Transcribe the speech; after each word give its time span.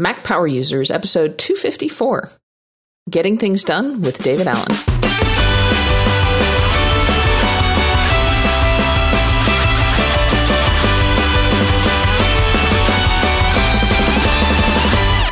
Mac 0.00 0.24
Power 0.24 0.46
Users, 0.46 0.90
episode 0.90 1.36
254 1.36 2.30
Getting 3.10 3.36
Things 3.36 3.62
Done 3.62 4.00
with 4.00 4.22
David 4.22 4.46
Allen. 4.46 4.70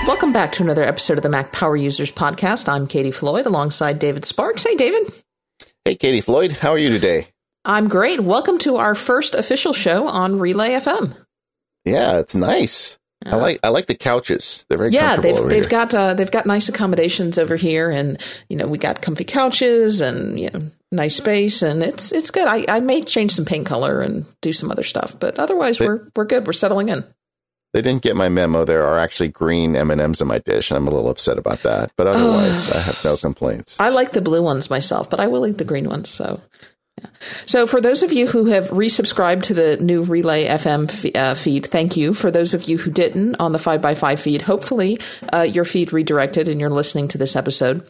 Welcome 0.06 0.34
back 0.34 0.52
to 0.52 0.62
another 0.62 0.82
episode 0.82 1.16
of 1.16 1.22
the 1.22 1.30
Mac 1.30 1.50
Power 1.52 1.74
Users 1.74 2.12
podcast. 2.12 2.68
I'm 2.68 2.86
Katie 2.86 3.10
Floyd 3.10 3.46
alongside 3.46 3.98
David 3.98 4.26
Sparks. 4.26 4.64
Hey, 4.64 4.74
David. 4.74 5.10
Hey, 5.86 5.94
Katie 5.94 6.20
Floyd. 6.20 6.52
How 6.52 6.72
are 6.72 6.78
you 6.78 6.90
today? 6.90 7.28
I'm 7.64 7.88
great. 7.88 8.20
Welcome 8.20 8.58
to 8.58 8.76
our 8.76 8.94
first 8.94 9.34
official 9.34 9.72
show 9.72 10.06
on 10.06 10.38
Relay 10.38 10.72
FM. 10.72 11.16
Yeah, 11.86 12.18
it's 12.18 12.34
nice. 12.34 12.97
I 13.26 13.36
like 13.36 13.60
I 13.62 13.68
like 13.70 13.86
the 13.86 13.96
couches. 13.96 14.64
They're 14.68 14.78
very 14.78 14.90
yeah. 14.90 15.16
They've 15.16 15.36
they've 15.36 15.62
here. 15.62 15.68
got 15.68 15.94
uh, 15.94 16.14
they've 16.14 16.30
got 16.30 16.46
nice 16.46 16.68
accommodations 16.68 17.36
over 17.36 17.56
here, 17.56 17.90
and 17.90 18.22
you 18.48 18.56
know 18.56 18.66
we 18.66 18.78
got 18.78 19.02
comfy 19.02 19.24
couches 19.24 20.00
and 20.00 20.38
you 20.38 20.50
know 20.50 20.70
nice 20.92 21.16
space, 21.16 21.62
and 21.62 21.82
it's 21.82 22.12
it's 22.12 22.30
good. 22.30 22.46
I, 22.46 22.64
I 22.68 22.80
may 22.80 23.02
change 23.02 23.32
some 23.32 23.44
paint 23.44 23.66
color 23.66 24.00
and 24.00 24.24
do 24.40 24.52
some 24.52 24.70
other 24.70 24.84
stuff, 24.84 25.18
but 25.18 25.38
otherwise 25.38 25.80
we're 25.80 26.08
we're 26.14 26.26
good. 26.26 26.46
We're 26.46 26.52
settling 26.52 26.90
in. 26.90 27.04
They 27.74 27.82
didn't 27.82 28.02
get 28.02 28.16
my 28.16 28.28
memo. 28.28 28.64
There 28.64 28.86
are 28.86 28.98
actually 28.98 29.28
green 29.28 29.76
M 29.76 29.90
and 29.90 30.00
M's 30.00 30.20
in 30.20 30.28
my 30.28 30.38
dish, 30.38 30.70
and 30.70 30.76
I'm 30.76 30.86
a 30.86 30.90
little 30.90 31.10
upset 31.10 31.38
about 31.38 31.62
that. 31.64 31.92
But 31.96 32.06
otherwise, 32.06 32.70
I 32.72 32.78
have 32.80 33.00
no 33.04 33.16
complaints. 33.16 33.78
I 33.80 33.88
like 33.88 34.12
the 34.12 34.22
blue 34.22 34.42
ones 34.42 34.70
myself, 34.70 35.10
but 35.10 35.20
I 35.20 35.26
will 35.26 35.46
eat 35.46 35.58
the 35.58 35.64
green 35.64 35.88
ones. 35.88 36.08
So. 36.08 36.40
So, 37.46 37.66
for 37.66 37.80
those 37.80 38.02
of 38.02 38.12
you 38.12 38.26
who 38.26 38.46
have 38.46 38.68
resubscribed 38.68 39.44
to 39.44 39.54
the 39.54 39.76
new 39.78 40.02
Relay 40.02 40.46
FM 40.46 41.16
uh, 41.16 41.34
feed, 41.34 41.66
thank 41.66 41.96
you. 41.96 42.14
For 42.14 42.30
those 42.30 42.54
of 42.54 42.68
you 42.68 42.78
who 42.78 42.90
didn't 42.90 43.36
on 43.36 43.52
the 43.52 43.58
5x5 43.58 44.18
feed, 44.18 44.42
hopefully 44.42 44.98
uh, 45.32 45.42
your 45.42 45.64
feed 45.64 45.92
redirected 45.92 46.48
and 46.48 46.60
you're 46.60 46.70
listening 46.70 47.08
to 47.08 47.18
this 47.18 47.36
episode. 47.36 47.88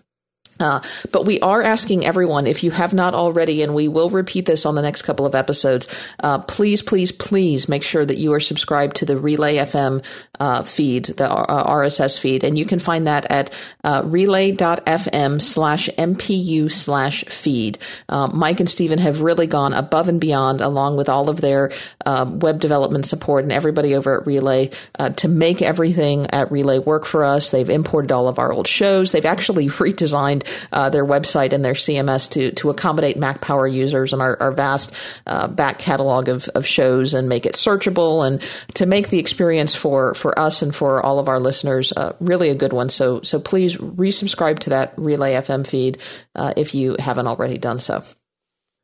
Uh, 0.60 0.80
but 1.12 1.24
we 1.24 1.41
are 1.41 1.62
asking 1.62 2.05
everyone, 2.05 2.46
if 2.46 2.64
you 2.64 2.70
have 2.70 2.92
not 2.92 3.14
already, 3.14 3.62
and 3.62 3.74
we 3.74 3.88
will 3.88 4.10
repeat 4.10 4.46
this 4.46 4.66
on 4.66 4.74
the 4.74 4.83
next 4.83 5.02
couple 5.02 5.27
of 5.27 5.34
episodes, 5.34 5.88
uh, 6.20 6.38
please, 6.41 6.83
please, 6.83 7.12
please 7.12 7.69
make 7.69 7.83
sure 7.83 8.05
that 8.05 8.16
you 8.16 8.33
are 8.33 8.41
subscribed 8.41 8.96
to 8.96 9.05
the 9.05 9.16
Relay 9.16 9.56
FM 9.56 10.05
uh, 10.41 10.62
feed, 10.62 11.06
the 11.06 11.28
RSS 11.28 12.18
feed. 12.18 12.44
And 12.44 12.58
you 12.58 12.64
can 12.64 12.78
find 12.78 13.06
that 13.06 13.30
at 13.30 13.72
uh, 13.84 14.02
relay.fm 14.05 15.42
slash 15.42 15.88
MPU 15.98 16.70
slash 16.70 17.24
feed. 17.24 17.78
Uh, 18.08 18.28
Mike 18.33 18.61
and 18.61 18.68
Stephen 18.68 18.98
have 18.98 19.22
really 19.22 19.46
gone 19.46 19.72
above 19.72 20.08
and 20.08 20.20
beyond, 20.20 20.61
along 20.61 20.96
with 20.96 21.08
all 21.08 21.28
of 21.28 21.40
their 21.40 21.70
um, 22.06 22.38
web 22.38 22.61
development 22.61 23.06
support 23.06 23.44
and 23.44 23.52
everybody 23.52 23.94
over 23.94 24.20
at 24.20 24.27
Relay, 24.27 24.70
uh, 24.98 25.11
to 25.11 25.28
make 25.28 25.62
everything 25.62 26.27
at 26.30 26.50
Relay 26.50 26.78
work 26.78 27.05
for 27.05 27.24
us. 27.24 27.50
They've 27.50 27.68
imported 27.68 28.12
all 28.12 28.28
of 28.28 28.38
our 28.38 28.52
old 28.52 28.66
shows. 28.66 29.12
They've 29.12 29.24
actually 29.24 29.66
redesigned 29.78 30.47
uh, 30.72 30.91
their 30.91 31.04
website 31.04 31.52
and 31.52 31.64
their 31.64 31.74
CMS 31.74 32.30
to 32.30 32.52
to 32.52 32.70
accommodate 32.70 33.16
Mac 33.16 33.41
Power 33.41 33.66
users 33.66 34.12
and 34.12 34.22
our, 34.22 34.41
our 34.41 34.52
vast 34.52 34.94
uh, 35.27 35.48
back 35.48 35.78
catalog 35.78 36.28
of, 36.28 36.48
of 36.48 36.66
shows 36.66 37.14
and 37.14 37.28
make 37.28 37.46
it 37.46 37.55
searchable 37.55 38.27
and 38.27 38.42
to 38.74 38.86
make 38.86 39.08
the 39.08 39.18
experience 39.18 39.74
for 39.74 40.14
for 40.14 40.38
us 40.38 40.62
and 40.62 40.74
for 40.74 41.02
all 41.02 41.18
of 41.18 41.28
our 41.28 41.40
listeners 41.40 41.92
uh, 41.96 42.12
really 42.20 42.50
a 42.50 42.55
good 42.55 42.72
one. 42.72 42.88
So 42.88 43.22
so 43.22 43.40
please 43.40 43.77
resubscribe 43.77 44.58
to 44.60 44.70
that 44.70 44.94
Relay 44.96 45.34
FM 45.34 45.66
feed 45.66 45.98
uh, 46.34 46.55
if 46.56 46.74
you 46.74 46.96
haven't 46.98 47.27
already 47.27 47.58
done 47.58 47.78
so. 47.78 48.02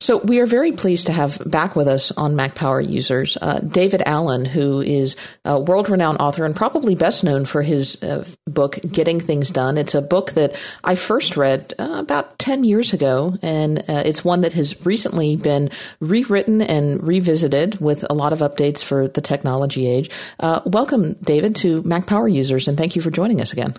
So 0.05 0.19
we 0.19 0.38
are 0.41 0.47
very 0.47 0.72
pleased 0.72 1.06
to 1.06 1.12
have 1.12 1.41
back 1.47 1.74
with 1.74 1.88
us 1.88 2.12
on 2.12 2.36
Mac 2.36 2.55
Power 2.55 2.78
users 2.78 3.38
uh, 3.41 3.60
David 3.60 4.02
Allen, 4.05 4.44
who 4.44 4.83
is 4.83 5.16
a 5.46 5.58
world-renowned 5.58 6.20
author 6.20 6.44
and 6.44 6.55
probably 6.55 6.94
best 6.94 7.24
known 7.24 7.46
for 7.46 7.62
his 7.62 8.02
uh, 8.02 8.27
book 8.46 8.78
"Getting 8.92 9.19
Things 9.19 9.48
Done." 9.48 9.78
It's 9.78 9.94
a 9.94 10.02
book 10.02 10.33
that 10.33 10.62
I 10.84 10.94
first 10.94 11.38
read 11.38 11.72
uh, 11.78 11.94
about 11.96 12.38
ten 12.38 12.64
years 12.64 12.92
ago, 12.92 13.38
and 13.41 13.78
uh, 13.78 14.02
it's 14.05 14.22
one 14.22 14.42
that 14.42 14.52
has 14.52 14.84
recently 14.84 15.36
been 15.36 15.70
rewritten 16.01 16.61
and 16.61 17.02
revisited 17.02 17.80
with 17.80 18.05
a 18.11 18.12
lot 18.12 18.34
of 18.34 18.40
updates 18.40 18.84
for 18.84 19.08
the 19.08 19.23
technology 19.23 19.86
age. 19.86 20.11
Uh, 20.39 20.61
welcome, 20.67 21.14
David, 21.23 21.57
to 21.57 21.83
Mac 21.84 22.07
Power 22.07 22.28
users, 22.28 22.68
and 22.68 22.77
thank 22.77 22.95
you 22.95 23.01
for 23.01 23.11
joining 23.11 23.40
us 23.40 23.55
again. 23.55 23.73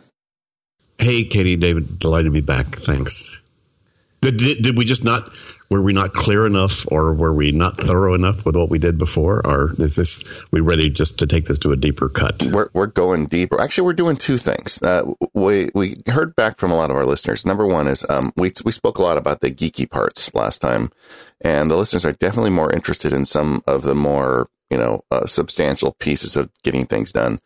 Hey, 0.97 1.23
Katie, 1.25 1.55
David, 1.55 1.99
delighted 1.99 2.25
to 2.25 2.31
be 2.31 2.41
back. 2.41 2.77
Thanks. 2.77 3.39
Did, 4.21 4.37
did, 4.37 4.63
did 4.63 4.75
we 4.75 4.85
just 4.85 5.03
not? 5.03 5.31
Were 5.69 5.81
we 5.81 5.93
not 5.93 6.13
clear 6.13 6.45
enough 6.45 6.85
or 6.91 7.13
were 7.13 7.33
we 7.33 7.51
not 7.51 7.79
thorough 7.79 8.13
enough 8.13 8.45
with 8.45 8.55
what 8.55 8.69
we 8.69 8.79
did 8.79 8.97
before? 8.97 9.45
Or 9.45 9.73
is 9.79 9.95
this 9.95 10.23
we 10.51 10.59
ready 10.59 10.89
just 10.89 11.17
to 11.19 11.27
take 11.27 11.45
this 11.45 11.59
to 11.59 11.71
a 11.71 11.75
deeper 11.75 12.09
cut? 12.09 12.43
We're, 12.43 12.69
we're 12.73 12.87
going 12.87 13.27
deeper. 13.27 13.59
Actually 13.59 13.85
we're 13.85 13.93
doing 13.93 14.17
two 14.17 14.37
things. 14.37 14.81
Uh, 14.81 15.11
we 15.33 15.69
we 15.73 16.01
heard 16.07 16.35
back 16.35 16.57
from 16.57 16.71
a 16.71 16.75
lot 16.75 16.91
of 16.91 16.97
our 16.97 17.05
listeners. 17.05 17.45
Number 17.45 17.65
one 17.65 17.87
is 17.87 18.05
um, 18.09 18.31
we, 18.35 18.51
we 18.63 18.71
spoke 18.71 18.97
a 18.97 19.03
lot 19.03 19.17
about 19.17 19.41
the 19.41 19.51
geeky 19.51 19.89
parts 19.89 20.33
last 20.33 20.59
time 20.61 20.91
and 21.41 21.69
the 21.69 21.77
listeners 21.77 22.05
are 22.05 22.13
definitely 22.13 22.51
more 22.51 22.71
interested 22.71 23.13
in 23.13 23.25
some 23.25 23.63
of 23.67 23.83
the 23.83 23.95
more 23.95 24.47
you 24.69 24.77
know 24.77 25.03
uh, 25.11 25.25
substantial 25.25 25.93
pieces 25.99 26.35
of 26.35 26.49
getting 26.63 26.85
things 26.85 27.11
done 27.11 27.39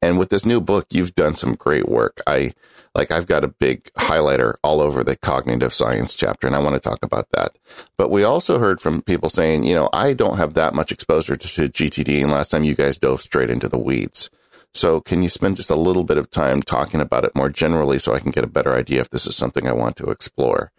and 0.00 0.18
with 0.18 0.30
this 0.30 0.46
new 0.46 0.60
book 0.60 0.86
you've 0.90 1.14
done 1.14 1.34
some 1.34 1.54
great 1.54 1.88
work 1.88 2.20
i 2.26 2.52
like 2.96 3.10
I've 3.10 3.26
got 3.26 3.44
a 3.44 3.48
big 3.48 3.92
highlighter 3.98 4.54
all 4.64 4.80
over 4.80 5.04
the 5.04 5.16
cognitive 5.16 5.74
science 5.74 6.14
chapter, 6.16 6.46
and 6.46 6.56
I 6.56 6.60
want 6.60 6.74
to 6.74 6.80
talk 6.80 7.00
about 7.02 7.28
that. 7.32 7.54
But 7.98 8.10
we 8.10 8.24
also 8.24 8.58
heard 8.58 8.80
from 8.80 9.02
people 9.02 9.28
saying, 9.28 9.64
you 9.64 9.74
know, 9.74 9.90
I 9.92 10.14
don't 10.14 10.38
have 10.38 10.54
that 10.54 10.74
much 10.74 10.90
exposure 10.90 11.36
to, 11.36 11.48
to 11.48 11.68
GTD, 11.68 12.22
and 12.22 12.32
last 12.32 12.48
time 12.48 12.64
you 12.64 12.74
guys 12.74 12.96
dove 12.96 13.20
straight 13.20 13.50
into 13.50 13.68
the 13.68 13.78
weeds. 13.78 14.30
So 14.72 15.00
can 15.00 15.22
you 15.22 15.28
spend 15.28 15.56
just 15.56 15.70
a 15.70 15.76
little 15.76 16.04
bit 16.04 16.16
of 16.16 16.30
time 16.30 16.62
talking 16.62 17.00
about 17.00 17.24
it 17.24 17.36
more 17.36 17.50
generally 17.50 17.98
so 17.98 18.14
I 18.14 18.20
can 18.20 18.30
get 18.30 18.44
a 18.44 18.48
better 18.48 18.74
idea 18.74 19.00
if 19.00 19.10
this 19.10 19.26
is 19.26 19.36
something 19.36 19.68
I 19.68 19.72
want 19.72 19.96
to 19.96 20.10
explore? 20.10 20.72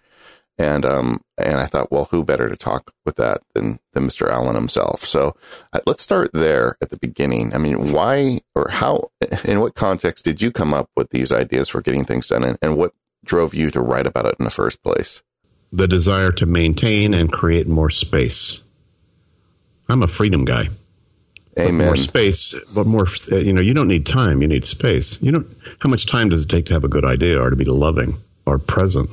And 0.57 0.85
um 0.85 1.21
and 1.37 1.57
I 1.57 1.67
thought, 1.67 1.91
well, 1.91 2.05
who 2.05 2.23
better 2.23 2.49
to 2.49 2.55
talk 2.55 2.91
with 3.05 3.15
that 3.17 3.41
than 3.53 3.79
than 3.93 4.07
Mr. 4.07 4.29
Allen 4.29 4.55
himself? 4.55 5.01
So 5.01 5.35
uh, 5.71 5.79
let's 5.85 6.01
start 6.01 6.31
there 6.33 6.77
at 6.81 6.89
the 6.89 6.97
beginning. 6.97 7.53
I 7.53 7.59
mean, 7.59 7.91
why 7.91 8.41
or 8.55 8.69
how, 8.69 9.11
in 9.43 9.59
what 9.59 9.75
context 9.75 10.25
did 10.25 10.41
you 10.41 10.51
come 10.51 10.73
up 10.73 10.89
with 10.95 11.11
these 11.11 11.31
ideas 11.31 11.69
for 11.69 11.81
getting 11.81 12.05
things 12.05 12.27
done, 12.27 12.43
and, 12.43 12.57
and 12.61 12.75
what 12.75 12.93
drove 13.23 13.53
you 13.53 13.69
to 13.71 13.81
write 13.81 14.07
about 14.07 14.25
it 14.25 14.35
in 14.39 14.45
the 14.45 14.51
first 14.51 14.81
place? 14.81 15.21
The 15.71 15.87
desire 15.87 16.31
to 16.31 16.45
maintain 16.45 17.13
and 17.13 17.31
create 17.31 17.67
more 17.67 17.89
space. 17.89 18.61
I'm 19.89 20.01
a 20.01 20.07
freedom 20.07 20.43
guy. 20.43 20.69
Amen. 21.59 21.77
But 21.77 21.85
more 21.85 21.97
space, 21.97 22.53
but 22.73 22.85
more. 22.85 23.07
You 23.31 23.53
know, 23.53 23.61
you 23.61 23.73
don't 23.73 23.87
need 23.87 24.05
time. 24.05 24.41
You 24.41 24.47
need 24.47 24.65
space. 24.65 25.17
You 25.21 25.31
don't. 25.31 25.47
How 25.79 25.89
much 25.89 26.05
time 26.05 26.29
does 26.29 26.43
it 26.43 26.49
take 26.49 26.65
to 26.67 26.73
have 26.73 26.83
a 26.83 26.87
good 26.89 27.05
idea 27.05 27.41
or 27.41 27.49
to 27.49 27.55
be 27.55 27.65
loving 27.65 28.15
or 28.45 28.59
present? 28.59 29.09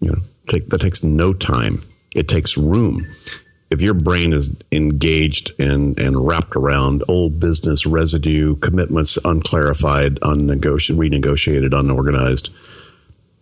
You 0.00 0.12
know, 0.12 0.22
take, 0.50 0.68
that 0.70 0.80
takes 0.80 1.02
no 1.02 1.32
time. 1.32 1.82
It 2.14 2.28
takes 2.28 2.56
room. 2.56 3.06
If 3.70 3.80
your 3.80 3.94
brain 3.94 4.32
is 4.32 4.50
engaged 4.72 5.52
and, 5.60 5.98
and 5.98 6.26
wrapped 6.26 6.56
around 6.56 7.04
old 7.06 7.38
business 7.38 7.86
residue, 7.86 8.56
commitments 8.56 9.16
unclarified, 9.24 10.18
unnegotiated, 10.20 10.96
renegotiated, 10.96 11.78
unorganized, 11.78 12.50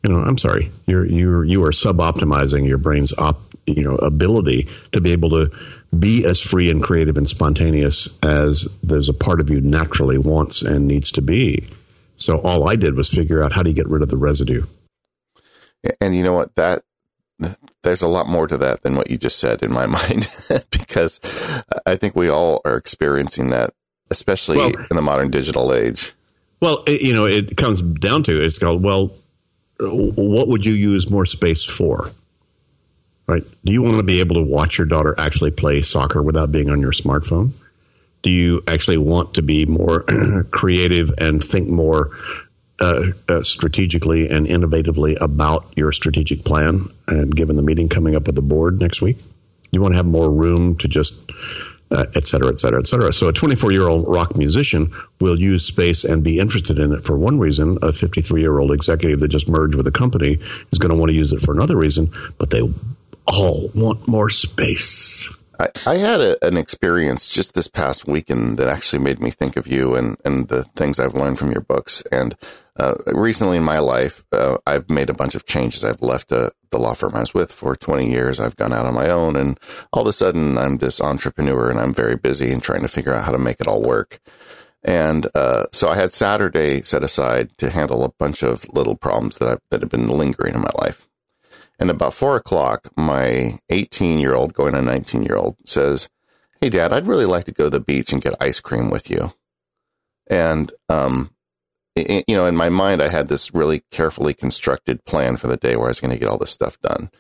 you 0.05 0.13
know, 0.13 0.21
I'm 0.21 0.39
sorry, 0.39 0.71
you're 0.87 1.05
you're 1.07 1.45
you 1.45 1.65
are 1.65 1.71
suboptimizing 1.71 2.69
your 2.69 2.79
brain's 2.79 3.13
op, 3.19 3.41
you 3.67 3.83
know 3.83 3.97
ability 3.97 4.69
to 4.93 5.01
be 5.01 5.13
able 5.13 5.31
to 5.31 5.51
be 5.99 6.25
as 6.25 6.41
free 6.41 6.71
and 6.71 6.83
creative 6.83 7.17
and 7.17 7.29
spontaneous 7.29 8.09
as 8.23 8.69
there's 8.83 9.09
a 9.09 9.15
part 9.15 9.41
of 9.41 9.51
you 9.51 9.61
naturally 9.61 10.19
wants 10.19 10.63
and 10.63 10.87
needs 10.87 11.11
to 11.13 11.23
be. 11.23 11.67
So 12.17 12.39
all 12.39 12.69
I 12.69 12.77
did 12.77 12.95
was 12.95 13.09
figure 13.09 13.43
out 13.43 13.53
how 13.53 13.63
do 13.63 13.71
you 13.71 13.77
get 13.77 13.89
rid 13.89 14.03
of 14.03 14.09
the 14.09 14.17
residue. 14.17 14.65
And 16.01 16.15
you 16.15 16.23
know 16.23 16.33
what? 16.33 16.55
That 16.57 16.83
there's 17.83 18.03
a 18.03 18.09
lot 18.09 18.29
more 18.29 18.47
to 18.47 18.57
that 18.59 18.83
than 18.83 18.97
what 18.97 19.11
you 19.11 19.17
just 19.17 19.39
said 19.39 19.63
in 19.63 19.73
my 19.73 19.87
mind, 19.99 20.29
because 20.71 21.21
I 21.87 21.97
think 21.97 22.17
we 22.17 22.29
all 22.29 22.61
are 22.65 22.77
experiencing 22.77 23.51
that, 23.51 23.75
especially 24.11 24.59
well, 24.59 24.73
in 24.91 24.97
the 24.97 25.03
modern 25.03 25.31
digital 25.31 25.73
age. 25.73 26.15
Well, 26.61 26.83
it, 26.87 27.03
you 27.03 27.15
know, 27.15 27.27
it 27.27 27.57
comes 27.57 27.81
down 27.83 28.25
to 28.25 28.45
it's 28.45 28.59
called 28.59 28.83
well, 28.83 29.13
what 29.81 30.49
would 30.49 30.65
you 30.65 30.73
use 30.73 31.11
more 31.11 31.27
space 31.27 31.65
for? 31.65 32.11
Right? 33.27 33.45
Do 33.65 33.73
you 33.73 33.83
want 33.83 33.99
to 33.99 34.03
be 34.03 34.21
able 34.21 34.37
to 34.37 34.43
watch 34.43 34.79
your 34.79 34.87
daughter 34.87 35.15
actually 35.19 35.51
play 35.51 35.83
soccer 35.83 36.23
without 36.23 36.51
being 36.51 36.71
on 36.71 36.81
your 36.81 36.93
smartphone? 36.93 37.51
Do 38.23 38.31
you 38.31 38.63
actually 38.67 38.99
want 38.99 39.35
to 39.35 39.43
be 39.43 39.67
more 39.67 40.03
creative 40.51 41.13
and 41.19 41.43
think 41.43 41.69
more 41.69 42.11
uh, 42.81 43.07
uh, 43.29 43.43
strategically 43.43 44.29
and 44.29 44.47
innovatively 44.47 45.17
about 45.21 45.73
your 45.77 45.93
strategic 45.93 46.45
plan 46.45 46.89
and 47.07 47.35
given 47.35 47.57
the 47.57 47.63
meeting 47.63 47.89
coming 47.89 48.15
up 48.15 48.27
with 48.27 48.35
the 48.35 48.43
board 48.43 48.81
next 48.81 49.03
week? 49.03 49.19
You 49.71 49.81
want 49.81 49.93
to 49.93 49.97
have 49.97 50.07
more 50.07 50.31
room 50.31 50.77
to 50.79 50.89
just 50.89 51.15
uh, 51.91 52.05
et 52.15 52.27
cetera 52.27 52.49
et 52.49 52.61
cetera 52.61 52.81
et 52.81 52.87
cetera. 52.87 53.13
So 53.13 53.29
a 53.29 53.33
24 53.33 53.73
year 53.73 53.89
old 53.89 54.07
rock 54.07 54.37
musician 54.37 54.93
will 55.21 55.41
use 55.41 55.65
space 55.65 56.05
and 56.05 56.23
be 56.23 56.39
interested 56.39 56.79
in 56.79 56.93
it 56.93 57.05
for 57.05 57.17
one 57.17 57.39
reason. 57.39 57.79
A 57.83 57.93
53 57.93 58.41
year 58.41 58.59
old 58.59 58.73
executive 58.73 59.21
that 59.21 59.29
just 59.29 59.49
merged 59.49 59.75
with 59.75 59.87
a 59.87 59.91
company 59.91 60.39
is 60.71 60.79
going 60.79 60.91
to 60.91 60.97
want 60.97 61.11
to 61.11 61.15
use 61.15 61.33
it 61.33 61.41
for 61.41 61.53
another 61.53 61.77
reason 61.77 62.11
but 62.39 62.51
they 62.51 62.63
all 63.27 63.71
want 63.75 64.09
more 64.09 64.31
space 64.31 65.29
I, 65.59 65.69
I 65.87 65.97
had 65.97 66.21
a, 66.21 66.47
an 66.47 66.57
experience 66.57 67.27
just 67.27 67.55
this 67.55 67.69
past 67.69 68.07
weekend 68.07 68.59
that 68.59 68.69
actually 68.69 69.03
made 69.03 69.21
me 69.21 69.31
think 69.31 69.57
of 69.57 69.67
you 69.67 69.95
and, 69.95 70.17
and 70.25 70.49
the 70.49 70.65
things 70.65 71.01
I've 71.01 71.15
learned 71.15 71.39
from 71.39 71.51
your 71.51 71.61
books. 71.61 72.03
And 72.13 72.37
uh, 72.79 72.95
recently 73.07 73.57
in 73.57 73.65
my 73.65 73.81
life, 73.81 74.25
uh, 74.31 74.59
I've 74.67 74.89
made 74.89 75.11
a 75.11 75.15
bunch 75.15 75.35
of 75.35 75.47
changes. 75.47 75.83
I've 75.83 76.01
left 76.01 76.31
uh, 76.31 76.51
the 76.71 76.79
law 76.79 76.95
firm 76.95 77.17
I 77.17 77.21
was 77.21 77.35
with 77.35 77.51
for 77.51 77.75
20 77.75 78.09
years. 78.09 78.39
I've 78.39 78.55
gone 78.57 78.73
out 78.73 78.87
on 78.87 78.95
my 78.95 79.11
own, 79.11 79.35
and 79.35 79.59
all 79.93 80.03
of 80.03 80.09
a 80.09 80.13
sudden, 80.13 80.57
I'm 80.57 80.79
this 80.79 81.01
entrepreneur 81.01 81.71
and 81.71 81.81
I'm 81.81 81.93
very 81.93 82.17
busy 82.17 82.53
and 82.53 82.63
trying 82.63 82.83
to 82.83 82.89
figure 82.89 83.13
out 83.13 83.25
how 83.25 83.33
to 83.33 83.39
make 83.39 83.61
it 83.61 83.67
all 83.67 83.83
work. 83.83 84.21
And 84.85 85.27
uh, 85.35 85.67
so 85.73 85.89
I 85.89 85.97
had 85.97 86.13
Saturday 86.13 86.83
set 86.83 87.03
aside 87.03 87.57
to 87.59 87.71
handle 87.71 88.05
a 88.05 88.13
bunch 88.21 88.45
of 88.45 88.65
little 88.73 88.95
problems 88.95 89.39
that 89.39 89.49
I, 89.49 89.59
that 89.73 89.81
have 89.81 89.91
been 89.91 90.09
lingering 90.09 90.55
in 90.55 90.61
my 90.61 90.71
life. 90.81 91.09
And 91.79 91.91
about 91.91 92.15
four 92.15 92.37
o'clock, 92.37 92.91
my 92.97 93.59
18 93.71 94.19
year 94.19 94.35
old, 94.35 94.53
going 94.53 94.75
on 94.75 94.85
19 94.85 95.23
year 95.23 95.37
old, 95.37 95.57
says, 95.65 96.09
Hey, 96.61 96.71
dad, 96.71 96.93
I'd 96.93 97.07
really 97.07 97.27
like 97.27 97.45
to 97.45 97.53
go 97.53 97.65
to 97.65 97.71
the 97.71 97.81
beach 97.81 98.13
and 98.13 98.23
get 98.23 98.35
ice 98.41 98.59
cream 98.59 98.91
with 98.91 99.11
you. 99.11 99.33
And, 100.29 100.73
um, 100.89 101.31
it, 101.95 102.25
you 102.27 102.35
know, 102.35 102.47
in 102.47 102.57
my 102.57 102.69
mind, 102.69 103.01
I 103.01 103.09
had 103.09 103.29
this 103.29 103.55
really 103.55 103.85
carefully 103.91 104.35
constructed 104.35 105.05
plan 105.05 105.37
for 105.37 105.47
the 105.47 105.57
day 105.57 105.77
where 105.77 105.87
I 105.87 105.91
was 105.91 106.01
going 106.01 106.11
to 106.11 106.19
get 106.19 106.29
all 106.29 106.39
this 106.39 106.51
stuff 106.51 106.81
done. 106.81 107.11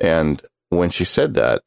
And 0.00 0.42
when 0.68 0.90
she 0.90 1.04
said 1.04 1.34
that, 1.34 1.62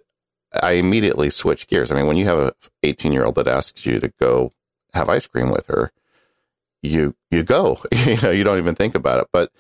I 0.61 0.73
immediately 0.73 1.29
switched 1.29 1.69
gears. 1.69 1.91
I 1.91 1.95
mean, 1.95 2.07
when 2.07 2.17
you 2.17 2.25
have 2.25 2.39
a 2.39 2.53
18 2.83 3.11
year 3.11 3.23
old 3.23 3.35
that 3.35 3.47
asks 3.47 3.85
you 3.85 3.99
to 3.99 4.11
go 4.19 4.53
have 4.93 5.09
ice 5.09 5.27
cream 5.27 5.51
with 5.51 5.67
her, 5.67 5.91
you, 6.81 7.15
you 7.29 7.43
go, 7.43 7.81
you 7.91 8.17
know, 8.21 8.31
you 8.31 8.43
don't 8.43 8.57
even 8.57 8.75
think 8.75 8.95
about 8.95 9.19
it. 9.19 9.27
But 9.31 9.51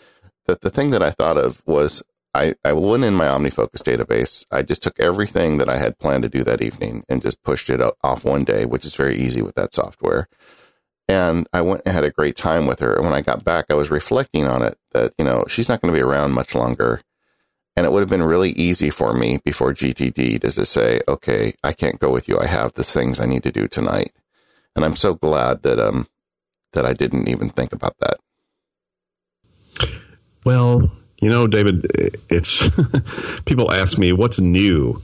the, 0.47 0.57
the 0.61 0.69
thing 0.69 0.91
that 0.91 1.03
I 1.03 1.11
thought 1.11 1.37
of 1.37 1.61
was 1.67 2.01
I, 2.33 2.55
I 2.63 2.73
went 2.73 3.03
in 3.03 3.15
my 3.15 3.25
OmniFocus 3.25 3.81
database. 3.81 4.45
I 4.51 4.61
just 4.61 4.83
took 4.83 4.99
everything 4.99 5.57
that 5.57 5.69
I 5.69 5.77
had 5.77 5.97
planned 5.97 6.23
to 6.23 6.29
do 6.29 6.43
that 6.43 6.61
evening 6.61 7.03
and 7.09 7.21
just 7.21 7.41
pushed 7.43 7.69
it 7.69 7.81
off 8.03 8.23
one 8.23 8.43
day, 8.43 8.65
which 8.65 8.85
is 8.85 8.95
very 8.95 9.17
easy 9.17 9.41
with 9.41 9.55
that 9.55 9.73
software. 9.73 10.27
And 11.07 11.47
I 11.51 11.61
went 11.61 11.81
and 11.85 11.95
had 11.95 12.03
a 12.03 12.11
great 12.11 12.35
time 12.35 12.67
with 12.67 12.79
her. 12.81 12.93
And 12.93 13.03
when 13.03 13.15
I 13.15 13.21
got 13.21 13.43
back, 13.43 13.65
I 13.69 13.73
was 13.73 13.89
reflecting 13.89 14.47
on 14.47 14.61
it 14.61 14.77
that, 14.91 15.13
you 15.17 15.25
know, 15.25 15.45
she's 15.47 15.67
not 15.67 15.81
going 15.81 15.91
to 15.91 15.97
be 15.97 16.03
around 16.03 16.33
much 16.33 16.53
longer. 16.53 17.01
And 17.75 17.85
it 17.85 17.91
would 17.91 18.01
have 18.01 18.09
been 18.09 18.23
really 18.23 18.51
easy 18.51 18.91
for 18.91 19.13
me 19.13 19.39
before 19.43 19.73
GTD 19.73 20.41
to 20.41 20.49
just 20.51 20.71
say, 20.71 21.01
okay, 21.07 21.55
I 21.63 21.73
can't 21.73 21.99
go 21.99 22.11
with 22.11 22.27
you. 22.27 22.37
I 22.39 22.45
have 22.45 22.73
the 22.73 22.83
things 22.83 23.19
I 23.19 23.25
need 23.25 23.41
to 23.43 23.51
do 23.51 23.67
tonight. 23.67 24.11
And 24.75 24.85
I'm 24.85 24.95
so 24.95 25.15
glad 25.15 25.63
that, 25.63 25.79
um, 25.79 26.07
that 26.73 26.85
I 26.85 26.93
didn't 26.93 27.27
even 27.27 27.49
think 27.49 27.73
about 27.73 27.95
that. 27.99 28.19
Well, 30.45 30.91
you 31.21 31.29
know, 31.29 31.47
David, 31.47 31.87
it's 32.29 32.69
people 33.45 33.71
ask 33.71 33.97
me 33.97 34.13
what's 34.13 34.39
new, 34.39 35.01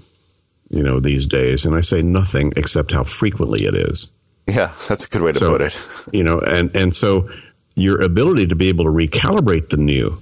you 0.69 0.81
know, 0.81 0.99
these 0.99 1.25
days, 1.27 1.65
and 1.65 1.75
I 1.75 1.81
say 1.81 2.01
nothing 2.01 2.53
except 2.55 2.91
how 2.91 3.03
frequently 3.03 3.65
it 3.65 3.75
is. 3.75 4.07
Yeah, 4.47 4.71
that's 4.87 5.05
a 5.05 5.09
good 5.09 5.23
way 5.23 5.31
to 5.33 5.39
so, 5.39 5.51
put 5.51 5.61
it. 5.61 5.77
You 6.13 6.23
know, 6.23 6.39
and 6.39 6.73
and 6.75 6.95
so 6.95 7.29
your 7.75 8.01
ability 8.01 8.47
to 8.47 8.55
be 8.55 8.69
able 8.69 8.85
to 8.85 8.91
recalibrate 8.91 9.69
the 9.69 9.77
new, 9.77 10.21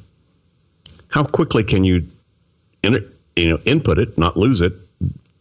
how 1.09 1.23
quickly 1.23 1.63
can 1.63 1.83
you, 1.83 2.07
in, 2.81 2.93
you 3.35 3.49
know, 3.49 3.59
input 3.65 3.99
it, 3.99 4.17
not 4.17 4.35
lose 4.35 4.61
it, 4.61 4.73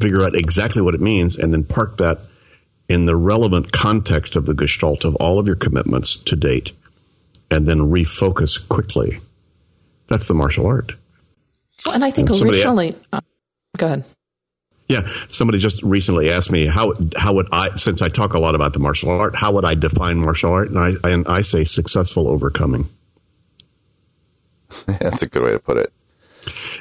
figure 0.01 0.23
out 0.23 0.37
exactly 0.37 0.83
what 0.83 0.95
it 0.95 1.01
means, 1.01 1.37
and 1.37 1.55
then 1.55 1.65
park 1.65 1.97
that 1.97 2.19
in 2.91 3.07
the 3.07 3.17
relevant 3.17 3.73
context 3.73 4.37
of 4.37 4.45
the 4.45 4.53
gestalt 4.53 5.07
of 5.07 5.17
all 5.17 5.39
of 5.39 5.47
your 5.47 5.57
commitments 5.57 6.17
to 6.17 6.37
date, 6.37 6.73
and 7.51 7.67
then 7.67 7.79
refocus 7.79 8.59
quickly 8.69 9.19
that's 10.13 10.29
the 10.29 10.35
martial 10.35 10.67
art. 10.67 10.93
Well, 11.87 11.95
and 11.95 12.05
I 12.05 12.11
think 12.11 12.31
and 12.31 12.43
originally, 12.43 12.95
uh, 13.13 13.21
go 13.77 13.87
ahead. 13.87 14.05
Yeah, 14.89 15.09
somebody 15.29 15.59
just 15.59 15.83
recently 15.83 16.31
asked 16.31 16.51
me 16.51 16.67
how 16.67 16.93
how 17.17 17.33
would 17.33 17.49
I, 17.51 17.75
since 17.77 18.03
I 18.03 18.09
talk 18.09 18.35
a 18.35 18.39
lot 18.39 18.55
about 18.55 18.75
the 18.75 18.79
martial 18.79 19.11
art, 19.11 19.35
how 19.35 19.53
would 19.53 19.65
I 19.65 19.75
define 19.75 20.19
martial 20.19 20.53
art? 20.53 20.69
And 20.69 20.79
I 20.79 20.93
and 21.05 21.27
I 21.27 21.43
say 21.43 21.65
successful 21.65 22.29
overcoming. 22.29 22.89
That's 24.87 25.23
a 25.23 25.29
good 25.29 25.43
way 25.43 25.53
to 25.53 25.59
put 25.59 25.79
it. 25.79 25.93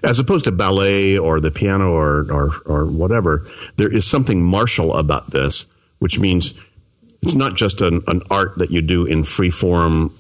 As 0.03 0.19
opposed 0.19 0.45
to 0.45 0.51
ballet 0.51 1.17
or 1.17 1.39
the 1.39 1.51
piano 1.51 1.91
or, 1.93 2.25
or 2.31 2.51
or 2.65 2.85
whatever, 2.85 3.47
there 3.77 3.91
is 3.91 4.05
something 4.05 4.43
martial 4.43 4.93
about 4.93 5.31
this, 5.31 5.65
which 5.99 6.19
means 6.19 6.53
it's 7.21 7.35
not 7.35 7.55
just 7.55 7.81
an, 7.81 8.01
an 8.07 8.23
art 8.29 8.57
that 8.57 8.71
you 8.71 8.81
do 8.81 9.05
in 9.05 9.23
free 9.23 9.51
form 9.51 10.13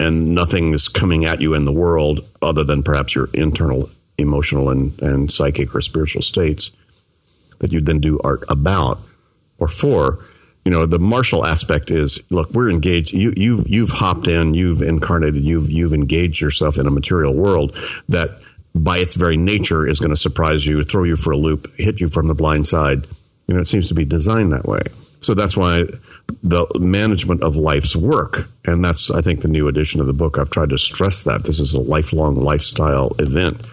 and 0.00 0.34
nothing 0.34 0.74
is 0.74 0.88
coming 0.88 1.24
at 1.24 1.40
you 1.40 1.54
in 1.54 1.64
the 1.64 1.72
world 1.72 2.26
other 2.40 2.64
than 2.64 2.82
perhaps 2.82 3.14
your 3.14 3.28
internal 3.34 3.90
emotional 4.16 4.70
and, 4.70 5.00
and 5.00 5.32
psychic 5.32 5.74
or 5.74 5.80
spiritual 5.80 6.22
states 6.22 6.70
that 7.60 7.72
you 7.72 7.80
then 7.80 8.00
do 8.00 8.18
art 8.20 8.44
about 8.48 9.00
or 9.58 9.68
for. 9.68 10.24
You 10.64 10.72
know, 10.72 10.86
the 10.86 10.98
martial 10.98 11.46
aspect 11.46 11.90
is 11.90 12.20
look, 12.30 12.50
we're 12.50 12.70
engaged. 12.70 13.12
You, 13.12 13.32
you've 13.36 13.66
you've 13.68 13.90
hopped 13.90 14.28
in, 14.28 14.54
you've 14.54 14.82
incarnated, 14.82 15.42
you've 15.42 15.70
you've 15.70 15.94
engaged 15.94 16.40
yourself 16.40 16.78
in 16.78 16.86
a 16.86 16.90
material 16.90 17.34
world 17.34 17.76
that 18.08 18.40
by 18.74 18.98
its 18.98 19.14
very 19.14 19.36
nature 19.36 19.86
is 19.86 19.98
going 19.98 20.10
to 20.10 20.16
surprise 20.16 20.66
you, 20.66 20.82
throw 20.82 21.04
you 21.04 21.16
for 21.16 21.30
a 21.32 21.36
loop, 21.36 21.74
hit 21.78 22.00
you 22.00 22.08
from 22.08 22.28
the 22.28 22.34
blind 22.34 22.66
side. 22.66 23.06
You 23.46 23.54
know, 23.54 23.60
it 23.60 23.66
seems 23.66 23.88
to 23.88 23.94
be 23.94 24.04
designed 24.04 24.52
that 24.52 24.66
way. 24.66 24.82
So 25.20 25.34
that's 25.34 25.56
why 25.56 25.84
the 26.42 26.66
management 26.78 27.42
of 27.42 27.56
life's 27.56 27.96
work, 27.96 28.48
and 28.64 28.84
that's, 28.84 29.10
I 29.10 29.22
think, 29.22 29.40
the 29.40 29.48
new 29.48 29.68
edition 29.68 30.00
of 30.00 30.06
the 30.06 30.12
book. 30.12 30.38
I've 30.38 30.50
tried 30.50 30.70
to 30.70 30.78
stress 30.78 31.22
that 31.22 31.44
this 31.44 31.58
is 31.58 31.72
a 31.72 31.80
lifelong 31.80 32.36
lifestyle 32.36 33.12
event. 33.18 33.66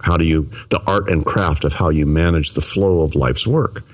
How 0.00 0.16
do 0.16 0.24
you, 0.24 0.50
the 0.70 0.82
art 0.86 1.08
and 1.10 1.24
craft 1.24 1.64
of 1.64 1.72
how 1.72 1.88
you 1.88 2.06
manage 2.06 2.52
the 2.52 2.60
flow 2.60 3.02
of 3.02 3.14
life's 3.14 3.46
work? 3.46 3.84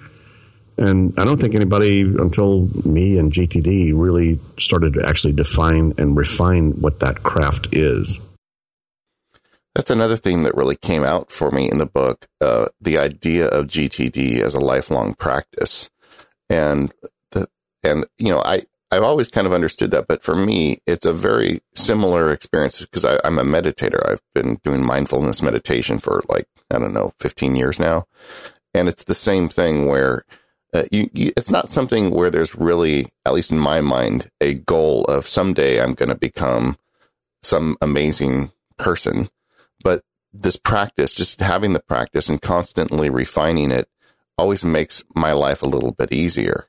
And 0.79 1.13
I 1.19 1.25
don't 1.25 1.41
think 1.41 1.55
anybody 1.55 2.03
until 2.03 2.69
me 2.85 3.19
and 3.19 3.33
GTD 3.33 3.93
really 3.95 4.39
started 4.59 4.95
to 4.95 5.07
actually 5.07 5.33
define 5.33 5.93
and 5.99 6.17
refine 6.17 6.71
what 6.81 7.01
that 7.01 7.25
craft 7.25 7.69
is. 7.73 8.21
That's 9.75 9.91
another 9.91 10.17
theme 10.17 10.43
that 10.43 10.57
really 10.57 10.77
came 10.77 11.05
out 11.05 11.31
for 11.31 11.51
me 11.51 11.71
in 11.71 11.79
the 11.79 11.87
book 11.87 12.27
uh, 12.41 12.67
the 12.81 12.99
idea 12.99 13.47
of 13.49 13.67
GTD 13.67 14.41
as 14.41 14.55
a 14.55 14.61
lifelong 14.61 15.15
practice. 15.15 15.91
And 16.49 16.93
and, 17.83 18.07
you 18.19 18.29
know, 18.29 18.41
I, 18.41 18.63
I've 18.91 19.03
always 19.03 19.29
kind 19.29 19.47
of 19.47 19.53
understood 19.53 19.91
that, 19.91 20.07
but 20.09 20.23
for 20.23 20.35
me, 20.35 20.79
it's 20.87 21.05
a 21.05 21.13
very 21.13 21.61
similar 21.75 22.33
experience 22.33 22.81
because 22.81 23.05
I'm 23.05 23.39
a 23.39 23.45
meditator. 23.45 24.01
I've 24.09 24.23
been 24.35 24.59
doing 24.65 24.85
mindfulness 24.85 25.43
meditation 25.43 25.99
for 25.99 26.23
like, 26.29 26.47
I 26.71 26.79
don't 26.79 26.95
know, 26.95 27.13
15 27.19 27.55
years 27.55 27.79
now. 27.79 28.07
And 28.73 28.89
it's 28.89 29.05
the 29.05 29.15
same 29.15 29.49
thing 29.49 29.87
where 29.87 30.25
uh, 30.73 30.85
you, 30.91 31.11
you, 31.13 31.33
it's 31.37 31.51
not 31.51 31.69
something 31.69 32.11
where 32.11 32.31
there's 32.31 32.55
really, 32.55 33.09
at 33.25 33.35
least 33.35 33.51
in 33.51 33.59
my 33.59 33.81
mind, 33.81 34.31
a 34.41 34.55
goal 34.55 35.05
of 35.05 35.27
someday 35.27 35.81
I'm 35.81 35.95
going 35.95 36.11
to 36.11 36.15
become 36.15 36.79
some 37.43 37.77
amazing 37.81 38.53
person. 38.79 39.29
But 39.83 40.03
this 40.33 40.57
practice, 40.57 41.13
just 41.13 41.41
having 41.41 41.73
the 41.73 41.81
practice 41.81 42.29
and 42.29 42.41
constantly 42.41 43.11
refining 43.11 43.71
it 43.71 43.89
always 44.37 44.65
makes 44.65 45.05
my 45.15 45.33
life 45.33 45.63
a 45.63 45.67
little 45.67 45.93
bit 45.93 46.13
easier. 46.13 46.67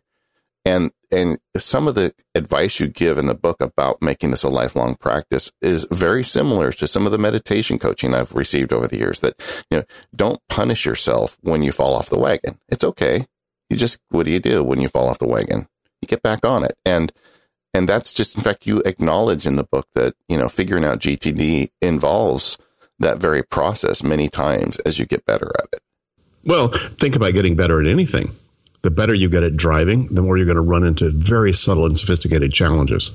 And 0.65 0.91
and 1.11 1.39
some 1.57 1.87
of 1.87 1.95
the 1.95 2.13
advice 2.35 2.79
you 2.79 2.87
give 2.87 3.17
in 3.17 3.25
the 3.25 3.33
book 3.33 3.61
about 3.61 4.01
making 4.01 4.31
this 4.31 4.43
a 4.43 4.49
lifelong 4.49 4.95
practice 4.95 5.51
is 5.61 5.87
very 5.91 6.23
similar 6.23 6.71
to 6.73 6.87
some 6.87 7.05
of 7.05 7.11
the 7.11 7.17
meditation 7.17 7.79
coaching 7.79 8.13
I've 8.13 8.35
received 8.35 8.71
over 8.71 8.87
the 8.87 8.97
years 8.97 9.19
that 9.21 9.35
you 9.69 9.79
know 9.79 9.83
don't 10.15 10.39
punish 10.47 10.85
yourself 10.85 11.37
when 11.41 11.63
you 11.63 11.71
fall 11.71 11.95
off 11.95 12.09
the 12.09 12.19
wagon. 12.19 12.59
It's 12.69 12.83
okay. 12.83 13.25
You 13.69 13.77
just 13.77 13.99
what 14.09 14.25
do 14.25 14.31
you 14.31 14.39
do 14.39 14.63
when 14.63 14.81
you 14.81 14.87
fall 14.87 15.09
off 15.09 15.19
the 15.19 15.27
wagon? 15.27 15.67
You 16.01 16.07
get 16.07 16.21
back 16.21 16.45
on 16.45 16.63
it. 16.63 16.77
And 16.85 17.11
and 17.73 17.87
that's 17.87 18.13
just 18.13 18.35
in 18.35 18.43
fact 18.43 18.67
you 18.67 18.81
acknowledge 18.85 19.45
in 19.45 19.55
the 19.55 19.63
book 19.63 19.87
that, 19.95 20.15
you 20.27 20.37
know, 20.37 20.49
figuring 20.49 20.85
out 20.85 20.99
GTD 20.99 21.69
involves 21.81 22.57
that 22.99 23.17
very 23.17 23.43
process 23.43 24.03
many 24.03 24.27
times 24.27 24.79
as 24.79 24.99
you 24.99 25.05
get 25.05 25.25
better 25.25 25.51
at 25.59 25.69
it. 25.73 25.81
Well, 26.43 26.69
think 26.97 27.15
about 27.15 27.33
getting 27.33 27.55
better 27.55 27.79
at 27.79 27.87
anything. 27.87 28.31
The 28.81 28.91
better 28.91 29.13
you 29.13 29.29
get 29.29 29.43
at 29.43 29.57
driving, 29.57 30.07
the 30.07 30.21
more 30.21 30.37
you're 30.37 30.45
going 30.45 30.55
to 30.55 30.61
run 30.61 30.83
into 30.83 31.09
very 31.09 31.53
subtle 31.53 31.85
and 31.85 31.99
sophisticated 31.99 32.53
challenges 32.53 33.11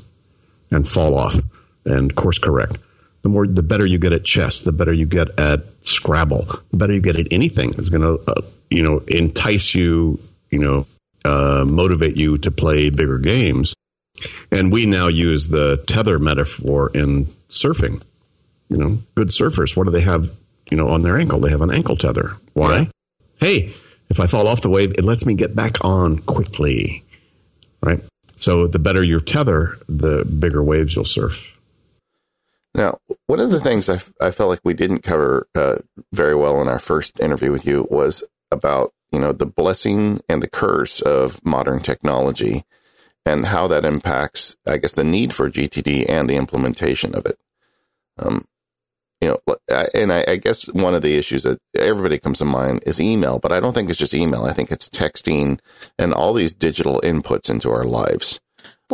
and 0.70 0.86
fall 0.86 1.16
off 1.16 1.38
and 1.84 2.14
course 2.14 2.38
correct. 2.38 2.78
The 3.22 3.30
more, 3.30 3.46
the 3.46 3.62
better 3.62 3.86
you 3.86 3.98
get 3.98 4.12
at 4.12 4.24
chess, 4.24 4.60
the 4.60 4.72
better 4.72 4.92
you 4.92 5.06
get 5.06 5.38
at 5.38 5.64
Scrabble, 5.82 6.44
the 6.70 6.76
better 6.76 6.92
you 6.92 7.00
get 7.00 7.18
at 7.18 7.28
anything 7.30 7.72
is 7.74 7.88
going 7.88 8.02
to, 8.02 8.30
uh, 8.30 8.42
you 8.70 8.82
know, 8.82 8.98
entice 9.08 9.74
you, 9.74 10.20
you 10.50 10.58
know, 10.58 10.86
uh, 11.24 11.66
motivate 11.70 12.20
you 12.20 12.36
to 12.38 12.50
play 12.50 12.90
bigger 12.90 13.18
games. 13.18 13.74
And 14.52 14.70
we 14.70 14.84
now 14.84 15.08
use 15.08 15.48
the 15.48 15.82
tether 15.86 16.18
metaphor 16.18 16.90
in 16.94 17.26
surfing. 17.48 18.02
You 18.68 18.76
know, 18.76 18.98
good 19.14 19.28
surfers, 19.28 19.74
what 19.76 19.84
do 19.84 19.90
they 19.90 20.02
have, 20.02 20.30
you 20.70 20.76
know, 20.76 20.88
on 20.88 21.02
their 21.02 21.18
ankle? 21.18 21.40
They 21.40 21.50
have 21.50 21.62
an 21.62 21.74
ankle 21.74 21.96
tether. 21.96 22.32
Why? 22.52 22.78
Yeah 22.78 22.84
hey, 23.44 23.72
if 24.10 24.20
I 24.20 24.26
fall 24.26 24.46
off 24.46 24.62
the 24.62 24.70
wave, 24.70 24.92
it 24.92 25.04
lets 25.04 25.26
me 25.26 25.34
get 25.34 25.56
back 25.56 25.82
on 25.84 26.18
quickly. 26.18 27.04
Right? 27.82 28.02
So 28.36 28.66
the 28.66 28.78
better 28.78 29.04
your 29.04 29.20
tether, 29.20 29.78
the 29.88 30.24
bigger 30.24 30.62
waves 30.62 30.94
you'll 30.94 31.04
surf. 31.04 31.50
Now, 32.74 32.98
one 33.26 33.40
of 33.40 33.50
the 33.50 33.60
things 33.60 33.88
I, 33.88 34.00
I 34.20 34.30
felt 34.32 34.50
like 34.50 34.60
we 34.64 34.74
didn't 34.74 35.02
cover 35.02 35.46
uh, 35.54 35.76
very 36.12 36.34
well 36.34 36.60
in 36.60 36.68
our 36.68 36.80
first 36.80 37.20
interview 37.20 37.52
with 37.52 37.66
you 37.66 37.86
was 37.90 38.24
about 38.50 38.92
you 39.12 39.20
know 39.20 39.32
the 39.32 39.46
blessing 39.46 40.20
and 40.28 40.42
the 40.42 40.50
curse 40.50 41.00
of 41.00 41.44
modern 41.44 41.80
technology 41.80 42.64
and 43.24 43.46
how 43.46 43.66
that 43.68 43.84
impacts, 43.84 44.56
I 44.66 44.76
guess, 44.76 44.92
the 44.92 45.04
need 45.04 45.32
for 45.32 45.50
GTD 45.50 46.06
and 46.08 46.28
the 46.28 46.36
implementation 46.36 47.14
of 47.14 47.24
it. 47.24 47.38
Um, 48.18 48.44
you 49.24 49.30
know, 49.48 49.56
and 49.94 50.12
I, 50.12 50.24
I, 50.28 50.36
guess 50.36 50.66
one 50.66 50.94
of 50.94 51.00
the 51.00 51.14
issues 51.14 51.44
that 51.44 51.58
everybody 51.74 52.18
comes 52.18 52.38
to 52.38 52.44
mind 52.44 52.82
is 52.84 53.00
email, 53.00 53.38
but 53.38 53.52
I 53.52 53.60
don't 53.60 53.72
think 53.72 53.88
it's 53.88 53.98
just 53.98 54.12
email. 54.12 54.44
I 54.44 54.52
think 54.52 54.70
it's 54.70 54.88
texting 54.88 55.60
and 55.98 56.12
all 56.12 56.34
these 56.34 56.52
digital 56.52 57.00
inputs 57.02 57.48
into 57.48 57.70
our 57.70 57.84
lives. 57.84 58.40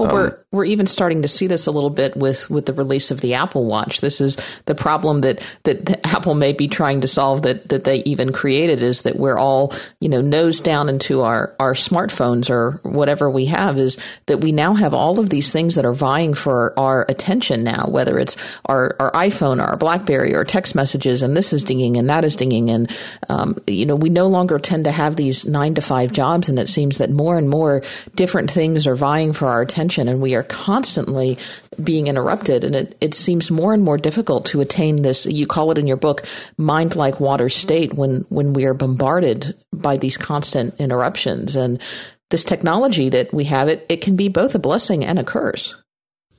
Well, 0.01 0.09
um, 0.09 0.15
we're 0.15 0.39
we're 0.53 0.65
even 0.65 0.87
starting 0.87 1.23
to 1.23 1.29
see 1.29 1.47
this 1.47 1.67
a 1.67 1.71
little 1.71 1.91
bit 1.91 2.17
with 2.17 2.49
with 2.49 2.65
the 2.65 2.73
release 2.73 3.11
of 3.11 3.21
the 3.21 3.35
Apple 3.35 3.67
Watch. 3.67 4.01
This 4.01 4.21
is 4.21 4.37
the 4.65 4.75
problem 4.75 5.21
that 5.21 5.47
that 5.65 6.07
Apple 6.15 6.35
may 6.35 6.55
be 6.55 6.69
trying 6.69 7.03
to 7.03 7.07
solve 7.07 7.43
that 7.43 7.69
that 7.69 7.85
they 7.85 7.99
even 8.05 8.33
created 8.33 8.83
is 8.83 9.03
that 9.03 9.17
we're 9.17 9.39
all 9.39 9.75
you 10.01 10.09
know 10.09 10.23
nose 10.23 10.59
down 10.61 10.89
into 10.89 11.21
our 11.21 11.55
our 11.61 11.75
smartphones 11.75 12.49
or 12.49 12.81
whatever 12.83 13.29
we 13.29 13.45
have 13.47 13.77
is 13.77 14.03
that 14.25 14.39
we 14.39 14.53
now 14.53 14.73
have 14.73 14.95
all 14.95 15.21
of 15.21 15.29
these 15.29 15.53
things 15.53 15.75
that 15.75 15.85
are 15.85 15.93
vying 15.93 16.33
for 16.33 16.73
our 16.79 17.05
attention 17.09 17.63
now, 17.63 17.85
whether 17.87 18.19
it's 18.19 18.37
our 18.65 18.97
our 18.99 19.13
iPhone 19.13 19.59
or 19.59 19.69
our 19.69 19.77
BlackBerry 19.77 20.35
or 20.35 20.45
text 20.45 20.75
messages, 20.75 21.21
and 21.21 21.37
this 21.37 21.53
is 21.53 21.63
dinging 21.63 21.99
and 21.99 22.09
that 22.09 22.25
is 22.25 22.37
dinging, 22.37 22.71
and 22.71 22.91
um, 23.29 23.55
you 23.67 23.85
know 23.85 23.97
we 23.97 24.09
no 24.09 24.29
longer 24.29 24.59
tend 24.59 24.85
to 24.85 24.93
have 24.93 25.17
these 25.17 25.45
nine 25.45 25.75
to 25.75 25.83
five 25.83 26.11
jobs, 26.11 26.49
and 26.49 26.59
it 26.59 26.71
seems 26.71 26.97
that 26.99 27.11
more 27.11 27.37
and 27.37 27.51
more 27.51 27.83
different 28.15 28.51
things 28.51 28.87
are 28.87 28.97
vying 28.97 29.35
for 29.35 29.47
our 29.47 29.61
attention 29.61 29.90
attention 29.91 30.09
and 30.09 30.23
we 30.23 30.35
are 30.35 30.43
constantly 30.43 31.39
being 31.83 32.07
interrupted 32.07 32.65
and 32.65 32.75
it, 32.75 32.97
it 33.01 33.15
seems 33.15 33.51
more 33.51 33.75
and 33.75 33.83
more 33.83 33.99
difficult 33.99 34.47
to 34.47 34.61
attain 34.61 35.03
this 35.03 35.27
you 35.27 35.47
call 35.47 35.71
it 35.71 35.79
in 35.79 35.87
your 35.87 35.97
book 35.97 36.25
mind 36.57 36.97
like 36.97 37.21
water 37.21 37.49
state 37.49 37.95
when 37.95 38.25
when 38.29 38.53
we 38.53 38.65
are 38.65 38.75
bombarded 38.75 39.55
by 39.73 39.97
these 39.97 40.17
constant 40.17 40.79
interruptions 40.81 41.57
and 41.57 41.81
this 42.31 42.45
technology 42.45 43.09
that 43.09 43.33
we 43.33 43.45
have 43.45 43.69
it 43.69 43.85
it 43.89 44.01
can 44.01 44.17
be 44.17 44.29
both 44.29 44.55
a 44.55 44.59
blessing 44.59 45.05
and 45.05 45.19
a 45.19 45.25
curse 45.25 45.75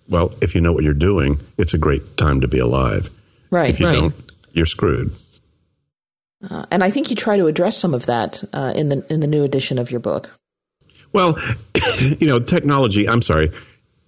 well 0.07 0.31
if 0.41 0.55
you 0.55 0.61
know 0.61 0.71
what 0.73 0.83
you're 0.83 0.93
doing 0.93 1.39
it's 1.57 1.73
a 1.73 1.77
great 1.77 2.17
time 2.17 2.39
to 2.41 2.47
be 2.47 2.59
alive 2.59 3.09
right 3.51 3.69
if 3.69 3.79
you 3.79 3.85
right. 3.85 3.95
don't 3.95 4.15
you're 4.53 4.65
screwed 4.65 5.11
uh, 6.49 6.65
and 6.71 6.83
I 6.83 6.89
think 6.89 7.11
you 7.11 7.15
try 7.15 7.37
to 7.37 7.45
address 7.45 7.77
some 7.77 7.93
of 7.93 8.07
that 8.07 8.43
uh, 8.51 8.73
in 8.75 8.89
the 8.89 9.05
in 9.13 9.19
the 9.19 9.27
new 9.27 9.43
edition 9.43 9.77
of 9.77 9.91
your 9.91 9.99
book. 9.99 10.33
Well, 11.13 11.37
you 12.19 12.27
know, 12.27 12.39
technology, 12.39 13.07
I'm 13.07 13.21
sorry. 13.21 13.51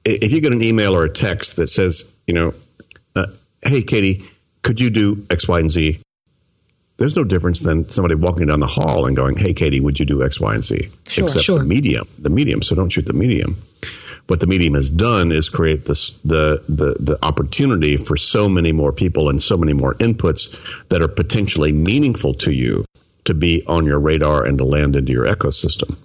If 0.06 0.32
you 0.32 0.42
get 0.42 0.54
an 0.54 0.64
email 0.64 0.96
or 0.96 1.04
a 1.04 1.10
text 1.12 1.56
that 1.56 1.70
says, 1.70 2.06
you 2.28 2.34
know, 2.34 2.54
uh, 3.16 3.28
hey, 3.62 3.82
Katie, 3.82 4.26
could 4.62 4.80
you 4.80 4.90
do 4.90 5.26
X, 5.30 5.48
Y, 5.48 5.60
and 5.60 5.72
Z? 5.72 6.00
There's 6.98 7.16
no 7.16 7.24
difference 7.24 7.62
than 7.62 7.90
somebody 7.90 8.16
walking 8.16 8.48
down 8.48 8.60
the 8.60 8.68
hall 8.68 9.06
and 9.06 9.16
going, 9.16 9.36
hey, 9.36 9.54
Katie, 9.54 9.80
would 9.80 10.00
you 10.00 10.06
do 10.06 10.24
X, 10.24 10.40
Y, 10.40 10.54
and 10.54 10.64
Z? 10.64 10.90
Sure, 11.08 11.26
Except 11.26 11.44
sure. 11.44 11.60
the 11.60 11.66
medium, 11.66 12.08
the 12.20 12.30
medium. 12.30 12.62
So 12.62 12.76
don't 12.76 12.90
shoot 12.90 13.06
the 13.06 13.14
medium. 13.14 13.62
What 14.28 14.40
the 14.40 14.48
medium 14.48 14.76
has 14.76 14.90
done 14.90 15.32
is 15.32 15.50
create 15.50 15.86
this, 15.86 16.12
the, 16.24 16.64
the, 16.70 16.96
the 17.00 17.20
opportunity 17.26 17.98
for 17.98 18.16
so 18.16 18.48
many 18.48 18.72
more 18.72 18.94
people 18.94 19.28
and 19.28 19.42
so 19.42 19.58
many 19.58 19.74
more 19.74 19.96
inputs 19.96 20.56
that 20.90 21.02
are 21.02 21.10
potentially 21.10 21.74
meaningful 21.74 22.34
to 22.36 22.52
you 22.52 22.86
to 23.26 23.34
be 23.34 23.64
on 23.68 23.86
your 23.86 24.00
radar 24.00 24.46
and 24.46 24.58
to 24.60 24.64
land 24.64 24.96
into 24.96 25.12
your 25.12 25.26
ecosystem. 25.26 25.98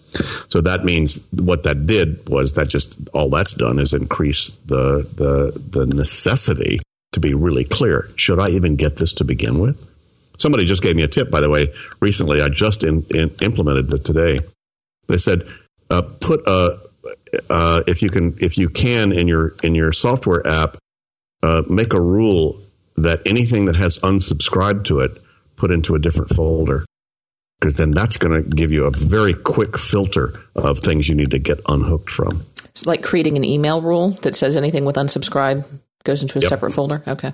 So 0.48 0.60
that 0.62 0.84
means 0.84 1.20
what 1.30 1.62
that 1.64 1.86
did 1.86 2.28
was 2.28 2.54
that 2.54 2.68
just 2.68 2.96
all 3.12 3.28
that's 3.30 3.52
done 3.52 3.78
is 3.78 3.92
increase 3.92 4.52
the 4.66 5.06
the 5.14 5.58
the 5.70 5.86
necessity 5.86 6.80
to 7.12 7.20
be 7.20 7.34
really 7.34 7.64
clear. 7.64 8.10
Should 8.16 8.40
I 8.40 8.48
even 8.48 8.76
get 8.76 8.96
this 8.96 9.12
to 9.14 9.24
begin 9.24 9.58
with? 9.58 9.76
Somebody 10.38 10.64
just 10.64 10.82
gave 10.82 10.96
me 10.96 11.02
a 11.02 11.08
tip, 11.08 11.30
by 11.30 11.40
the 11.40 11.50
way. 11.50 11.72
Recently, 12.00 12.40
I 12.40 12.48
just 12.48 12.84
in, 12.84 13.04
in, 13.10 13.34
implemented 13.42 13.92
it 13.92 14.04
today. 14.04 14.38
They 15.08 15.18
said 15.18 15.42
uh, 15.90 16.02
put 16.02 16.46
a 16.46 16.78
uh, 17.50 17.82
if 17.86 18.02
you 18.02 18.08
can 18.08 18.36
if 18.40 18.56
you 18.56 18.68
can 18.68 19.12
in 19.12 19.28
your 19.28 19.54
in 19.62 19.74
your 19.74 19.92
software 19.92 20.46
app 20.46 20.76
uh, 21.42 21.62
make 21.68 21.92
a 21.92 22.00
rule 22.00 22.60
that 22.96 23.20
anything 23.26 23.66
that 23.66 23.76
has 23.76 23.98
unsubscribed 23.98 24.84
to 24.84 25.00
it 25.00 25.22
put 25.56 25.70
into 25.70 25.94
a 25.94 25.98
different 25.98 26.30
folder 26.34 26.84
because 27.60 27.74
then 27.74 27.90
that's 27.90 28.16
going 28.16 28.42
to 28.42 28.48
give 28.48 28.70
you 28.70 28.84
a 28.84 28.90
very 28.90 29.34
quick 29.34 29.78
filter 29.78 30.34
of 30.54 30.78
things 30.80 31.08
you 31.08 31.14
need 31.14 31.30
to 31.30 31.38
get 31.38 31.60
unhooked 31.68 32.10
from. 32.10 32.46
It's 32.66 32.86
like 32.86 33.02
creating 33.02 33.36
an 33.36 33.44
email 33.44 33.82
rule 33.82 34.10
that 34.22 34.36
says 34.36 34.56
anything 34.56 34.84
with 34.84 34.96
unsubscribe 34.96 35.66
goes 36.04 36.22
into 36.22 36.38
a 36.38 36.42
yep. 36.42 36.48
separate 36.48 36.72
folder. 36.72 37.02
Okay. 37.06 37.32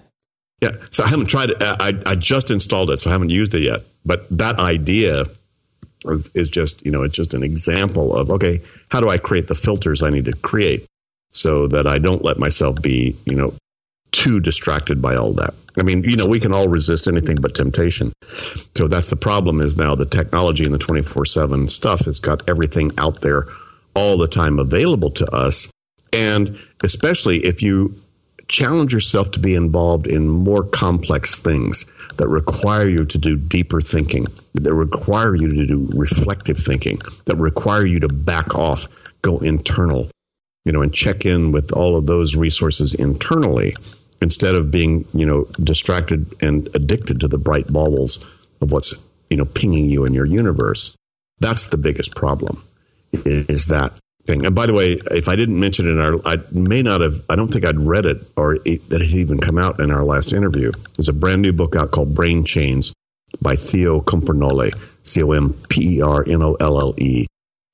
Yeah. 0.63 0.77
So 0.91 1.05
I 1.05 1.09
haven't 1.09 1.27
tried 1.27 1.51
it. 1.51 1.63
Uh, 1.63 1.77
I, 1.79 1.93
I 2.07 2.15
just 2.15 2.51
installed 2.51 2.91
it, 2.91 3.01
so 3.01 3.11
I 3.11 3.13
haven't 3.13 3.31
used 3.31 3.55
it 3.55 3.63
yet. 3.63 3.83
But 4.07 4.27
that 4.37 4.59
idea 4.59 5.27
is 6.35 6.49
just, 6.49 6.85
you 6.85 6.91
know, 6.91 7.03
it's 7.03 7.15
just 7.15 7.35
an 7.35 7.43
example 7.43 8.15
of, 8.15 8.31
okay, 8.31 8.61
how 8.91 9.01
do 9.01 9.09
I 9.09 9.19
create 9.19 9.49
the 9.49 9.55
filters 9.55 10.03
I 10.03 10.11
need 10.11 10.25
to 10.27 10.33
create 10.33 10.87
so 11.33 11.67
that 11.69 11.87
I 11.87 11.97
don't 11.97 12.25
let 12.25 12.39
myself 12.39 12.81
be, 12.81 13.17
you 13.27 13.37
know, 13.37 13.55
too 14.13 14.41
distracted 14.41 15.03
by 15.03 15.17
all 15.17 15.33
that. 15.35 15.55
I 15.79 15.83
mean, 15.83 16.05
you 16.05 16.17
know, 16.17 16.27
we 16.27 16.41
can 16.41 16.53
all 16.53 16.69
resist 16.69 17.09
anything 17.09 17.37
but 17.41 17.55
temptation. 17.55 18.13
So 18.77 18.87
that's 18.87 19.09
the 19.09 19.17
problem 19.17 19.61
is 19.61 19.77
now 19.77 19.95
the 19.95 20.07
technology 20.07 20.65
and 20.65 20.75
the 20.75 20.79
24 20.79 21.27
7 21.27 21.69
stuff 21.69 22.05
has 22.05 22.21
got 22.21 22.49
everything 22.49 22.91
out 22.99 23.21
there 23.23 23.47
all 23.95 24.17
the 24.17 24.29
time 24.29 24.59
available 24.59 25.11
to 25.13 25.27
us. 25.35 25.69
And 26.13 26.59
especially 26.85 27.39
if 27.39 27.63
you 27.63 28.01
challenge 28.47 28.93
yourself 28.93 29.31
to 29.33 29.41
be 29.41 29.55
involved 29.55 30.07
in 30.07 30.29
more 30.29 30.63
complex 30.63 31.39
things 31.39 31.87
that 32.17 32.29
require 32.29 32.89
you 32.89 32.99
to 32.99 33.19
do 33.19 33.37
deeper 33.37 33.81
thinking, 33.81 34.27
that 34.55 34.75
require 34.75 35.35
you 35.35 35.49
to 35.49 35.67
do 35.67 35.89
reflective 35.95 36.59
thinking, 36.59 36.99
that 37.25 37.37
require 37.37 37.87
you 37.87 37.99
to 38.01 38.09
back 38.09 38.55
off, 38.55 38.87
go 39.23 39.39
internal, 39.39 40.09
you 40.65 40.73
know, 40.73 40.83
and 40.83 40.95
check 40.95 41.25
in 41.25 41.53
with 41.53 41.73
all 41.73 41.97
of 41.97 42.07
those 42.07 42.37
resources 42.37 42.95
internally 42.95 43.75
instead 44.25 44.57
of 44.57 44.71
being 44.71 45.05
you 45.15 45.27
know 45.27 45.47
distracted 45.63 46.35
and 46.41 46.69
addicted 46.75 47.21
to 47.21 47.29
the 47.29 47.39
bright 47.39 47.69
baubles 47.69 48.19
of 48.61 48.73
what's 48.73 48.93
you 49.31 49.37
know 49.37 49.45
pinging 49.45 49.89
you 49.89 50.05
in 50.05 50.13
your 50.15 50.27
universe 50.27 50.97
that's 51.41 51.69
the 51.69 51.77
biggest 51.77 52.17
problem 52.17 52.65
is 53.13 53.67
that 53.67 53.93
thing. 54.25 54.47
And 54.47 54.55
by 54.55 54.67
the 54.67 54.73
way 54.73 54.99
if 55.11 55.29
i 55.29 55.37
didn't 55.37 55.61
mention 55.61 55.87
it 55.87 55.91
in 55.91 56.01
our 56.01 56.15
i 56.25 56.39
may 56.51 56.81
not 56.83 57.03
have 57.03 57.23
i 57.29 57.37
don't 57.37 57.53
think 57.53 57.67
i'd 57.67 57.79
read 57.79 58.07
it 58.07 58.27
or 58.37 58.55
it, 58.65 58.89
that 58.91 59.03
it 59.03 59.11
had 59.11 59.19
even 59.19 59.39
come 59.39 59.59
out 59.59 59.79
in 59.81 59.91
our 59.91 60.05
last 60.05 60.33
interview. 60.33 60.71
There's 60.97 61.09
a 61.09 61.13
brand 61.13 61.43
new 61.43 61.53
book 61.53 61.77
out 61.77 61.91
called 61.91 62.15
brain 62.15 62.45
chains 62.45 62.95
by 63.41 63.57
theo 63.57 64.01
compernolle 64.01 64.71
c-o-m-p-e-r-n-o-l-l-e 65.05 67.27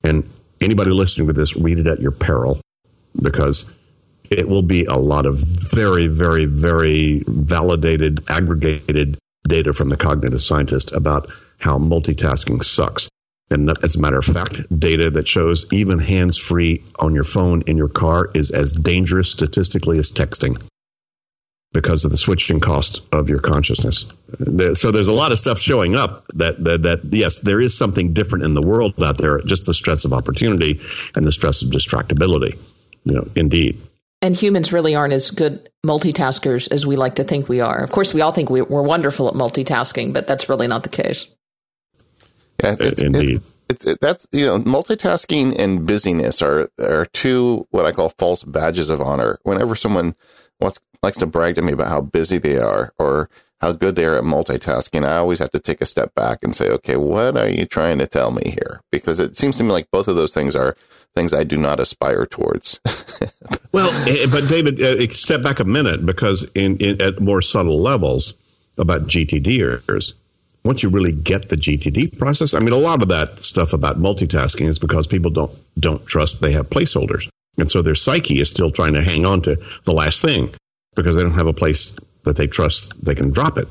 and 0.03 0.29
anybody 0.59 0.91
listening 0.91 1.27
to 1.27 1.33
this 1.33 1.55
read 1.55 1.79
it 1.79 1.87
at 1.87 2.01
your 2.01 2.11
peril 2.11 2.59
because 3.21 3.63
it 4.31 4.47
will 4.47 4.61
be 4.61 4.85
a 4.85 4.95
lot 4.95 5.25
of 5.25 5.35
very, 5.37 6.07
very, 6.07 6.45
very 6.45 7.23
validated, 7.27 8.19
aggregated 8.29 9.17
data 9.43 9.73
from 9.73 9.89
the 9.89 9.97
cognitive 9.97 10.41
scientist 10.41 10.91
about 10.93 11.29
how 11.59 11.77
multitasking 11.77 12.63
sucks. 12.63 13.09
And 13.49 13.69
as 13.83 13.95
a 13.95 13.99
matter 13.99 14.17
of 14.17 14.25
fact, 14.25 14.61
data 14.79 15.09
that 15.11 15.27
shows 15.27 15.65
even 15.73 15.99
hands 15.99 16.37
free 16.37 16.81
on 16.99 17.13
your 17.13 17.25
phone 17.25 17.61
in 17.63 17.75
your 17.75 17.89
car 17.89 18.31
is 18.33 18.49
as 18.49 18.71
dangerous 18.71 19.29
statistically 19.29 19.99
as 19.99 20.09
texting 20.09 20.59
because 21.73 22.05
of 22.05 22.11
the 22.11 22.17
switching 22.17 22.61
cost 22.61 23.01
of 23.11 23.29
your 23.29 23.39
consciousness. 23.39 24.05
So 24.73 24.91
there's 24.91 25.07
a 25.09 25.13
lot 25.13 25.33
of 25.33 25.39
stuff 25.39 25.59
showing 25.59 25.95
up 25.95 26.25
that, 26.35 26.63
that, 26.63 26.83
that, 26.83 27.01
yes, 27.09 27.39
there 27.39 27.59
is 27.59 27.77
something 27.77 28.13
different 28.13 28.45
in 28.45 28.53
the 28.53 28.61
world 28.61 28.93
out 29.03 29.17
there, 29.17 29.39
just 29.41 29.65
the 29.65 29.73
stress 29.73 30.05
of 30.05 30.13
opportunity 30.13 30.79
and 31.15 31.25
the 31.25 31.31
stress 31.31 31.61
of 31.61 31.69
distractibility. 31.69 32.57
You 33.03 33.15
know, 33.15 33.27
indeed. 33.35 33.81
And 34.21 34.35
humans 34.35 34.71
really 34.71 34.93
aren't 34.93 35.13
as 35.13 35.31
good 35.31 35.69
multitaskers 35.85 36.71
as 36.71 36.85
we 36.85 36.95
like 36.95 37.15
to 37.15 37.23
think 37.23 37.49
we 37.49 37.59
are. 37.59 37.83
Of 37.83 37.91
course, 37.91 38.13
we 38.13 38.21
all 38.21 38.31
think 38.31 38.49
we're 38.49 38.83
wonderful 38.83 39.27
at 39.27 39.33
multitasking, 39.33 40.13
but 40.13 40.27
that's 40.27 40.47
really 40.47 40.67
not 40.67 40.83
the 40.83 40.89
case. 40.89 41.27
Yeah, 42.63 42.71
uh, 42.71 42.77
it's, 42.79 43.01
indeed. 43.01 43.41
It's, 43.69 43.85
it, 43.85 43.99
that's 43.99 44.27
you 44.31 44.45
know, 44.45 44.59
multitasking 44.59 45.57
and 45.57 45.87
busyness 45.87 46.41
are 46.41 46.69
are 46.79 47.05
two 47.05 47.67
what 47.71 47.85
I 47.85 47.91
call 47.91 48.09
false 48.09 48.43
badges 48.43 48.89
of 48.89 49.01
honor. 49.01 49.39
Whenever 49.43 49.75
someone 49.75 50.15
wants, 50.59 50.79
likes 51.01 51.17
to 51.19 51.25
brag 51.25 51.55
to 51.55 51.61
me 51.61 51.73
about 51.73 51.87
how 51.87 52.01
busy 52.01 52.37
they 52.37 52.59
are 52.59 52.93
or 52.99 53.29
how 53.61 53.71
good 53.71 53.95
they 53.95 54.05
are 54.05 54.17
at 54.17 54.23
multitasking, 54.23 55.05
I 55.05 55.17
always 55.17 55.39
have 55.39 55.51
to 55.51 55.59
take 55.59 55.81
a 55.81 55.85
step 55.85 56.15
back 56.15 56.39
and 56.43 56.55
say, 56.55 56.69
okay, 56.69 56.97
what 56.97 57.37
are 57.37 57.47
you 57.47 57.65
trying 57.65 57.99
to 57.99 58.07
tell 58.07 58.31
me 58.31 58.51
here? 58.51 58.81
Because 58.91 59.19
it 59.19 59.37
seems 59.37 59.57
to 59.57 59.63
me 59.63 59.71
like 59.71 59.89
both 59.91 60.07
of 60.07 60.15
those 60.15 60.33
things 60.33 60.55
are 60.55 60.75
things 61.15 61.33
I 61.33 61.43
do 61.43 61.57
not 61.57 61.79
aspire 61.79 62.25
towards. 62.25 62.79
well, 63.71 63.91
eh, 64.07 64.27
but 64.31 64.47
David, 64.47 64.81
uh, 64.81 65.11
step 65.13 65.41
back 65.41 65.59
a 65.59 65.63
minute 65.63 66.05
because 66.05 66.47
in, 66.55 66.77
in, 66.77 67.01
at 67.01 67.19
more 67.19 67.41
subtle 67.41 67.79
levels 67.79 68.33
about 68.77 69.07
GTDers, 69.07 70.13
once 70.63 70.83
you 70.83 70.89
really 70.89 71.11
get 71.11 71.49
the 71.49 71.55
GTD 71.55 72.17
process, 72.17 72.53
I 72.53 72.59
mean, 72.59 72.73
a 72.73 72.77
lot 72.77 73.01
of 73.01 73.09
that 73.09 73.39
stuff 73.39 73.73
about 73.73 73.99
multitasking 73.99 74.67
is 74.67 74.79
because 74.79 75.07
people 75.07 75.31
don't 75.31 75.51
don't 75.79 76.05
trust 76.05 76.41
they 76.41 76.51
have 76.51 76.69
placeholders, 76.69 77.27
and 77.57 77.69
so 77.69 77.81
their 77.81 77.95
psyche 77.95 78.39
is 78.39 78.49
still 78.49 78.71
trying 78.71 78.93
to 78.93 79.01
hang 79.01 79.25
on 79.25 79.41
to 79.43 79.57
the 79.85 79.93
last 79.93 80.21
thing 80.21 80.53
because 80.95 81.15
they 81.15 81.23
don't 81.23 81.33
have 81.33 81.47
a 81.47 81.53
place 81.53 81.91
that 82.23 82.37
they 82.37 82.47
trust 82.47 83.03
they 83.03 83.15
can 83.15 83.31
drop 83.31 83.57
it. 83.57 83.67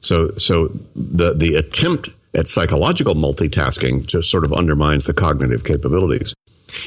So, 0.00 0.32
so 0.32 0.68
the 0.94 1.34
the 1.34 1.54
attempt 1.54 2.08
at 2.34 2.48
psychological 2.48 3.14
multitasking 3.14 4.06
just 4.06 4.30
sort 4.30 4.44
of 4.44 4.52
undermines 4.52 5.06
the 5.06 5.14
cognitive 5.14 5.64
capabilities. 5.64 6.34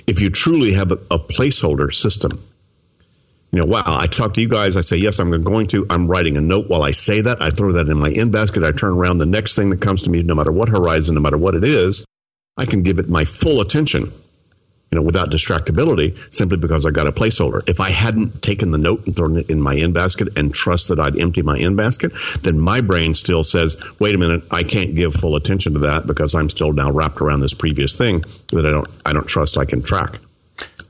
If 0.07 0.19
you 0.19 0.29
truly 0.29 0.73
have 0.73 0.91
a, 0.91 0.95
a 1.09 1.19
placeholder 1.19 1.93
system, 1.93 2.31
you 3.51 3.61
know, 3.61 3.67
wow, 3.67 3.83
I 3.85 4.07
talk 4.07 4.33
to 4.35 4.41
you 4.41 4.47
guys. 4.47 4.77
I 4.77 4.81
say, 4.81 4.95
yes, 4.95 5.19
I'm 5.19 5.43
going 5.43 5.67
to. 5.67 5.85
I'm 5.89 6.07
writing 6.07 6.38
a 6.38 6.41
note 6.41 6.69
while 6.69 6.83
I 6.83 6.91
say 6.91 7.19
that. 7.21 7.41
I 7.41 7.50
throw 7.50 7.73
that 7.73 7.89
in 7.89 7.97
my 7.97 8.09
in 8.09 8.31
basket. 8.31 8.63
I 8.63 8.71
turn 8.71 8.93
around. 8.93 9.17
The 9.17 9.25
next 9.25 9.55
thing 9.55 9.69
that 9.71 9.81
comes 9.81 10.01
to 10.03 10.09
me, 10.09 10.23
no 10.23 10.35
matter 10.35 10.51
what 10.51 10.69
horizon, 10.69 11.15
no 11.15 11.21
matter 11.21 11.38
what 11.38 11.55
it 11.55 11.63
is, 11.63 12.05
I 12.57 12.65
can 12.65 12.81
give 12.81 12.97
it 12.97 13.09
my 13.09 13.25
full 13.25 13.59
attention 13.59 14.13
you 14.91 15.00
know, 15.00 15.01
without 15.01 15.29
distractibility 15.29 16.17
simply 16.33 16.57
because 16.57 16.86
I 16.86 16.91
got 16.91 17.07
a 17.07 17.13
placeholder. 17.13 17.67
If 17.67 17.79
I 17.79 17.91
hadn't 17.91 18.41
taken 18.41 18.71
the 18.71 18.77
note 18.77 19.05
and 19.05 19.15
thrown 19.15 19.38
it 19.38 19.50
in 19.50 19.62
my 19.62 19.74
in 19.74 19.93
basket 19.93 20.27
and 20.38 20.53
trust 20.53 20.89
that 20.89 21.00
I'd 21.00 21.17
empty 21.17 21.41
my 21.41 21.57
in 21.57 21.77
basket, 21.77 22.12
then 22.41 22.60
my 22.60 22.81
brain 22.81 23.15
still 23.15 23.45
says, 23.45 23.77
wait 24.00 24.15
a 24.15 24.17
minute, 24.17 24.43
I 24.51 24.63
can't 24.63 24.93
give 24.93 25.13
full 25.13 25.38
attention 25.38 25.74
to 25.74 25.79
that 25.79 26.07
because 26.07 26.36
I'm 26.36 26.50
still 26.50 26.74
now 26.74 26.91
wrapped 26.91 27.21
around 27.21 27.39
this 27.39 27.53
previous 27.53 27.95
thing 27.95 28.21
that 28.50 28.65
I 28.65 28.71
don't, 28.71 28.88
I 29.05 29.13
don't 29.13 29.27
trust 29.27 29.57
I 29.57 29.63
can 29.63 29.81
track 29.81 30.19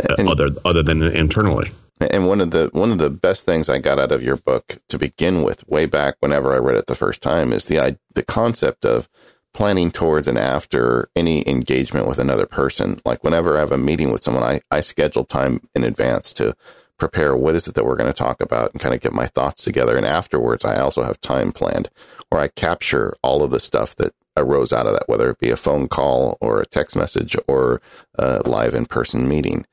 uh, 0.10 0.16
other, 0.28 0.50
other 0.66 0.82
than 0.82 1.04
internally. 1.04 1.72
And 2.10 2.28
one 2.28 2.42
of 2.42 2.50
the 2.50 2.72
one 2.74 2.92
of 2.92 2.98
the 2.98 3.12
best 3.12 3.46
things 3.46 3.70
I 3.70 3.78
got 3.78 4.00
out 4.00 4.12
of 4.12 4.24
your 4.24 4.38
book 4.38 4.80
to 4.90 4.98
begin 4.98 5.44
with, 5.44 5.68
way 5.68 5.86
back 5.86 6.16
whenever 6.20 6.52
I 6.52 6.58
read 6.58 6.76
it 6.76 6.88
the 6.88 6.96
first 6.96 7.22
time, 7.22 7.54
is 7.54 7.66
the 7.66 8.00
the 8.16 8.24
concept 8.24 8.86
of 8.86 9.08
planning 9.54 9.92
towards 9.92 10.28
and 10.28 10.38
after 10.38 11.10
any 11.16 11.48
engagement 11.48 12.08
with 12.08 12.20
another 12.20 12.46
person. 12.46 13.02
Like 13.06 13.24
whenever 13.24 13.58
I 13.58 13.60
have 13.60 13.72
a 13.72 13.78
meeting 13.78 14.12
with 14.12 14.24
someone, 14.24 14.44
I, 14.44 14.62
I 14.72 14.82
schedule 14.82 15.26
time 15.26 15.62
in 15.76 15.84
advance 15.84 16.32
to 16.34 16.56
prepare 16.98 17.36
what 17.36 17.56
is 17.56 17.68
it 17.68 17.76
that 17.76 17.84
we're 17.84 17.96
going 17.96 18.12
to 18.12 18.14
talk 18.14 18.42
about 18.42 18.72
and 18.72 18.82
kind 18.82 18.94
of 18.94 19.02
get 19.02 19.12
my 19.12 19.26
thoughts 19.26 19.64
together. 19.64 19.98
And 19.98 20.06
afterwards, 20.06 20.64
I 20.64 20.80
also 20.80 21.04
have 21.04 21.20
time 21.20 21.52
planned 21.52 21.90
where 22.30 22.40
I 22.40 22.48
capture 22.48 23.16
all 23.24 23.44
of 23.44 23.52
the 23.52 23.60
stuff 23.60 23.96
that 23.96 24.14
arose 24.38 24.72
out 24.72 24.88
of 24.88 24.94
that, 24.94 25.10
whether 25.10 25.30
it 25.30 25.40
be 25.40 25.50
a 25.50 25.58
phone 25.58 25.88
call 25.88 26.38
or 26.40 26.62
a 26.62 26.66
text 26.66 26.96
message 26.96 27.36
or 27.48 27.82
a 28.16 28.48
live 28.48 28.74
in 28.74 28.86
person 28.86 29.28
meeting. 29.28 29.66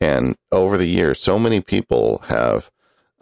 And 0.00 0.36
over 0.52 0.76
the 0.76 0.86
years, 0.86 1.18
so 1.18 1.38
many 1.38 1.60
people 1.60 2.18
have 2.28 2.70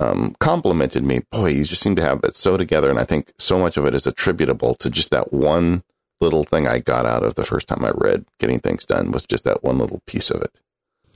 um, 0.00 0.35
complimented 0.40 1.04
me. 1.04 1.21
Boy, 1.31 1.50
you 1.50 1.64
just 1.64 1.83
seem 1.83 1.97
to 1.97 2.02
have 2.02 2.21
it 2.25 2.35
so 2.35 2.57
together. 2.57 2.90
And 2.90 2.99
I 2.99 3.04
think 3.04 3.33
so 3.38 3.59
much 3.59 3.76
of 3.76 3.87
it 3.87 3.95
is 3.95 4.07
attributable 4.07 4.75
to 4.75 4.90
just 4.90 5.11
that 5.12 5.33
one 5.33 5.85
little 6.23 6.45
thing 6.45 6.67
I 6.67 6.79
got 6.79 7.05
out 7.05 7.23
of 7.23 7.35
the 7.35 7.43
first 7.43 7.69
time 7.69 7.85
I 7.85 7.91
read 7.95 8.25
Getting 8.38 8.61
Things 8.61 8.85
Done 8.85 9.11
was 9.11 9.26
just 9.26 9.45
that 9.45 9.62
one 9.62 9.79
little 9.79 10.00
piece 10.07 10.31
of 10.31 10.41
it. 10.41 10.61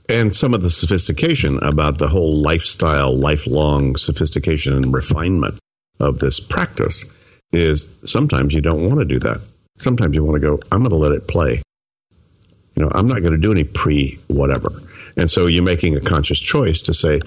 And 0.09 0.35
some 0.35 0.53
of 0.53 0.61
the 0.61 0.69
sophistication 0.69 1.59
about 1.61 1.97
the 1.97 2.07
whole 2.07 2.41
lifestyle, 2.41 3.15
lifelong 3.15 3.95
sophistication 3.97 4.73
and 4.73 4.93
refinement 4.93 5.59
of 5.99 6.19
this 6.19 6.39
practice 6.39 7.03
is 7.51 7.89
sometimes 8.05 8.53
you 8.53 8.61
don't 8.61 8.87
want 8.87 8.99
to 8.99 9.05
do 9.05 9.19
that. 9.19 9.41
Sometimes 9.77 10.15
you 10.17 10.23
want 10.23 10.41
to 10.41 10.47
go, 10.47 10.59
I'm 10.71 10.79
going 10.79 10.91
to 10.91 10.95
let 10.95 11.11
it 11.11 11.27
play. 11.27 11.61
You 12.75 12.83
know, 12.83 12.91
I'm 12.93 13.07
not 13.07 13.21
going 13.21 13.33
to 13.33 13.37
do 13.37 13.51
any 13.51 13.63
pre 13.63 14.19
whatever. 14.27 14.69
And 15.17 15.29
so 15.31 15.47
you're 15.47 15.63
making 15.63 15.95
a 15.95 16.01
conscious 16.01 16.39
choice 16.39 16.79
to 16.81 16.93
say, 16.93 17.19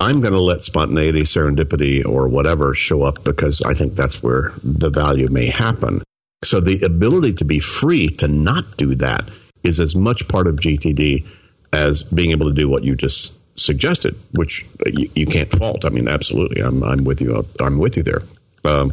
I'm 0.00 0.20
going 0.20 0.32
to 0.32 0.40
let 0.40 0.64
spontaneity, 0.64 1.22
serendipity, 1.22 2.04
or 2.04 2.26
whatever 2.26 2.74
show 2.74 3.02
up 3.02 3.22
because 3.22 3.62
I 3.62 3.74
think 3.74 3.94
that's 3.94 4.22
where 4.22 4.52
the 4.62 4.90
value 4.90 5.28
may 5.30 5.46
happen. 5.46 6.02
So 6.44 6.60
the 6.60 6.80
ability 6.82 7.32
to 7.34 7.44
be 7.44 7.58
free 7.58 8.08
to 8.08 8.28
not 8.28 8.76
do 8.76 8.94
that 8.96 9.28
is 9.62 9.80
as 9.80 9.96
much 9.96 10.28
part 10.28 10.46
of 10.46 10.56
GTD 10.56 11.26
as 11.72 12.02
being 12.02 12.30
able 12.30 12.48
to 12.48 12.54
do 12.54 12.68
what 12.68 12.84
you 12.84 12.94
just 12.94 13.32
suggested, 13.56 14.14
which 14.36 14.64
you, 14.86 15.10
you 15.14 15.26
can't 15.26 15.50
fault. 15.50 15.84
I 15.84 15.88
mean, 15.88 16.08
absolutely, 16.08 16.62
I'm 16.62 16.82
I'm 16.82 17.04
with 17.04 17.20
you. 17.20 17.44
I'm 17.60 17.78
with 17.78 17.96
you 17.96 18.02
there. 18.02 18.22
Um, 18.64 18.92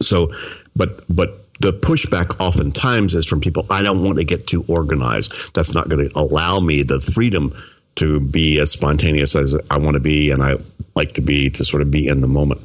so, 0.00 0.32
but 0.76 1.04
but 1.14 1.46
the 1.60 1.72
pushback 1.72 2.38
oftentimes 2.40 3.14
is 3.14 3.26
from 3.26 3.40
people. 3.40 3.66
I 3.70 3.82
don't 3.82 4.02
want 4.02 4.18
to 4.18 4.24
get 4.24 4.46
too 4.46 4.64
organized. 4.68 5.34
That's 5.54 5.74
not 5.74 5.88
going 5.88 6.08
to 6.08 6.18
allow 6.18 6.60
me 6.60 6.82
the 6.82 7.00
freedom 7.00 7.54
to 7.96 8.20
be 8.20 8.60
as 8.60 8.70
spontaneous 8.70 9.34
as 9.34 9.56
I 9.70 9.78
want 9.78 9.94
to 9.94 10.00
be, 10.00 10.30
and 10.30 10.42
I 10.42 10.56
like 10.94 11.14
to 11.14 11.20
be 11.20 11.50
to 11.50 11.64
sort 11.64 11.82
of 11.82 11.90
be 11.90 12.06
in 12.06 12.20
the 12.20 12.28
moment 12.28 12.60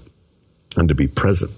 and 0.77 0.88
to 0.89 0.95
be 0.95 1.07
present. 1.07 1.51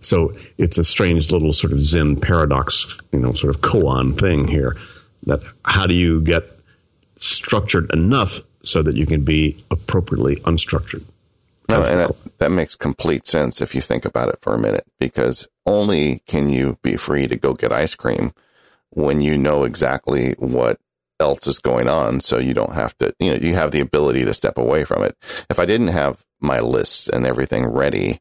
So 0.00 0.34
it's 0.56 0.78
a 0.78 0.84
strange 0.84 1.30
little 1.30 1.52
sort 1.52 1.72
of 1.72 1.84
Zen 1.84 2.16
paradox, 2.20 2.86
you 3.12 3.18
know, 3.18 3.32
sort 3.32 3.54
of 3.54 3.60
koan 3.62 4.18
thing 4.18 4.48
here. 4.48 4.76
That 5.24 5.42
how 5.64 5.86
do 5.86 5.94
you 5.94 6.20
get 6.20 6.44
structured 7.18 7.92
enough 7.92 8.40
so 8.62 8.82
that 8.82 8.96
you 8.96 9.06
can 9.06 9.24
be 9.24 9.62
appropriately 9.70 10.36
unstructured? 10.36 11.04
No, 11.68 11.82
and 11.82 12.00
that, 12.00 12.16
that 12.38 12.50
makes 12.50 12.74
complete 12.74 13.26
sense 13.26 13.60
if 13.60 13.74
you 13.74 13.82
think 13.82 14.06
about 14.06 14.30
it 14.30 14.38
for 14.40 14.54
a 14.54 14.58
minute, 14.58 14.86
because 14.98 15.46
only 15.66 16.22
can 16.26 16.48
you 16.48 16.78
be 16.82 16.96
free 16.96 17.26
to 17.26 17.36
go 17.36 17.52
get 17.52 17.72
ice 17.72 17.94
cream 17.94 18.32
when 18.90 19.20
you 19.20 19.36
know 19.36 19.64
exactly 19.64 20.32
what 20.38 20.80
else 21.20 21.46
is 21.46 21.58
going 21.58 21.88
on. 21.88 22.20
So 22.20 22.38
you 22.38 22.54
don't 22.54 22.74
have 22.74 22.96
to, 22.98 23.14
you 23.18 23.30
know, 23.30 23.36
you 23.36 23.54
have 23.54 23.70
the 23.70 23.80
ability 23.80 24.24
to 24.24 24.34
step 24.34 24.56
away 24.56 24.84
from 24.84 25.02
it. 25.02 25.16
If 25.50 25.58
I 25.58 25.66
didn't 25.66 25.88
have 25.88 26.24
my 26.40 26.60
lists 26.60 27.08
and 27.08 27.26
everything 27.26 27.66
ready, 27.66 28.20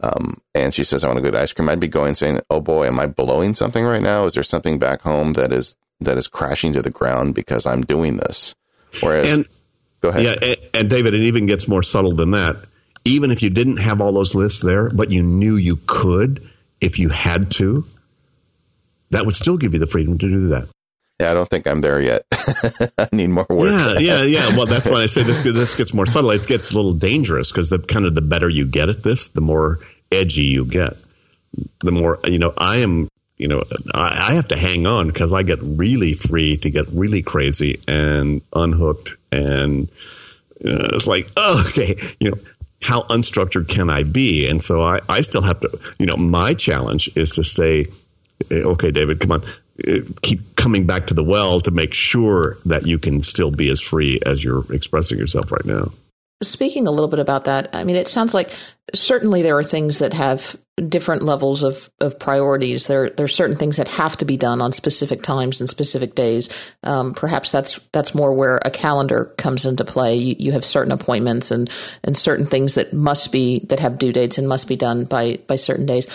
um, 0.00 0.40
and 0.54 0.72
she 0.72 0.82
says, 0.82 1.04
I 1.04 1.08
want 1.08 1.18
to 1.18 1.22
go 1.22 1.30
to 1.30 1.40
ice 1.40 1.52
cream. 1.52 1.68
I'd 1.68 1.80
be 1.80 1.88
going 1.88 2.14
saying, 2.14 2.40
Oh 2.48 2.60
boy, 2.60 2.86
am 2.86 2.98
I 2.98 3.06
blowing 3.06 3.54
something 3.54 3.84
right 3.84 4.02
now? 4.02 4.24
Is 4.24 4.34
there 4.34 4.42
something 4.42 4.78
back 4.78 5.02
home 5.02 5.34
that 5.34 5.52
is, 5.52 5.76
that 6.00 6.16
is 6.16 6.26
crashing 6.26 6.72
to 6.72 6.82
the 6.82 6.90
ground 6.90 7.34
because 7.34 7.66
I'm 7.66 7.82
doing 7.82 8.16
this? 8.16 8.54
Whereas, 9.00 9.28
and, 9.32 9.46
go 10.00 10.08
ahead. 10.08 10.24
Yeah. 10.24 10.34
And, 10.42 10.56
and 10.74 10.90
David, 10.90 11.14
it 11.14 11.22
even 11.22 11.46
gets 11.46 11.68
more 11.68 11.82
subtle 11.82 12.12
than 12.12 12.30
that. 12.32 12.56
Even 13.04 13.30
if 13.30 13.42
you 13.42 13.50
didn't 13.50 13.78
have 13.78 14.00
all 14.00 14.12
those 14.12 14.34
lists 14.34 14.62
there, 14.62 14.88
but 14.90 15.10
you 15.10 15.22
knew 15.22 15.56
you 15.56 15.78
could 15.86 16.48
if 16.80 16.98
you 16.98 17.08
had 17.10 17.50
to, 17.52 17.84
that 19.10 19.26
would 19.26 19.36
still 19.36 19.56
give 19.56 19.72
you 19.74 19.78
the 19.78 19.86
freedom 19.86 20.18
to 20.18 20.28
do 20.28 20.48
that. 20.48 20.68
Yeah, 21.20 21.30
I 21.30 21.34
don't 21.34 21.48
think 21.48 21.66
I'm 21.66 21.82
there 21.82 22.00
yet. 22.00 22.24
I 22.98 23.08
need 23.12 23.28
more 23.28 23.46
work. 23.48 23.70
Yeah, 23.70 23.98
yeah, 23.98 24.22
yeah. 24.22 24.56
Well, 24.56 24.66
that's 24.66 24.86
why 24.86 25.02
I 25.02 25.06
say 25.06 25.22
this. 25.22 25.42
This 25.60 25.74
gets 25.74 25.92
more 25.92 26.06
subtle. 26.06 26.30
It 26.30 26.46
gets 26.46 26.72
a 26.72 26.76
little 26.76 26.92
dangerous 26.92 27.50
because 27.50 27.70
the 27.70 27.78
kind 27.78 28.06
of 28.06 28.14
the 28.14 28.22
better 28.22 28.48
you 28.48 28.66
get 28.66 28.88
at 28.88 29.02
this, 29.02 29.28
the 29.28 29.40
more 29.40 29.78
edgy 30.12 30.42
you 30.42 30.64
get. 30.64 30.96
The 31.80 31.90
more 31.90 32.18
you 32.24 32.38
know. 32.38 32.52
I 32.56 32.78
am. 32.78 33.08
You 33.36 33.48
know, 33.48 33.64
I, 33.94 34.32
I 34.32 34.34
have 34.34 34.48
to 34.48 34.56
hang 34.56 34.86
on 34.86 35.06
because 35.06 35.32
I 35.32 35.42
get 35.42 35.58
really 35.62 36.12
free 36.12 36.58
to 36.58 36.70
get 36.70 36.86
really 36.88 37.22
crazy 37.22 37.80
and 37.88 38.42
unhooked, 38.52 39.14
and 39.32 39.88
uh, 40.62 40.92
it's 40.92 41.06
like, 41.06 41.30
oh, 41.38 41.64
okay, 41.68 41.96
you 42.20 42.30
know, 42.30 42.36
how 42.82 43.02
unstructured 43.04 43.66
can 43.66 43.88
I 43.88 44.02
be? 44.02 44.46
And 44.46 44.62
so 44.62 44.82
I, 44.82 45.00
I 45.08 45.22
still 45.22 45.40
have 45.40 45.60
to. 45.60 45.80
You 45.98 46.06
know, 46.06 46.16
my 46.18 46.52
challenge 46.52 47.10
is 47.16 47.30
to 47.30 47.44
stay. 47.44 47.86
Eh, 48.50 48.56
okay, 48.56 48.90
David, 48.90 49.20
come 49.20 49.32
on 49.32 49.42
keep 50.22 50.56
coming 50.56 50.86
back 50.86 51.06
to 51.08 51.14
the 51.14 51.24
well 51.24 51.60
to 51.60 51.70
make 51.70 51.94
sure 51.94 52.58
that 52.64 52.86
you 52.86 52.98
can 52.98 53.22
still 53.22 53.50
be 53.50 53.70
as 53.70 53.80
free 53.80 54.20
as 54.26 54.42
you're 54.44 54.64
expressing 54.72 55.18
yourself 55.18 55.50
right 55.50 55.64
now. 55.64 55.90
Speaking 56.42 56.86
a 56.86 56.90
little 56.90 57.08
bit 57.08 57.18
about 57.18 57.44
that, 57.44 57.74
I 57.74 57.84
mean, 57.84 57.96
it 57.96 58.08
sounds 58.08 58.32
like 58.32 58.50
certainly 58.94 59.42
there 59.42 59.58
are 59.58 59.62
things 59.62 59.98
that 59.98 60.14
have 60.14 60.56
different 60.88 61.22
levels 61.22 61.62
of, 61.62 61.90
of 62.00 62.18
priorities. 62.18 62.86
There, 62.86 63.10
there 63.10 63.24
are 63.24 63.28
certain 63.28 63.56
things 63.56 63.76
that 63.76 63.88
have 63.88 64.16
to 64.18 64.24
be 64.24 64.36
done 64.36 64.62
on 64.62 64.72
specific 64.72 65.22
times 65.22 65.60
and 65.60 65.68
specific 65.68 66.14
days. 66.14 66.48
Um, 66.82 67.12
perhaps 67.12 67.50
that's 67.50 67.78
that's 67.92 68.14
more 68.14 68.32
where 68.32 68.58
a 68.64 68.70
calendar 68.70 69.26
comes 69.36 69.66
into 69.66 69.84
play. 69.84 70.16
You, 70.16 70.36
you, 70.38 70.52
have 70.52 70.64
certain 70.64 70.92
appointments 70.92 71.50
and 71.50 71.70
and 72.02 72.16
certain 72.16 72.46
things 72.46 72.74
that 72.74 72.92
must 72.92 73.32
be 73.32 73.60
that 73.66 73.80
have 73.80 73.98
due 73.98 74.12
dates 74.12 74.38
and 74.38 74.48
must 74.48 74.68
be 74.68 74.76
done 74.76 75.04
by 75.04 75.38
by 75.46 75.56
certain 75.56 75.86
days 75.86 76.08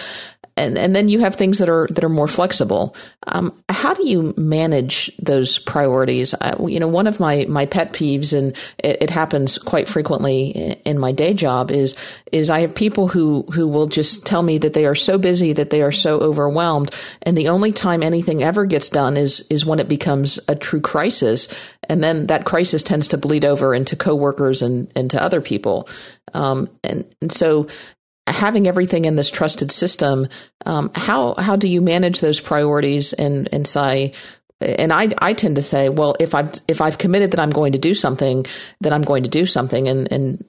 and 0.58 0.78
and 0.78 0.96
then 0.96 1.10
you 1.10 1.20
have 1.20 1.36
things 1.36 1.58
that 1.58 1.68
are 1.70 1.88
that 1.91 2.04
are 2.04 2.10
more 2.10 2.28
flexible. 2.28 2.96
Um, 3.28 3.54
how 3.68 3.94
do 3.94 4.08
you 4.08 4.34
manage 4.38 5.12
those 5.18 5.60
priorities? 5.60 6.34
You 6.60 6.80
know, 6.80 6.88
one 6.88 7.08
of 7.08 7.20
my 7.20 7.46
my 7.50 7.65
pet 7.65 7.91
peeves, 7.91 8.38
and 8.38 8.56
it, 8.78 9.04
it, 9.04 9.10
happens 9.10 9.58
quite 9.58 9.89
frequently 9.89 10.78
in 10.86 10.98
my 10.98 11.12
day 11.12 11.34
job, 11.34 11.72
is 11.72 11.98
is 12.32 12.50
I 12.50 12.62
have 12.62 12.74
people 12.74 13.10
who 13.10 13.44
who 13.54 13.68
will 13.68 13.88
just 13.88 14.26
tell 14.26 14.44
me 14.44 14.58
that 14.60 14.74
they 14.74 14.86
are 14.86 14.96
so 14.96 15.18
busy 15.18 15.52
that 15.54 15.72
they 15.72 15.82
are 15.82 15.91
so 15.91 16.20
overwhelmed, 16.20 16.96
and 17.24 17.38
the 17.38 17.50
only 17.50 17.74
time 17.74 18.02
anything 18.02 18.41
ever 18.41 18.65
gets 18.65 18.88
done 18.88 19.18
is 19.18 19.46
is 19.50 19.65
when 19.65 19.80
it 19.80 19.89
becomes 19.89 20.39
a 20.48 20.56
true 20.56 20.82
crisis, 20.82 21.50
and 21.89 22.02
then 22.02 22.28
that 22.28 22.46
crisis 22.46 22.82
tends 22.82 23.10
to 23.10 23.18
bleed 23.18 23.44
over 23.44 23.76
into 23.76 23.98
coworkers 23.98 24.62
and 24.62 24.89
into 24.96 25.22
other 25.22 25.41
people. 25.41 25.89
Um, 26.34 26.70
and, 26.84 27.06
and 27.22 27.32
so 27.32 27.68
having 28.27 28.67
everything 28.67 29.05
in 29.05 29.15
this 29.15 29.29
trusted 29.29 29.71
system, 29.71 30.27
um, 30.65 30.91
how 30.95 31.35
how 31.35 31.55
do 31.55 31.67
you 31.67 31.81
manage 31.81 32.21
those 32.21 32.39
priorities 32.39 33.13
and 33.13 33.49
and 33.51 33.67
say 33.67 34.13
and 34.61 34.93
I, 34.93 35.09
I 35.21 35.33
tend 35.33 35.57
to 35.57 35.61
say, 35.61 35.89
well, 35.89 36.15
if 36.19 36.33
I've 36.33 36.53
if 36.67 36.81
I've 36.81 36.97
committed 36.97 37.31
that 37.31 37.39
I'm 37.39 37.49
going 37.49 37.73
to 37.73 37.77
do 37.77 37.93
something, 37.93 38.45
then 38.81 38.93
I'm 38.93 39.03
going 39.03 39.23
to 39.23 39.29
do 39.29 39.45
something, 39.45 39.88
and 39.88 40.11
and 40.11 40.43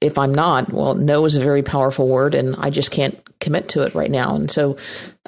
if 0.00 0.16
I'm 0.16 0.32
not, 0.32 0.72
well, 0.72 0.94
no 0.94 1.24
is 1.24 1.36
a 1.36 1.40
very 1.40 1.62
powerful 1.62 2.08
word, 2.08 2.34
and 2.34 2.56
I 2.58 2.70
just 2.70 2.90
can't 2.90 3.20
commit 3.38 3.68
to 3.70 3.82
it 3.82 3.94
right 3.94 4.10
now. 4.10 4.34
And 4.34 4.50
so, 4.50 4.76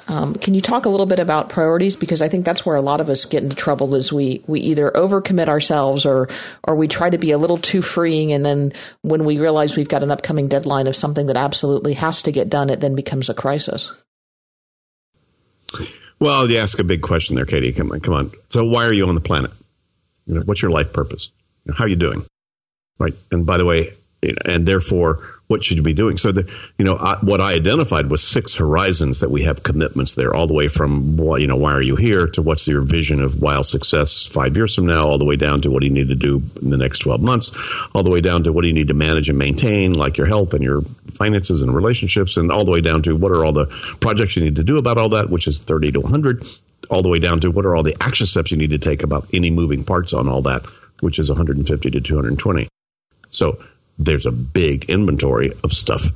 um, 0.07 0.33
can 0.33 0.53
you 0.53 0.61
talk 0.61 0.85
a 0.85 0.89
little 0.89 1.05
bit 1.05 1.19
about 1.19 1.49
priorities? 1.49 1.95
Because 1.95 2.21
I 2.21 2.27
think 2.27 2.45
that's 2.45 2.65
where 2.65 2.75
a 2.75 2.81
lot 2.81 3.01
of 3.01 3.09
us 3.09 3.25
get 3.25 3.43
into 3.43 3.55
trouble 3.55 3.93
is 3.93 4.11
we 4.11 4.43
we 4.47 4.59
either 4.61 4.89
overcommit 4.91 5.47
ourselves 5.47 6.05
or 6.05 6.27
or 6.63 6.75
we 6.75 6.87
try 6.87 7.09
to 7.09 7.17
be 7.17 7.31
a 7.31 7.37
little 7.37 7.57
too 7.57 7.81
freeing, 7.81 8.33
and 8.33 8.43
then 8.45 8.73
when 9.01 9.25
we 9.25 9.39
realize 9.39 9.75
we've 9.75 9.87
got 9.87 10.03
an 10.03 10.11
upcoming 10.11 10.47
deadline 10.47 10.87
of 10.87 10.95
something 10.95 11.27
that 11.27 11.37
absolutely 11.37 11.93
has 11.93 12.23
to 12.23 12.31
get 12.31 12.49
done, 12.49 12.69
it 12.69 12.79
then 12.79 12.95
becomes 12.95 13.29
a 13.29 13.33
crisis. 13.33 13.93
Well, 16.19 16.49
you 16.49 16.57
ask 16.57 16.79
a 16.79 16.83
big 16.83 17.01
question 17.01 17.35
there, 17.35 17.45
Katie. 17.45 17.73
Come 17.73 17.91
on, 17.91 17.99
come 17.99 18.13
on. 18.13 18.31
So, 18.49 18.63
why 18.63 18.85
are 18.85 18.93
you 18.93 19.05
on 19.07 19.15
the 19.15 19.21
planet? 19.21 19.51
You 20.25 20.35
know, 20.35 20.41
what's 20.45 20.61
your 20.61 20.71
life 20.71 20.93
purpose? 20.93 21.29
How 21.75 21.85
are 21.85 21.87
you 21.87 21.95
doing? 21.95 22.25
Right. 22.99 23.13
And 23.31 23.45
by 23.45 23.57
the 23.57 23.65
way, 23.65 23.93
and 24.45 24.67
therefore, 24.67 25.19
what 25.47 25.63
should 25.63 25.77
you 25.77 25.83
be 25.83 25.93
doing? 25.93 26.17
So, 26.17 26.31
the, 26.31 26.49
you 26.77 26.85
know, 26.85 26.95
I, 26.95 27.17
what 27.21 27.41
I 27.41 27.53
identified 27.53 28.09
was 28.09 28.23
six 28.23 28.53
horizons 28.53 29.19
that 29.19 29.31
we 29.31 29.43
have 29.43 29.63
commitments 29.63 30.15
there, 30.15 30.33
all 30.33 30.47
the 30.47 30.53
way 30.53 30.67
from, 30.67 31.19
you 31.19 31.47
know, 31.47 31.57
why 31.57 31.73
are 31.73 31.81
you 31.81 31.95
here 31.95 32.27
to 32.27 32.41
what's 32.41 32.67
your 32.67 32.81
vision 32.81 33.19
of 33.19 33.41
wild 33.41 33.65
success 33.65 34.25
five 34.25 34.55
years 34.55 34.75
from 34.75 34.85
now, 34.85 35.07
all 35.07 35.17
the 35.17 35.25
way 35.25 35.35
down 35.35 35.61
to 35.63 35.71
what 35.71 35.81
do 35.81 35.87
you 35.87 35.93
need 35.93 36.07
to 36.07 36.15
do 36.15 36.41
in 36.61 36.69
the 36.69 36.77
next 36.77 36.99
12 36.99 37.21
months, 37.21 37.51
all 37.93 38.03
the 38.03 38.09
way 38.09 38.21
down 38.21 38.43
to 38.43 38.53
what 38.53 38.61
do 38.61 38.67
you 38.67 38.73
need 38.73 38.87
to 38.87 38.93
manage 38.93 39.27
and 39.27 39.37
maintain, 39.37 39.93
like 39.93 40.17
your 40.17 40.27
health 40.27 40.53
and 40.53 40.63
your 40.63 40.81
finances 41.11 41.61
and 41.61 41.75
relationships, 41.75 42.37
and 42.37 42.51
all 42.51 42.63
the 42.63 42.71
way 42.71 42.81
down 42.81 43.01
to 43.01 43.15
what 43.15 43.31
are 43.31 43.43
all 43.43 43.53
the 43.53 43.65
projects 43.99 44.35
you 44.35 44.43
need 44.43 44.55
to 44.55 44.63
do 44.63 44.77
about 44.77 44.97
all 44.97 45.09
that, 45.09 45.29
which 45.29 45.47
is 45.47 45.59
30 45.59 45.91
to 45.91 45.99
100, 45.99 46.45
all 46.89 47.01
the 47.01 47.09
way 47.09 47.19
down 47.19 47.41
to 47.41 47.51
what 47.51 47.65
are 47.65 47.75
all 47.75 47.83
the 47.83 47.97
action 48.01 48.27
steps 48.27 48.51
you 48.51 48.57
need 48.57 48.71
to 48.71 48.79
take 48.79 49.03
about 49.03 49.27
any 49.33 49.49
moving 49.49 49.83
parts 49.83 50.13
on 50.13 50.27
all 50.29 50.41
that, 50.41 50.63
which 51.01 51.19
is 51.19 51.29
150 51.29 51.89
to 51.89 51.99
220. 51.99 52.67
So, 53.31 53.57
there's 54.05 54.25
a 54.25 54.31
big 54.31 54.85
inventory 54.89 55.51
of 55.63 55.73
stuff. 55.73 56.07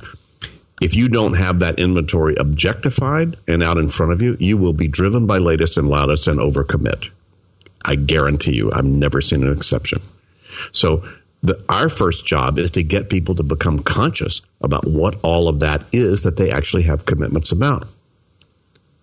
If 0.82 0.94
you 0.94 1.08
don't 1.08 1.34
have 1.34 1.60
that 1.60 1.78
inventory 1.78 2.34
objectified 2.36 3.36
and 3.48 3.62
out 3.62 3.78
in 3.78 3.88
front 3.88 4.12
of 4.12 4.20
you, 4.20 4.36
you 4.38 4.58
will 4.58 4.74
be 4.74 4.88
driven 4.88 5.26
by 5.26 5.38
latest 5.38 5.76
and 5.76 5.88
loudest 5.88 6.26
and 6.26 6.38
overcommit. 6.38 7.10
I 7.84 7.94
guarantee 7.94 8.52
you, 8.52 8.70
I've 8.74 8.84
never 8.84 9.22
seen 9.22 9.42
an 9.42 9.52
exception. 9.56 10.02
So, 10.72 11.06
the, 11.42 11.62
our 11.68 11.88
first 11.88 12.26
job 12.26 12.58
is 12.58 12.70
to 12.72 12.82
get 12.82 13.08
people 13.08 13.34
to 13.36 13.42
become 13.42 13.80
conscious 13.80 14.42
about 14.62 14.86
what 14.86 15.16
all 15.22 15.48
of 15.48 15.60
that 15.60 15.84
is 15.92 16.24
that 16.24 16.36
they 16.36 16.50
actually 16.50 16.82
have 16.84 17.06
commitments 17.06 17.52
about. 17.52 17.84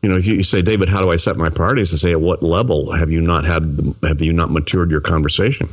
You 0.02 0.10
know, 0.10 0.18
if 0.18 0.26
you 0.26 0.44
say, 0.44 0.62
David, 0.62 0.90
how 0.90 1.02
do 1.02 1.12
I 1.12 1.16
set 1.16 1.38
my 1.38 1.50
priorities? 1.50 1.94
I 1.94 1.98
say, 1.98 2.12
at 2.12 2.20
what 2.20 2.44
level 2.44 2.92
have 2.92 3.12
you 3.12 3.22
not 3.22 3.46
had, 3.46 3.96
have 4.04 4.22
you 4.22 4.34
not 4.34 4.52
matured 4.52 4.92
your 4.92 5.00
conversation? 5.00 5.70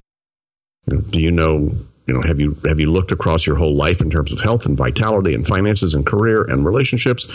Do 0.89 1.21
you 1.21 1.31
know 1.31 1.73
you 2.11 2.17
know, 2.17 2.23
have 2.27 2.41
you 2.41 2.57
have 2.67 2.81
you 2.81 2.91
looked 2.91 3.13
across 3.13 3.47
your 3.47 3.55
whole 3.55 3.77
life 3.77 4.01
in 4.01 4.11
terms 4.11 4.33
of 4.33 4.41
health 4.41 4.67
and 4.67 4.77
vitality 4.77 5.33
and 5.33 5.47
finances 5.47 5.95
and 5.95 6.05
career 6.05 6.43
and 6.43 6.67
relationships 6.67 7.29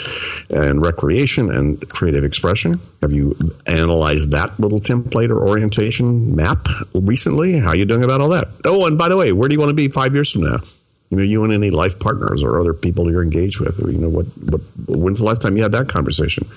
and 0.49 0.81
recreation 0.81 1.49
and 1.49 1.87
creative 1.93 2.25
expression? 2.25 2.73
Have 3.01 3.13
you 3.13 3.37
analyzed 3.67 4.31
that 4.31 4.59
little 4.59 4.81
template 4.81 5.29
or 5.29 5.47
orientation 5.47 6.35
map 6.35 6.67
recently? 6.93 7.57
How 7.57 7.69
are 7.69 7.77
you 7.77 7.85
doing 7.85 8.03
about 8.03 8.19
all 8.19 8.27
that? 8.29 8.49
Oh, 8.65 8.85
and 8.85 8.97
by 8.97 9.07
the 9.07 9.15
way, 9.15 9.31
where 9.31 9.47
do 9.47 9.53
you 9.53 9.59
want 9.59 9.69
to 9.69 9.73
be 9.73 9.87
five 9.87 10.13
years 10.13 10.33
from 10.33 10.41
now? 10.41 10.59
You 11.09 11.17
know, 11.19 11.23
you 11.23 11.45
and 11.45 11.53
any 11.53 11.69
life 11.69 11.97
partners 11.97 12.43
or 12.43 12.59
other 12.59 12.73
people 12.73 13.09
you're 13.09 13.23
engaged 13.23 13.61
with. 13.61 13.79
You 13.79 13.97
know, 13.97 14.09
what, 14.09 14.25
what 14.39 14.59
when's 14.89 15.19
the 15.19 15.25
last 15.25 15.39
time 15.39 15.55
you 15.55 15.63
had 15.63 15.71
that 15.71 15.87
conversation? 15.87 16.49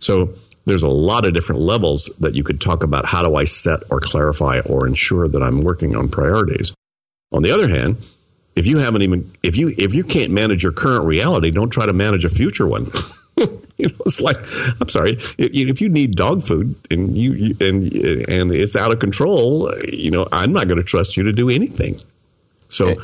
So 0.00 0.34
there's 0.66 0.82
a 0.82 0.88
lot 0.88 1.24
of 1.24 1.32
different 1.32 1.62
levels 1.62 2.10
that 2.20 2.34
you 2.34 2.44
could 2.44 2.60
talk 2.60 2.82
about. 2.82 3.06
How 3.06 3.22
do 3.22 3.36
I 3.36 3.46
set 3.46 3.80
or 3.90 4.00
clarify 4.00 4.60
or 4.66 4.86
ensure 4.86 5.28
that 5.28 5.42
I'm 5.42 5.62
working 5.62 5.96
on 5.96 6.10
priorities? 6.10 6.74
On 7.34 7.42
the 7.42 7.50
other 7.50 7.68
hand, 7.68 7.96
if 8.54 8.64
you 8.64 8.78
haven't 8.78 9.02
even 9.02 9.30
if 9.42 9.58
you 9.58 9.74
if 9.76 9.92
you 9.92 10.04
can't 10.04 10.30
manage 10.30 10.62
your 10.62 10.72
current 10.72 11.04
reality, 11.04 11.50
don't 11.50 11.70
try 11.70 11.84
to 11.84 11.92
manage 11.92 12.24
a 12.24 12.28
future 12.28 12.68
one. 12.68 12.92
you 13.36 13.88
know, 13.88 13.94
it's 14.06 14.20
like 14.20 14.36
I'm 14.80 14.88
sorry 14.88 15.18
if 15.36 15.80
you 15.80 15.88
need 15.88 16.14
dog 16.14 16.44
food 16.44 16.76
and 16.92 17.18
you 17.18 17.56
and 17.58 17.92
and 18.28 18.52
it's 18.52 18.76
out 18.76 18.92
of 18.92 19.00
control. 19.00 19.74
You 19.82 20.12
know, 20.12 20.28
I'm 20.30 20.52
not 20.52 20.68
going 20.68 20.78
to 20.78 20.84
trust 20.84 21.16
you 21.16 21.24
to 21.24 21.32
do 21.32 21.50
anything. 21.50 22.00
So, 22.68 22.94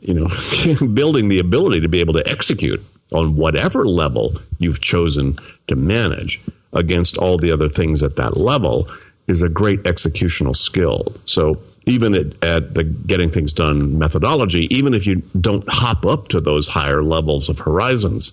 you 0.00 0.14
know, 0.14 0.86
building 0.94 1.28
the 1.28 1.38
ability 1.38 1.82
to 1.82 1.88
be 1.88 2.00
able 2.00 2.14
to 2.14 2.26
execute 2.26 2.82
on 3.12 3.36
whatever 3.36 3.86
level 3.86 4.32
you've 4.58 4.80
chosen 4.80 5.36
to 5.66 5.76
manage 5.76 6.40
against 6.72 7.18
all 7.18 7.36
the 7.36 7.52
other 7.52 7.68
things 7.68 8.02
at 8.02 8.16
that 8.16 8.36
level 8.38 8.88
is 9.28 9.42
a 9.42 9.48
great 9.48 9.82
executional 9.84 10.56
skill. 10.56 11.14
So 11.26 11.54
even 11.86 12.14
at, 12.14 12.44
at 12.44 12.74
the 12.74 12.84
getting 12.84 13.30
things 13.30 13.52
done 13.52 13.98
methodology, 13.98 14.66
even 14.74 14.94
if 14.94 15.06
you 15.06 15.16
don't 15.40 15.64
hop 15.68 16.04
up 16.04 16.28
to 16.28 16.40
those 16.40 16.68
higher 16.68 17.02
levels 17.02 17.48
of 17.48 17.58
horizons, 17.58 18.32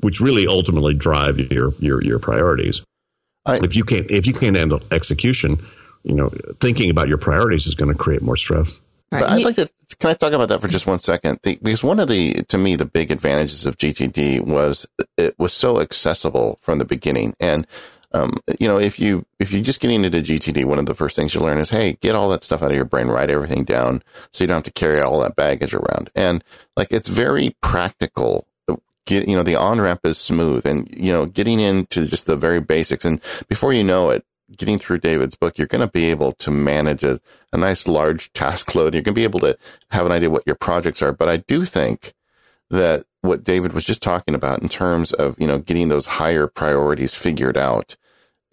which 0.00 0.20
really 0.20 0.46
ultimately 0.46 0.94
drive 0.94 1.38
your 1.52 1.72
your, 1.78 2.02
your 2.02 2.18
priorities. 2.18 2.82
I, 3.46 3.56
if 3.62 3.76
you 3.76 3.84
can't 3.84 4.10
if 4.10 4.26
you 4.26 4.32
can't 4.32 4.56
handle 4.56 4.80
execution, 4.90 5.58
you 6.02 6.14
know, 6.14 6.30
thinking 6.60 6.90
about 6.90 7.08
your 7.08 7.18
priorities 7.18 7.66
is 7.66 7.74
going 7.74 7.92
to 7.92 7.98
create 7.98 8.22
more 8.22 8.36
stress. 8.36 8.80
But 9.10 9.24
I'd 9.24 9.44
like 9.44 9.56
to 9.56 9.68
can 9.98 10.10
I 10.10 10.14
talk 10.14 10.32
about 10.32 10.48
that 10.48 10.60
for 10.60 10.68
just 10.68 10.86
one 10.86 10.98
second? 10.98 11.40
The, 11.42 11.56
because 11.62 11.84
one 11.84 12.00
of 12.00 12.08
the 12.08 12.42
to 12.48 12.58
me 12.58 12.76
the 12.76 12.84
big 12.84 13.12
advantages 13.12 13.66
of 13.66 13.76
GTD 13.76 14.44
was 14.44 14.86
it 15.16 15.38
was 15.38 15.52
so 15.52 15.80
accessible 15.80 16.58
from 16.62 16.78
the 16.78 16.84
beginning, 16.84 17.34
and 17.38 17.66
um, 18.14 18.38
you 18.60 18.68
know, 18.68 18.78
if 18.78 19.00
you 19.00 19.26
if 19.40 19.50
you're 19.50 19.62
just 19.62 19.80
getting 19.80 20.04
into 20.04 20.22
GTD, 20.22 20.64
one 20.64 20.78
of 20.78 20.86
the 20.86 20.94
first 20.94 21.16
things 21.16 21.34
you 21.34 21.40
learn 21.40 21.58
is, 21.58 21.70
hey, 21.70 21.98
get 22.00 22.14
all 22.14 22.28
that 22.30 22.44
stuff 22.44 22.62
out 22.62 22.70
of 22.70 22.76
your 22.76 22.84
brain, 22.84 23.08
write 23.08 23.28
everything 23.28 23.64
down, 23.64 24.02
so 24.32 24.44
you 24.44 24.48
don't 24.48 24.58
have 24.58 24.64
to 24.64 24.72
carry 24.72 25.00
all 25.00 25.20
that 25.20 25.34
baggage 25.34 25.74
around. 25.74 26.10
And 26.14 26.44
like, 26.76 26.92
it's 26.92 27.08
very 27.08 27.56
practical. 27.60 28.46
Get 29.04 29.28
you 29.28 29.36
know, 29.36 29.42
the 29.42 29.56
on 29.56 29.80
ramp 29.80 30.00
is 30.04 30.16
smooth, 30.16 30.64
and 30.64 30.88
you 30.96 31.12
know, 31.12 31.26
getting 31.26 31.58
into 31.58 32.06
just 32.06 32.26
the 32.26 32.36
very 32.36 32.60
basics, 32.60 33.04
and 33.04 33.20
before 33.48 33.72
you 33.72 33.82
know 33.82 34.10
it, 34.10 34.24
getting 34.56 34.78
through 34.78 34.98
David's 34.98 35.34
book, 35.34 35.58
you're 35.58 35.66
going 35.66 35.86
to 35.86 35.90
be 35.90 36.06
able 36.06 36.32
to 36.32 36.50
manage 36.52 37.02
a, 37.02 37.20
a 37.52 37.56
nice 37.56 37.88
large 37.88 38.32
task 38.32 38.74
load. 38.76 38.94
You're 38.94 39.02
going 39.02 39.14
to 39.14 39.18
be 39.18 39.24
able 39.24 39.40
to 39.40 39.58
have 39.90 40.06
an 40.06 40.12
idea 40.12 40.30
what 40.30 40.46
your 40.46 40.54
projects 40.54 41.02
are. 41.02 41.12
But 41.12 41.28
I 41.28 41.38
do 41.38 41.64
think 41.64 42.14
that 42.70 43.06
what 43.22 43.44
David 43.44 43.72
was 43.72 43.84
just 43.84 44.02
talking 44.02 44.34
about 44.34 44.62
in 44.62 44.68
terms 44.68 45.12
of, 45.12 45.38
you 45.38 45.46
know, 45.46 45.58
getting 45.58 45.88
those 45.88 46.06
higher 46.06 46.46
priorities 46.46 47.14
figured 47.14 47.56
out 47.56 47.96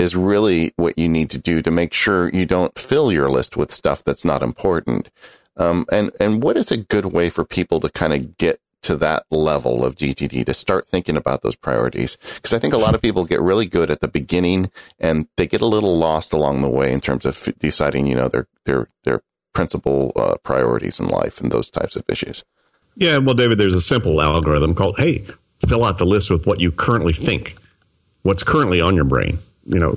is 0.01 0.15
really 0.15 0.73
what 0.75 0.97
you 0.97 1.07
need 1.07 1.29
to 1.29 1.37
do 1.37 1.61
to 1.61 1.71
make 1.71 1.93
sure 1.93 2.29
you 2.29 2.45
don't 2.45 2.77
fill 2.77 3.11
your 3.11 3.29
list 3.29 3.55
with 3.55 3.71
stuff 3.71 4.03
that's 4.03 4.25
not 4.25 4.41
important. 4.41 5.09
Um, 5.55 5.85
and 5.91 6.11
and 6.19 6.43
what 6.43 6.57
is 6.57 6.71
a 6.71 6.77
good 6.77 7.05
way 7.05 7.29
for 7.29 7.45
people 7.45 7.79
to 7.79 7.89
kind 7.89 8.11
of 8.11 8.37
get 8.37 8.59
to 8.81 8.95
that 8.97 9.25
level 9.29 9.85
of 9.85 9.95
GTD 9.95 10.43
to 10.45 10.53
start 10.55 10.87
thinking 10.87 11.15
about 11.15 11.43
those 11.43 11.55
priorities? 11.55 12.17
Because 12.35 12.53
I 12.53 12.59
think 12.59 12.73
a 12.73 12.77
lot 12.77 12.95
of 12.95 13.01
people 13.01 13.25
get 13.25 13.41
really 13.41 13.67
good 13.67 13.91
at 13.91 14.01
the 14.01 14.07
beginning 14.07 14.71
and 14.99 15.27
they 15.37 15.45
get 15.45 15.61
a 15.61 15.67
little 15.67 15.97
lost 15.97 16.33
along 16.33 16.61
the 16.61 16.69
way 16.69 16.91
in 16.91 16.99
terms 16.99 17.25
of 17.25 17.49
deciding, 17.59 18.07
you 18.07 18.15
know, 18.15 18.27
their 18.27 18.47
their 18.65 18.87
their 19.03 19.21
principal 19.53 20.13
uh, 20.15 20.35
priorities 20.43 20.99
in 20.99 21.07
life 21.07 21.39
and 21.39 21.51
those 21.51 21.69
types 21.69 21.95
of 21.95 22.03
issues. 22.09 22.43
Yeah, 22.95 23.19
well, 23.19 23.35
David, 23.35 23.57
there's 23.57 23.75
a 23.75 23.81
simple 23.81 24.21
algorithm 24.21 24.73
called 24.73 24.97
Hey, 24.97 25.25
fill 25.67 25.85
out 25.85 25.97
the 25.97 26.05
list 26.05 26.31
with 26.31 26.47
what 26.47 26.59
you 26.59 26.71
currently 26.71 27.13
think, 27.13 27.55
what's 28.23 28.43
currently 28.43 28.81
on 28.81 28.95
your 28.95 29.05
brain 29.05 29.39
you 29.65 29.79
know, 29.79 29.95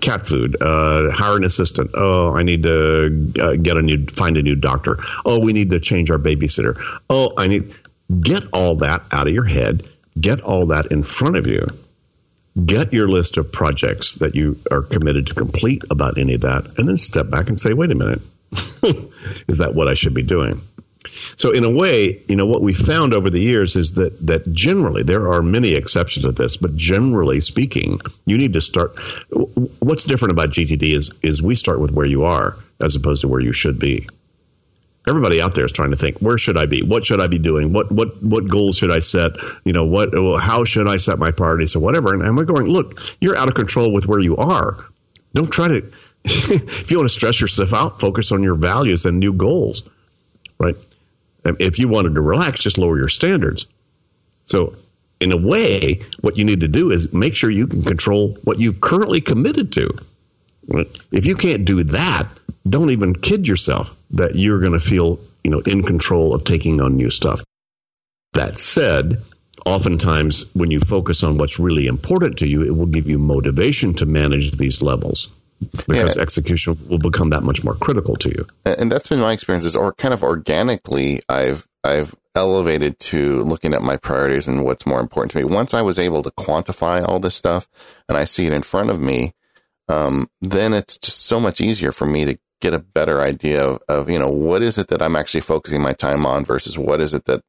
cat 0.00 0.26
food, 0.26 0.56
uh, 0.60 1.10
hire 1.10 1.36
an 1.36 1.44
assistant. 1.44 1.90
Oh, 1.94 2.34
I 2.34 2.42
need 2.42 2.62
to 2.62 3.32
uh, 3.40 3.56
get 3.56 3.76
a 3.76 3.82
new, 3.82 4.06
find 4.06 4.36
a 4.36 4.42
new 4.42 4.54
doctor. 4.54 4.98
Oh, 5.24 5.40
we 5.44 5.52
need 5.52 5.70
to 5.70 5.80
change 5.80 6.10
our 6.10 6.18
babysitter. 6.18 6.76
Oh, 7.10 7.32
I 7.36 7.48
need, 7.48 7.74
get 8.20 8.44
all 8.52 8.76
that 8.76 9.02
out 9.10 9.26
of 9.26 9.34
your 9.34 9.44
head. 9.44 9.88
Get 10.20 10.40
all 10.42 10.66
that 10.66 10.86
in 10.92 11.02
front 11.02 11.36
of 11.36 11.46
you. 11.46 11.66
Get 12.64 12.92
your 12.92 13.08
list 13.08 13.36
of 13.36 13.50
projects 13.50 14.14
that 14.16 14.36
you 14.36 14.60
are 14.70 14.82
committed 14.82 15.26
to 15.26 15.34
complete 15.34 15.82
about 15.90 16.18
any 16.18 16.34
of 16.34 16.42
that, 16.42 16.66
and 16.78 16.88
then 16.88 16.98
step 16.98 17.28
back 17.28 17.48
and 17.48 17.60
say, 17.60 17.74
wait 17.74 17.90
a 17.90 17.96
minute, 17.96 18.20
is 19.48 19.58
that 19.58 19.74
what 19.74 19.88
I 19.88 19.94
should 19.94 20.14
be 20.14 20.22
doing? 20.22 20.60
So 21.36 21.50
in 21.50 21.64
a 21.64 21.70
way, 21.70 22.22
you 22.28 22.36
know, 22.36 22.46
what 22.46 22.62
we 22.62 22.72
found 22.72 23.14
over 23.14 23.30
the 23.30 23.40
years 23.40 23.76
is 23.76 23.92
that 23.92 24.26
that 24.26 24.52
generally 24.52 25.02
there 25.02 25.30
are 25.30 25.42
many 25.42 25.74
exceptions 25.74 26.24
to 26.24 26.32
this, 26.32 26.56
but 26.56 26.76
generally 26.76 27.40
speaking, 27.40 28.00
you 28.26 28.38
need 28.38 28.52
to 28.54 28.60
start. 28.60 28.98
What's 29.80 30.04
different 30.04 30.32
about 30.32 30.50
GTD 30.50 30.96
is 30.96 31.10
is 31.22 31.42
we 31.42 31.54
start 31.54 31.80
with 31.80 31.92
where 31.92 32.08
you 32.08 32.24
are 32.24 32.56
as 32.82 32.96
opposed 32.96 33.20
to 33.22 33.28
where 33.28 33.40
you 33.40 33.52
should 33.52 33.78
be. 33.78 34.06
Everybody 35.06 35.40
out 35.40 35.54
there 35.54 35.66
is 35.66 35.72
trying 35.72 35.90
to 35.90 35.98
think, 35.98 36.18
where 36.20 36.38
should 36.38 36.56
I 36.56 36.64
be? 36.64 36.82
What 36.82 37.04
should 37.04 37.20
I 37.20 37.26
be 37.26 37.38
doing? 37.38 37.72
What 37.72 37.92
what 37.92 38.22
what 38.22 38.48
goals 38.48 38.76
should 38.78 38.90
I 38.90 39.00
set? 39.00 39.32
You 39.64 39.72
know, 39.72 39.84
what 39.84 40.14
how 40.40 40.64
should 40.64 40.88
I 40.88 40.96
set 40.96 41.18
my 41.18 41.30
priorities 41.30 41.76
or 41.76 41.80
whatever? 41.80 42.14
And, 42.14 42.22
and 42.22 42.36
we're 42.36 42.44
going, 42.44 42.66
look, 42.66 42.98
you're 43.20 43.36
out 43.36 43.48
of 43.48 43.54
control 43.54 43.92
with 43.92 44.06
where 44.06 44.20
you 44.20 44.36
are. 44.36 44.82
Don't 45.34 45.50
try 45.50 45.68
to. 45.68 45.92
if 46.24 46.90
you 46.90 46.96
want 46.96 47.10
to 47.10 47.14
stress 47.14 47.38
yourself 47.38 47.74
out, 47.74 48.00
focus 48.00 48.32
on 48.32 48.42
your 48.42 48.54
values 48.54 49.04
and 49.04 49.20
new 49.20 49.32
goals, 49.32 49.82
right? 50.58 50.74
If 51.44 51.78
you 51.78 51.88
wanted 51.88 52.14
to 52.14 52.20
relax, 52.20 52.60
just 52.60 52.78
lower 52.78 52.96
your 52.96 53.08
standards. 53.08 53.66
So, 54.46 54.74
in 55.20 55.32
a 55.32 55.36
way, 55.36 56.02
what 56.20 56.36
you 56.36 56.44
need 56.44 56.60
to 56.60 56.68
do 56.68 56.90
is 56.90 57.12
make 57.12 57.34
sure 57.34 57.50
you 57.50 57.66
can 57.66 57.82
control 57.82 58.36
what 58.44 58.58
you've 58.58 58.80
currently 58.80 59.20
committed 59.20 59.72
to. 59.72 59.94
If 61.12 61.26
you 61.26 61.34
can't 61.34 61.64
do 61.64 61.84
that, 61.84 62.26
don't 62.68 62.90
even 62.90 63.14
kid 63.14 63.46
yourself 63.46 63.94
that 64.10 64.36
you're 64.36 64.60
going 64.60 64.72
to 64.72 64.78
feel, 64.78 65.20
you 65.42 65.50
know, 65.50 65.60
in 65.66 65.82
control 65.82 66.34
of 66.34 66.44
taking 66.44 66.80
on 66.80 66.96
new 66.96 67.10
stuff. 67.10 67.42
That 68.32 68.58
said, 68.58 69.22
oftentimes 69.66 70.46
when 70.54 70.70
you 70.70 70.80
focus 70.80 71.22
on 71.22 71.38
what's 71.38 71.58
really 71.58 71.86
important 71.86 72.38
to 72.38 72.48
you, 72.48 72.62
it 72.62 72.76
will 72.76 72.86
give 72.86 73.08
you 73.08 73.18
motivation 73.18 73.94
to 73.94 74.06
manage 74.06 74.52
these 74.52 74.82
levels 74.82 75.28
because 75.60 76.16
yeah. 76.16 76.22
execution 76.22 76.78
will 76.88 76.98
become 76.98 77.30
that 77.30 77.42
much 77.42 77.64
more 77.64 77.74
critical 77.74 78.14
to 78.16 78.28
you. 78.30 78.46
And 78.64 78.90
that's 78.90 79.08
been 79.08 79.20
my 79.20 79.32
experience 79.32 79.64
is 79.64 79.76
or 79.76 79.92
kind 79.92 80.14
of 80.14 80.22
organically 80.22 81.22
I've 81.28 81.66
I've 81.82 82.14
elevated 82.34 82.98
to 82.98 83.42
looking 83.42 83.74
at 83.74 83.82
my 83.82 83.96
priorities 83.96 84.48
and 84.48 84.64
what's 84.64 84.86
more 84.86 85.00
important 85.00 85.32
to 85.32 85.38
me. 85.38 85.44
Once 85.44 85.74
I 85.74 85.82
was 85.82 85.98
able 85.98 86.22
to 86.22 86.30
quantify 86.32 87.06
all 87.06 87.20
this 87.20 87.36
stuff 87.36 87.68
and 88.08 88.18
I 88.18 88.24
see 88.24 88.46
it 88.46 88.52
in 88.52 88.62
front 88.62 88.90
of 88.90 89.00
me, 89.00 89.34
um, 89.88 90.28
then 90.40 90.72
it's 90.72 90.98
just 90.98 91.26
so 91.26 91.38
much 91.38 91.60
easier 91.60 91.92
for 91.92 92.06
me 92.06 92.24
to 92.24 92.38
get 92.60 92.74
a 92.74 92.78
better 92.78 93.20
idea 93.20 93.64
of, 93.64 93.82
of, 93.88 94.10
you 94.10 94.18
know, 94.18 94.30
what 94.30 94.62
is 94.62 94.78
it 94.78 94.88
that 94.88 95.02
I'm 95.02 95.16
actually 95.16 95.42
focusing 95.42 95.82
my 95.82 95.92
time 95.92 96.24
on 96.26 96.44
versus 96.44 96.78
what 96.78 97.00
is 97.00 97.12
it 97.12 97.26
that 97.26 97.42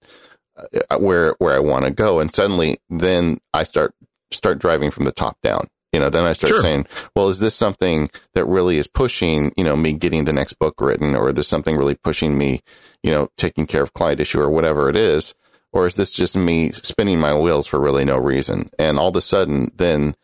uh, 0.57 0.97
where 0.97 1.35
where 1.39 1.53
I 1.53 1.59
want 1.59 1.85
to 1.85 1.91
go. 1.91 2.19
And 2.19 2.33
suddenly, 2.33 2.77
then 2.89 3.39
I 3.53 3.63
start 3.63 3.93
start 4.31 4.59
driving 4.59 4.91
from 4.91 5.05
the 5.05 5.11
top 5.11 5.37
down. 5.41 5.67
You 5.95 6.01
know, 6.01 6.09
then 6.09 6.25
I 6.25 6.33
start 6.33 6.49
sure. 6.49 6.59
saying, 6.59 6.87
well, 7.15 7.29
is 7.29 7.39
this 7.39 7.55
something 7.55 8.09
that 8.33 8.43
really 8.43 8.75
is 8.75 8.85
pushing, 8.85 9.53
you 9.55 9.63
know, 9.63 9.77
me 9.77 9.93
getting 9.93 10.25
the 10.25 10.33
next 10.33 10.55
book 10.55 10.81
written, 10.81 11.15
or 11.15 11.29
is 11.29 11.35
this 11.35 11.47
something 11.47 11.77
really 11.77 11.95
pushing 11.95 12.37
me, 12.37 12.59
you 13.01 13.11
know, 13.11 13.29
taking 13.37 13.65
care 13.65 13.81
of 13.81 13.93
client 13.93 14.19
issue 14.19 14.41
or 14.41 14.49
whatever 14.49 14.89
it 14.89 14.97
is? 14.97 15.35
Or 15.71 15.85
is 15.85 15.95
this 15.95 16.11
just 16.11 16.35
me 16.35 16.73
spinning 16.73 17.21
my 17.21 17.33
wheels 17.33 17.65
for 17.65 17.79
really 17.79 18.03
no 18.03 18.17
reason? 18.17 18.71
And 18.77 18.99
all 18.99 19.07
of 19.07 19.15
a 19.15 19.21
sudden, 19.21 19.71
then, 19.73 20.17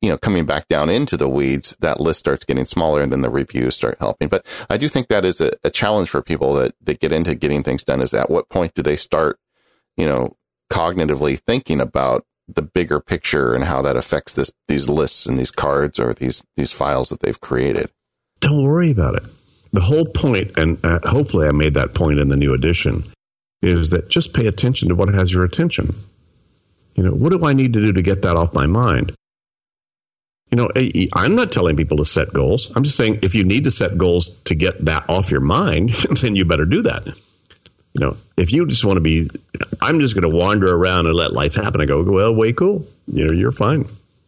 you 0.00 0.10
know, 0.10 0.18
coming 0.18 0.44
back 0.44 0.66
down 0.66 0.90
into 0.90 1.16
the 1.16 1.28
weeds, 1.28 1.76
that 1.78 2.00
list 2.00 2.18
starts 2.18 2.44
getting 2.44 2.64
smaller 2.64 3.00
and 3.00 3.12
then 3.12 3.20
the 3.20 3.30
reviews 3.30 3.76
start 3.76 3.98
helping. 4.00 4.26
But 4.26 4.44
I 4.68 4.76
do 4.76 4.88
think 4.88 5.06
that 5.06 5.24
is 5.24 5.40
a, 5.40 5.52
a 5.62 5.70
challenge 5.70 6.10
for 6.10 6.20
people 6.20 6.52
that, 6.54 6.74
that 6.82 6.98
get 6.98 7.12
into 7.12 7.36
getting 7.36 7.62
things 7.62 7.84
done 7.84 8.02
is 8.02 8.12
at 8.12 8.28
what 8.28 8.48
point 8.48 8.74
do 8.74 8.82
they 8.82 8.96
start, 8.96 9.38
you 9.96 10.04
know, 10.04 10.36
cognitively 10.68 11.38
thinking 11.38 11.80
about 11.80 12.26
the 12.48 12.62
bigger 12.62 13.00
picture 13.00 13.54
and 13.54 13.64
how 13.64 13.82
that 13.82 13.96
affects 13.96 14.34
this 14.34 14.52
these 14.68 14.88
lists 14.88 15.26
and 15.26 15.38
these 15.38 15.50
cards 15.50 15.98
or 15.98 16.12
these 16.12 16.42
these 16.56 16.72
files 16.72 17.08
that 17.08 17.20
they've 17.20 17.40
created. 17.40 17.90
Don't 18.40 18.64
worry 18.64 18.90
about 18.90 19.14
it. 19.14 19.24
The 19.72 19.80
whole 19.80 20.04
point, 20.04 20.56
and 20.58 20.84
uh, 20.84 21.00
hopefully 21.04 21.48
I 21.48 21.52
made 21.52 21.74
that 21.74 21.94
point 21.94 22.18
in 22.18 22.28
the 22.28 22.36
new 22.36 22.50
edition, 22.50 23.04
is 23.62 23.90
that 23.90 24.10
just 24.10 24.34
pay 24.34 24.46
attention 24.46 24.88
to 24.88 24.94
what 24.94 25.14
has 25.14 25.32
your 25.32 25.44
attention. 25.44 25.94
You 26.94 27.04
know, 27.04 27.12
what 27.12 27.32
do 27.32 27.44
I 27.46 27.54
need 27.54 27.72
to 27.72 27.84
do 27.84 27.92
to 27.92 28.02
get 28.02 28.20
that 28.22 28.36
off 28.36 28.52
my 28.52 28.66
mind? 28.66 29.14
You 30.50 30.56
know, 30.56 30.68
I'm 31.14 31.34
not 31.34 31.52
telling 31.52 31.76
people 31.76 31.96
to 31.96 32.04
set 32.04 32.34
goals. 32.34 32.70
I'm 32.76 32.82
just 32.82 32.96
saying 32.96 33.20
if 33.22 33.34
you 33.34 33.44
need 33.44 33.64
to 33.64 33.72
set 33.72 33.96
goals 33.96 34.28
to 34.44 34.54
get 34.54 34.84
that 34.84 35.08
off 35.08 35.30
your 35.30 35.40
mind, 35.40 35.90
then 36.20 36.36
you 36.36 36.44
better 36.44 36.66
do 36.66 36.82
that 36.82 37.16
you 37.94 38.06
know, 38.06 38.16
if 38.36 38.52
you 38.52 38.66
just 38.66 38.84
want 38.84 38.96
to 38.96 39.00
be, 39.00 39.28
I'm 39.80 40.00
just 40.00 40.14
going 40.14 40.28
to 40.28 40.36
wander 40.36 40.74
around 40.74 41.06
and 41.06 41.14
let 41.14 41.32
life 41.32 41.54
happen. 41.54 41.80
I 41.80 41.84
go, 41.84 42.02
well, 42.02 42.34
way 42.34 42.52
cool. 42.52 42.86
You 43.06 43.26
know, 43.26 43.34
you're 43.34 43.52
fine. 43.52 43.86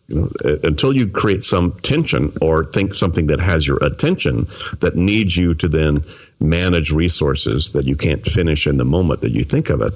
You 0.08 0.16
know, 0.16 0.30
uh, 0.44 0.58
until 0.64 0.94
you 0.94 1.08
create 1.08 1.44
some 1.44 1.72
tension 1.80 2.36
or 2.42 2.64
think 2.64 2.94
something 2.94 3.28
that 3.28 3.40
has 3.40 3.66
your 3.66 3.78
attention 3.78 4.48
that 4.80 4.96
needs 4.96 5.34
you 5.36 5.54
to 5.54 5.68
then 5.68 5.96
manage 6.40 6.90
resources 6.90 7.70
that 7.72 7.86
you 7.86 7.96
can't 7.96 8.22
finish 8.22 8.66
in 8.66 8.76
the 8.76 8.84
moment 8.84 9.22
that 9.22 9.32
you 9.32 9.44
think 9.44 9.70
of 9.70 9.80
it. 9.80 9.94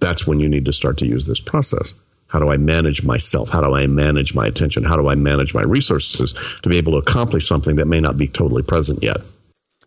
That's 0.00 0.26
when 0.26 0.40
you 0.40 0.48
need 0.48 0.64
to 0.64 0.72
start 0.72 0.96
to 0.98 1.06
use 1.06 1.26
this 1.26 1.40
process. 1.40 1.92
How 2.28 2.38
do 2.38 2.48
I 2.48 2.56
manage 2.56 3.02
myself? 3.02 3.50
How 3.50 3.60
do 3.60 3.74
I 3.74 3.86
manage 3.86 4.34
my 4.34 4.46
attention? 4.46 4.84
How 4.84 4.96
do 4.96 5.08
I 5.08 5.14
manage 5.14 5.52
my 5.52 5.62
resources 5.62 6.32
to 6.62 6.68
be 6.68 6.78
able 6.78 6.92
to 6.92 6.98
accomplish 6.98 7.46
something 7.46 7.76
that 7.76 7.86
may 7.86 8.00
not 8.00 8.16
be 8.16 8.28
totally 8.28 8.62
present 8.62 9.02
yet? 9.02 9.18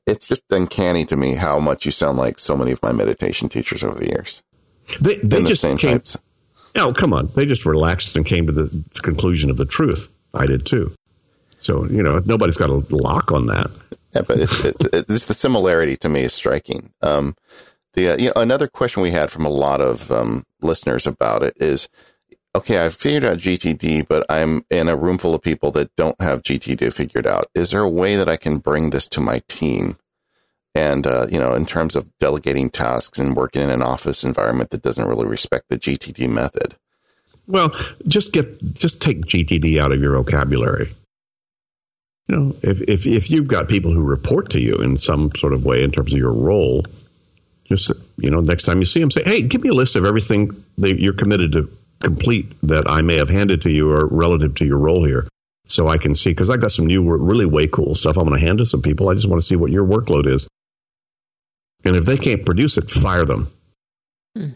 It's 0.06 0.28
just 0.28 0.44
uncanny 0.50 1.06
to 1.06 1.16
me 1.16 1.36
how 1.36 1.60
much 1.60 1.86
you 1.86 1.92
sound 1.92 2.18
like 2.18 2.40
so 2.40 2.56
many 2.58 2.72
of 2.72 2.82
my 2.84 2.92
meditation 2.92 3.50
teachers 3.50 3.84
over 3.84 3.96
the 3.96 4.10
years. 4.10 4.44
They, 5.00 5.16
they 5.18 5.42
the 5.42 5.50
just 5.50 5.64
came. 5.64 5.78
Types. 5.78 6.18
Oh, 6.76 6.92
come 6.92 7.14
on! 7.14 7.28
They 7.36 7.46
just 7.46 7.66
relaxed 7.66 8.16
and 8.16 8.26
came 8.26 8.48
to 8.48 8.52
the 8.52 8.84
conclusion 9.02 9.50
of 9.50 9.58
the 9.58 9.66
truth. 9.66 10.12
I 10.34 10.46
did 10.46 10.66
too. 10.66 10.94
So 11.60 11.86
you 11.86 12.04
know, 12.04 12.22
nobody's 12.26 12.58
got 12.58 12.70
a 12.70 12.84
lock 12.90 13.32
on 13.32 13.48
that. 13.48 13.70
Yeah, 14.14 14.22
but 14.22 14.40
it's, 14.40 14.60
it, 14.60 14.76
it's 14.92 15.26
the 15.26 15.34
similarity 15.34 15.96
to 15.98 16.10
me 16.10 16.22
is 16.22 16.34
striking. 16.34 16.92
Um, 17.02 17.36
the 17.94 18.10
uh, 18.10 18.18
you 18.18 18.28
know 18.28 18.34
another 18.36 18.68
question 18.68 19.02
we 19.02 19.12
had 19.12 19.32
from 19.32 19.46
a 19.46 19.50
lot 19.50 19.82
of 19.82 20.12
um, 20.12 20.44
listeners 20.62 21.08
about 21.08 21.44
it 21.44 21.56
is 21.60 21.88
okay, 22.56 22.78
I've 22.78 22.94
figured 22.94 23.24
out 23.24 23.38
GTD, 23.38 24.08
but 24.08 24.26
I'm 24.30 24.66
in 24.70 24.88
a 24.88 24.96
room 24.96 25.18
full 25.18 25.34
of 25.34 25.42
people 25.42 25.72
that 25.72 25.96
don't 25.96 26.20
have 26.22 26.44
GTD 26.44 26.94
figured 26.94 27.26
out. 27.26 27.50
Is 27.56 27.72
there 27.72 27.82
a 27.82 27.90
way 27.90 28.16
that 28.16 28.30
I 28.30 28.38
can 28.38 28.60
bring 28.60 28.90
this 28.90 29.08
to 29.10 29.22
my 29.22 29.42
team? 29.48 29.98
And, 30.76 31.06
uh, 31.06 31.28
you 31.30 31.40
know, 31.40 31.54
in 31.54 31.66
terms 31.66 31.96
of 31.96 32.10
delegating 32.20 32.70
tasks 32.70 33.20
and 33.20 33.36
working 33.36 33.62
in 33.62 33.70
an 33.70 33.84
office 33.84 34.24
environment 34.24 34.72
that 34.72 34.82
doesn't 34.82 35.08
really 35.08 35.26
respect 35.26 35.66
the 35.70 35.78
GTD 35.78 36.28
method. 36.30 36.76
Well, 37.46 37.72
just 38.08 38.34
get, 38.34 38.74
just 38.74 39.02
take 39.02 39.22
GTD 39.22 39.78
out 39.80 39.92
of 39.92 40.02
your 40.02 40.16
vocabulary. 40.16 40.90
You 42.28 42.36
know, 42.36 42.56
if, 42.64 42.82
if, 42.82 43.06
if 43.06 43.30
you've 43.30 43.48
got 43.48 43.68
people 43.68 43.92
who 43.92 44.02
report 44.02 44.50
to 44.52 44.60
you 44.60 44.76
in 44.78 44.98
some 44.98 45.30
sort 45.38 45.54
of 45.54 45.66
way 45.66 45.84
in 45.84 45.92
terms 45.92 46.12
of 46.12 46.18
your 46.18 46.32
role, 46.32 46.82
just, 47.66 47.92
you 48.18 48.32
know, 48.32 48.40
next 48.40 48.64
time 48.64 48.80
you 48.80 48.86
see 48.86 49.00
them, 49.00 49.12
say, 49.12 49.24
hey, 49.26 49.42
give 49.42 49.62
me 49.62 49.70
a 49.70 49.74
list 49.74 49.96
of 49.96 50.06
everything 50.06 50.64
that 50.78 51.00
you're 51.00 51.14
committed 51.14 51.52
to 51.52 51.70
complete 52.04 52.54
that 52.62 52.84
I 52.88 53.02
may 53.02 53.16
have 53.16 53.30
handed 53.30 53.62
to 53.64 53.72
you 53.72 53.92
or 53.92 54.08
relative 54.08 54.56
to 54.56 54.66
your 54.66 54.78
role 54.78 55.06
here. 55.06 55.28
So 55.66 55.88
I 55.88 55.98
can 55.98 56.14
see, 56.14 56.32
because 56.32 56.50
I 56.50 56.58
got 56.58 56.72
some 56.72 56.86
new, 56.86 57.02
really 57.02 57.46
way 57.46 57.68
cool 57.68 57.96
stuff 57.96 58.18
I'm 58.18 58.28
going 58.28 58.40
to 58.40 58.46
hand 58.46 58.60
to 58.60 58.66
some 58.66 58.82
people. 58.82 59.10
I 59.10 59.14
just 59.14 59.28
want 59.28 59.42
to 59.42 59.48
see 59.48 59.56
what 59.56 59.72
your 59.72 59.86
workload 59.86 60.28
is. 60.28 60.48
And 61.86 61.96
if 61.96 62.06
they 62.06 62.18
can't 62.18 62.46
produce 62.46 62.78
it, 62.78 62.90
fire 62.90 63.26
them. 63.26 63.50
Hmm. 64.38 64.50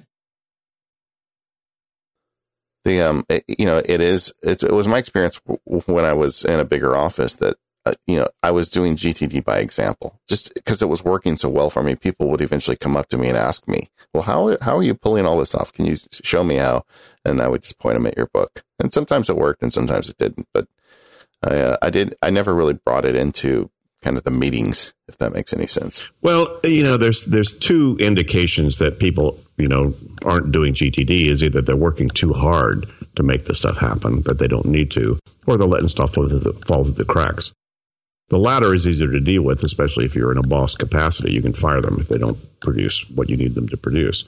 The 2.83 3.01
um, 3.01 3.25
it, 3.29 3.43
you 3.47 3.65
know, 3.65 3.81
it 3.83 4.01
is. 4.01 4.33
it 4.43 4.63
was 4.71 4.87
my 4.87 4.97
experience 4.97 5.39
when 5.65 6.05
I 6.05 6.13
was 6.13 6.45
in 6.45 6.59
a 6.59 6.65
bigger 6.65 6.95
office 6.95 7.35
that 7.37 7.57
uh, 7.87 7.93
you 8.05 8.17
know, 8.17 8.27
I 8.43 8.51
was 8.51 8.69
doing 8.69 8.95
GTD 8.95 9.43
by 9.43 9.59
example, 9.59 10.19
just 10.27 10.53
because 10.53 10.81
it 10.81 10.89
was 10.89 11.03
working 11.03 11.37
so 11.37 11.49
well 11.49 11.69
for 11.69 11.83
me. 11.83 11.95
People 11.95 12.29
would 12.29 12.41
eventually 12.41 12.77
come 12.77 12.97
up 12.97 13.09
to 13.09 13.17
me 13.17 13.29
and 13.29 13.37
ask 13.37 13.67
me, 13.67 13.89
"Well, 14.13 14.23
how 14.23 14.57
how 14.61 14.77
are 14.77 14.83
you 14.83 14.93
pulling 14.93 15.25
all 15.25 15.37
this 15.39 15.55
off? 15.55 15.71
Can 15.73 15.85
you 15.85 15.97
show 16.11 16.43
me 16.43 16.55
how?" 16.55 16.83
And 17.25 17.41
I 17.41 17.47
would 17.47 17.63
just 17.63 17.79
point 17.79 17.95
them 17.95 18.07
at 18.07 18.17
your 18.17 18.27
book. 18.27 18.63
And 18.79 18.93
sometimes 18.93 19.29
it 19.29 19.37
worked, 19.37 19.63
and 19.63 19.73
sometimes 19.73 20.09
it 20.09 20.17
didn't. 20.17 20.47
But 20.53 20.67
I, 21.43 21.55
uh, 21.55 21.77
I 21.81 21.89
did. 21.89 22.15
I 22.21 22.29
never 22.29 22.53
really 22.53 22.73
brought 22.73 23.05
it 23.05 23.15
into 23.15 23.69
kind 24.01 24.17
of 24.17 24.23
the 24.23 24.31
meetings, 24.31 24.93
if 25.07 25.17
that 25.17 25.33
makes 25.33 25.53
any 25.53 25.67
sense. 25.67 26.09
Well, 26.21 26.59
you 26.63 26.83
know, 26.83 26.97
there's 26.97 27.25
there's 27.25 27.53
two 27.53 27.97
indications 27.99 28.79
that 28.79 28.99
people 28.99 29.39
you 29.57 29.67
know 29.67 29.93
aren't 30.23 30.51
doing 30.51 30.73
GTD 30.73 31.27
is 31.27 31.43
either 31.43 31.61
they're 31.61 31.75
working 31.75 32.09
too 32.09 32.33
hard 32.33 32.87
to 33.15 33.23
make 33.23 33.45
the 33.45 33.55
stuff 33.55 33.77
happen 33.77 34.21
that 34.23 34.39
they 34.39 34.47
don't 34.47 34.65
need 34.65 34.91
to, 34.91 35.17
or 35.47 35.57
they're 35.57 35.67
letting 35.67 35.87
stuff 35.87 36.13
fall 36.13 36.27
through 36.27 36.39
the, 36.39 36.53
fall 36.65 36.83
through 36.83 36.93
the 36.93 37.05
cracks. 37.05 37.51
The 38.29 38.37
latter 38.37 38.75
is 38.75 38.85
easier 38.85 39.09
to 39.09 39.19
deal 39.21 39.41
with, 39.41 39.63
especially 39.63 40.05
if 40.05 40.13
you're 40.13 40.31
in 40.31 40.37
a 40.37 40.41
boss 40.41 40.75
capacity. 40.75 41.31
You 41.31 41.41
can 41.41 41.53
fire 41.53 41.81
them 41.81 41.97
if 41.99 42.09
they 42.09 42.17
don't 42.17 42.37
produce 42.59 43.09
what 43.11 43.29
you 43.29 43.37
need 43.37 43.55
them 43.55 43.69
to 43.69 43.77
produce. 43.77 44.25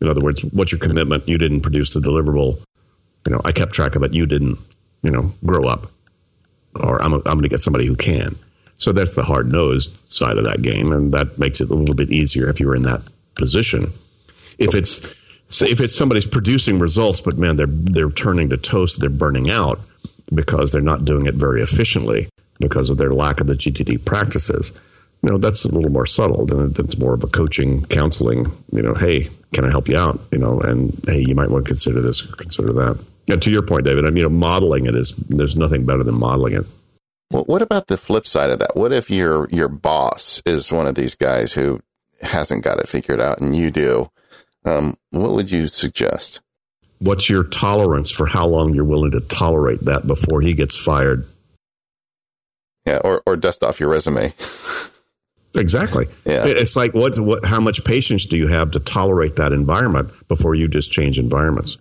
In 0.00 0.08
other 0.08 0.24
words, 0.24 0.42
what's 0.44 0.72
your 0.72 0.78
commitment? 0.78 1.28
You 1.28 1.36
didn't 1.36 1.60
produce 1.60 1.92
the 1.92 2.00
deliverable. 2.00 2.62
You 3.26 3.34
know, 3.34 3.42
I 3.44 3.52
kept 3.52 3.72
track 3.72 3.94
of 3.94 4.02
it. 4.02 4.14
You 4.14 4.24
didn't, 4.24 4.58
you 5.02 5.10
know, 5.10 5.32
grow 5.44 5.60
up. 5.68 5.90
Or 6.76 7.02
I'm, 7.02 7.14
I'm 7.14 7.22
going 7.22 7.42
to 7.42 7.48
get 7.48 7.62
somebody 7.62 7.86
who 7.86 7.96
can. 7.96 8.36
So 8.78 8.92
that's 8.92 9.14
the 9.14 9.22
hard 9.22 9.52
nosed 9.52 9.96
side 10.12 10.38
of 10.38 10.44
that 10.44 10.62
game. 10.62 10.92
And 10.92 11.12
that 11.12 11.38
makes 11.38 11.60
it 11.60 11.70
a 11.70 11.74
little 11.74 11.94
bit 11.94 12.10
easier 12.10 12.48
if 12.48 12.58
you're 12.58 12.74
in 12.74 12.82
that 12.82 13.02
position. 13.34 13.92
If 14.58 14.74
it's, 14.74 14.98
if 15.62 15.80
it's 15.80 15.94
somebody's 15.94 16.26
producing 16.26 16.78
results, 16.78 17.20
but 17.20 17.36
man, 17.36 17.56
they're, 17.56 17.66
they're 17.66 18.10
turning 18.10 18.48
to 18.50 18.56
toast, 18.56 19.00
they're 19.00 19.10
burning 19.10 19.50
out 19.50 19.80
because 20.34 20.72
they're 20.72 20.80
not 20.80 21.04
doing 21.04 21.26
it 21.26 21.34
very 21.34 21.62
efficiently 21.62 22.28
because 22.60 22.90
of 22.90 22.98
their 22.98 23.10
lack 23.10 23.40
of 23.40 23.46
the 23.46 23.54
GTD 23.54 24.04
practices. 24.04 24.72
You 25.22 25.30
know, 25.30 25.38
that's 25.38 25.64
a 25.64 25.68
little 25.68 25.90
more 25.90 26.06
subtle. 26.06 26.46
Then 26.46 26.74
it's 26.78 26.98
more 26.98 27.14
of 27.14 27.24
a 27.24 27.26
coaching, 27.26 27.84
counseling. 27.86 28.46
You 28.70 28.82
know, 28.82 28.94
hey, 28.94 29.30
can 29.52 29.64
I 29.64 29.70
help 29.70 29.88
you 29.88 29.96
out? 29.96 30.20
You 30.30 30.38
know, 30.38 30.60
and 30.60 30.98
hey, 31.06 31.24
you 31.26 31.34
might 31.34 31.50
want 31.50 31.64
to 31.64 31.68
consider 31.68 32.00
this, 32.00 32.22
or 32.22 32.34
consider 32.36 32.72
that. 32.74 32.98
And 33.28 33.42
to 33.42 33.50
your 33.50 33.62
point, 33.62 33.84
David, 33.84 34.04
I 34.04 34.08
mean, 34.08 34.18
you 34.18 34.22
know, 34.24 34.28
modeling 34.28 34.86
it 34.86 34.94
is 34.94 35.12
there's 35.28 35.56
nothing 35.56 35.84
better 35.84 36.04
than 36.04 36.14
modeling 36.14 36.54
it. 36.54 36.66
Well, 37.32 37.44
what 37.44 37.62
about 37.62 37.88
the 37.88 37.96
flip 37.96 38.26
side 38.26 38.50
of 38.50 38.60
that? 38.60 38.76
What 38.76 38.92
if 38.92 39.10
your 39.10 39.48
your 39.50 39.68
boss 39.68 40.42
is 40.46 40.70
one 40.70 40.86
of 40.86 40.94
these 40.94 41.14
guys 41.14 41.52
who 41.54 41.80
hasn't 42.22 42.62
got 42.62 42.78
it 42.78 42.88
figured 42.88 43.20
out, 43.20 43.40
and 43.40 43.56
you 43.56 43.70
do? 43.70 44.10
Um, 44.64 44.96
what 45.10 45.32
would 45.32 45.50
you 45.50 45.68
suggest? 45.68 46.40
What's 46.98 47.28
your 47.28 47.44
tolerance 47.44 48.10
for 48.10 48.26
how 48.26 48.46
long 48.46 48.74
you're 48.74 48.84
willing 48.84 49.10
to 49.12 49.20
tolerate 49.20 49.84
that 49.84 50.06
before 50.06 50.40
he 50.40 50.54
gets 50.54 50.76
fired? 50.76 51.26
Yeah, 52.86 52.98
or 53.04 53.22
or 53.26 53.36
dust 53.36 53.64
off 53.64 53.80
your 53.80 53.88
resume. 53.88 54.32
exactly. 55.54 56.06
Yeah. 56.24 56.46
It's 56.46 56.76
like 56.76 56.94
what 56.94 57.18
what 57.18 57.44
how 57.44 57.60
much 57.60 57.84
patience 57.84 58.24
do 58.24 58.36
you 58.36 58.46
have 58.48 58.70
to 58.72 58.80
tolerate 58.80 59.36
that 59.36 59.52
environment 59.52 60.10
before 60.28 60.54
you 60.54 60.68
just 60.68 60.92
change 60.92 61.18
environments? 61.18 61.76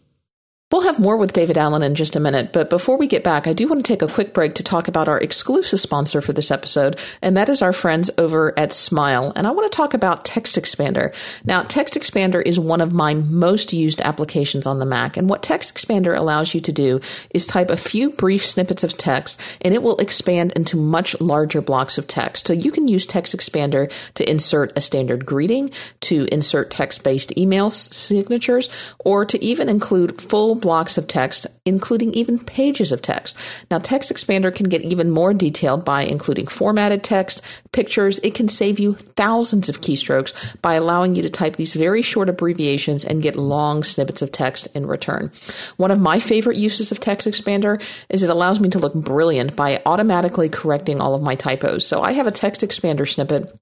We'll 0.72 0.82
have 0.82 0.98
more 0.98 1.18
with 1.18 1.32
David 1.32 1.60
Allen 1.60 1.84
in 1.84 1.94
just 1.94 2.16
a 2.16 2.20
minute, 2.20 2.52
but 2.52 2.72
before 2.72 2.98
we 2.98 3.06
get 3.06 3.24
back, 3.24 3.46
I 3.46 3.54
do 3.54 3.68
want 3.68 3.86
to 3.86 3.88
take 3.88 4.02
a 4.02 4.12
quick 4.12 4.34
break 4.34 4.56
to 4.56 4.64
talk 4.64 4.88
about 4.88 5.08
our 5.08 5.20
exclusive 5.20 5.80
sponsor 5.80 6.22
for 6.22 6.34
this 6.34 6.50
episode, 6.50 7.00
and 7.22 7.38
that 7.38 7.50
is 7.50 7.62
our 7.62 7.72
friends 7.72 8.10
over 8.18 8.52
at 8.58 8.74
Smile. 8.74 9.32
And 9.36 9.46
I 9.46 9.52
want 9.52 9.72
to 9.72 9.78
talk 9.78 9.94
about 9.94 10.26
Text 10.26 10.56
Expander. 10.56 11.14
Now, 11.46 11.62
Text 11.62 11.94
Expander 11.94 12.42
is 12.44 12.60
one 12.60 12.82
of 12.82 12.94
my 12.94 13.14
most 13.14 13.74
used 13.74 14.02
applications 14.02 14.66
on 14.66 14.80
the 14.80 14.88
Mac, 14.88 15.18
and 15.18 15.30
what 15.30 15.44
Text 15.44 15.76
Expander 15.76 16.18
allows 16.18 16.56
you 16.56 16.62
to 16.62 16.72
do 16.72 17.00
is 17.30 17.46
type 17.46 17.70
a 17.70 17.78
few 17.78 18.10
brief 18.10 18.44
snippets 18.44 18.84
of 18.84 18.98
text, 18.98 19.60
and 19.62 19.72
it 19.76 19.84
will 19.84 20.00
expand 20.00 20.52
into 20.54 20.78
much 20.78 21.16
larger 21.22 21.62
blocks 21.62 22.00
of 22.00 22.08
text. 22.08 22.48
So 22.48 22.54
you 22.54 22.72
can 22.72 22.88
use 22.88 23.06
Text 23.06 23.38
Expander 23.38 23.92
to 24.16 24.28
insert 24.28 24.76
a 24.76 24.82
standard 24.82 25.28
greeting, 25.28 25.70
to 26.02 26.28
insert 26.32 26.72
text-based 26.72 27.38
email 27.38 27.70
signatures, 27.70 28.68
or 29.06 29.26
to 29.26 29.42
even 29.46 29.70
include 29.70 30.20
full 30.20 30.55
blocks 30.56 30.98
of 30.98 31.08
text, 31.08 31.48
including 31.66 32.14
even 32.14 32.40
pages 32.40 32.92
of 32.92 33.02
text. 33.02 33.36
Now, 33.70 33.80
Text 33.80 34.12
Expander 34.12 34.54
can 34.54 34.70
get 34.70 34.82
even 34.82 35.10
more 35.10 35.34
detailed 35.34 35.86
by 35.86 36.04
including 36.04 36.48
formatted 36.48 37.04
text, 37.04 37.42
pictures. 37.72 38.20
It 38.24 38.36
can 38.36 38.48
save 38.48 38.80
you 38.80 38.96
thousands 38.96 39.70
of 39.70 39.82
keystrokes 39.82 40.34
by 40.62 40.76
allowing 40.76 41.16
you 41.16 41.22
to 41.22 41.30
type 41.30 41.56
these 41.56 41.74
very 41.74 42.02
short 42.02 42.30
abbreviations 42.30 43.04
and 43.04 43.22
get 43.22 43.36
long 43.36 43.84
snippets 43.84 44.22
of 44.22 44.32
text 44.32 44.68
in 44.76 44.88
return. 44.88 45.32
One 45.78 45.92
of 45.92 46.00
my 46.00 46.20
favorite 46.20 46.58
uses 46.58 46.92
of 46.92 47.00
Text 47.00 47.28
Expander 47.28 47.82
is 48.10 48.24
it 48.24 48.30
allows 48.30 48.60
me 48.60 48.70
to 48.70 48.80
look 48.80 48.94
brilliant 48.94 49.56
by 49.56 49.82
automatically 49.86 50.50
correcting 50.50 51.02
all 51.02 51.16
of 51.16 51.22
my 51.22 51.36
typos. 51.36 51.86
So 51.86 52.02
I 52.02 52.14
have 52.14 52.28
a 52.28 52.32
Text 52.32 52.62
Expander 52.62 53.08
snippet 53.08 53.54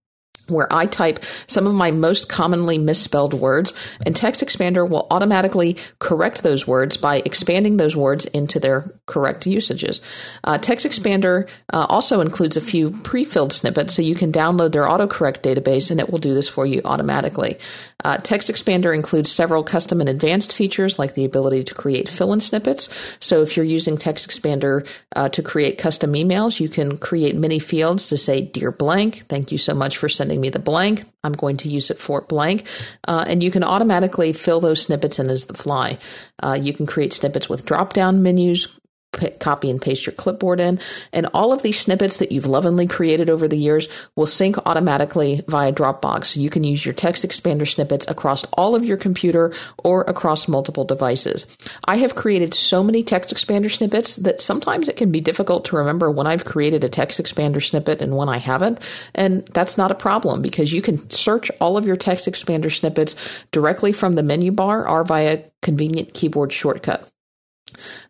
where 0.48 0.72
I 0.72 0.86
type 0.86 1.24
some 1.48 1.68
of 1.68 1.74
my 1.74 1.92
most 1.92 2.30
commonly 2.30 2.78
misspelled 2.78 3.34
words, 3.34 3.74
and 4.06 4.16
Text 4.16 4.42
Expander 4.42 4.88
will 4.90 5.08
automatically 5.10 5.78
correct 6.00 6.44
those 6.44 6.68
words 6.68 6.98
by 6.98 7.22
expanding 7.26 7.78
those 7.78 7.96
words 7.96 8.26
into 8.26 8.60
their 8.60 8.92
correct 9.06 9.46
usages. 9.46 10.02
Uh, 10.44 10.58
Text 10.58 10.86
Expander 10.86 11.48
uh, 11.72 11.86
also 11.90 12.20
includes 12.20 12.58
a 12.58 12.62
few 12.62 12.92
pre-filled 12.92 13.54
snippets, 13.54 13.94
so 13.94 14.02
you 14.02 14.16
can 14.16 14.32
download 14.32 14.72
their 14.72 14.84
autocorrect 14.84 15.42
database, 15.42 15.92
and 15.92 16.00
it 16.00 16.10
will 16.10 16.20
do 16.20 16.34
this 16.34 16.50
for 16.50 16.66
you 16.66 16.82
automatically. 16.84 17.58
Uh, 18.04 18.18
Text 18.18 18.50
Expander 18.50 18.94
includes 18.94 19.32
several 19.32 19.64
custom 19.64 20.02
and 20.02 20.10
advanced 20.10 20.54
features, 20.54 21.00
like 21.00 21.14
the 21.14 21.26
ability 21.26 21.64
to 21.64 21.74
create 21.74 22.10
fill-in 22.10 22.42
snippets. 22.42 23.18
So 23.22 23.42
if 23.42 23.56
you're 23.56 23.66
using 23.66 23.98
Text 23.98 24.28
Expander 24.28 24.86
uh, 25.16 25.30
to 25.30 25.42
create 25.42 25.78
custom 25.78 26.14
emails, 26.14 26.60
you 26.60 26.68
can 26.68 26.98
create 26.98 27.36
many 27.36 27.60
fields 27.60 28.10
to 28.10 28.18
say, 28.18 28.42
"Dear 28.42 28.72
blank, 28.72 29.28
thank 29.30 29.52
you 29.52 29.58
so 29.58 29.74
much 29.74 29.98
for 29.98 30.10
sending." 30.10 30.33
Me 30.40 30.50
the 30.50 30.60
blank. 30.60 31.04
I'm 31.24 31.34
going 31.34 31.58
to 31.58 31.70
use 31.70 31.90
it 31.90 32.00
for 32.00 32.22
blank. 32.22 32.68
Uh, 33.08 33.26
and 33.28 33.44
you 33.44 33.52
can 33.52 33.64
automatically 33.64 34.34
fill 34.34 34.60
those 34.60 34.82
snippets 34.82 35.20
in 35.20 35.30
as 35.30 35.46
the 35.46 35.54
fly. 35.54 35.98
Uh, 36.42 36.58
you 36.60 36.74
can 36.74 36.86
create 36.86 37.14
snippets 37.14 37.50
with 37.50 37.66
drop 37.66 37.94
down 37.94 38.24
menus, 38.24 38.80
copy 39.40 39.70
and 39.70 39.82
paste 39.82 40.06
your 40.06 40.14
clipboard 40.14 40.60
in. 40.60 40.80
And 41.12 41.28
all 41.34 41.54
of 41.54 41.62
these 41.62 41.80
snippets 41.80 42.18
that 42.18 42.32
you've 42.32 42.46
lovingly 42.46 42.88
created 42.88 43.30
over 43.30 43.48
the 43.48 43.58
years 43.58 43.88
will 44.16 44.26
sync 44.26 44.58
automatically 44.66 45.42
via 45.48 45.72
Dropbox. 45.72 46.26
So 46.26 46.40
you 46.40 46.50
can 46.50 46.64
use 46.64 46.86
your 46.86 46.94
text 46.94 47.26
expander 47.26 47.68
snippets 47.68 48.06
across 48.10 48.44
all 48.58 48.76
of 48.76 48.84
your 48.86 48.98
computer 48.98 49.54
or 49.84 50.02
across 50.04 50.48
multiple 50.48 50.86
devices. 50.86 51.46
I 51.86 51.98
have 51.98 52.16
created 52.16 52.54
so 52.54 52.84
many 52.84 53.04
text 53.04 53.34
expander 53.34 53.72
snippets 53.72 54.16
that 54.18 54.42
sometimes 54.42 54.88
it 54.88 54.98
can 54.98 55.12
be 55.12 55.22
difficult 55.22 55.66
to 55.66 55.78
remember 55.78 56.10
when 56.12 56.28
I've 56.28 56.46
created 56.46 56.84
a 56.84 56.90
text 56.90 57.22
expander 57.22 57.64
snippet 57.64 58.02
and 58.02 58.16
when 58.16 58.30
I 58.30 58.38
haven't. 58.38 58.80
And 59.16 59.46
that's 59.48 59.78
not 59.78 59.92
a 59.92 59.96
problem 59.96 60.42
because 60.42 60.74
you 60.74 60.82
can 60.82 61.10
search 61.10 61.52
all 61.60 61.78
of 61.78 61.86
your 61.86 61.98
text 61.98 62.28
expander 62.28 62.72
snippets 62.72 63.16
directly 63.52 63.94
from 63.94 64.16
the 64.16 64.24
menu 64.24 64.52
bar 64.52 64.88
or 64.88 65.04
via 65.04 65.44
convenient 65.62 66.14
keyboard 66.14 66.52
shortcut. 66.52 67.10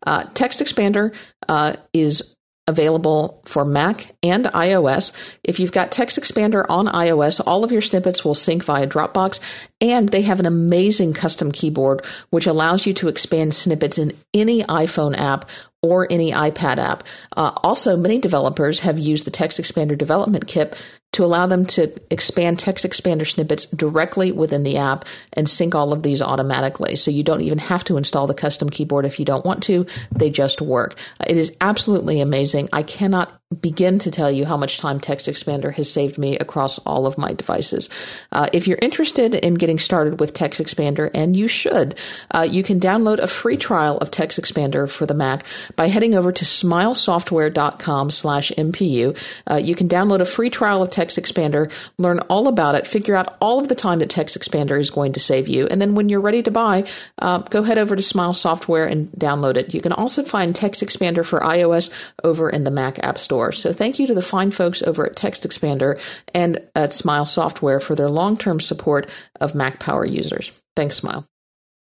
Uh, 0.05 0.23
Text 0.33 0.59
Expander 0.59 1.15
uh, 1.47 1.75
is 1.93 2.35
available 2.67 3.41
for 3.45 3.65
Mac 3.65 4.15
and 4.23 4.45
iOS. 4.45 5.37
If 5.43 5.59
you've 5.59 5.71
got 5.71 5.91
Text 5.91 6.17
Expander 6.17 6.65
on 6.69 6.87
iOS, 6.87 7.41
all 7.45 7.63
of 7.63 7.71
your 7.71 7.81
snippets 7.81 8.23
will 8.23 8.35
sync 8.35 8.63
via 8.63 8.87
Dropbox, 8.87 9.39
and 9.81 10.07
they 10.09 10.21
have 10.21 10.39
an 10.39 10.45
amazing 10.45 11.13
custom 11.13 11.51
keyboard 11.51 12.05
which 12.29 12.47
allows 12.47 12.85
you 12.85 12.93
to 12.95 13.09
expand 13.09 13.53
snippets 13.53 13.97
in 13.97 14.13
any 14.33 14.63
iPhone 14.63 15.17
app 15.17 15.49
or 15.81 16.07
any 16.09 16.31
iPad 16.31 16.77
app. 16.77 17.03
Uh, 17.35 17.51
also, 17.63 17.97
many 17.97 18.17
developers 18.17 18.79
have 18.79 18.97
used 18.97 19.25
the 19.25 19.31
Text 19.31 19.59
Expander 19.59 19.97
development 19.97 20.47
kit 20.47 20.81
to 21.13 21.23
allow 21.23 21.47
them 21.47 21.65
to 21.65 21.93
expand 22.11 22.59
text 22.59 22.85
expander 22.85 23.27
snippets 23.27 23.65
directly 23.65 24.31
within 24.31 24.63
the 24.63 24.77
app 24.77 25.05
and 25.33 25.47
sync 25.49 25.73
all 25.73 25.93
of 25.93 26.03
these 26.03 26.21
automatically. 26.21 26.95
So 26.95 27.11
you 27.11 27.23
don't 27.23 27.41
even 27.41 27.59
have 27.59 27.83
to 27.85 27.97
install 27.97 28.27
the 28.27 28.33
custom 28.33 28.69
keyboard 28.69 29.05
if 29.05 29.19
you 29.19 29.25
don't 29.25 29.45
want 29.45 29.63
to. 29.63 29.85
They 30.11 30.29
just 30.29 30.61
work. 30.61 30.95
It 31.25 31.37
is 31.37 31.55
absolutely 31.61 32.19
amazing. 32.19 32.69
I 32.73 32.83
cannot 32.83 33.39
begin 33.53 33.99
to 33.99 34.11
tell 34.11 34.31
you 34.31 34.45
how 34.45 34.57
much 34.57 34.77
time 34.77 34.99
Text 34.99 35.27
Expander 35.27 35.73
has 35.73 35.91
saved 35.91 36.17
me 36.17 36.37
across 36.37 36.79
all 36.79 37.05
of 37.05 37.17
my 37.17 37.33
devices. 37.33 37.89
Uh, 38.31 38.47
if 38.53 38.67
you're 38.67 38.79
interested 38.81 39.35
in 39.35 39.55
getting 39.55 39.79
started 39.79 40.19
with 40.19 40.33
Text 40.33 40.61
Expander, 40.61 41.09
and 41.13 41.35
you 41.35 41.47
should, 41.47 41.95
uh, 42.31 42.47
you 42.49 42.63
can 42.63 42.79
download 42.79 43.19
a 43.19 43.27
free 43.27 43.57
trial 43.57 43.97
of 43.97 44.11
Text 44.11 44.39
Expander 44.39 44.89
for 44.89 45.05
the 45.05 45.13
Mac 45.13 45.45
by 45.75 45.87
heading 45.87 46.15
over 46.15 46.31
to 46.31 46.45
smilesoftware.com 46.45 48.11
slash 48.11 48.51
MPU. 48.57 49.17
Uh, 49.49 49.55
you 49.55 49.75
can 49.75 49.87
download 49.87 50.19
a 50.19 50.25
free 50.25 50.49
trial 50.49 50.81
of 50.81 50.89
Text 50.89 51.17
Expander, 51.17 51.71
learn 51.97 52.19
all 52.29 52.47
about 52.47 52.75
it, 52.75 52.87
figure 52.87 53.15
out 53.15 53.35
all 53.41 53.59
of 53.59 53.67
the 53.67 53.75
time 53.75 53.99
that 53.99 54.09
Text 54.09 54.37
Expander 54.37 54.79
is 54.79 54.89
going 54.89 55.13
to 55.13 55.19
save 55.19 55.47
you, 55.47 55.67
and 55.67 55.81
then 55.81 55.95
when 55.95 56.09
you're 56.09 56.21
ready 56.21 56.43
to 56.43 56.51
buy, 56.51 56.85
uh, 57.19 57.39
go 57.39 57.63
head 57.63 57.77
over 57.77 57.95
to 57.95 58.01
Smile 58.01 58.33
Software 58.33 58.85
and 58.85 59.09
download 59.11 59.57
it. 59.57 59.73
You 59.73 59.81
can 59.81 59.91
also 59.91 60.23
find 60.23 60.55
Text 60.55 60.81
Expander 60.81 61.25
for 61.25 61.39
iOS 61.39 61.89
over 62.23 62.49
in 62.49 62.63
the 62.63 62.71
Mac 62.71 63.03
App 63.03 63.17
Store. 63.17 63.42
So 63.51 63.73
thank 63.73 63.99
you 63.99 64.07
to 64.07 64.13
the 64.13 64.21
fine 64.21 64.51
folks 64.51 64.81
over 64.81 65.05
at 65.05 65.15
Text 65.15 65.43
Expander 65.43 65.99
and 66.33 66.59
at 66.75 66.93
Smile 66.93 67.25
Software 67.25 67.79
for 67.79 67.95
their 67.95 68.09
long-term 68.09 68.59
support 68.59 69.11
of 69.41 69.55
Mac 69.55 69.79
Power 69.79 70.05
users. 70.05 70.61
Thanks, 70.75 70.95
Smile. 70.95 71.25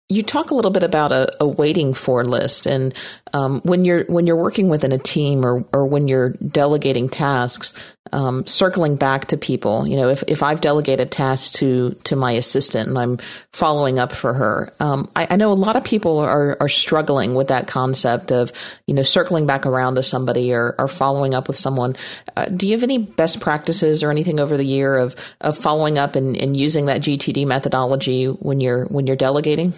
You 0.07 0.21
talk 0.21 0.51
a 0.51 0.55
little 0.55 0.69
bit 0.69 0.83
about 0.83 1.11
a, 1.11 1.35
a 1.39 1.47
waiting 1.47 1.95
for 1.95 2.23
list, 2.23 2.67
and 2.67 2.93
um, 3.33 3.59
when 3.63 3.85
you're 3.85 4.03
when 4.05 4.27
you're 4.27 4.35
working 4.35 4.69
within 4.69 4.91
a 4.91 4.99
team 4.99 5.43
or 5.43 5.65
or 5.73 5.87
when 5.87 6.07
you're 6.07 6.33
delegating 6.33 7.09
tasks, 7.09 7.73
um, 8.11 8.45
circling 8.45 8.95
back 8.97 9.25
to 9.27 9.37
people. 9.37 9.87
You 9.87 9.97
know, 9.97 10.09
if 10.09 10.23
if 10.27 10.43
I've 10.43 10.61
delegated 10.61 11.11
tasks 11.11 11.51
to 11.59 11.91
to 12.05 12.15
my 12.15 12.33
assistant 12.33 12.89
and 12.89 12.97
I'm 12.97 13.17
following 13.51 13.99
up 13.99 14.11
for 14.11 14.33
her, 14.33 14.73
um, 14.79 15.09
I, 15.15 15.27
I, 15.31 15.35
know 15.35 15.51
a 15.51 15.53
lot 15.53 15.75
of 15.75 15.83
people 15.83 16.19
are 16.19 16.57
are 16.59 16.69
struggling 16.69 17.35
with 17.35 17.47
that 17.47 17.67
concept 17.67 18.31
of 18.31 18.51
you 18.87 18.93
know 18.93 19.01
circling 19.01 19.47
back 19.47 19.65
around 19.65 19.95
to 19.95 20.03
somebody 20.03 20.53
or, 20.53 20.75
or 20.77 20.87
following 20.87 21.33
up 21.33 21.47
with 21.47 21.57
someone. 21.57 21.95
Uh, 22.35 22.45
do 22.45 22.67
you 22.67 22.73
have 22.73 22.83
any 22.83 22.99
best 22.99 23.39
practices 23.39 24.03
or 24.03 24.11
anything 24.11 24.39
over 24.39 24.55
the 24.55 24.65
year 24.65 24.97
of 24.97 25.15
of 25.41 25.57
following 25.57 25.97
up 25.97 26.15
and, 26.15 26.37
and 26.37 26.55
using 26.55 26.85
that 26.85 27.01
GTD 27.01 27.45
methodology 27.47 28.25
when 28.25 28.61
you're 28.61 28.85
when 28.85 29.07
you're 29.07 29.15
delegating? 29.15 29.73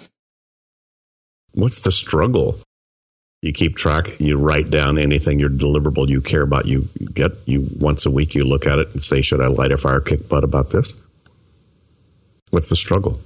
what's 1.58 1.80
the 1.82 1.92
struggle? 1.92 2.60
You 3.42 3.54
keep 3.54 3.76
track, 3.76 4.20
you 4.20 4.38
write 4.38 4.72
down 4.72 4.98
anything 4.98 5.40
your 5.40 5.50
deliverable 5.50 6.08
you 6.08 6.22
care 6.22 6.42
about. 6.42 6.66
You 6.66 6.88
get 7.14 7.32
you 7.46 7.68
once 7.80 8.06
a 8.06 8.12
week, 8.12 8.34
you 8.34 8.44
look 8.44 8.66
at 8.66 8.80
it 8.80 8.92
and 8.94 9.04
say, 9.04 9.22
Should 9.22 9.42
I 9.42 9.48
light 9.48 9.72
a 9.72 9.78
fire, 9.78 10.02
kick 10.02 10.28
butt 10.28 10.44
about 10.44 10.72
this? 10.72 10.94
What's 12.50 12.70
the 12.70 12.76
struggle? 12.76 13.20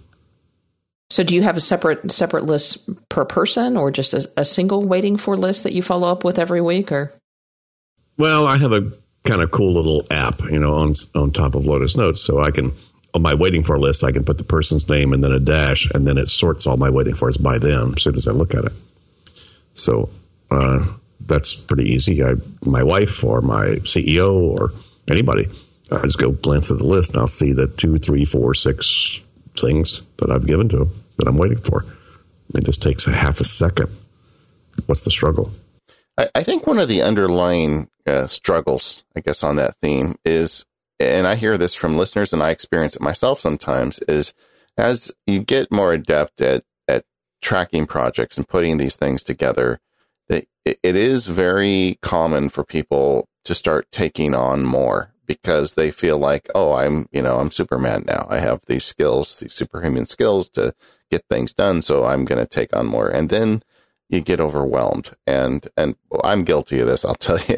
So, 1.10 1.24
do 1.24 1.34
you 1.34 1.42
have 1.44 1.56
a 1.56 1.62
separate 1.62 2.12
separate 2.12 2.46
list 2.46 2.90
per 3.10 3.26
person, 3.26 3.78
or 3.78 3.92
just 3.92 4.14
a, 4.14 4.30
a 4.38 4.46
single 4.46 4.82
waiting 4.86 5.18
for 5.18 5.38
list 5.38 5.64
that 5.64 5.74
you 5.74 5.82
follow 5.82 6.10
up 6.10 6.24
with 6.24 6.40
every 6.40 6.62
week? 6.62 6.92
Or 6.92 7.14
well, 8.18 8.48
I 8.48 8.58
have 8.58 8.72
a 8.74 8.92
kind 9.24 9.42
of 9.42 9.52
cool 9.52 9.74
little 9.74 10.06
app, 10.12 10.42
you 10.42 10.60
know, 10.60 10.74
on 10.74 10.96
on 11.16 11.32
top 11.32 11.56
of 11.56 11.66
Lotus 11.66 11.96
Notes, 11.96 12.22
so 12.22 12.42
I 12.42 12.52
can 12.52 12.74
on 13.14 13.22
my 13.22 13.34
waiting 13.34 13.64
for 13.64 13.78
list, 13.78 14.04
I 14.04 14.12
can 14.12 14.24
put 14.24 14.38
the 14.38 14.44
person's 14.44 14.88
name 14.88 15.14
and 15.14 15.24
then 15.24 15.32
a 15.32 15.40
dash, 15.40 15.90
and 15.92 16.08
then 16.08 16.18
it 16.18 16.30
sorts 16.30 16.66
all 16.66 16.78
my 16.78 16.90
waiting 16.90 17.16
fors 17.16 17.38
by 17.38 17.60
them 17.60 17.94
as 17.96 18.04
soon 18.04 18.16
as 18.16 18.28
I 18.28 18.32
look 18.32 18.54
at 18.54 18.66
it. 18.66 18.74
So 19.82 20.10
uh, 20.50 20.86
that's 21.22 21.54
pretty 21.54 21.92
easy. 21.92 22.24
I, 22.24 22.36
my 22.66 22.84
wife 22.84 23.24
or 23.24 23.42
my 23.42 23.66
CEO 23.84 24.34
or 24.34 24.72
anybody, 25.10 25.48
I 25.92 26.02
just 26.04 26.18
go 26.18 26.32
glance 26.32 26.72
at 26.72 26.78
the 26.78 26.86
list 26.86 27.12
and 27.12 27.20
I'll 27.20 27.28
see 27.28 27.54
the 27.54 27.68
two, 27.68 27.98
three, 27.98 28.26
four, 28.26 28.54
six 28.54 29.20
things 29.60 30.02
that 30.18 30.32
I've 30.32 30.48
given 30.48 30.70
to 30.70 30.78
them 30.78 31.04
that 31.18 31.28
I'm 31.28 31.38
waiting 31.38 31.60
for. 31.60 31.86
It 32.58 32.64
just 32.66 32.82
takes 32.82 33.08
a 33.08 33.12
half 33.12 33.40
a 33.40 33.46
second. 33.46 33.90
What's 34.86 35.04
the 35.04 35.12
struggle? 35.12 35.52
I, 36.18 36.30
I 36.36 36.44
think 36.44 36.68
one 36.68 36.80
of 36.80 36.88
the 36.88 37.02
underlying 37.02 37.90
uh, 38.06 38.28
struggles, 38.28 39.04
I 39.16 39.22
guess, 39.22 39.44
on 39.44 39.56
that 39.58 39.76
theme 39.82 40.16
is 40.26 40.66
and 41.02 41.28
I 41.28 41.36
hear 41.36 41.58
this 41.58 41.74
from 41.74 41.98
listeners 41.98 42.34
and 42.34 42.44
I 42.44 42.52
experience 42.52 42.96
it 42.96 43.02
myself 43.02 43.40
sometimes, 43.40 44.00
is 44.00 44.34
as 44.78 45.12
you 45.26 45.40
get 45.40 45.72
more 45.72 45.94
adept 45.94 46.42
at, 46.42 46.58
at 46.58 46.64
tracking 47.42 47.88
projects 47.88 48.38
and 48.38 48.48
putting 48.48 48.78
these 48.78 48.96
things 48.96 49.24
together, 49.24 49.80
it 50.66 50.96
is 50.96 51.28
very 51.28 51.98
common 52.02 52.50
for 52.50 52.64
people 52.64 53.28
to 53.46 53.56
start 53.56 53.92
taking 53.92 54.36
on 54.36 54.64
more 54.64 55.14
because 55.26 55.76
they 55.76 55.92
feel 55.92 56.18
like, 56.18 56.48
oh, 56.54 56.74
I'm, 56.74 57.08
you 57.12 57.22
know, 57.22 57.38
I'm 57.38 57.52
Superman 57.52 58.04
now. 58.06 58.28
I 58.30 58.40
have 58.40 58.62
these 58.68 58.86
skills, 58.86 59.40
these 59.40 59.54
superhuman 59.54 60.06
skills 60.06 60.50
to 60.50 60.74
get 61.10 61.24
things 61.30 61.54
done. 61.54 61.82
So 61.82 62.06
I'm 62.06 62.26
going 62.26 62.40
to 62.40 62.48
take 62.48 62.76
on 62.76 62.86
more. 62.86 63.08
And 63.08 63.30
then 63.30 63.64
you 64.10 64.20
get 64.20 64.42
overwhelmed, 64.42 65.12
and 65.26 65.70
and 65.78 65.96
I'm 66.22 66.44
guilty 66.44 66.82
of 66.82 66.88
this. 66.88 67.06
I'll 67.06 67.16
tell 67.16 67.40
you. 67.48 67.56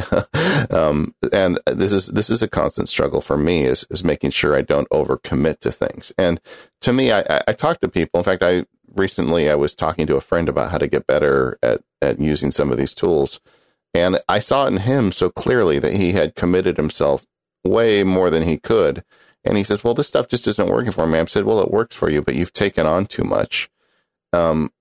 um, 0.70 1.16
and 1.32 1.60
this 1.66 1.92
is 1.92 2.06
this 2.10 2.30
is 2.30 2.44
a 2.44 2.48
constant 2.48 2.90
struggle 2.90 3.22
for 3.22 3.38
me 3.38 3.64
is 3.64 3.88
is 3.90 4.04
making 4.04 4.30
sure 4.30 4.56
I 4.56 4.62
don't 4.62 4.88
overcommit 4.92 5.62
to 5.62 5.72
things. 5.72 6.14
And 6.16 6.40
to 6.82 6.94
me, 6.94 7.12
I, 7.12 7.42
I 7.48 7.54
talk 7.54 7.82
to 7.82 7.90
people. 7.90 8.20
In 8.20 8.24
fact, 8.24 8.44
I 8.44 8.66
recently 8.94 9.50
I 9.50 9.56
was 9.56 9.74
talking 9.74 10.08
to 10.08 10.16
a 10.16 10.22
friend 10.22 10.50
about 10.50 10.72
how 10.72 10.78
to 10.78 10.88
get 10.88 11.08
better 11.08 11.58
at 11.62 11.82
at 12.02 12.20
using 12.20 12.52
some 12.52 12.72
of 12.72 12.78
these 12.78 12.94
tools, 12.94 13.40
and 13.94 14.20
I 14.28 14.40
saw 14.40 14.68
in 14.68 14.78
him 14.78 15.12
so 15.12 15.30
clearly 15.30 15.80
that 15.80 15.96
he 15.96 16.12
had 16.14 16.36
committed 16.36 16.78
himself 16.78 17.26
way 17.64 18.04
more 18.04 18.30
than 18.30 18.44
he 18.44 18.58
could. 18.58 19.04
And 19.46 19.58
he 19.58 19.64
says, 19.64 19.84
"Well, 19.84 19.94
this 19.94 20.08
stuff 20.08 20.28
just 20.28 20.48
isn't 20.48 20.70
working 20.70 20.92
for 20.92 21.08
me." 21.08 21.20
I 21.20 21.26
said, 21.26 21.46
"Well, 21.46 21.60
it 21.60 21.72
works 21.72 21.96
for 21.96 22.10
you, 22.10 22.22
but 22.22 22.36
you've 22.36 22.54
taken 22.54 22.86
on 22.86 23.06
too 23.06 23.24
much." 23.24 23.70
Um, 24.32 24.72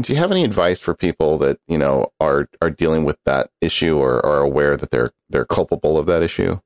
do 0.00 0.12
you 0.12 0.18
have 0.18 0.30
any 0.30 0.44
advice 0.44 0.80
for 0.80 0.94
people 0.94 1.38
that 1.38 1.58
you 1.68 1.78
know 1.78 2.12
are 2.20 2.48
are 2.60 2.70
dealing 2.70 3.04
with 3.04 3.18
that 3.24 3.50
issue 3.60 3.96
or 3.96 4.24
are 4.24 4.40
aware 4.40 4.76
that 4.76 4.90
they're 4.90 5.12
they're 5.28 5.44
culpable 5.44 5.98
of 5.98 6.06
that 6.06 6.22
issue? 6.22 6.58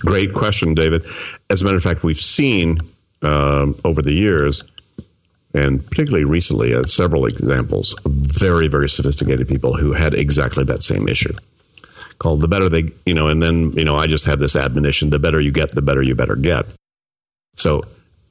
Great 0.00 0.34
question, 0.34 0.74
David. 0.74 1.06
As 1.48 1.62
a 1.62 1.64
matter 1.64 1.76
of 1.76 1.82
fact, 1.82 2.02
we've 2.02 2.20
seen 2.20 2.78
um, 3.22 3.78
over 3.84 4.02
the 4.02 4.12
years, 4.12 4.62
and 5.56 5.84
particularly 5.86 6.24
recently, 6.24 6.74
uh, 6.74 6.82
several 6.84 7.26
examples 7.26 7.94
of 8.04 8.12
very 8.12 8.68
very 8.68 8.88
sophisticated 8.88 9.48
people 9.48 9.76
who 9.76 9.92
had 9.92 10.14
exactly 10.14 10.64
that 10.64 10.82
same 10.82 11.08
issue. 11.08 11.34
Called 12.18 12.40
the 12.40 12.48
better 12.48 12.68
they, 12.68 12.92
you 13.04 13.14
know, 13.14 13.28
and 13.28 13.42
then 13.42 13.72
you 13.72 13.84
know, 13.84 13.96
I 13.96 14.06
just 14.06 14.26
have 14.26 14.38
this 14.38 14.56
admonition: 14.56 15.10
the 15.10 15.18
better 15.18 15.40
you 15.40 15.52
get, 15.52 15.74
the 15.74 15.82
better 15.82 16.02
you 16.02 16.14
better 16.14 16.36
get. 16.36 16.66
So 17.56 17.82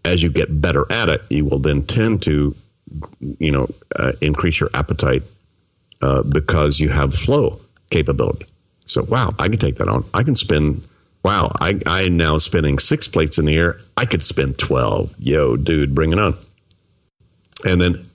as 0.04 0.22
you 0.24 0.30
get 0.30 0.62
better 0.62 0.86
at 0.92 1.10
it, 1.10 1.24
you 1.30 1.46
will 1.46 1.60
then 1.60 1.84
tend 1.84 2.22
to 2.24 2.56
you 3.40 3.52
know, 3.52 3.68
uh, 3.96 4.14
increase 4.22 4.60
your 4.60 4.70
appetite 4.74 5.24
uh, 6.02 6.24
because 6.24 6.80
you 6.80 6.90
have 6.90 7.14
flow 7.14 7.60
capability. 7.90 8.46
So, 8.86 9.04
wow, 9.04 9.32
I 9.40 9.48
can 9.48 9.58
take 9.58 9.78
that 9.78 9.88
on. 9.88 10.06
I 10.14 10.24
can 10.24 10.36
spin. 10.36 10.84
Wow, 11.24 11.52
I, 11.60 11.82
I'm 11.88 12.18
now 12.18 12.38
spinning 12.38 12.78
six 12.78 13.08
plates 13.08 13.38
in 13.38 13.46
the 13.46 13.58
air. 13.58 13.80
I 13.98 14.06
could 14.06 14.24
spin 14.24 14.54
12. 14.54 15.16
Yo, 15.18 15.56
dude, 15.58 15.96
bring 15.96 16.14
it 16.14 16.20
on. 16.20 16.38
And 17.64 17.80
then 17.80 18.10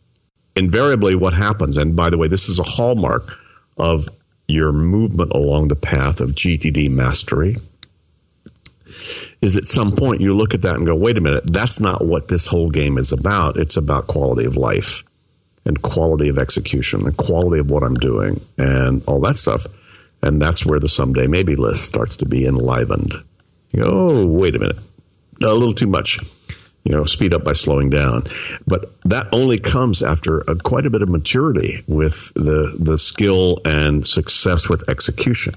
invariably, 0.57 1.15
what 1.15 1.35
happens, 1.35 1.77
and 1.77 1.97
by 1.97 2.11
the 2.11 2.19
way, 2.19 2.29
this 2.29 2.49
is 2.49 2.59
a 2.59 2.65
hallmark 2.65 3.37
of 3.79 4.07
your 4.47 4.73
movement 4.73 5.33
along 5.33 5.69
the 5.69 5.77
path 5.77 6.21
of 6.21 6.33
GTD 6.33 6.91
mastery, 6.91 7.57
is 9.41 9.57
at 9.57 9.69
some 9.69 9.95
point 9.95 10.21
you 10.21 10.35
look 10.35 10.53
at 10.53 10.63
that 10.63 10.77
and 10.77 10.87
go, 10.87 10.95
wait 10.95 11.17
a 11.17 11.21
minute, 11.21 11.45
that's 11.47 11.81
not 11.81 12.05
what 12.05 12.29
this 12.29 12.47
whole 12.47 12.69
game 12.69 12.99
is 12.99 13.13
about. 13.13 13.57
It's 13.57 13.77
about 13.77 14.07
quality 14.07 14.45
of 14.45 14.57
life 14.57 15.03
and 15.65 15.81
quality 15.83 16.29
of 16.29 16.39
execution 16.39 17.07
and 17.07 17.17
quality 17.17 17.61
of 17.61 17.71
what 17.71 17.83
I'm 17.83 17.95
doing 17.95 18.41
and 18.59 19.03
all 19.07 19.21
that 19.21 19.37
stuff. 19.37 19.67
And 20.23 20.43
that's 20.43 20.67
where 20.67 20.81
the 20.81 20.89
someday 20.89 21.27
maybe 21.27 21.57
list 21.57 21.85
starts 21.85 22.17
to 22.17 22.27
be 22.27 22.45
enlivened. 22.45 23.15
You 23.73 23.85
go, 23.85 23.89
oh, 23.91 24.27
wait 24.27 24.57
a 24.57 24.59
minute, 24.59 24.79
a 25.43 25.55
little 25.55 25.73
too 25.73 25.87
much. 25.87 26.19
You 26.85 26.93
know, 26.93 27.05
speed 27.05 27.35
up 27.35 27.45
by 27.45 27.53
slowing 27.53 27.91
down. 27.91 28.25
But 28.67 29.01
that 29.03 29.29
only 29.33 29.59
comes 29.59 30.03
after 30.03 30.41
a, 30.41 30.57
quite 30.57 30.87
a 30.87 30.91
bit 30.91 31.03
of 31.03 31.11
maturity 31.11 31.85
with 31.87 32.33
the, 32.35 32.75
the 32.79 32.97
skill 32.97 33.61
and 33.65 34.07
success 34.07 34.69
with 34.69 34.89
execution. 34.89 35.55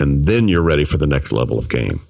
And 0.00 0.26
then 0.26 0.48
you're 0.48 0.62
ready 0.62 0.84
for 0.84 0.98
the 0.98 1.06
next 1.06 1.30
level 1.32 1.58
of 1.58 1.68
game. 1.68 2.00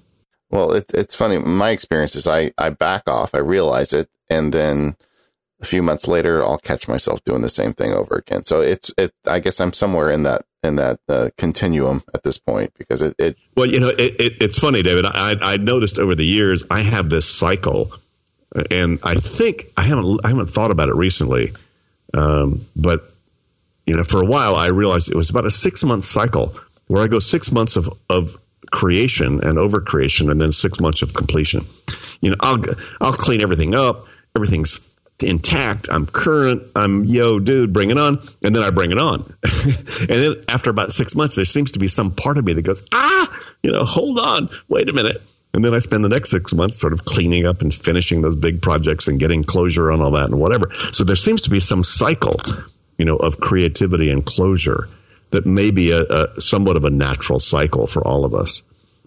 Well, 0.49 0.73
it, 0.73 0.91
it's 0.93 1.13
funny. 1.15 1.37
My 1.37 1.69
experience 1.69 2.15
is 2.15 2.27
I, 2.27 2.51
I 2.57 2.69
back 2.69 3.07
off, 3.07 3.35
I 3.35 3.39
realize 3.39 3.93
it, 3.93 4.09
and 4.29 4.53
then 4.53 4.95
a 5.59 5.65
few 5.65 5.81
months 5.81 6.07
later, 6.07 6.43
I'll 6.43 6.59
catch 6.59 6.87
myself 6.87 7.23
doing 7.23 7.41
the 7.41 7.49
same 7.49 7.73
thing 7.73 7.93
over 7.93 8.15
again. 8.15 8.45
So 8.45 8.61
it's 8.61 8.91
it. 8.97 9.13
I 9.25 9.39
guess 9.39 9.59
I'm 9.59 9.73
somewhere 9.73 10.09
in 10.11 10.23
that 10.23 10.45
in 10.63 10.75
that 10.75 10.99
uh, 11.09 11.29
continuum 11.37 12.03
at 12.13 12.23
this 12.23 12.37
point 12.37 12.73
because 12.77 13.01
it. 13.01 13.15
it 13.17 13.37
well, 13.55 13.65
you 13.65 13.79
know, 13.79 13.89
it, 13.89 14.15
it, 14.19 14.33
it's 14.41 14.57
funny, 14.57 14.83
David. 14.83 15.05
I 15.05 15.35
I 15.41 15.57
noticed 15.57 15.97
over 15.97 16.13
the 16.15 16.25
years 16.25 16.63
I 16.69 16.81
have 16.81 17.09
this 17.09 17.27
cycle, 17.27 17.91
and 18.71 18.99
I 19.03 19.15
think 19.15 19.67
I 19.75 19.83
haven't 19.83 20.21
I 20.23 20.29
haven't 20.29 20.49
thought 20.49 20.71
about 20.71 20.89
it 20.89 20.95
recently, 20.95 21.53
um, 22.13 22.65
but 22.75 23.11
you 23.85 23.93
know, 23.93 24.03
for 24.03 24.21
a 24.21 24.25
while 24.25 24.55
I 24.55 24.67
realized 24.67 25.09
it 25.09 25.15
was 25.15 25.29
about 25.29 25.45
a 25.45 25.51
six 25.51 25.83
month 25.83 26.05
cycle 26.05 26.55
where 26.87 27.03
I 27.03 27.07
go 27.07 27.19
six 27.19 27.51
months 27.51 27.75
of 27.75 27.89
of 28.09 28.37
creation 28.71 29.43
and 29.43 29.57
over 29.57 29.79
creation 29.79 30.29
and 30.29 30.41
then 30.41 30.51
six 30.51 30.79
months 30.79 31.01
of 31.01 31.13
completion. 31.13 31.65
You 32.21 32.31
know, 32.31 32.37
I'll, 32.39 32.63
I'll 33.01 33.13
clean 33.13 33.41
everything 33.41 33.75
up. 33.75 34.07
Everything's 34.35 34.79
intact. 35.19 35.87
I'm 35.89 36.05
current. 36.05 36.63
I'm 36.75 37.05
yo, 37.05 37.39
dude, 37.39 37.73
bring 37.73 37.89
it 37.89 37.99
on. 37.99 38.19
And 38.43 38.55
then 38.55 38.63
I 38.63 38.69
bring 38.69 38.91
it 38.91 38.99
on. 38.99 39.33
and 39.43 40.09
then 40.09 40.43
after 40.47 40.69
about 40.69 40.93
six 40.93 41.15
months, 41.15 41.35
there 41.35 41.45
seems 41.45 41.71
to 41.71 41.79
be 41.79 41.87
some 41.87 42.11
part 42.11 42.37
of 42.37 42.45
me 42.45 42.53
that 42.53 42.61
goes, 42.63 42.83
ah, 42.93 43.39
you 43.63 43.71
know, 43.71 43.85
hold 43.85 44.19
on, 44.19 44.49
wait 44.67 44.89
a 44.89 44.93
minute. 44.93 45.21
And 45.53 45.63
then 45.63 45.73
I 45.73 45.79
spend 45.79 46.03
the 46.03 46.09
next 46.09 46.29
six 46.29 46.53
months 46.53 46.79
sort 46.79 46.93
of 46.93 47.05
cleaning 47.05 47.45
up 47.45 47.61
and 47.61 47.73
finishing 47.73 48.21
those 48.21 48.35
big 48.35 48.61
projects 48.61 49.07
and 49.07 49.19
getting 49.19 49.43
closure 49.43 49.91
on 49.91 50.01
all 50.01 50.11
that 50.11 50.25
and 50.25 50.39
whatever. 50.39 50.71
So 50.91 51.03
there 51.03 51.15
seems 51.15 51.41
to 51.43 51.49
be 51.49 51.59
some 51.59 51.83
cycle, 51.83 52.35
you 52.97 53.05
know, 53.05 53.15
of 53.15 53.39
creativity 53.39 54.09
and 54.09 54.25
closure 54.25 54.87
that 55.31 55.45
may 55.45 55.71
be 55.71 55.91
a, 55.91 56.03
a 56.03 56.41
somewhat 56.41 56.77
of 56.77 56.85
a 56.85 56.89
natural 56.89 57.39
cycle 57.39 57.87
for 57.87 58.05
all 58.05 58.23
of 58.23 58.33
us. 58.33 58.61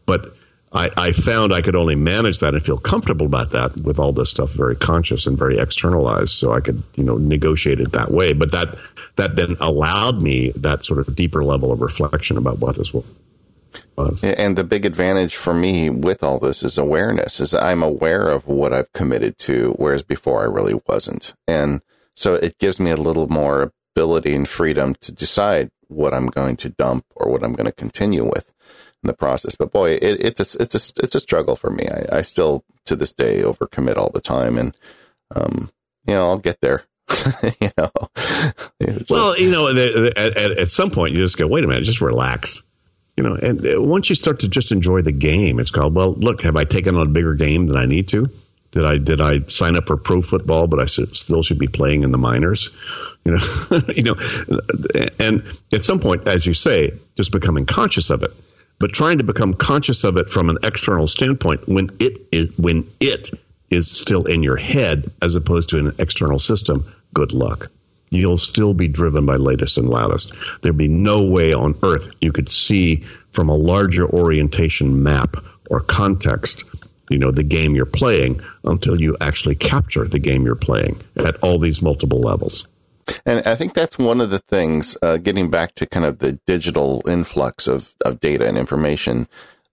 But 0.07 0.34
I, 0.72 0.91
I, 0.97 1.12
found 1.12 1.53
I 1.53 1.62
could 1.62 1.74
only 1.74 1.97
manage 1.97 2.41
that 2.41 2.55
and 2.55 2.64
feel 2.64 2.78
comfortable 2.78 3.26
about 3.26 3.51
that 3.51 3.76
with 3.76 3.99
all 3.99 4.12
this 4.12 4.30
stuff 4.30 4.51
very 4.51 4.76
conscious 4.76 5.26
and 5.26 5.36
very 5.36 5.59
externalized. 5.59 6.30
So 6.30 6.53
I 6.53 6.61
could, 6.61 6.82
you 6.95 7.03
know, 7.03 7.16
negotiate 7.16 7.80
it 7.80 7.93
that 7.93 8.11
way. 8.11 8.32
But 8.34 8.53
that 8.53 8.78
that 9.16 9.36
then 9.36 9.57
allowed 9.61 10.22
me 10.22 10.53
that 10.53 10.84
sort 10.84 11.01
of 11.07 11.16
deeper 11.16 11.43
level 11.43 11.72
of 11.72 11.80
reflection 11.80 12.36
about 12.36 12.59
what 12.59 12.76
this 12.76 12.95
was. 14.01 14.24
And 14.24 14.57
the 14.57 14.64
big 14.64 14.84
advantage 14.84 15.36
for 15.36 15.55
me 15.55 15.90
with 15.90 16.22
all 16.22 16.38
this 16.38 16.62
is 16.62 16.78
awareness. 16.78 17.40
Is 17.40 17.55
I'm 17.55 17.82
aware 17.82 18.28
of 18.28 18.46
what 18.46 18.72
I've 18.72 18.92
committed 18.92 19.38
to, 19.38 19.74
whereas 19.76 20.03
before 20.03 20.42
I 20.42 20.46
really 20.46 20.80
wasn't. 20.86 21.34
And 21.46 21.82
so 22.14 22.34
it 22.34 22.59
gives 22.59 22.80
me 22.80 22.90
a 22.90 22.96
little 22.96 23.28
more 23.28 23.72
ability 23.94 24.34
and 24.34 24.48
freedom 24.48 24.94
to 25.01 25.12
decide 25.12 25.70
what 25.88 26.14
I'm 26.14 26.26
going 26.26 26.57
to 26.59 26.68
dump 26.68 27.05
or 27.14 27.30
what 27.30 27.42
I'm 27.42 27.53
going 27.53 27.66
to 27.66 27.72
continue 27.72 28.24
with 28.24 28.53
in 29.03 29.09
the 29.09 29.14
process. 29.14 29.55
But 29.55 29.72
boy, 29.72 29.92
it, 29.92 30.24
it's 30.24 30.55
a 30.55 30.62
it's 30.62 30.74
a 30.74 31.03
it's 31.03 31.14
a 31.14 31.20
struggle 31.20 31.57
for 31.57 31.70
me. 31.70 31.86
I, 31.88 32.18
I 32.18 32.22
still 32.22 32.64
to 32.86 32.96
this 32.96 33.12
day 33.12 33.42
overcommit 33.42 33.96
all 33.96 34.11
the 34.12 34.20
time, 34.20 34.59
and 34.59 34.76
um, 35.34 35.70
you 36.07 36.14
know, 36.14 36.28
I'll 36.28 36.38
get 36.38 36.61
there. 36.61 36.84
you 37.61 37.70
know, 37.76 37.90
well, 39.09 39.38
you 39.38 39.51
know, 39.51 39.68
at, 39.68 40.16
at, 40.16 40.59
at 40.59 40.70
some 40.70 40.90
point 40.90 41.12
you 41.12 41.22
just 41.22 41.36
go, 41.36 41.46
wait 41.46 41.64
a 41.64 41.66
minute, 41.66 41.84
just 41.84 42.01
relax. 42.01 42.62
You 43.20 43.28
know, 43.28 43.34
and 43.34 43.66
uh, 43.66 43.82
once 43.82 44.08
you 44.08 44.14
start 44.14 44.40
to 44.40 44.48
just 44.48 44.72
enjoy 44.72 45.02
the 45.02 45.12
game, 45.12 45.60
it's 45.60 45.70
called. 45.70 45.94
Well, 45.94 46.14
look, 46.14 46.40
have 46.40 46.56
I 46.56 46.64
taken 46.64 46.96
on 46.96 47.02
a 47.02 47.10
bigger 47.10 47.34
game 47.34 47.66
than 47.66 47.76
I 47.76 47.84
need 47.84 48.08
to? 48.08 48.24
Did 48.70 48.86
I 48.86 48.96
did 48.96 49.20
I 49.20 49.40
sign 49.42 49.76
up 49.76 49.88
for 49.88 49.98
pro 49.98 50.22
football, 50.22 50.66
but 50.68 50.80
I 50.80 50.86
still 50.86 51.42
should 51.42 51.58
be 51.58 51.66
playing 51.66 52.02
in 52.02 52.12
the 52.12 52.18
minors? 52.18 52.70
You 53.26 53.32
know, 53.32 53.80
you 53.94 54.02
know, 54.04 54.14
and 55.18 55.44
at 55.70 55.84
some 55.84 56.00
point, 56.00 56.26
as 56.26 56.46
you 56.46 56.54
say, 56.54 56.92
just 57.14 57.30
becoming 57.30 57.66
conscious 57.66 58.08
of 58.08 58.22
it, 58.22 58.32
but 58.78 58.94
trying 58.94 59.18
to 59.18 59.24
become 59.24 59.52
conscious 59.52 60.02
of 60.02 60.16
it 60.16 60.30
from 60.30 60.48
an 60.48 60.56
external 60.62 61.06
standpoint 61.06 61.68
when 61.68 61.88
it 61.98 62.26
is 62.32 62.56
when 62.56 62.88
it 63.00 63.28
is 63.68 63.86
still 63.90 64.24
in 64.24 64.42
your 64.42 64.56
head 64.56 65.10
as 65.20 65.34
opposed 65.34 65.68
to 65.68 65.78
an 65.78 65.94
external 65.98 66.38
system. 66.38 66.90
Good 67.12 67.32
luck. 67.32 67.70
You'll 68.11 68.38
still 68.38 68.74
be 68.74 68.88
driven 68.88 69.24
by 69.24 69.36
latest 69.36 69.78
and 69.78 69.88
loudest. 69.88 70.32
There'd 70.62 70.76
be 70.76 70.88
no 70.88 71.24
way 71.24 71.52
on 71.52 71.78
earth 71.82 72.11
you 72.20 72.32
could 72.32 72.48
see 72.48 73.04
from 73.32 73.48
a 73.48 73.56
larger 73.56 74.08
orientation 74.08 75.02
map 75.02 75.36
or 75.70 75.80
context 75.80 76.64
you 77.11 77.18
know 77.18 77.30
the 77.30 77.42
game 77.42 77.74
you're 77.74 77.84
playing 77.84 78.40
until 78.64 78.98
you 78.98 79.16
actually 79.20 79.56
capture 79.56 80.06
the 80.06 80.18
game 80.18 80.46
you're 80.46 80.54
playing 80.54 80.98
at 81.16 81.36
all 81.42 81.58
these 81.58 81.82
multiple 81.82 82.20
levels. 82.20 82.66
And 83.26 83.42
I 83.44 83.56
think 83.56 83.74
that's 83.74 83.98
one 83.98 84.20
of 84.20 84.30
the 84.30 84.38
things, 84.38 84.96
uh, 85.02 85.16
getting 85.16 85.50
back 85.50 85.74
to 85.74 85.86
kind 85.86 86.06
of 86.06 86.20
the 86.20 86.34
digital 86.46 87.02
influx 87.08 87.66
of, 87.66 87.96
of 88.04 88.20
data 88.20 88.46
and 88.46 88.56
information, 88.56 89.26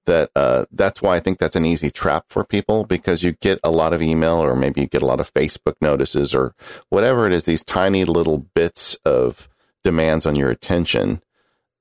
that 0.08 0.32
uh, 0.36 0.66
that's 0.72 1.02
why 1.02 1.16
I 1.16 1.20
think 1.20 1.38
that's 1.38 1.56
an 1.56 1.66
easy 1.66 1.92
trap 1.92 2.26
for 2.30 2.44
people 2.44 2.84
because 2.84 3.22
you 3.22 3.34
get 3.34 3.60
a 3.64 3.70
lot 3.70 3.94
of 3.94 4.02
email 4.02 4.38
or 4.38 4.56
maybe 4.56 4.82
you 4.82 4.88
get 4.88 5.04
a 5.04 5.06
lot 5.06 5.20
of 5.20 5.34
Facebook 5.34 5.76
notices 5.82 6.34
or 6.34 6.56
whatever 6.90 7.28
it 7.28 7.34
is, 7.34 7.44
these 7.44 7.64
tiny 7.64 8.04
little 8.04 8.40
bits 8.40 8.96
of 9.06 9.48
demands 9.84 10.26
on 10.26 10.36
your 10.36 10.50
attention. 10.50 11.22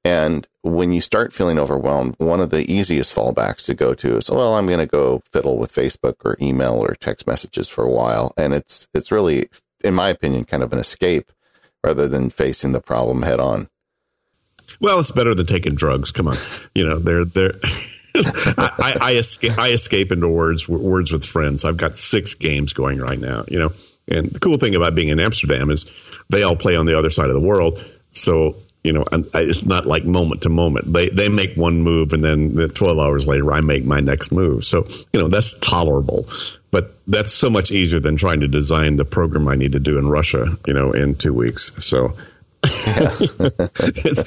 And 0.04 0.46
when 0.62 0.92
you 0.92 1.00
start 1.00 1.32
feeling 1.32 1.58
overwhelmed, 1.58 2.14
one 2.18 2.40
of 2.40 2.50
the 2.50 2.70
easiest 2.70 3.14
fallbacks 3.14 3.64
to 3.66 3.74
go 3.74 3.94
to 3.94 4.16
is, 4.18 4.30
well, 4.30 4.54
I'm 4.54 4.66
going 4.66 4.78
to 4.80 4.86
go 4.86 5.22
fiddle 5.32 5.56
with 5.56 5.72
Facebook 5.72 6.16
or 6.24 6.36
email 6.40 6.74
or 6.74 6.94
text 6.94 7.26
messages 7.26 7.68
for 7.68 7.82
a 7.82 7.90
while. 7.90 8.32
And 8.36 8.52
it's, 8.52 8.86
it's 8.94 9.10
really, 9.10 9.48
in 9.82 9.94
my 9.94 10.10
opinion, 10.10 10.44
kind 10.44 10.62
of 10.62 10.72
an 10.72 10.78
escape 10.78 11.32
rather 11.82 12.06
than 12.06 12.30
facing 12.30 12.72
the 12.72 12.80
problem 12.80 13.22
head 13.22 13.40
on. 13.40 13.68
Well, 14.80 15.00
it's 15.00 15.10
better 15.10 15.34
than 15.34 15.46
taking 15.46 15.74
drugs. 15.74 16.10
Come 16.10 16.28
on, 16.28 16.36
you 16.74 16.86
know 16.86 16.98
they're 16.98 17.24
they're. 17.24 17.52
I, 18.58 18.98
I, 19.00 19.12
escape. 19.12 19.58
I 19.58 19.68
escape 19.70 20.12
into 20.12 20.28
words 20.28 20.68
words 20.68 21.12
with 21.12 21.24
friends. 21.24 21.64
I've 21.64 21.76
got 21.76 21.96
six 21.98 22.34
games 22.34 22.72
going 22.72 22.98
right 22.98 23.18
now. 23.18 23.44
You 23.48 23.58
know, 23.58 23.72
And 24.08 24.30
the 24.30 24.40
cool 24.40 24.56
thing 24.56 24.74
about 24.74 24.94
being 24.94 25.08
in 25.08 25.20
Amsterdam 25.20 25.70
is 25.70 25.86
they 26.28 26.42
all 26.42 26.56
play 26.56 26.76
on 26.76 26.86
the 26.86 26.98
other 26.98 27.10
side 27.10 27.28
of 27.28 27.34
the 27.34 27.40
world. 27.40 27.82
So, 28.12 28.56
you 28.82 28.92
know, 28.92 29.04
it's 29.34 29.64
not 29.64 29.86
like 29.86 30.04
moment 30.04 30.42
to 30.42 30.48
moment. 30.48 30.92
They, 30.92 31.08
they 31.08 31.28
make 31.28 31.56
one 31.56 31.82
move 31.82 32.12
and 32.12 32.24
then 32.24 32.68
12 32.68 32.98
hours 32.98 33.26
later, 33.26 33.52
I 33.52 33.60
make 33.60 33.84
my 33.84 34.00
next 34.00 34.32
move. 34.32 34.64
So, 34.64 34.86
you 35.12 35.20
know, 35.20 35.28
that's 35.28 35.58
tolerable. 35.58 36.28
But 36.70 36.96
that's 37.06 37.32
so 37.32 37.50
much 37.50 37.70
easier 37.70 38.00
than 38.00 38.16
trying 38.16 38.40
to 38.40 38.48
design 38.48 38.96
the 38.96 39.04
program 39.04 39.48
I 39.48 39.54
need 39.54 39.72
to 39.72 39.80
do 39.80 39.98
in 39.98 40.08
Russia, 40.08 40.56
you 40.66 40.74
know, 40.74 40.92
in 40.92 41.14
two 41.14 41.32
weeks. 41.32 41.72
So, 41.80 42.16
it's, 42.64 44.22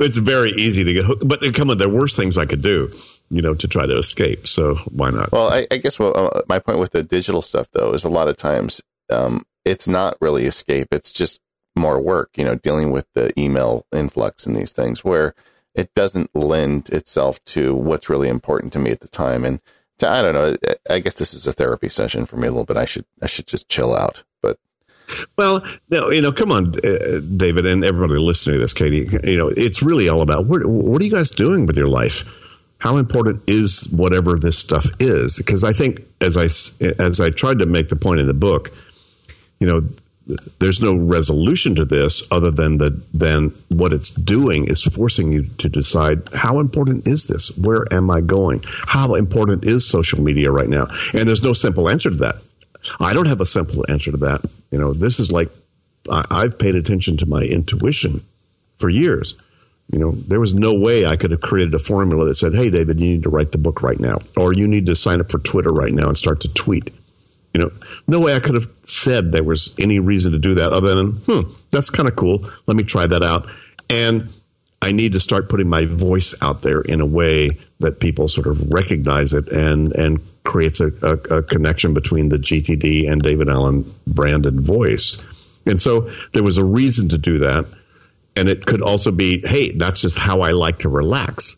it's, 0.00 0.18
very 0.18 0.52
easy 0.52 0.84
to 0.84 0.92
get 0.92 1.04
hooked. 1.04 1.26
But 1.26 1.40
come 1.54 1.70
on, 1.70 1.78
there 1.78 1.88
are 1.88 1.90
worse 1.90 2.16
things 2.16 2.38
I 2.38 2.46
could 2.46 2.62
do, 2.62 2.90
you 3.30 3.42
know, 3.42 3.54
to 3.54 3.68
try 3.68 3.86
to 3.86 3.98
escape. 3.98 4.46
So 4.46 4.76
why 4.90 5.10
not? 5.10 5.32
Well, 5.32 5.50
I, 5.50 5.66
I 5.70 5.78
guess 5.78 5.98
well, 5.98 6.12
uh, 6.16 6.42
my 6.48 6.58
point 6.58 6.78
with 6.78 6.92
the 6.92 7.02
digital 7.02 7.42
stuff, 7.42 7.68
though, 7.72 7.92
is 7.92 8.04
a 8.04 8.08
lot 8.08 8.28
of 8.28 8.36
times 8.36 8.80
um, 9.10 9.44
it's 9.64 9.88
not 9.88 10.16
really 10.20 10.46
escape. 10.46 10.88
It's 10.92 11.12
just 11.12 11.40
more 11.74 12.00
work, 12.00 12.30
you 12.36 12.44
know, 12.44 12.54
dealing 12.54 12.90
with 12.90 13.06
the 13.14 13.38
email 13.38 13.86
influx 13.92 14.46
and 14.46 14.56
these 14.56 14.72
things 14.72 15.04
where 15.04 15.34
it 15.74 15.94
doesn't 15.94 16.34
lend 16.34 16.88
itself 16.88 17.44
to 17.44 17.74
what's 17.74 18.08
really 18.08 18.28
important 18.28 18.72
to 18.72 18.78
me 18.78 18.90
at 18.90 19.00
the 19.00 19.08
time. 19.08 19.44
And 19.44 19.60
to, 19.98 20.08
I 20.08 20.22
don't 20.22 20.34
know, 20.34 20.56
I 20.88 21.00
guess 21.00 21.16
this 21.16 21.34
is 21.34 21.46
a 21.46 21.52
therapy 21.52 21.88
session 21.88 22.26
for 22.26 22.36
me 22.36 22.48
a 22.48 22.50
little 22.50 22.64
bit. 22.64 22.76
I 22.76 22.86
should, 22.86 23.04
I 23.22 23.26
should 23.26 23.46
just 23.46 23.68
chill 23.68 23.94
out. 23.94 24.24
But 24.40 24.58
well, 25.36 25.64
no, 25.90 26.10
you 26.10 26.22
know, 26.22 26.32
come 26.32 26.50
on, 26.50 26.74
uh, 26.84 27.20
David, 27.36 27.66
and 27.66 27.84
everybody 27.84 28.20
listening 28.20 28.54
to 28.54 28.60
this, 28.60 28.72
Katie. 28.72 29.08
You 29.24 29.36
know, 29.36 29.48
it's 29.48 29.82
really 29.82 30.08
all 30.08 30.22
about 30.22 30.46
what, 30.46 30.64
what 30.64 31.02
are 31.02 31.04
you 31.04 31.10
guys 31.10 31.30
doing 31.30 31.66
with 31.66 31.76
your 31.76 31.86
life? 31.86 32.24
How 32.78 32.98
important 32.98 33.42
is 33.46 33.88
whatever 33.88 34.38
this 34.38 34.58
stuff 34.58 34.86
is? 35.00 35.36
Because 35.36 35.64
I 35.64 35.72
think, 35.72 36.02
as 36.20 36.36
I 36.36 36.46
as 36.98 37.20
I 37.20 37.30
tried 37.30 37.58
to 37.60 37.66
make 37.66 37.88
the 37.88 37.96
point 37.96 38.20
in 38.20 38.26
the 38.26 38.34
book, 38.34 38.72
you 39.60 39.66
know, 39.66 39.82
there's 40.58 40.80
no 40.80 40.94
resolution 40.94 41.74
to 41.76 41.84
this 41.84 42.22
other 42.30 42.50
than 42.50 42.78
that 42.78 43.00
than 43.12 43.54
what 43.68 43.92
it's 43.92 44.10
doing 44.10 44.66
is 44.66 44.82
forcing 44.82 45.32
you 45.32 45.44
to 45.58 45.68
decide 45.68 46.28
how 46.34 46.58
important 46.58 47.06
is 47.06 47.28
this 47.28 47.56
where 47.56 47.84
am 47.92 48.10
i 48.10 48.20
going 48.20 48.60
how 48.66 49.14
important 49.14 49.64
is 49.64 49.88
social 49.88 50.20
media 50.20 50.50
right 50.50 50.68
now 50.68 50.84
and 51.14 51.28
there's 51.28 51.44
no 51.44 51.52
simple 51.52 51.88
answer 51.88 52.10
to 52.10 52.16
that 52.16 52.38
I 53.00 53.12
don't 53.12 53.26
have 53.26 53.40
a 53.40 53.46
simple 53.46 53.84
answer 53.88 54.10
to 54.10 54.16
that. 54.18 54.46
You 54.70 54.78
know, 54.78 54.92
this 54.92 55.18
is 55.18 55.30
like 55.30 55.50
I, 56.10 56.24
I've 56.30 56.58
paid 56.58 56.74
attention 56.74 57.16
to 57.18 57.26
my 57.26 57.42
intuition 57.42 58.24
for 58.78 58.88
years. 58.88 59.34
You 59.92 60.00
know, 60.00 60.10
there 60.12 60.40
was 60.40 60.54
no 60.54 60.74
way 60.74 61.06
I 61.06 61.16
could 61.16 61.30
have 61.30 61.40
created 61.40 61.72
a 61.74 61.78
formula 61.78 62.24
that 62.26 62.34
said, 62.36 62.54
"Hey, 62.54 62.70
David, 62.70 62.98
you 62.98 63.06
need 63.06 63.22
to 63.22 63.30
write 63.30 63.52
the 63.52 63.58
book 63.58 63.82
right 63.82 64.00
now," 64.00 64.20
or 64.36 64.52
"You 64.52 64.66
need 64.66 64.86
to 64.86 64.96
sign 64.96 65.20
up 65.20 65.30
for 65.30 65.38
Twitter 65.38 65.70
right 65.70 65.92
now 65.92 66.08
and 66.08 66.18
start 66.18 66.40
to 66.40 66.48
tweet." 66.48 66.90
You 67.54 67.62
know, 67.62 67.70
no 68.06 68.20
way 68.20 68.34
I 68.34 68.40
could 68.40 68.54
have 68.54 68.68
said 68.84 69.32
there 69.32 69.44
was 69.44 69.72
any 69.78 69.98
reason 69.98 70.32
to 70.32 70.38
do 70.38 70.54
that 70.54 70.72
other 70.72 70.94
than, 70.94 71.12
"Hmm, 71.26 71.50
that's 71.70 71.88
kind 71.88 72.08
of 72.08 72.16
cool. 72.16 72.48
Let 72.66 72.76
me 72.76 72.82
try 72.82 73.06
that 73.06 73.22
out." 73.22 73.46
And 73.88 74.28
I 74.82 74.92
need 74.92 75.12
to 75.12 75.20
start 75.20 75.48
putting 75.48 75.68
my 75.68 75.86
voice 75.86 76.34
out 76.42 76.62
there 76.62 76.80
in 76.80 77.00
a 77.00 77.06
way 77.06 77.50
that 77.80 78.00
people 78.00 78.28
sort 78.28 78.46
of 78.46 78.72
recognize 78.72 79.32
it 79.32 79.48
and 79.48 79.94
and 79.96 80.20
creates 80.44 80.80
a, 80.80 80.92
a, 81.02 81.38
a 81.38 81.42
connection 81.42 81.94
between 81.94 82.28
the 82.28 82.38
GTD 82.38 83.10
and 83.10 83.20
David 83.20 83.48
Allen 83.48 83.92
brand 84.06 84.46
and 84.46 84.60
voice. 84.60 85.16
And 85.66 85.80
so 85.80 86.10
there 86.32 86.44
was 86.44 86.56
a 86.56 86.64
reason 86.64 87.08
to 87.08 87.18
do 87.18 87.38
that. 87.40 87.66
And 88.36 88.48
it 88.48 88.66
could 88.66 88.82
also 88.82 89.10
be, 89.10 89.40
hey, 89.46 89.72
that's 89.72 90.00
just 90.00 90.18
how 90.18 90.42
I 90.42 90.50
like 90.50 90.78
to 90.80 90.88
relax. 90.88 91.56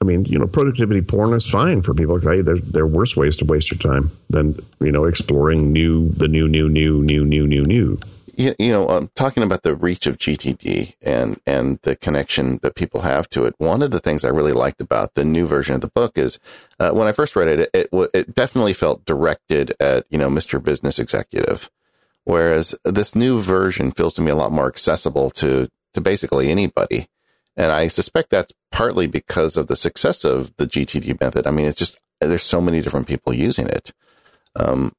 I 0.00 0.06
mean, 0.06 0.24
you 0.24 0.38
know, 0.38 0.46
productivity 0.46 1.02
porn 1.02 1.34
is 1.34 1.48
fine 1.48 1.82
for 1.82 1.92
people. 1.92 2.18
Hey, 2.18 2.40
there, 2.40 2.56
there 2.56 2.84
are 2.84 2.86
worse 2.86 3.16
ways 3.16 3.36
to 3.36 3.44
waste 3.44 3.70
your 3.70 3.78
time 3.78 4.10
than, 4.30 4.58
you 4.80 4.90
know, 4.90 5.04
exploring 5.04 5.72
new, 5.72 6.08
the 6.10 6.26
new, 6.26 6.48
new, 6.48 6.70
new, 6.70 7.02
new, 7.02 7.24
new, 7.24 7.46
new, 7.46 7.62
new 7.62 7.98
you, 8.40 8.54
you 8.58 8.72
know, 8.72 8.88
um, 8.88 9.10
talking 9.14 9.42
about 9.42 9.62
the 9.62 9.74
reach 9.74 10.06
of 10.06 10.16
GTD 10.16 10.94
and 11.02 11.40
and 11.46 11.78
the 11.82 11.94
connection 11.94 12.58
that 12.62 12.74
people 12.74 13.02
have 13.02 13.28
to 13.30 13.44
it. 13.44 13.54
One 13.58 13.82
of 13.82 13.90
the 13.90 14.00
things 14.00 14.24
I 14.24 14.28
really 14.28 14.52
liked 14.52 14.80
about 14.80 15.14
the 15.14 15.24
new 15.24 15.46
version 15.46 15.74
of 15.74 15.82
the 15.82 15.88
book 15.88 16.16
is 16.16 16.38
uh, 16.78 16.90
when 16.92 17.06
I 17.06 17.12
first 17.12 17.36
read 17.36 17.48
it, 17.48 17.70
it, 17.74 17.88
it, 17.92 18.10
it 18.14 18.34
definitely 18.34 18.72
felt 18.72 19.04
directed 19.04 19.74
at 19.78 20.06
you 20.10 20.18
know 20.18 20.30
Mr. 20.30 20.62
Business 20.62 20.98
Executive, 20.98 21.70
whereas 22.24 22.74
this 22.84 23.14
new 23.14 23.40
version 23.40 23.92
feels 23.92 24.14
to 24.14 24.22
me 24.22 24.30
a 24.30 24.36
lot 24.36 24.52
more 24.52 24.68
accessible 24.68 25.30
to 25.30 25.68
to 25.94 26.00
basically 26.00 26.50
anybody. 26.50 27.08
And 27.56 27.70
I 27.70 27.88
suspect 27.88 28.30
that's 28.30 28.52
partly 28.70 29.06
because 29.06 29.56
of 29.56 29.66
the 29.66 29.76
success 29.76 30.24
of 30.24 30.54
the 30.56 30.66
GTD 30.66 31.20
method. 31.20 31.46
I 31.46 31.50
mean, 31.50 31.66
it's 31.66 31.78
just 31.78 31.98
there's 32.20 32.42
so 32.42 32.60
many 32.60 32.80
different 32.80 33.08
people 33.08 33.34
using 33.34 33.66
it. 33.66 33.92
Um, 34.56 34.92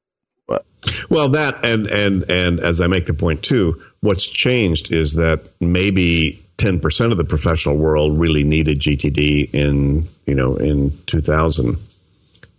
well, 1.08 1.28
that 1.30 1.64
and 1.64 1.86
and 1.86 2.28
and 2.30 2.60
as 2.60 2.80
I 2.80 2.86
make 2.86 3.06
the 3.06 3.14
point 3.14 3.42
too, 3.42 3.82
what's 4.00 4.26
changed 4.26 4.92
is 4.92 5.14
that 5.14 5.42
maybe 5.60 6.42
ten 6.56 6.80
percent 6.80 7.12
of 7.12 7.18
the 7.18 7.24
professional 7.24 7.76
world 7.76 8.18
really 8.18 8.44
needed 8.44 8.80
GTD 8.80 9.54
in 9.54 10.08
you 10.26 10.34
know 10.34 10.56
in 10.56 10.96
two 11.06 11.20
thousand 11.20 11.76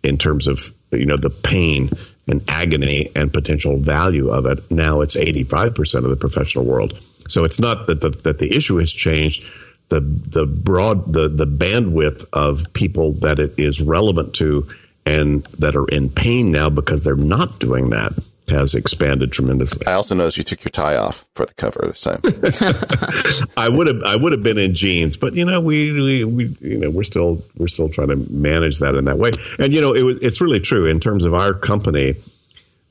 in 0.04 0.18
terms 0.18 0.48
of 0.48 0.72
you 0.92 1.06
know 1.06 1.18
the 1.18 1.30
pain 1.30 1.90
and 2.28 2.44
agony 2.48 3.10
and 3.16 3.34
potential 3.34 3.78
value 3.78 4.30
of 4.30 4.46
it. 4.46 4.72
Now 4.72 5.02
it's 5.02 5.16
eighty 5.16 5.44
five 5.44 5.76
percent 5.76 6.06
of 6.06 6.12
the 6.12 6.18
professional 6.18 6.66
world. 6.66 7.00
So 7.28 7.44
it's 7.44 7.60
not 7.60 7.88
that 7.88 8.02
the 8.02 8.10
that 8.10 8.40
the 8.40 8.56
issue 8.56 8.78
has 8.78 8.92
changed. 8.92 9.44
The 9.90 10.00
the 10.02 10.46
broad 10.46 11.14
the 11.14 11.30
the 11.30 11.48
bandwidth 11.48 12.26
of 12.34 12.72
people 12.74 13.14
that 13.14 13.40
it 13.40 13.54
is 13.58 13.82
relevant 13.82 14.34
to 14.36 14.68
and 15.06 15.44
that 15.60 15.76
are 15.76 15.88
in 15.88 16.10
pain 16.10 16.52
now 16.52 16.70
because 16.70 17.04
they're 17.04 17.16
not 17.16 17.60
doing 17.60 17.90
that 17.90 18.14
has 18.50 18.74
expanded 18.74 19.32
tremendously. 19.32 19.86
I 19.88 19.94
also 19.94 20.16
noticed 20.16 20.38
you 20.38 20.44
took 20.44 20.64
your 20.64 20.70
tie 20.70 20.98
off 20.98 21.26
for 21.36 21.46
the 21.46 21.54
cover 21.54 21.86
this 21.88 22.02
time. 22.02 22.22
I 23.58 23.70
would 23.70 23.88
have 23.88 24.02
I 24.04 24.16
would 24.16 24.32
have 24.32 24.44
been 24.44 24.58
in 24.58 24.76
jeans, 24.76 25.18
but 25.18 25.34
you 25.34 25.46
know 25.46 25.62
we, 25.62 25.92
we, 25.92 26.24
we 26.26 26.58
you 26.60 26.78
know 26.78 26.90
we're 26.90 27.04
still 27.04 27.44
we're 27.58 27.68
still 27.68 27.90
trying 27.90 28.10
to 28.10 28.18
manage 28.32 28.80
that 28.80 28.96
in 28.96 29.06
that 29.06 29.18
way. 29.18 29.32
And 29.60 29.74
you 29.74 29.82
know 29.82 29.94
it, 29.94 30.20
it's 30.22 30.42
really 30.42 30.60
true 30.60 30.86
in 30.86 31.00
terms 31.00 31.26
of 31.26 31.34
our 31.34 31.54
company. 31.54 32.16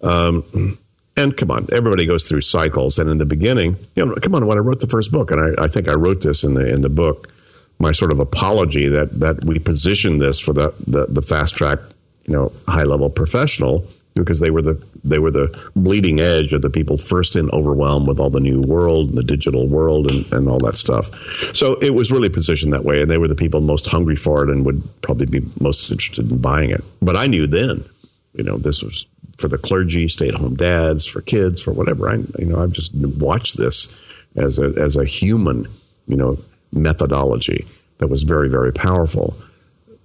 Um, 0.03 0.79
and 1.17 1.37
come 1.37 1.51
on, 1.51 1.69
everybody 1.73 2.07
goes 2.07 2.29
through 2.29 2.41
cycles. 2.41 2.99
And 2.99 3.11
in 3.11 3.19
the 3.19 3.27
beginning, 3.27 3.77
you 3.97 4.05
know, 4.05 4.15
come 4.17 4.35
on, 4.35 4.47
when 4.47 4.59
I 4.59 4.61
wrote 4.61 4.81
the 4.81 4.87
first 4.87 5.13
book, 5.13 5.31
and 5.31 5.59
I, 5.59 5.65
I 5.65 5.69
think 5.69 5.89
I 5.89 5.95
wrote 5.95 6.23
this 6.23 6.43
in 6.43 6.55
the 6.55 6.67
in 6.67 6.83
the 6.83 6.89
book, 6.89 7.33
my 7.79 7.93
sort 7.93 8.13
of 8.13 8.21
apology 8.21 8.89
that 8.89 9.21
that 9.21 9.45
we 9.45 9.59
positioned 9.59 10.21
this 10.21 10.39
for 10.39 10.53
the 10.53 10.75
the, 10.87 11.07
the 11.07 11.23
fast 11.23 11.55
track 11.55 11.79
you 12.27 12.35
know 12.35 12.53
high 12.69 12.85
level 12.85 13.11
professional 13.11 13.85
because 14.15 14.41
they 14.41 14.51
were 14.51 14.63
the 14.63 14.83
they 15.05 15.19
were 15.19 15.31
the 15.31 15.49
bleeding 15.75 16.21
edge 16.21 16.53
of 16.53 16.63
the 16.63 16.71
people 16.71 16.97
first 16.97 17.35
in 17.35 17.51
overwhelmed 17.51 18.07
with 18.07 18.21
all 18.21 18.31
the 18.31 18.41
new 18.41 18.61
world 18.63 19.09
and 19.09 19.19
the 19.19 19.23
digital 19.23 19.67
world 19.67 20.11
and, 20.11 20.31
and 20.33 20.49
all 20.49 20.59
that 20.59 20.77
stuff. 20.77 21.11
So 21.55 21.75
it 21.81 21.95
was 21.95 22.13
really 22.13 22.29
positioned 22.29 22.73
that 22.73 22.85
way, 22.85 23.03
and 23.03 23.11
they 23.11 23.19
were 23.19 23.29
the 23.29 23.35
people 23.35 23.61
most 23.61 23.87
hungry 23.87 24.17
for 24.17 24.45
it 24.45 24.51
and 24.51 24.65
would 24.67 24.83
probably 25.03 25.27
be 25.27 25.43
most 25.61 25.91
interested 25.91 26.31
in 26.31 26.39
buying 26.39 26.71
it. 26.71 26.85
But 27.01 27.17
I 27.17 27.27
knew 27.27 27.47
then, 27.47 27.85
you 28.35 28.45
know, 28.45 28.59
this 28.59 28.83
was 28.83 29.07
for 29.43 29.49
the 29.49 29.59
clergy, 29.59 30.09
stay 30.09 30.29
at 30.29 30.35
home 30.35 30.57
dads, 30.57 31.05
for 31.05 31.21
kids, 31.21 31.61
for 31.61 31.73
whatever. 31.73 32.09
I 32.09 32.15
you 32.39 32.47
know 32.47 32.63
I've 32.63 32.73
just 32.73 32.95
watched 32.95 33.59
this 33.59 33.89
as 34.37 34.59
a 34.59 34.73
as 34.79 34.97
a 34.97 35.05
human, 35.05 35.67
you 36.07 36.17
know, 36.17 36.39
methodology 36.73 37.67
that 37.99 38.09
was 38.09 38.23
very 38.23 38.49
very 38.49 38.73
powerful 38.73 39.37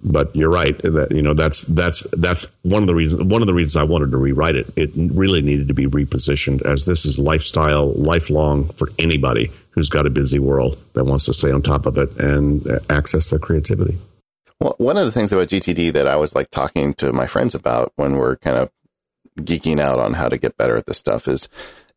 but 0.02 0.34
you're 0.34 0.50
right 0.50 0.78
that 0.78 1.10
you 1.10 1.22
know 1.22 1.34
that's 1.34 1.62
that's 1.62 2.06
that's 2.12 2.46
one 2.62 2.82
of 2.82 2.86
the 2.86 2.94
reasons 2.94 3.22
one 3.24 3.42
of 3.42 3.48
the 3.48 3.54
reasons 3.54 3.76
I 3.76 3.82
wanted 3.82 4.10
to 4.12 4.16
rewrite 4.16 4.56
it. 4.56 4.68
It 4.76 4.90
really 4.94 5.42
needed 5.42 5.68
to 5.68 5.74
be 5.74 5.86
repositioned 5.86 6.62
as 6.62 6.84
this 6.84 7.04
is 7.04 7.18
lifestyle, 7.18 7.92
lifelong 7.94 8.68
for 8.70 8.90
anybody 8.98 9.50
who's 9.70 9.88
got 9.88 10.06
a 10.06 10.10
busy 10.10 10.38
world 10.38 10.78
that 10.94 11.04
wants 11.04 11.24
to 11.26 11.34
stay 11.34 11.50
on 11.50 11.62
top 11.62 11.86
of 11.86 11.98
it 11.98 12.16
and 12.18 12.66
access 12.88 13.30
their 13.30 13.38
creativity. 13.38 13.98
Well, 14.60 14.74
one 14.78 14.96
of 14.96 15.04
the 15.04 15.12
things 15.12 15.32
about 15.32 15.48
GTD 15.48 15.92
that 15.92 16.08
I 16.08 16.16
was 16.16 16.34
like 16.34 16.50
talking 16.50 16.94
to 16.94 17.12
my 17.12 17.26
friends 17.26 17.54
about 17.54 17.92
when 17.96 18.16
we're 18.16 18.36
kind 18.36 18.56
of 18.56 18.70
geeking 19.38 19.80
out 19.80 19.98
on 19.98 20.14
how 20.14 20.28
to 20.28 20.38
get 20.38 20.56
better 20.56 20.76
at 20.76 20.86
this 20.86 20.98
stuff 20.98 21.28
is 21.28 21.48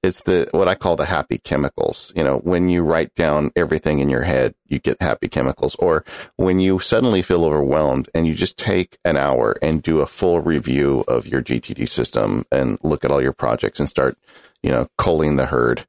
it's 0.03 0.21
the 0.21 0.47
what 0.51 0.67
I 0.67 0.75
call 0.75 0.95
the 0.95 1.05
happy 1.05 1.37
chemicals. 1.37 2.11
You 2.15 2.23
know, 2.23 2.39
when 2.39 2.69
you 2.69 2.81
write 2.81 3.13
down 3.13 3.51
everything 3.55 3.99
in 3.99 4.09
your 4.09 4.23
head, 4.23 4.55
you 4.67 4.79
get 4.79 5.01
happy 5.01 5.27
chemicals. 5.27 5.75
Or 5.75 6.03
when 6.37 6.59
you 6.59 6.79
suddenly 6.79 7.21
feel 7.21 7.45
overwhelmed 7.45 8.09
and 8.15 8.25
you 8.25 8.33
just 8.33 8.57
take 8.57 8.97
an 9.05 9.15
hour 9.15 9.55
and 9.61 9.83
do 9.83 9.99
a 9.99 10.07
full 10.07 10.41
review 10.41 11.03
of 11.07 11.27
your 11.27 11.43
GTD 11.43 11.87
system 11.87 12.45
and 12.51 12.79
look 12.81 13.05
at 13.05 13.11
all 13.11 13.21
your 13.21 13.33
projects 13.33 13.79
and 13.79 13.87
start, 13.87 14.17
you 14.63 14.71
know, 14.71 14.87
culling 14.97 15.35
the 15.35 15.47
herd. 15.47 15.85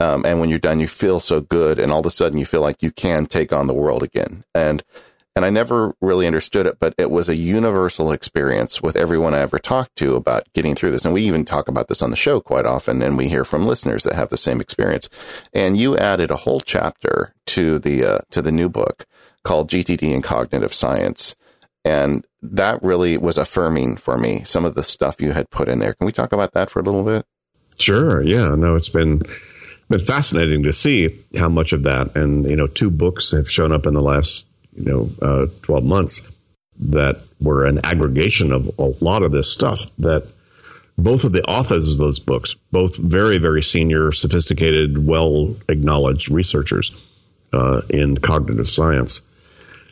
Um, 0.00 0.26
and 0.26 0.40
when 0.40 0.48
you're 0.48 0.58
done, 0.58 0.80
you 0.80 0.88
feel 0.88 1.20
so 1.20 1.40
good, 1.40 1.78
and 1.78 1.92
all 1.92 2.00
of 2.00 2.06
a 2.06 2.10
sudden 2.10 2.38
you 2.38 2.44
feel 2.44 2.60
like 2.60 2.82
you 2.82 2.90
can 2.90 3.26
take 3.26 3.52
on 3.52 3.68
the 3.68 3.74
world 3.74 4.02
again. 4.02 4.42
And 4.52 4.82
and 5.36 5.44
I 5.44 5.50
never 5.50 5.94
really 6.00 6.26
understood 6.26 6.66
it, 6.66 6.78
but 6.78 6.94
it 6.96 7.10
was 7.10 7.28
a 7.28 7.34
universal 7.34 8.12
experience 8.12 8.80
with 8.80 8.96
everyone 8.96 9.34
I 9.34 9.40
ever 9.40 9.58
talked 9.58 9.96
to 9.96 10.14
about 10.14 10.46
getting 10.52 10.76
through 10.76 10.92
this. 10.92 11.04
And 11.04 11.12
we 11.12 11.22
even 11.22 11.44
talk 11.44 11.66
about 11.66 11.88
this 11.88 12.02
on 12.02 12.10
the 12.10 12.16
show 12.16 12.40
quite 12.40 12.66
often, 12.66 13.02
and 13.02 13.16
we 13.16 13.28
hear 13.28 13.44
from 13.44 13.66
listeners 13.66 14.04
that 14.04 14.14
have 14.14 14.28
the 14.28 14.36
same 14.36 14.60
experience. 14.60 15.08
And 15.52 15.76
you 15.76 15.96
added 15.96 16.30
a 16.30 16.36
whole 16.36 16.60
chapter 16.60 17.34
to 17.46 17.80
the 17.80 18.04
uh, 18.04 18.18
to 18.30 18.42
the 18.42 18.52
new 18.52 18.68
book 18.68 19.06
called 19.42 19.70
GTD 19.70 20.14
and 20.14 20.22
Cognitive 20.22 20.72
Science, 20.72 21.34
and 21.84 22.24
that 22.40 22.80
really 22.82 23.16
was 23.16 23.36
affirming 23.36 23.96
for 23.96 24.16
me. 24.16 24.42
Some 24.44 24.64
of 24.64 24.76
the 24.76 24.84
stuff 24.84 25.20
you 25.20 25.32
had 25.32 25.50
put 25.50 25.68
in 25.68 25.80
there. 25.80 25.94
Can 25.94 26.06
we 26.06 26.12
talk 26.12 26.32
about 26.32 26.52
that 26.52 26.70
for 26.70 26.78
a 26.78 26.84
little 26.84 27.04
bit? 27.04 27.26
Sure. 27.76 28.22
Yeah. 28.22 28.54
No, 28.54 28.76
it's 28.76 28.88
been 28.88 29.22
been 29.88 30.00
fascinating 30.00 30.62
to 30.62 30.72
see 30.72 31.24
how 31.36 31.48
much 31.48 31.72
of 31.72 31.82
that, 31.82 32.14
and 32.14 32.48
you 32.48 32.54
know, 32.54 32.68
two 32.68 32.90
books 32.90 33.32
have 33.32 33.50
shown 33.50 33.72
up 33.72 33.84
in 33.84 33.94
the 33.94 34.02
last 34.02 34.46
you 34.76 34.84
know 34.84 35.10
uh, 35.22 35.46
twelve 35.62 35.84
months 35.84 36.22
that 36.78 37.22
were 37.40 37.64
an 37.64 37.80
aggregation 37.84 38.52
of 38.52 38.70
a 38.78 38.92
lot 39.04 39.22
of 39.22 39.32
this 39.32 39.50
stuff 39.50 39.86
that 39.98 40.26
both 40.96 41.24
of 41.24 41.32
the 41.32 41.42
authors 41.44 41.88
of 41.88 41.98
those 41.98 42.18
books, 42.18 42.54
both 42.70 42.96
very, 42.96 43.38
very 43.38 43.62
senior, 43.62 44.12
sophisticated, 44.12 45.06
well 45.06 45.56
acknowledged 45.68 46.30
researchers 46.30 46.90
uh, 47.52 47.82
in 47.90 48.16
cognitive 48.18 48.68
science, 48.68 49.20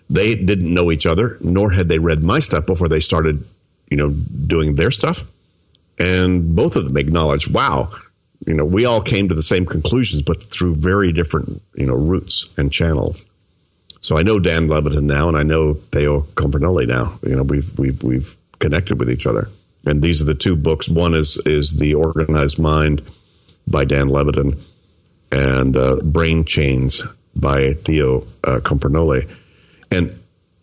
they 0.09 0.35
didn't 0.35 0.73
know 0.73 0.93
each 0.93 1.07
other, 1.07 1.39
nor 1.41 1.71
had 1.71 1.89
they 1.89 1.99
read 1.99 2.23
my 2.23 2.39
stuff 2.39 2.67
before 2.67 2.89
they 2.89 3.01
started, 3.01 3.45
you 3.91 3.97
know, 3.97 4.11
doing 4.11 4.75
their 4.77 4.91
stuff. 4.91 5.25
And 5.99 6.55
both 6.55 6.77
of 6.77 6.85
them 6.85 6.97
acknowledged, 6.97 7.53
wow, 7.53 7.91
you 8.47 8.55
know, 8.55 8.65
we 8.65 8.85
all 8.85 9.01
came 9.01 9.29
to 9.29 9.35
the 9.35 9.43
same 9.43 9.65
conclusions, 9.67 10.23
but 10.23 10.43
through 10.51 10.77
very 10.77 11.13
different, 11.13 11.63
you 11.75 11.87
know, 11.87 11.95
routes 11.95 12.49
and 12.57 12.73
channels. 12.73 13.25
So 14.03 14.19
I 14.19 14.23
know 14.25 14.41
Dan 14.41 14.67
Levitin 14.67 15.05
now, 15.05 15.29
and 15.29 15.37
I 15.37 15.45
know 15.45 15.75
Theo 15.75 16.23
Compernolle 16.35 16.87
now. 16.89 17.19
You 17.23 17.37
know, 17.37 17.45
we've 17.45 17.79
we've 17.79 18.03
we've 18.03 18.37
connected 18.59 18.99
with 18.99 19.09
each 19.09 19.27
other, 19.27 19.49
and 19.87 20.03
these 20.03 20.21
are 20.21 20.27
the 20.27 20.35
two 20.35 20.57
books. 20.57 20.89
One 20.89 21.15
is 21.15 21.37
is 21.47 21.75
the 21.75 21.95
Organized 21.95 22.59
Mind 22.59 23.01
by 23.69 23.85
Dan 23.85 24.09
Levitin, 24.09 24.61
and 25.31 25.77
uh, 25.77 25.97
Brain 26.03 26.45
Chains 26.45 27.01
by 27.37 27.75
Theo 27.75 28.27
uh, 28.45 28.61
and 29.93 30.23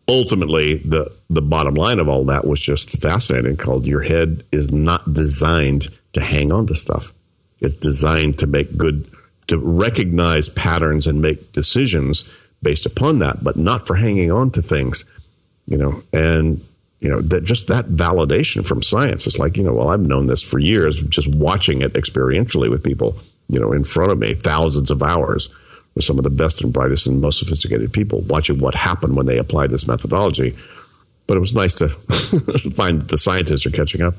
ultimately 0.09 0.77
the 0.79 1.09
the 1.29 1.41
bottom 1.41 1.75
line 1.75 1.99
of 1.99 2.09
all 2.09 2.25
that 2.25 2.45
was 2.45 2.59
just 2.59 2.89
fascinating. 2.89 3.55
Called 3.55 3.85
your 3.85 4.01
head 4.01 4.43
is 4.51 4.69
not 4.69 5.13
designed 5.13 5.87
to 6.11 6.19
hang 6.19 6.51
on 6.51 6.67
to 6.67 6.75
stuff; 6.75 7.13
it's 7.61 7.75
designed 7.75 8.37
to 8.39 8.47
make 8.47 8.75
good 8.75 9.09
to 9.47 9.57
recognize 9.57 10.49
patterns 10.49 11.07
and 11.07 11.21
make 11.21 11.53
decisions 11.53 12.29
based 12.62 12.86
upon 12.86 13.20
that, 13.20 13.43
but 13.43 13.55
not 13.55 13.88
for 13.88 13.95
hanging 13.95 14.32
on 14.32 14.51
to 14.51 14.62
things, 14.62 15.05
you 15.66 15.78
know, 15.78 16.03
and 16.14 16.64
you 16.99 17.10
know 17.10 17.22
that 17.22 17.43
just 17.43 17.68
that 17.68 17.88
validation 17.88 18.66
from 18.66 18.84
science 18.84 19.26
is 19.26 19.39
like 19.39 19.55
you 19.55 19.64
know 19.64 19.74
well 19.74 19.89
I've 19.89 20.01
known 20.01 20.28
this 20.28 20.41
for 20.41 20.60
years 20.60 21.01
just 21.03 21.28
watching 21.30 21.82
it 21.82 21.93
experientially 21.93 22.70
with 22.70 22.84
people 22.84 23.18
you 23.47 23.57
know 23.57 23.72
in 23.72 23.86
front 23.86 24.12
of 24.12 24.20
me 24.20 24.34
thousands 24.34 24.91
of 24.91 25.01
hours 25.01 25.49
with 25.95 26.05
some 26.05 26.18
of 26.18 26.24
the 26.24 26.30
best 26.30 26.62
and 26.62 26.74
brightest 26.74 27.07
and 27.07 27.22
most 27.22 27.39
sophisticated 27.39 27.91
people 27.91 28.22
watching 28.22 28.60
what 28.60 28.76
happened 28.76 29.16
when 29.16 29.26
they 29.26 29.38
applied 29.38 29.72
this 29.72 29.88
methodology. 29.88 30.55
But 31.28 31.38
it 31.38 31.41
was 31.41 31.53
nice 31.53 31.74
to 31.76 31.89
find 32.76 33.01
that 33.01 33.07
the 33.10 33.18
scientists 33.18 33.66
are 33.66 33.72
catching 33.72 34.01
up 34.01 34.16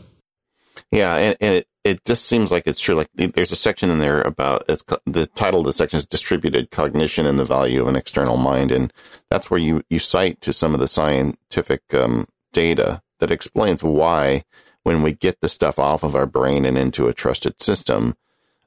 yeah 0.93 1.17
and, 1.17 1.37
and 1.41 1.55
it, 1.57 1.67
it 1.85 2.05
just 2.05 2.27
seems 2.27 2.53
like 2.53 2.67
it's 2.67 2.81
true. 2.81 2.95
Like 2.95 3.09
there's 3.15 3.53
a 3.53 3.57
section 3.57 3.91
in 3.91 4.01
there 4.01 4.21
about 4.21 4.67
the 5.07 5.27
title 5.35 5.61
of 5.61 5.67
the 5.67 5.73
section 5.73 5.97
is 5.97 6.07
distributed 6.07 6.71
cognition 6.71 7.27
and 7.27 7.39
the 7.39 7.45
value 7.45 7.81
of 7.81 7.89
an 7.89 7.97
external 7.97 8.37
mind, 8.37 8.71
and 8.71 8.93
that's 9.31 9.51
where 9.51 9.61
you 9.61 9.83
you 9.89 9.99
cite 9.99 10.41
to 10.43 10.53
some 10.53 10.75
of 10.75 10.81
the 10.81 10.89
scientific 10.89 11.83
um, 11.95 12.27
data 12.53 13.01
that 13.21 13.31
explains 13.31 13.83
why 13.83 14.45
when 14.83 15.03
we 15.03 15.13
get 15.13 15.41
the 15.41 15.49
stuff 15.49 15.79
off 15.79 16.03
of 16.03 16.15
our 16.15 16.27
brain 16.27 16.65
and 16.65 16.77
into 16.77 17.09
a 17.09 17.15
trusted 17.15 17.61
system, 17.63 18.17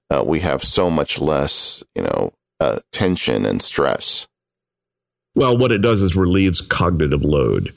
uh, 0.10 0.24
we 0.26 0.40
have 0.40 0.64
so 0.64 0.90
much 0.90 1.20
less, 1.20 1.84
you 1.96 2.04
know, 2.04 2.34
uh, 2.60 2.80
tension 2.92 3.46
and 3.46 3.62
stress. 3.62 4.28
Well, 5.36 5.58
what 5.58 5.72
it 5.72 5.82
does 5.82 6.02
is 6.02 6.16
relieves 6.16 6.62
cognitive 6.62 7.24
load. 7.24 7.74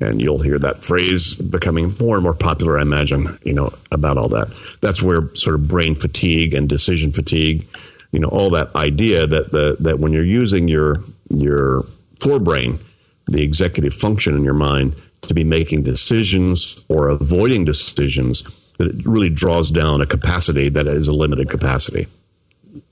And 0.00 0.20
you'll 0.20 0.40
hear 0.40 0.58
that 0.58 0.82
phrase 0.82 1.34
becoming 1.34 1.94
more 2.00 2.16
and 2.16 2.22
more 2.22 2.34
popular, 2.34 2.78
I 2.78 2.82
imagine, 2.82 3.38
you 3.44 3.52
know, 3.52 3.72
about 3.92 4.16
all 4.16 4.28
that. 4.28 4.48
That's 4.80 5.02
where 5.02 5.34
sort 5.34 5.56
of 5.56 5.68
brain 5.68 5.94
fatigue 5.94 6.54
and 6.54 6.68
decision 6.68 7.12
fatigue, 7.12 7.68
you 8.10 8.18
know, 8.18 8.28
all 8.28 8.48
that 8.50 8.74
idea 8.74 9.26
that 9.26 9.52
the, 9.52 9.76
that 9.80 9.98
when 9.98 10.12
you're 10.12 10.24
using 10.24 10.68
your 10.68 10.94
your 11.28 11.84
forebrain, 12.18 12.78
the 13.26 13.42
executive 13.42 13.94
function 13.94 14.36
in 14.36 14.42
your 14.42 14.54
mind, 14.54 14.94
to 15.22 15.34
be 15.34 15.44
making 15.44 15.82
decisions 15.82 16.80
or 16.88 17.08
avoiding 17.08 17.64
decisions, 17.64 18.42
that 18.78 18.88
it 18.88 19.06
really 19.06 19.28
draws 19.28 19.70
down 19.70 20.00
a 20.00 20.06
capacity 20.06 20.68
that 20.70 20.86
is 20.86 21.08
a 21.08 21.12
limited 21.12 21.48
capacity. 21.48 22.06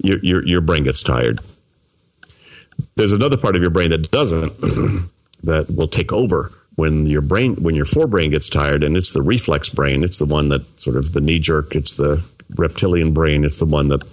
Your, 0.02 0.18
your, 0.18 0.46
your 0.46 0.60
brain 0.60 0.84
gets 0.84 1.02
tired. 1.02 1.40
There's 2.96 3.12
another 3.12 3.36
part 3.36 3.56
of 3.56 3.62
your 3.62 3.70
brain 3.70 3.90
that 3.90 4.10
doesn't, 4.10 4.60
that 5.42 5.70
will 5.74 5.88
take 5.88 6.12
over 6.12 6.52
when 6.78 7.06
your 7.06 7.22
brain 7.22 7.56
when 7.56 7.74
your 7.74 7.84
forebrain 7.84 8.30
gets 8.30 8.48
tired 8.48 8.82
and 8.84 8.96
it's 8.96 9.12
the 9.12 9.22
reflex 9.22 9.68
brain 9.68 10.04
it's 10.04 10.18
the 10.18 10.26
one 10.26 10.48
that 10.48 10.62
sort 10.80 10.96
of 10.96 11.12
the 11.12 11.20
knee 11.20 11.38
jerk 11.38 11.74
it's 11.74 11.96
the 11.96 12.22
reptilian 12.56 13.12
brain 13.12 13.44
it's 13.44 13.58
the 13.58 13.66
one 13.66 13.88
that 13.88 14.04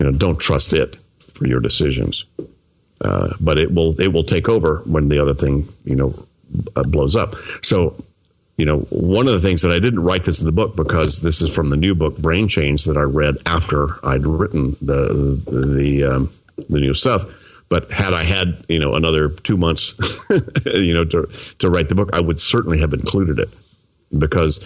you 0.00 0.10
know 0.10 0.16
don't 0.16 0.38
trust 0.38 0.72
it 0.72 0.96
for 1.34 1.46
your 1.46 1.60
decisions. 1.60 2.24
Uh, 3.00 3.32
but 3.40 3.56
it 3.56 3.72
will 3.72 3.98
it 3.98 4.12
will 4.12 4.24
take 4.24 4.48
over 4.48 4.82
when 4.84 5.08
the 5.08 5.18
other 5.18 5.34
thing 5.34 5.66
you 5.84 5.96
know 5.96 6.26
uh, 6.76 6.82
blows 6.82 7.16
up. 7.16 7.34
So 7.62 7.96
you 8.58 8.66
know 8.66 8.80
one 8.90 9.26
of 9.26 9.32
the 9.32 9.40
things 9.40 9.62
that 9.62 9.72
I 9.72 9.78
didn't 9.78 10.00
write 10.00 10.24
this 10.24 10.38
in 10.38 10.46
the 10.46 10.52
book 10.52 10.76
because 10.76 11.20
this 11.20 11.40
is 11.40 11.52
from 11.52 11.70
the 11.70 11.76
new 11.76 11.94
book 11.94 12.18
Brain 12.18 12.46
Chains 12.46 12.84
that 12.84 12.98
I 12.98 13.02
read 13.02 13.36
after 13.46 14.04
I'd 14.06 14.26
written 14.26 14.76
the 14.82 15.40
the 15.46 16.04
um, 16.04 16.32
the 16.68 16.80
new 16.80 16.92
stuff 16.92 17.24
but 17.70 17.90
had 17.90 18.12
I 18.12 18.24
had 18.24 18.62
you 18.68 18.78
know 18.78 18.94
another 18.94 19.30
two 19.30 19.56
months, 19.56 19.94
you 20.66 20.92
know, 20.92 21.04
to 21.06 21.30
to 21.60 21.70
write 21.70 21.88
the 21.88 21.94
book, 21.94 22.10
I 22.12 22.20
would 22.20 22.38
certainly 22.38 22.78
have 22.80 22.92
included 22.92 23.38
it 23.38 23.48
because 24.18 24.62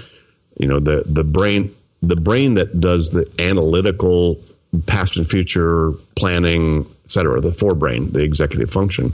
you 0.59 0.67
know 0.67 0.81
the 0.81 1.05
the 1.07 1.23
brain 1.23 1.73
the 2.03 2.17
brain 2.17 2.55
that 2.55 2.81
does 2.81 3.11
the 3.11 3.31
analytical 3.39 4.41
past 4.87 5.17
and 5.17 5.29
future 5.31 5.93
planning, 6.17 6.85
et 7.05 7.11
cetera, 7.11 7.41
the 7.41 7.51
forebrain, 7.51 8.13
the 8.13 8.23
executive 8.23 8.71
function, 8.71 9.13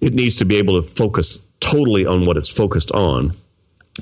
it 0.00 0.14
needs 0.14 0.36
to 0.36 0.44
be 0.44 0.56
able 0.56 0.80
to 0.80 0.88
focus 0.88 1.38
totally 1.60 2.06
on 2.06 2.24
what 2.24 2.36
it's 2.36 2.48
focused 2.48 2.90
on, 2.92 3.32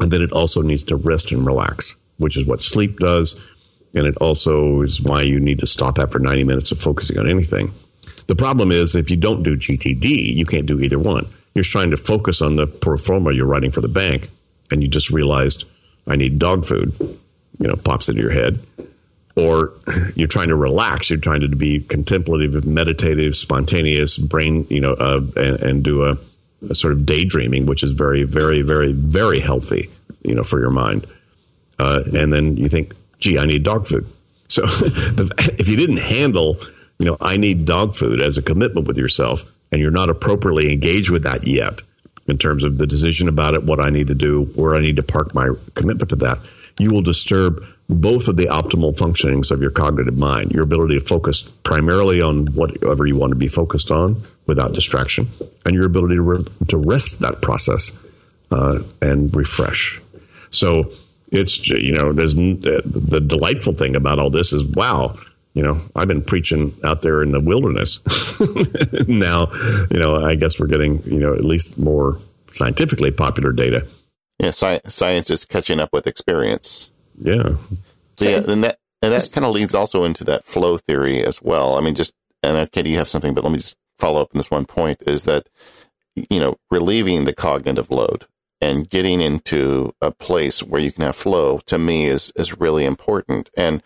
and 0.01 0.13
then 0.13 0.23
it 0.23 0.33
also 0.33 0.63
needs 0.63 0.85
to 0.85 0.97
rest 0.97 1.33
and 1.33 1.45
relax, 1.45 1.97
which 2.19 2.37
is 2.37 2.47
what 2.47 2.63
sleep 2.63 2.99
does. 2.99 3.35
And 3.95 4.07
it 4.07 4.17
also 4.19 4.81
is 4.81 5.03
why 5.03 5.21
you 5.21 5.39
need 5.39 5.59
to 5.61 5.67
stop 5.67 5.99
after 5.99 6.19
90 6.19 6.45
minutes 6.45 6.71
of 6.71 6.79
focusing 6.79 7.19
on 7.19 7.29
anything 7.29 7.73
the 8.27 8.37
problem 8.37 8.71
is 8.73 8.95
if 8.95 9.11
you 9.11 9.17
don't 9.17 9.43
do 9.43 9.57
GTD, 9.57 10.35
you 10.35 10.47
can't 10.47 10.67
do 10.67 10.81
either 10.81 10.99
one. 10.99 11.27
You're 11.55 11.65
trying 11.65 11.91
to 11.91 11.97
focus 11.97 12.41
on 12.41 12.57
the 12.57 12.67
pro 12.67 12.97
forma 12.97 13.33
you're 13.33 13.47
writing 13.47 13.71
for 13.71 13.81
the 13.81 13.89
bank, 13.89 14.31
and 14.71 14.83
you 14.83 14.89
just 14.89 15.11
realized 15.11 15.65
I 16.07 16.17
need 16.17 16.39
dog 16.39 16.65
food. 16.65 16.95
You 17.59 17.69
know, 17.69 17.77
pops 17.77 18.09
into 18.09 18.21
your 18.21 18.33
head. 18.33 18.59
Or 19.37 19.73
you're 20.15 20.29
trying 20.29 20.49
to 20.49 20.57
relax. 20.57 21.11
You're 21.11 21.19
trying 21.19 21.43
to 21.43 21.49
be 21.49 21.81
contemplative, 21.81 22.65
meditative, 22.67 23.37
spontaneous, 23.37 24.17
brain, 24.17 24.67
you 24.69 24.81
know, 24.81 24.93
uh, 24.95 25.21
and, 25.37 25.63
and, 25.63 25.85
do 25.85 26.05
a, 26.05 26.15
a, 26.69 26.75
sort 26.75 26.93
of 26.93 27.07
daydreaming, 27.07 27.67
which 27.67 27.83
is 27.83 27.93
very, 27.93 28.25
very, 28.25 28.63
very, 28.63 28.93
very 28.93 29.41
healthy, 29.41 29.91
you 30.23 30.35
know, 30.35 30.43
for 30.43 30.61
your 30.61 30.71
mind. 30.71 31.07
Uh, 31.79 32.03
and 32.15 32.33
then 32.33 32.57
you 32.57 32.69
think, 32.69 32.95
gee, 33.21 33.39
I 33.39 33.47
need 33.47 33.63
dog 33.63 33.87
food. 33.87 34.07
So 34.49 34.65
if 34.69 35.69
you 35.69 35.77
didn't 35.77 35.99
handle 35.99 36.59
you 37.03 37.09
know, 37.09 37.17
I 37.21 37.37
need 37.37 37.67
dog 37.67 37.97
food 37.97 38.23
as 38.23 38.39
a 38.39 38.43
commitment 38.43 38.87
with 38.87 38.97
yourself, 38.97 39.43
and 39.73 39.81
you're 39.81 39.91
not 39.91 40.09
appropriately 40.09 40.73
engaged 40.73 41.11
with 41.11 41.25
that 41.25 41.45
yet 41.45 41.81
in 42.29 42.39
terms 42.39 42.63
of 42.63 42.79
the 42.79 42.87
decision 42.87 43.29
about 43.29 43.55
it, 43.55 43.65
what 43.65 43.85
I 43.85 43.91
need 43.91 44.07
to 44.07 44.15
do, 44.15 44.45
where 44.55 44.77
I 44.77 44.81
need 44.81 44.95
to 44.95 45.03
park 45.03 45.35
my 45.35 45.49
commitment 45.75 46.11
to 46.11 46.17
that, 46.17 46.39
you 46.79 46.91
will 46.91 47.03
disturb 47.03 47.61
both 47.89 48.29
of 48.29 48.37
the 48.37 48.47
optimal 48.47 48.95
functionings 48.95 49.51
of 49.51 49.61
your 49.61 49.73
cognitive 49.73 50.17
mind, 50.17 50.53
your 50.53 50.63
ability 50.63 50.97
to 50.97 51.05
focus 51.05 51.43
primarily 51.43 52.23
on 52.23 52.47
whatever 52.55 53.05
you 53.05 53.17
want 53.17 53.33
to 53.33 53.37
be 53.37 53.49
focused 53.49 53.91
on 53.91 54.23
without 54.47 54.73
distraction, 54.73 55.27
and 55.67 55.75
your 55.75 55.87
ability 55.87 56.15
to, 56.15 56.23
re- 56.23 56.47
to 56.69 56.77
rest 56.77 57.19
that 57.19 57.43
process 57.43 57.91
uh, 58.53 58.79
and 59.01 59.35
refresh. 59.35 60.01
So 60.53 60.85
it's, 61.33 61.67
you 61.67 61.95
know, 61.95 62.13
there's 62.13 62.37
the 62.37 63.25
delightful 63.27 63.73
thing 63.73 63.97
about 63.97 64.21
all 64.21 64.31
this 64.31 64.53
is, 64.53 64.63
wow, 64.77 65.19
you 65.55 65.63
know, 65.63 65.81
I've 65.95 66.09
been 66.09 66.23
preaching 66.23 66.73
out 66.83 67.03
there 67.03 67.23
in 67.23 67.33
the 67.33 67.41
wilderness. 67.41 68.01
now, 69.09 69.49
you 69.91 69.99
know, 69.99 70.25
I 70.25 70.35
guess 70.35 70.59
we're 70.59 70.67
getting, 70.67 71.03
you 71.05 71.19
know, 71.19 71.35
at 71.35 71.45
least 71.45 71.77
more 71.79 72.19
scientifically 72.55 73.11
popular 73.11 73.53
data. 73.53 73.87
Yeah, 74.39 74.49
sci- 74.49 74.81
science 74.89 75.31
is 75.31 75.45
catching 75.45 75.79
up 75.79 75.91
with 75.93 76.07
experience. 76.07 76.91
Yeah. 77.19 77.57
So, 78.17 78.29
yeah, 78.29 78.43
and 78.49 78.65
that 78.65 78.79
and 79.03 79.13
that 79.13 79.29
kind 79.33 79.45
of 79.45 79.53
leads 79.53 79.75
also 79.75 80.05
into 80.05 80.25
that 80.25 80.47
flow 80.47 80.79
theory 80.79 81.25
as 81.25 81.43
well. 81.43 81.77
I 81.77 81.81
mean, 81.81 81.95
just 81.95 82.15
and 82.43 82.71
Katie, 82.73 82.91
you 82.91 82.97
have 82.97 83.09
something, 83.09 83.35
but 83.35 83.45
let 83.45 83.53
me 83.53 83.59
just 83.59 83.77
follow 83.99 84.21
up 84.21 84.31
on 84.35 84.39
this 84.39 84.51
one 84.51 84.65
point: 84.65 85.03
is 85.07 85.25
that 85.25 85.49
you 86.15 86.41
know 86.41 86.57
relieving 86.71 87.25
the 87.25 87.35
cognitive 87.35 87.91
load 87.91 88.27
and 88.61 88.89
getting 88.89 89.21
into 89.21 89.93
a 90.01 90.11
place 90.11 90.63
where 90.63 90.81
you 90.81 90.93
can 90.93 91.03
have 91.03 91.17
flow 91.17 91.59
to 91.67 91.79
me 91.79 92.07
is 92.07 92.33
is 92.37 92.59
really 92.59 92.85
important. 92.85 93.51
And 93.57 93.83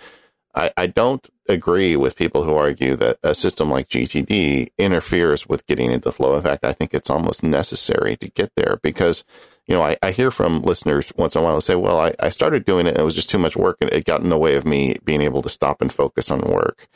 I, 0.54 0.70
I 0.76 0.86
don't 0.86 1.26
agree 1.48 1.96
with 1.96 2.16
people 2.16 2.44
who 2.44 2.54
argue 2.54 2.96
that 2.96 3.18
a 3.22 3.34
system 3.34 3.70
like 3.70 3.88
GTD 3.88 4.68
interferes 4.78 5.48
with 5.48 5.66
getting 5.66 5.90
into 5.90 6.12
flow. 6.12 6.36
In 6.36 6.42
fact, 6.42 6.64
I 6.64 6.72
think 6.72 6.92
it's 6.92 7.10
almost 7.10 7.42
necessary 7.42 8.16
to 8.16 8.28
get 8.30 8.52
there 8.56 8.78
because 8.82 9.24
you 9.66 9.74
know, 9.74 9.82
I, 9.82 9.96
I 10.02 10.12
hear 10.12 10.30
from 10.30 10.62
listeners 10.62 11.12
once 11.16 11.34
in 11.34 11.42
a 11.42 11.44
while 11.44 11.56
who 11.56 11.60
say, 11.60 11.74
well, 11.74 11.98
I, 11.98 12.14
I 12.20 12.28
started 12.28 12.64
doing 12.64 12.86
it 12.86 12.90
and 12.90 12.98
it 12.98 13.04
was 13.04 13.16
just 13.16 13.30
too 13.30 13.38
much 13.38 13.56
work 13.56 13.78
and 13.80 13.92
it 13.92 14.04
got 14.04 14.20
in 14.20 14.28
the 14.28 14.38
way 14.38 14.54
of 14.54 14.64
me 14.64 14.96
being 15.04 15.20
able 15.20 15.42
to 15.42 15.48
stop 15.48 15.82
and 15.82 15.92
focus 15.92 16.30
on 16.30 16.40
work. 16.40 16.86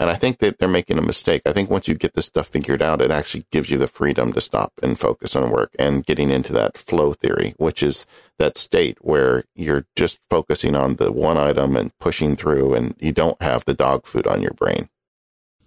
And 0.00 0.10
I 0.10 0.14
think 0.14 0.38
that 0.38 0.58
they're 0.58 0.68
making 0.68 0.96
a 0.96 1.02
mistake. 1.02 1.42
I 1.44 1.52
think 1.52 1.68
once 1.68 1.88
you 1.88 1.94
get 1.96 2.14
this 2.14 2.26
stuff 2.26 2.46
figured 2.46 2.80
out, 2.80 3.02
it 3.02 3.10
actually 3.10 3.46
gives 3.50 3.68
you 3.68 3.78
the 3.78 3.88
freedom 3.88 4.32
to 4.32 4.40
stop 4.40 4.72
and 4.80 4.96
focus 4.96 5.34
on 5.34 5.50
work 5.50 5.74
and 5.76 6.06
getting 6.06 6.30
into 6.30 6.52
that 6.52 6.78
flow 6.78 7.12
theory, 7.12 7.54
which 7.56 7.82
is 7.82 8.06
that 8.38 8.56
state 8.56 8.96
where 9.00 9.42
you're 9.56 9.86
just 9.96 10.20
focusing 10.30 10.76
on 10.76 10.96
the 10.96 11.10
one 11.10 11.36
item 11.36 11.76
and 11.76 11.90
pushing 11.98 12.36
through 12.36 12.74
and 12.74 12.94
you 13.00 13.10
don't 13.10 13.42
have 13.42 13.64
the 13.64 13.74
dog 13.74 14.06
food 14.06 14.28
on 14.28 14.40
your 14.40 14.52
brain. 14.52 14.88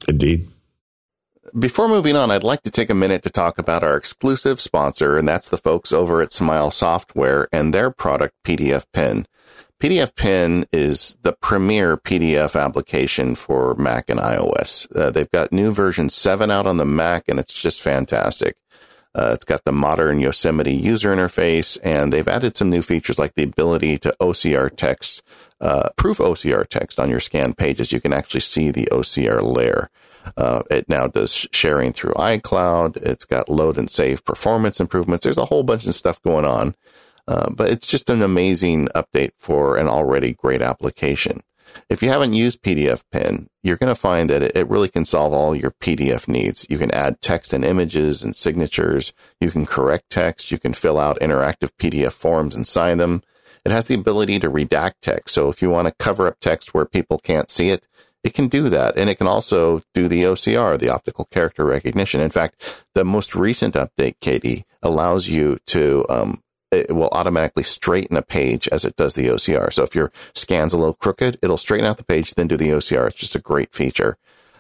Indeed. 0.08 0.48
Before 1.58 1.90
moving 1.90 2.16
on, 2.16 2.32
I'd 2.32 2.44
like 2.44 2.62
to 2.64 2.72
take 2.72 2.90
a 2.90 2.96
minute 2.96 3.24
to 3.24 3.30
talk 3.30 3.60
about 3.60 3.84
our 3.84 3.98
exclusive 3.98 4.62
sponsor, 4.62 5.18
and 5.18 5.28
that's 5.28 5.50
the 5.50 5.58
folks 5.58 5.92
over 5.92 6.22
at 6.22 6.32
Smile 6.32 6.72
Software 6.72 7.50
and 7.52 7.74
their 7.74 7.92
product 7.92 8.36
PDF 8.46 8.86
Pen. 8.94 9.28
PDF 9.82 10.16
Pen 10.16 10.66
is 10.72 11.18
the 11.24 11.34
premier 11.34 11.98
PDF 11.98 12.56
application 12.60 13.34
for 13.34 13.74
Mac 13.74 14.12
and 14.12 14.20
iOS. 14.20 14.96
Uh, 14.96 15.10
they've 15.10 15.32
got 15.32 15.52
new 15.52 15.72
version 15.72 16.08
7 16.08 16.52
out 16.52 16.68
on 16.68 16.78
the 16.78 16.86
Mac, 16.86 17.24
and 17.28 17.40
it's 17.40 17.60
just 17.60 17.82
fantastic. 17.82 18.58
Uh, 19.16 19.32
it's 19.34 19.44
got 19.44 19.66
the 19.66 19.72
modern 19.72 20.20
Yosemite 20.20 20.72
user 20.72 21.10
interface, 21.14 21.80
and 21.84 22.14
they've 22.14 22.28
added 22.28 22.56
some 22.56 22.70
new 22.70 22.84
features 22.84 23.18
like 23.18 23.34
the 23.34 23.42
ability 23.42 23.98
to 23.98 24.16
OCR 24.22 24.70
text, 24.70 25.24
uh, 25.60 25.90
proof 25.96 26.20
OCR 26.20 26.68
text 26.68 27.00
on 27.00 27.10
your 27.10 27.20
scan 27.20 27.56
pages. 27.56 27.92
You 27.92 28.00
can 28.00 28.14
actually 28.14 28.42
see 28.42 28.70
the 28.70 28.88
OCR 28.92 29.42
layer. 29.42 29.90
Uh, 30.38 30.62
it 30.70 30.88
now 30.90 31.08
does 31.08 31.48
sharing 31.52 31.92
through 31.92 32.14
iCloud. 32.14 32.98
It's 32.98 33.26
got 33.26 33.50
load 33.50 33.80
and 33.80 33.90
save 33.90 34.24
performance 34.26 34.80
improvements. 34.80 35.24
There's 35.24 35.40
a 35.40 35.46
whole 35.46 35.64
bunch 35.64 35.88
of 35.88 35.96
stuff 35.96 36.22
going 36.22 36.46
on. 36.46 36.76
Uh, 37.28 37.49
but 37.49 37.69
it's 37.69 37.88
just 37.88 38.09
an 38.09 38.22
amazing 38.22 38.88
update 38.95 39.32
for 39.38 39.78
an 39.78 39.88
already 39.88 40.34
great 40.34 40.61
application. 40.61 41.41
If 41.89 42.01
you 42.01 42.09
haven't 42.09 42.34
used 42.34 42.63
PDF 42.63 43.03
Pen, 43.11 43.49
you're 43.63 43.78
going 43.78 43.93
to 43.93 43.99
find 43.99 44.30
that 44.30 44.41
it, 44.41 44.55
it 44.55 44.69
really 44.69 44.89
can 44.89 45.05
solve 45.05 45.34
all 45.34 45.55
your 45.55 45.72
PDF 45.72 46.28
needs. 46.28 46.65
You 46.69 46.78
can 46.78 46.91
add 46.91 47.22
text 47.22 47.53
and 47.53 47.63
images 47.63 48.24
and 48.24 48.36
signatures. 48.36 49.13
You 49.39 49.51
can 49.51 49.65
correct 49.65 50.09
text. 50.09 50.51
You 50.51 50.57
can 50.57 50.74
fill 50.74 50.99
out 50.99 51.19
interactive 51.19 51.72
PDF 51.80 52.13
forms 52.13 52.55
and 52.55 52.67
sign 52.67 52.97
them. 52.97 53.24
It 53.63 53.72
has 53.72 53.86
the 53.86 53.95
ability 53.95 54.39
to 54.39 54.49
redact 54.49 54.95
text. 55.01 55.36
So 55.36 55.49
if 55.49 55.61
you 55.61 55.69
want 55.69 55.88
to 55.88 55.93
cover 56.03 56.28
up 56.28 56.39
text 56.39 56.74
where 56.74 56.86
people 56.86 57.19
can't 57.19 57.49
see 57.49 57.69
it, 57.69 57.88
it 58.24 58.34
can 58.34 58.47
do 58.47 58.69
that. 58.69 58.97
And 58.97 59.09
it 59.09 59.15
can 59.15 59.28
also 59.28 59.82
do 59.93 60.07
the 60.07 60.24
OCR, 60.24 60.78
the 60.78 60.89
optical 60.89 61.26
character 61.26 61.65
recognition. 61.65 62.22
In 62.22 62.30
fact, 62.30 62.86
the 62.93 63.03
most 63.03 63.36
recent 63.36 63.76
update, 63.76 64.15
Katie, 64.19 64.65
allows 64.82 65.28
you 65.28 65.59
to 65.67 66.05
um, 66.09 66.43
it 66.72 66.95
will 66.95 67.09
automatically 67.11 67.63
straighten 67.63 68.15
a 68.15 68.22
page 68.22 68.67
as 68.69 68.86
it 68.86 68.95
does 68.95 69.15
the 69.15 69.28
OCR. 69.28 69.72
So 69.74 69.84
if 69.84 69.93
your 69.93 70.11
scan's 70.34 70.74
a 70.74 70.78
little 70.78 70.93
crooked, 70.93 71.38
it'll 71.41 71.57
straighten 71.57 71.86
out 71.86 71.97
the 71.97 72.03
page, 72.03 72.34
then 72.36 72.47
do 72.47 72.57
the 72.57 72.69
OCR. 72.69 73.07
It's 73.07 73.19
just 73.19 73.36
a 73.36 73.39
great 73.39 73.74
feature. 73.74 74.17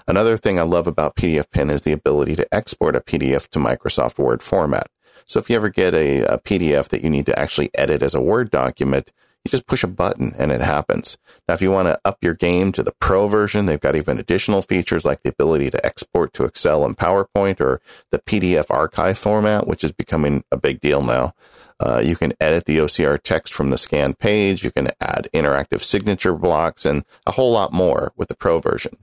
Another 0.07 0.35
thing 0.37 0.59
I 0.59 0.63
love 0.63 0.87
about 0.87 1.15
PDF 1.15 1.49
Pen 1.51 1.69
is 1.69 1.83
the 1.83 1.93
ability 1.93 2.35
to 2.35 2.53
export 2.53 2.95
a 2.95 3.01
PDF 3.01 3.47
to 3.49 3.59
Microsoft 3.59 4.17
Word 4.17 4.43
format. 4.43 4.87
So 5.25 5.39
if 5.39 5.49
you 5.49 5.55
ever 5.55 5.69
get 5.69 5.93
a, 5.93 6.23
a 6.23 6.37
PDF 6.39 6.89
that 6.89 7.03
you 7.03 7.09
need 7.09 7.25
to 7.27 7.39
actually 7.39 7.69
edit 7.75 8.01
as 8.01 8.13
a 8.13 8.21
Word 8.21 8.49
document, 8.49 9.13
you 9.43 9.49
just 9.49 9.67
push 9.67 9.83
a 9.83 9.87
button 9.87 10.33
and 10.37 10.51
it 10.51 10.61
happens. 10.61 11.17
Now, 11.47 11.55
if 11.55 11.61
you 11.61 11.71
want 11.71 11.87
to 11.87 11.99
up 12.05 12.17
your 12.21 12.33
game 12.33 12.71
to 12.73 12.83
the 12.83 12.93
pro 12.99 13.27
version, 13.27 13.65
they've 13.65 13.79
got 13.79 13.95
even 13.95 14.19
additional 14.19 14.61
features 14.61 15.05
like 15.05 15.23
the 15.23 15.29
ability 15.29 15.69
to 15.71 15.85
export 15.85 16.33
to 16.33 16.45
Excel 16.45 16.85
and 16.85 16.97
PowerPoint 16.97 17.59
or 17.59 17.81
the 18.11 18.19
PDF 18.19 18.69
archive 18.69 19.17
format, 19.17 19.65
which 19.65 19.83
is 19.83 19.91
becoming 19.91 20.43
a 20.51 20.57
big 20.57 20.79
deal 20.79 21.01
now. 21.01 21.33
Uh, 21.79 21.99
you 22.03 22.15
can 22.15 22.33
edit 22.39 22.65
the 22.65 22.77
OCR 22.77 23.19
text 23.21 23.53
from 23.53 23.71
the 23.71 23.77
scanned 23.77 24.19
page. 24.19 24.63
You 24.63 24.71
can 24.71 24.91
add 25.01 25.27
interactive 25.33 25.83
signature 25.83 26.35
blocks 26.35 26.85
and 26.85 27.03
a 27.25 27.31
whole 27.31 27.51
lot 27.51 27.73
more 27.73 28.13
with 28.15 28.27
the 28.27 28.35
Pro 28.35 28.59
version. 28.59 28.97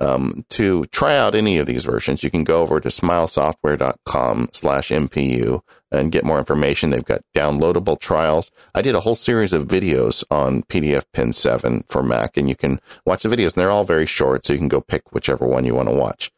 Um, 0.00 0.44
to 0.50 0.86
try 0.86 1.16
out 1.16 1.34
any 1.34 1.58
of 1.58 1.66
these 1.66 1.84
versions, 1.84 2.22
you 2.22 2.30
can 2.30 2.44
go 2.44 2.62
over 2.62 2.80
to 2.80 2.88
smilesoftware.com 2.88 4.50
slash 4.52 4.88
MPU 4.88 5.60
and 5.92 6.10
get 6.10 6.24
more 6.24 6.38
information. 6.38 6.90
They've 6.90 7.04
got 7.04 7.22
downloadable 7.34 7.98
trials. 8.00 8.50
I 8.74 8.82
did 8.82 8.94
a 8.94 9.00
whole 9.00 9.14
series 9.14 9.52
of 9.52 9.68
videos 9.68 10.24
on 10.30 10.64
PDF 10.64 11.04
Pen 11.12 11.32
7 11.32 11.84
for 11.88 12.02
Mac, 12.02 12.36
and 12.36 12.48
you 12.48 12.56
can 12.56 12.80
watch 13.06 13.22
the 13.22 13.28
videos, 13.28 13.54
and 13.54 13.62
they're 13.62 13.70
all 13.70 13.84
very 13.84 14.06
short, 14.06 14.44
so 14.44 14.52
you 14.52 14.58
can 14.58 14.68
go 14.68 14.80
pick 14.80 15.12
whichever 15.12 15.46
one 15.46 15.64
you 15.64 15.74
want 15.74 15.88
to 15.88 15.94
watch. 15.94 16.32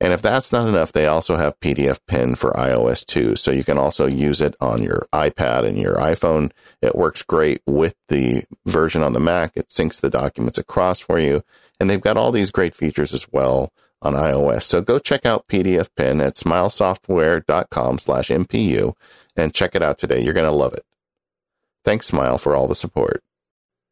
And 0.00 0.12
if 0.12 0.20
that's 0.20 0.52
not 0.52 0.66
enough, 0.66 0.90
they 0.90 1.06
also 1.06 1.36
have 1.36 1.60
PDF 1.60 2.00
Pen 2.08 2.34
for 2.34 2.50
iOS 2.52 3.06
too. 3.06 3.36
So 3.36 3.52
you 3.52 3.62
can 3.62 3.78
also 3.78 4.06
use 4.06 4.40
it 4.40 4.56
on 4.60 4.82
your 4.82 5.06
iPad 5.12 5.64
and 5.64 5.78
your 5.78 5.94
iPhone. 5.94 6.50
It 6.80 6.96
works 6.96 7.22
great 7.22 7.62
with 7.66 7.94
the 8.08 8.42
version 8.66 9.04
on 9.04 9.12
the 9.12 9.20
Mac. 9.20 9.52
It 9.54 9.68
syncs 9.68 10.00
the 10.00 10.10
documents 10.10 10.58
across 10.58 10.98
for 10.98 11.20
you. 11.20 11.44
And 11.82 11.90
they've 11.90 12.00
got 12.00 12.16
all 12.16 12.30
these 12.30 12.52
great 12.52 12.76
features 12.76 13.12
as 13.12 13.26
well 13.32 13.72
on 14.02 14.14
iOS. 14.14 14.62
So 14.62 14.80
go 14.80 15.00
check 15.00 15.26
out 15.26 15.48
PDF 15.48 15.88
Pen 15.96 16.20
at 16.20 16.36
smilesoftware.com 16.36 17.98
slash 17.98 18.28
MPU 18.28 18.92
and 19.36 19.52
check 19.52 19.74
it 19.74 19.82
out 19.82 19.98
today. 19.98 20.22
You're 20.22 20.32
going 20.32 20.48
to 20.48 20.54
love 20.54 20.74
it. 20.74 20.84
Thanks, 21.84 22.06
Smile, 22.06 22.38
for 22.38 22.54
all 22.54 22.68
the 22.68 22.76
support. 22.76 23.24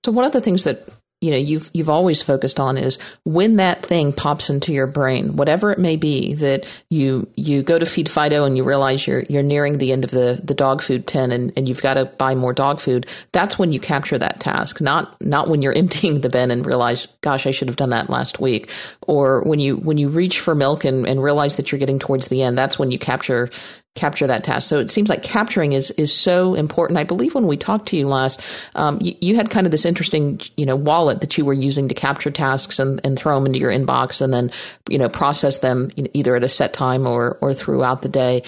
So 0.04 0.12
one 0.12 0.24
of 0.24 0.30
the 0.30 0.40
things 0.40 0.62
that 0.62 0.88
you 1.20 1.30
know 1.30 1.36
you've 1.36 1.70
you've 1.72 1.88
always 1.88 2.22
focused 2.22 2.58
on 2.58 2.76
is 2.76 2.98
when 3.24 3.56
that 3.56 3.84
thing 3.84 4.12
pops 4.12 4.50
into 4.50 4.72
your 4.72 4.86
brain 4.86 5.36
whatever 5.36 5.70
it 5.70 5.78
may 5.78 5.96
be 5.96 6.34
that 6.34 6.66
you 6.88 7.28
you 7.36 7.62
go 7.62 7.78
to 7.78 7.86
feed 7.86 8.08
fido 8.08 8.44
and 8.44 8.56
you 8.56 8.64
realize 8.64 9.06
you're 9.06 9.22
you're 9.28 9.42
nearing 9.42 9.78
the 9.78 9.92
end 9.92 10.04
of 10.04 10.10
the 10.10 10.40
the 10.42 10.54
dog 10.54 10.82
food 10.82 11.06
tin 11.06 11.30
and, 11.30 11.52
and 11.56 11.68
you've 11.68 11.82
got 11.82 11.94
to 11.94 12.04
buy 12.04 12.34
more 12.34 12.52
dog 12.52 12.80
food 12.80 13.06
that's 13.32 13.58
when 13.58 13.72
you 13.72 13.80
capture 13.80 14.18
that 14.18 14.40
task. 14.40 14.80
Not 14.80 15.20
not 15.20 15.48
when 15.48 15.62
you're 15.62 15.72
emptying 15.76 16.20
the 16.20 16.28
bin 16.28 16.50
and 16.50 16.64
realize 16.64 17.06
gosh 17.20 17.46
i 17.46 17.50
should 17.50 17.68
have 17.68 17.76
done 17.76 17.90
that 17.90 18.10
last 18.10 18.40
week. 18.40 18.70
Or 19.02 19.42
when 19.42 19.60
you 19.60 19.76
when 19.76 19.98
you 19.98 20.08
reach 20.08 20.40
for 20.40 20.54
milk 20.54 20.84
and, 20.84 21.06
and 21.06 21.22
realize 21.22 21.56
that 21.56 21.70
you're 21.70 21.78
getting 21.78 21.98
towards 21.98 22.28
the 22.28 22.42
end 22.42 22.56
that's 22.56 22.78
when 22.78 22.90
you 22.90 22.98
capture 22.98 23.50
capture 23.96 24.26
that 24.26 24.44
task. 24.44 24.68
So 24.68 24.78
it 24.78 24.90
seems 24.90 25.08
like 25.08 25.22
capturing 25.22 25.72
is 25.72 25.90
is 25.92 26.12
so 26.12 26.54
important. 26.54 26.98
I 26.98 27.04
believe 27.04 27.34
when 27.34 27.48
we 27.48 27.56
talked 27.56 27.88
to 27.88 27.96
you 27.96 28.06
last, 28.06 28.40
um, 28.76 28.98
you, 29.00 29.14
you, 29.20 29.36
had 29.36 29.50
kind 29.50 29.66
of 29.66 29.72
this 29.72 29.84
interesting, 29.84 30.40
you 30.56 30.64
know, 30.64 30.76
wallet 30.76 31.20
that 31.22 31.36
you 31.36 31.44
were 31.44 31.52
using 31.52 31.88
to 31.88 31.94
capture 31.94 32.30
tasks 32.30 32.78
and, 32.78 33.00
and 33.04 33.18
throw 33.18 33.34
them 33.34 33.46
into 33.46 33.58
your 33.58 33.72
inbox, 33.72 34.20
and 34.20 34.32
then 34.32 34.52
you 34.88 34.96
know 34.96 35.08
process 35.08 35.58
them 35.58 35.90
either 36.14 36.36
at 36.36 36.44
a 36.44 36.48
set 36.48 36.72
time 36.72 37.06
or 37.06 37.36
or 37.40 37.52
throughout 37.52 38.02
the 38.02 38.08
day. 38.08 38.42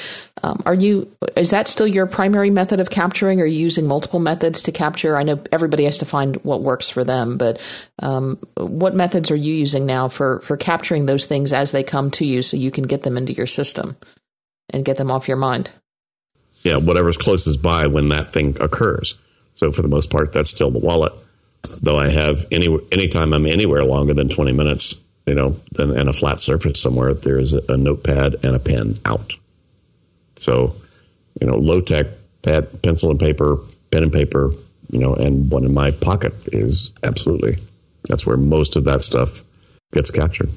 Um, 0.45 0.63
are 0.65 0.75
you 0.75 1.11
is 1.37 1.51
that 1.51 1.67
still 1.67 1.89
your 1.89 2.07
primary 2.07 2.51
method 2.51 2.79
of 2.79 2.91
capturing? 2.91 3.41
Or 3.41 3.45
are 3.45 3.47
you 3.47 3.59
using 3.59 3.87
multiple 3.87 4.21
methods 4.21 4.63
to 4.63 4.73
capture? 4.73 5.17
I 5.17 5.25
know 5.25 5.43
everybody 5.51 5.85
has 5.85 5.99
to 5.99 6.05
find 6.05 6.37
what 6.45 6.63
works 6.63 6.89
for 6.89 7.03
them, 7.03 7.37
but 7.37 7.61
um, 7.99 8.39
what 8.57 8.95
methods 8.95 9.31
are 9.33 9.37
you 9.37 9.53
using 9.53 9.87
now 9.87 10.07
for 10.09 10.41
for 10.41 10.57
capturing 10.57 11.07
those 11.07 11.27
things 11.27 11.53
as 11.53 11.73
they 11.73 11.83
come 11.83 12.13
to 12.13 12.25
you, 12.25 12.43
so 12.43 12.57
you 12.57 12.71
can 12.71 12.85
get 12.85 13.03
them 13.03 13.17
into 13.17 13.33
your 13.33 13.49
system? 13.49 13.97
And 14.73 14.85
get 14.85 14.97
them 14.97 15.11
off 15.11 15.29
your 15.29 15.37
mind. 15.37 15.71
Yeah, 16.63 16.77
whatever's 16.77 17.17
closest 17.17 17.61
by 17.61 17.87
when 17.87 18.09
that 18.11 18.33
thing 18.33 18.57
occurs. 18.61 19.17
So 19.55 19.73
for 19.73 19.83
the 19.83 19.89
most 19.89 20.11
part, 20.11 20.33
that's 20.33 20.51
still 20.51 20.71
the 20.71 20.79
wallet. 20.79 21.13
Though 21.83 21.99
I 21.99 22.11
have 22.11 22.47
any 22.51 22.67
anytime 22.91 23.33
I'm 23.33 23.47
anywhere 23.47 23.85
longer 23.85 24.15
than 24.15 24.29
20 24.29 24.53
minutes, 24.53 24.97
you 25.27 25.35
know, 25.35 25.57
and, 25.79 25.93
and 25.93 26.09
a 26.09 26.13
flat 26.13 26.41
surface 26.41 26.81
somewhere, 26.81 27.15
there 27.15 27.39
is 27.39 27.53
a, 27.53 27.63
a 27.69 27.77
notepad 27.77 28.45
and 28.45 28.57
a 28.57 28.59
pen 28.59 28.99
out. 29.05 29.33
So, 30.39 30.75
you 31.41 31.47
know, 31.47 31.57
low 31.57 31.81
tech 31.81 32.07
pad, 32.43 32.83
pencil 32.83 33.11
and 33.11 33.21
paper, 33.21 33.59
pen 33.91 34.03
and 34.03 34.13
paper, 34.13 34.53
you 34.91 34.99
know, 34.99 35.15
and 35.15 35.51
one 35.51 35.65
in 35.65 35.73
my 35.73 35.93
pocket 35.93 36.35
is 36.47 36.91
absolutely 37.03 37.59
that's 38.09 38.27
where 38.27 38.37
most 38.37 38.77
of 38.77 38.85
that 38.85 39.03
stuff 39.03 39.45
gets 39.93 40.11
captured. 40.11 40.51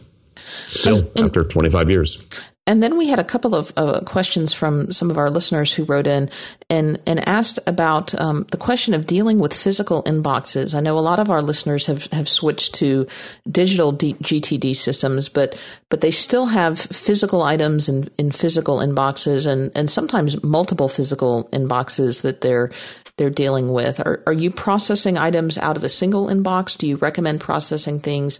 Still, 0.69 0.99
and, 0.99 1.09
and, 1.15 1.25
after 1.25 1.43
25 1.43 1.89
years. 1.89 2.23
And 2.67 2.81
then 2.81 2.97
we 2.97 3.09
had 3.09 3.19
a 3.19 3.23
couple 3.23 3.53
of 3.53 3.71
uh, 3.77 3.99
questions 4.01 4.51
from 4.51 4.91
some 4.91 5.11
of 5.11 5.19
our 5.19 5.29
listeners 5.29 5.71
who 5.71 5.83
wrote 5.83 6.07
in 6.07 6.31
and, 6.67 6.99
and 7.05 7.27
asked 7.27 7.59
about 7.67 8.19
um, 8.19 8.47
the 8.49 8.57
question 8.57 8.95
of 8.95 9.05
dealing 9.05 9.37
with 9.37 9.53
physical 9.53 10.01
inboxes. 10.03 10.73
I 10.73 10.79
know 10.79 10.97
a 10.97 10.99
lot 10.99 11.19
of 11.19 11.29
our 11.29 11.43
listeners 11.43 11.85
have, 11.85 12.05
have 12.07 12.27
switched 12.27 12.73
to 12.75 13.05
digital 13.49 13.91
D- 13.91 14.15
GTD 14.15 14.75
systems, 14.75 15.29
but 15.29 15.59
but 15.89 16.01
they 16.01 16.11
still 16.11 16.47
have 16.47 16.79
physical 16.79 17.43
items 17.43 17.87
in, 17.87 18.09
in 18.17 18.31
physical 18.31 18.79
inboxes 18.79 19.45
and, 19.45 19.71
and 19.75 19.89
sometimes 19.89 20.43
multiple 20.43 20.89
physical 20.89 21.47
inboxes 21.53 22.23
that 22.23 22.41
they're 22.41 22.71
they're 23.17 23.29
dealing 23.29 23.71
with. 23.71 23.99
Are, 24.05 24.21
are 24.27 24.33
you 24.33 24.51
processing 24.51 25.17
items 25.17 25.57
out 25.57 25.77
of 25.77 25.83
a 25.83 25.89
single 25.89 26.27
inbox? 26.27 26.77
Do 26.77 26.87
you 26.87 26.97
recommend 26.97 27.41
processing 27.41 27.99
things 27.99 28.39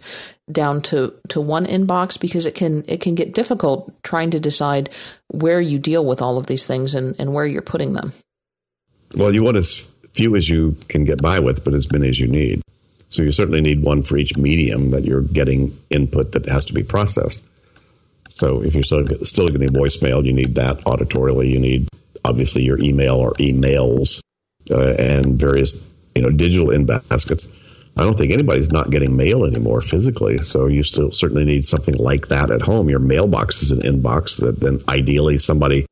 down 0.50 0.82
to, 0.82 1.14
to 1.28 1.40
one 1.40 1.66
inbox? 1.66 2.20
Because 2.20 2.46
it 2.46 2.54
can 2.54 2.84
it 2.86 3.00
can 3.00 3.14
get 3.14 3.34
difficult 3.34 3.92
trying 4.02 4.30
to 4.32 4.40
decide 4.40 4.90
where 5.28 5.60
you 5.60 5.78
deal 5.78 6.04
with 6.04 6.20
all 6.20 6.38
of 6.38 6.46
these 6.46 6.66
things 6.66 6.94
and, 6.94 7.16
and 7.18 7.32
where 7.32 7.46
you're 7.46 7.62
putting 7.62 7.94
them. 7.94 8.12
Well, 9.14 9.34
you 9.34 9.42
want 9.42 9.56
as 9.56 9.86
few 10.12 10.36
as 10.36 10.48
you 10.48 10.76
can 10.88 11.04
get 11.04 11.22
by 11.22 11.38
with, 11.38 11.64
but 11.64 11.74
as 11.74 11.90
many 11.90 12.08
as 12.08 12.18
you 12.18 12.26
need. 12.26 12.60
So 13.08 13.22
you 13.22 13.32
certainly 13.32 13.60
need 13.60 13.82
one 13.82 14.02
for 14.02 14.16
each 14.16 14.36
medium 14.36 14.90
that 14.90 15.04
you're 15.04 15.22
getting 15.22 15.78
input 15.90 16.32
that 16.32 16.46
has 16.46 16.64
to 16.66 16.72
be 16.72 16.82
processed. 16.82 17.40
So 18.34 18.62
if 18.62 18.74
you're 18.74 18.82
still, 18.82 19.04
still 19.22 19.48
getting 19.48 19.68
voicemail, 19.68 20.24
you 20.24 20.32
need 20.32 20.56
that 20.56 20.80
auditorily. 20.80 21.50
You 21.50 21.60
need 21.60 21.88
obviously 22.24 22.62
your 22.62 22.78
email 22.82 23.14
or 23.14 23.32
emails 23.34 24.20
uh, 24.70 24.94
and 24.98 25.38
various 25.38 25.74
you 26.14 26.22
know 26.22 26.30
digital 26.30 26.70
in 26.70 26.86
baskets. 26.86 27.46
I 27.98 28.02
don't 28.02 28.18
think 28.18 28.32
anybody's 28.32 28.72
not 28.72 28.90
getting 28.90 29.16
mail 29.16 29.44
anymore 29.44 29.80
physically, 29.80 30.36
so 30.38 30.66
you 30.66 30.82
still 30.82 31.10
certainly 31.12 31.46
need 31.46 31.66
something 31.66 31.94
like 31.94 32.28
that 32.28 32.50
at 32.50 32.60
home. 32.60 32.90
Your 32.90 32.98
mailbox 32.98 33.62
is 33.62 33.70
an 33.70 33.80
inbox 33.80 34.38
that 34.40 34.60
then 34.60 34.82
ideally 34.88 35.38
somebody 35.38 35.86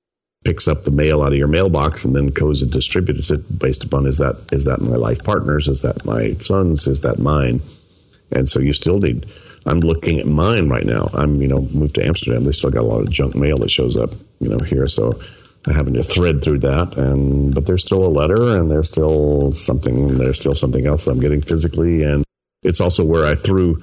picks 0.45 0.69
up 0.69 0.85
the 0.85 0.91
mail 0.91 1.23
out 1.23 1.33
of 1.33 1.39
your 1.39 1.49
mailbox 1.49 2.05
and 2.05 2.15
then 2.15 2.27
goes 2.27 2.61
and 2.61 2.71
distributes 2.71 3.31
it 3.31 3.59
based 3.59 3.83
upon 3.83 4.07
is 4.07 4.19
that 4.19 4.37
is 4.53 4.67
that 4.67 4.83
my 4.83 4.97
life 4.97 5.25
partner's, 5.25 5.67
is 5.67 5.83
that 5.83 6.05
my 6.05 6.35
son's, 6.35 6.87
is 6.87 7.01
that 7.01 7.19
mine, 7.19 7.63
and 8.31 8.49
so 8.49 8.61
you 8.61 8.73
still 8.73 8.99
need. 8.99 9.27
I'm 9.67 9.81
looking 9.81 10.21
at 10.21 10.27
mine 10.27 10.69
right 10.69 10.85
now. 10.85 11.09
I'm 11.15 11.41
you 11.41 11.49
know 11.49 11.61
moved 11.73 11.95
to 11.95 12.05
Amsterdam. 12.05 12.45
They 12.45 12.53
still 12.53 12.71
got 12.71 12.83
a 12.83 12.87
lot 12.87 13.01
of 13.01 13.11
junk 13.11 13.35
mail 13.35 13.57
that 13.59 13.71
shows 13.71 13.97
up 13.97 14.11
you 14.41 14.51
know 14.51 14.59
here, 14.67 14.87
so 14.87 15.11
having 15.73 15.95
to 15.95 16.03
thread 16.03 16.43
through 16.43 16.59
that 16.59 16.97
and 16.99 17.55
but 17.55 17.67
there's 17.67 17.83
still 17.83 18.05
a 18.05 18.09
letter 18.09 18.59
and 18.59 18.71
there's 18.71 18.89
still 18.89 19.53
something 19.53 20.09
there's 20.09 20.39
still 20.39 20.53
something 20.53 20.87
else 20.87 21.07
I'm 21.07 21.21
getting 21.21 21.41
physically 21.41 22.03
and 22.03 22.25
it's 22.63 22.81
also 22.81 23.05
where 23.05 23.25
I 23.25 23.35
threw 23.35 23.81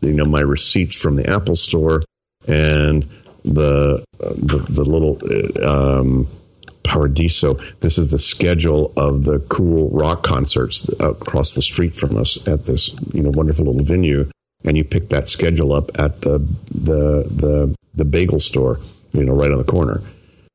you 0.00 0.14
know 0.14 0.24
my 0.24 0.40
receipts 0.40 0.94
from 0.94 1.16
the 1.16 1.28
Apple 1.28 1.56
store 1.56 2.02
and 2.46 3.08
the 3.44 4.04
the, 4.18 4.58
the 4.70 4.84
little 4.84 5.18
um, 5.66 6.28
Paradiso. 6.82 7.54
This 7.80 7.98
is 7.98 8.10
the 8.10 8.18
schedule 8.18 8.92
of 8.96 9.24
the 9.24 9.38
cool 9.48 9.90
rock 9.90 10.22
concerts 10.22 10.88
across 10.98 11.54
the 11.54 11.62
street 11.62 11.94
from 11.94 12.16
us 12.16 12.48
at 12.48 12.66
this 12.66 12.90
you 13.12 13.22
know 13.22 13.30
wonderful 13.34 13.66
little 13.66 13.84
venue, 13.84 14.30
and 14.64 14.76
you 14.76 14.84
pick 14.84 15.08
that 15.10 15.28
schedule 15.28 15.72
up 15.72 15.90
at 15.98 16.22
the 16.22 16.38
the 16.70 17.24
the 17.30 17.74
the 17.94 18.04
bagel 18.04 18.40
store, 18.40 18.80
you 19.12 19.24
know, 19.24 19.34
right 19.34 19.50
on 19.50 19.58
the 19.58 19.64
corner. 19.64 20.02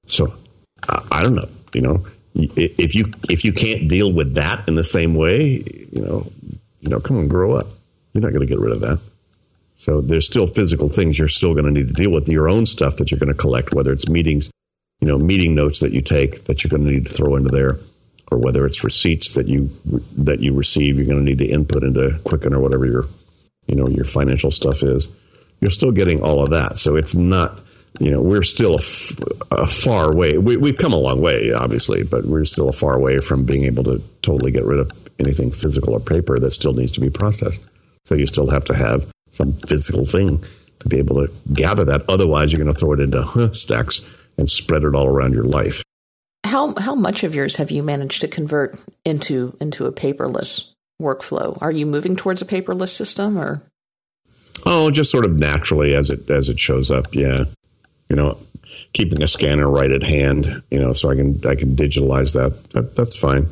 So 0.08 0.34
I 0.88 1.24
don't 1.24 1.36
know. 1.36 1.50
You 1.74 1.82
know, 1.82 2.06
if 2.36 2.96
you 2.96 3.10
if 3.30 3.44
you 3.44 3.54
can't 3.54 3.88
deal 3.88 4.12
with 4.12 4.36
that 4.36 4.68
in 4.68 4.76
the 4.76 4.84
same 4.84 5.16
way, 5.16 5.64
you 5.92 6.02
know, 6.02 6.28
you 6.82 6.90
know, 6.90 7.00
come 7.00 7.18
on, 7.18 7.28
grow 7.28 7.54
up. 7.54 7.68
You're 8.14 8.22
not 8.24 8.34
going 8.34 8.48
to 8.48 8.54
get 8.54 8.60
rid 8.60 8.72
of 8.72 8.82
that. 8.82 9.00
So 9.78 10.02
there's 10.02 10.26
still 10.26 10.48
physical 10.48 10.90
things 10.90 11.20
you're 11.20 11.28
still 11.28 11.54
going 11.54 11.66
to 11.66 11.72
need 11.72 11.94
to 11.94 12.04
deal 12.04 12.12
with. 12.12 12.28
Your 12.28 12.50
own 12.50 12.66
stuff 12.66 12.98
that 12.98 13.12
you're 13.12 13.20
going 13.20 13.34
to 13.34 13.40
collect, 13.40 13.74
whether 13.74 13.92
it's 13.92 14.08
meetings, 14.08 14.50
you 15.02 15.08
know, 15.08 15.18
meeting 15.18 15.54
notes 15.54 15.82
that 15.82 15.92
you 15.92 16.02
take 16.02 16.46
that 16.46 16.64
you're 16.64 16.70
going 16.70 16.88
to 16.88 16.94
need 16.94 17.06
to 17.06 17.12
throw 17.12 17.36
into 17.36 17.50
there, 17.50 17.80
or 18.32 18.38
whether 18.40 18.66
it's 18.66 18.84
receipts 18.84 19.34
that 19.34 19.48
you 19.48 19.70
that 20.18 20.40
you 20.40 20.54
receive, 20.54 20.98
you're 20.98 21.06
going 21.06 21.20
to 21.20 21.26
need 21.26 21.40
to 21.40 21.46
input 21.46 21.84
into 21.84 22.20
Quicken 22.24 22.54
or 22.54 22.60
whatever 22.60 22.86
your 22.86 23.06
you 23.68 23.76
know 23.76 23.86
your 23.90 24.06
financial 24.06 24.52
stuff 24.52 24.84
is. 24.84 25.10
You're 25.62 25.72
still 25.72 25.92
getting 25.92 26.22
all 26.22 26.42
of 26.42 26.50
that. 26.50 26.80
So 26.80 26.96
it's 26.96 27.16
not 27.16 27.60
you 28.00 28.12
know, 28.12 28.22
we're 28.22 28.42
still 28.42 28.74
a, 28.74 28.82
f- 28.82 29.18
a 29.52 29.68
far 29.68 30.10
way. 30.16 30.38
We, 30.38 30.58
we've 30.58 30.78
come 30.78 30.94
a 30.94 30.98
long 30.98 31.22
way, 31.22 31.54
obviously, 31.54 32.04
but 32.04 32.26
we're 32.26 32.46
still 32.46 32.70
a 32.70 32.74
far 32.74 33.00
way 33.00 33.18
from 33.18 33.46
being 33.46 33.64
able 33.64 33.84
to 33.86 34.02
totally 34.22 34.52
get 34.52 34.66
rid 34.66 34.80
of 34.80 34.92
anything 35.20 35.52
physical 35.52 35.94
or 35.94 36.00
paper 36.00 36.40
that 36.40 36.54
still 36.54 36.74
needs 36.74 36.92
to 36.94 37.00
be 37.00 37.10
processed. 37.10 37.60
So 38.06 38.16
you 38.16 38.28
still 38.28 38.50
have 38.52 38.66
to 38.66 38.76
have 38.76 39.10
some 39.32 39.54
physical 39.68 40.06
thing 40.06 40.44
to 40.80 40.90
be 40.90 41.00
able 41.00 41.26
to 41.26 41.34
gather 41.54 41.86
that. 41.86 42.04
Otherwise, 42.10 42.52
you're 42.52 42.64
going 42.64 42.74
to 42.74 42.80
throw 42.80 42.94
it 42.94 43.00
into 43.00 43.22
huh, 43.22 43.54
stacks 43.54 44.02
and 44.38 44.50
spread 44.50 44.84
it 44.84 44.94
all 44.94 45.08
around 45.08 45.34
your 45.34 45.44
life. 45.44 45.82
How 46.44 46.76
how 46.78 46.94
much 46.94 47.24
of 47.24 47.34
yours 47.34 47.56
have 47.56 47.72
you 47.72 47.82
managed 47.82 48.22
to 48.22 48.28
convert 48.28 48.78
into 49.04 49.58
into 49.60 49.88
a 49.88 49.92
paperless 49.92 50.68
workflow? 51.02 51.58
Are 51.62 51.72
you 51.72 51.88
moving 51.88 52.16
towards 52.16 52.42
a 52.42 52.46
paperless 52.46 52.90
system 52.90 53.38
or? 53.38 53.64
Oh, 54.66 54.92
just 54.92 55.10
sort 55.10 55.26
of 55.26 55.40
naturally 55.40 55.96
as 55.96 56.10
it 56.10 56.30
as 56.30 56.48
it 56.50 56.60
shows 56.60 56.92
up. 56.92 57.16
Yeah, 57.16 57.46
you 58.10 58.16
know, 58.16 58.38
keeping 58.94 59.22
a 59.22 59.28
scanner 59.28 59.70
right 59.70 59.92
at 59.92 60.04
hand, 60.04 60.64
you 60.72 60.80
know, 60.80 60.94
so 60.94 61.10
I 61.10 61.16
can 61.16 61.46
I 61.46 61.56
can 61.56 61.76
digitalize 61.76 62.34
that. 62.34 62.70
that 62.72 62.96
that's 62.96 63.16
fine. 63.16 63.48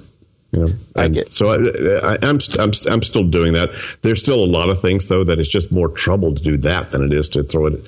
You 0.51 0.59
know, 0.59 0.73
I 0.95 1.07
get 1.07 1.33
so 1.33 1.49
I, 1.49 2.15
am 2.15 2.19
I'm, 2.23 2.39
I'm 2.59 2.71
I'm 2.89 3.03
still 3.03 3.23
doing 3.23 3.53
that. 3.53 3.71
There's 4.03 4.19
still 4.19 4.43
a 4.43 4.45
lot 4.45 4.69
of 4.69 4.81
things 4.81 5.07
though 5.07 5.23
that 5.23 5.39
it's 5.39 5.49
just 5.49 5.71
more 5.71 5.89
trouble 5.89 6.35
to 6.35 6.41
do 6.41 6.57
that 6.57 6.91
than 6.91 7.03
it 7.03 7.11
is 7.11 7.29
to 7.29 7.43
throw 7.43 7.67
it. 7.67 7.81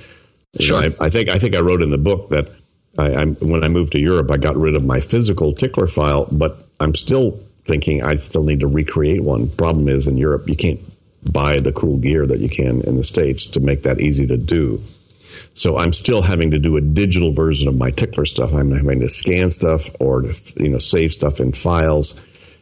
Sure. 0.59 0.81
Know, 0.81 0.95
I, 0.99 1.05
I, 1.05 1.09
think 1.09 1.29
I 1.29 1.37
think 1.37 1.55
I 1.55 1.59
wrote 1.59 1.81
in 1.81 1.89
the 1.89 1.97
book 1.97 2.29
that 2.29 2.49
I, 2.97 3.13
I'm 3.13 3.35
when 3.35 3.63
I 3.63 3.67
moved 3.67 3.91
to 3.91 3.99
Europe, 3.99 4.31
I 4.31 4.37
got 4.37 4.55
rid 4.55 4.75
of 4.75 4.83
my 4.83 4.99
physical 4.99 5.53
tickler 5.53 5.87
file, 5.87 6.27
but 6.31 6.57
I'm 6.79 6.95
still 6.95 7.39
thinking 7.65 8.03
I 8.03 8.15
still 8.15 8.43
need 8.43 8.61
to 8.61 8.67
recreate 8.67 9.23
one. 9.23 9.49
Problem 9.49 9.87
is 9.87 10.07
in 10.07 10.17
Europe, 10.17 10.49
you 10.49 10.55
can't 10.55 10.79
buy 11.31 11.59
the 11.59 11.71
cool 11.71 11.97
gear 11.97 12.25
that 12.25 12.39
you 12.39 12.49
can 12.49 12.81
in 12.81 12.97
the 12.97 13.03
states 13.03 13.45
to 13.47 13.59
make 13.59 13.83
that 13.83 13.99
easy 13.99 14.27
to 14.27 14.37
do. 14.37 14.81
So 15.55 15.77
I'm 15.77 15.93
still 15.93 16.21
having 16.21 16.51
to 16.51 16.59
do 16.59 16.75
a 16.75 16.81
digital 16.81 17.31
version 17.31 17.69
of 17.69 17.75
my 17.75 17.89
tickler 17.89 18.25
stuff. 18.25 18.53
I'm 18.53 18.71
having 18.71 18.99
to 18.99 19.09
scan 19.09 19.51
stuff 19.51 19.89
or 20.01 20.21
to, 20.21 20.35
you 20.57 20.69
know 20.69 20.79
save 20.79 21.13
stuff 21.13 21.39
in 21.39 21.53
files 21.53 22.21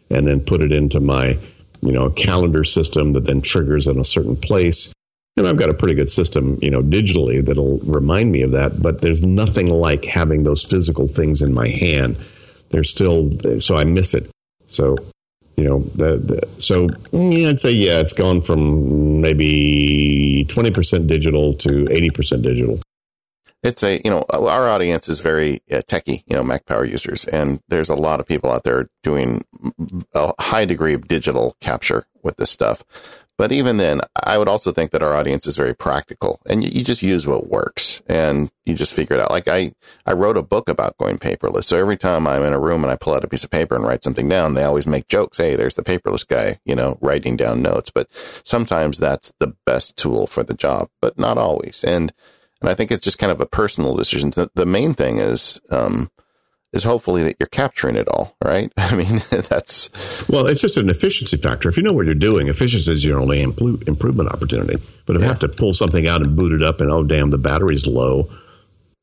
and 0.10 0.28
then 0.28 0.40
put 0.40 0.62
it 0.62 0.72
into 0.72 1.00
my 1.00 1.38
you 1.82 1.92
know 1.92 2.12
calendar 2.12 2.64
system 2.64 3.14
that 3.14 3.26
then 3.26 3.42
triggers 3.42 3.88
in 3.88 4.00
a 4.00 4.06
certain 4.06 4.36
place. 4.36 4.94
And 5.36 5.48
I've 5.48 5.58
got 5.58 5.70
a 5.70 5.74
pretty 5.74 5.96
good 5.96 6.12
system, 6.12 6.60
you 6.62 6.70
know, 6.70 6.84
digitally 6.84 7.44
that'll 7.44 7.80
remind 7.80 8.32
me 8.32 8.44
of 8.44 8.52
that. 8.52 8.80
But 8.80 9.02
there's 9.02 9.24
nothing 9.24 9.68
like 9.68 10.06
having 10.06 10.44
those 10.44 10.64
physical 10.64 11.08
things 11.08 11.42
in 11.42 11.56
my 11.56 11.70
hand. 11.70 12.24
There's 12.70 12.92
still 12.92 13.32
so 13.60 13.76
I 13.76 13.86
miss 13.86 14.14
it. 14.14 14.30
So 14.68 14.96
you 15.56 15.64
know, 15.66 16.40
so 16.60 16.88
yeah, 17.12 17.50
I'd 17.50 17.60
say 17.60 17.72
yeah, 17.72 18.00
it's 18.00 18.14
gone 18.14 18.42
from 18.42 19.22
maybe 19.22 20.46
twenty 20.50 20.72
percent 20.72 21.08
digital 21.08 21.54
to 21.56 21.86
eighty 21.92 22.10
percent 22.10 22.42
digital. 22.42 22.80
It's 23.62 23.84
a 23.84 24.02
you 24.04 24.12
know 24.12 24.26
our 24.30 24.68
audience 24.68 25.08
is 25.08 25.20
very 25.20 25.62
uh, 25.72 25.82
techy, 25.88 26.24
you 26.28 26.36
know, 26.36 26.44
Mac 26.44 26.66
Power 26.66 26.86
users, 26.86 27.26
and 27.26 27.62
there's 27.70 27.90
a 27.90 27.96
lot 27.96 28.20
of 28.20 28.26
people 28.26 28.52
out 28.52 28.64
there 28.64 28.90
doing 29.04 29.46
a 30.14 30.34
high 30.42 30.66
degree 30.66 30.94
of 30.94 31.08
digital 31.08 31.56
capture 31.62 32.06
with 32.24 32.38
this 32.38 32.52
stuff. 32.52 32.84
But 33.44 33.52
even 33.52 33.76
then, 33.76 34.00
I 34.16 34.38
would 34.38 34.48
also 34.48 34.72
think 34.72 34.92
that 34.92 35.04
our 35.04 35.14
audience 35.14 35.46
is 35.46 35.58
very 35.58 35.76
practical 35.76 36.40
and 36.46 36.64
you, 36.64 36.70
you, 36.72 36.82
just 36.82 37.04
use 37.04 37.28
what 37.28 37.50
works 37.50 38.02
and 38.08 38.50
you 38.64 38.74
just 38.74 38.94
figure 38.94 39.18
it 39.18 39.20
out. 39.20 39.32
Like 39.32 39.50
I, 39.50 39.74
I 40.06 40.14
wrote 40.14 40.38
a 40.38 40.42
book 40.42 40.70
about 40.70 40.98
going 40.98 41.18
paperless. 41.18 41.66
So 41.66 41.78
every 41.78 41.98
time 41.98 42.26
I'm 42.26 42.44
in 42.44 42.54
a 42.54 42.60
room 42.60 42.86
and 42.86 42.92
I 42.94 42.96
pull 42.96 43.14
out 43.14 43.26
a 43.26 43.28
piece 43.28 43.44
of 43.44 43.52
paper 43.52 43.76
and 43.76 43.84
write 43.84 44.02
something 44.02 44.30
down, 44.30 44.54
they 44.54 44.64
always 44.64 44.88
make 44.88 45.10
jokes. 45.10 45.40
Hey, 45.40 45.58
there's 45.58 45.76
the 45.76 45.84
paperless 45.84 46.26
guy, 46.26 46.62
you 46.64 46.74
know, 46.74 46.98
writing 47.02 47.36
down 47.36 47.62
notes. 47.62 47.90
But 47.90 48.08
sometimes 48.46 48.98
that's 48.98 49.34
the 49.40 49.58
best 49.66 49.98
tool 49.98 50.26
for 50.26 50.44
the 50.44 50.54
job, 50.54 50.88
but 51.02 51.20
not 51.20 51.38
always. 51.38 51.84
And, 51.84 52.14
and 52.62 52.70
I 52.70 52.76
think 52.76 52.94
it's 52.94 53.04
just 53.04 53.20
kind 53.20 53.34
of 53.34 53.42
a 53.42 53.46
personal 53.46 53.98
decision. 53.98 54.30
The, 54.30 54.52
the 54.56 54.66
main 54.66 54.94
thing 54.94 55.18
is, 55.18 55.60
um, 55.70 56.12
is 56.74 56.84
hopefully 56.84 57.24
that 57.24 57.38
you're 57.40 57.48
capturing 57.48 57.96
it 57.96 58.08
all, 58.08 58.36
right? 58.44 58.72
I 58.78 58.96
mean, 58.96 59.22
that's 59.30 59.90
well, 60.28 60.48
it's 60.48 60.62
just 60.62 60.78
an 60.78 60.90
efficiency 60.90 61.38
factor. 61.38 61.70
If 61.70 61.78
you 61.78 61.84
know 61.84 61.94
what 61.94 62.06
you're 62.06 62.16
doing, 62.16 62.48
efficiency 62.48 62.92
is 62.92 63.06
your 63.06 63.20
only 63.20 63.44
impl- 63.44 63.88
improvement 63.88 64.30
opportunity. 64.30 64.84
But 65.06 65.16
if 65.16 65.22
yeah. 65.22 65.28
you 65.28 65.32
have 65.32 65.42
to 65.42 65.50
pull 65.50 65.74
something 65.74 66.08
out 66.08 66.26
and 66.26 66.36
boot 66.36 66.52
it 66.52 66.62
up, 66.62 66.82
and 66.82 66.92
oh 66.92 67.04
damn, 67.04 67.30
the 67.30 67.38
battery's 67.38 67.86
low, 67.86 68.30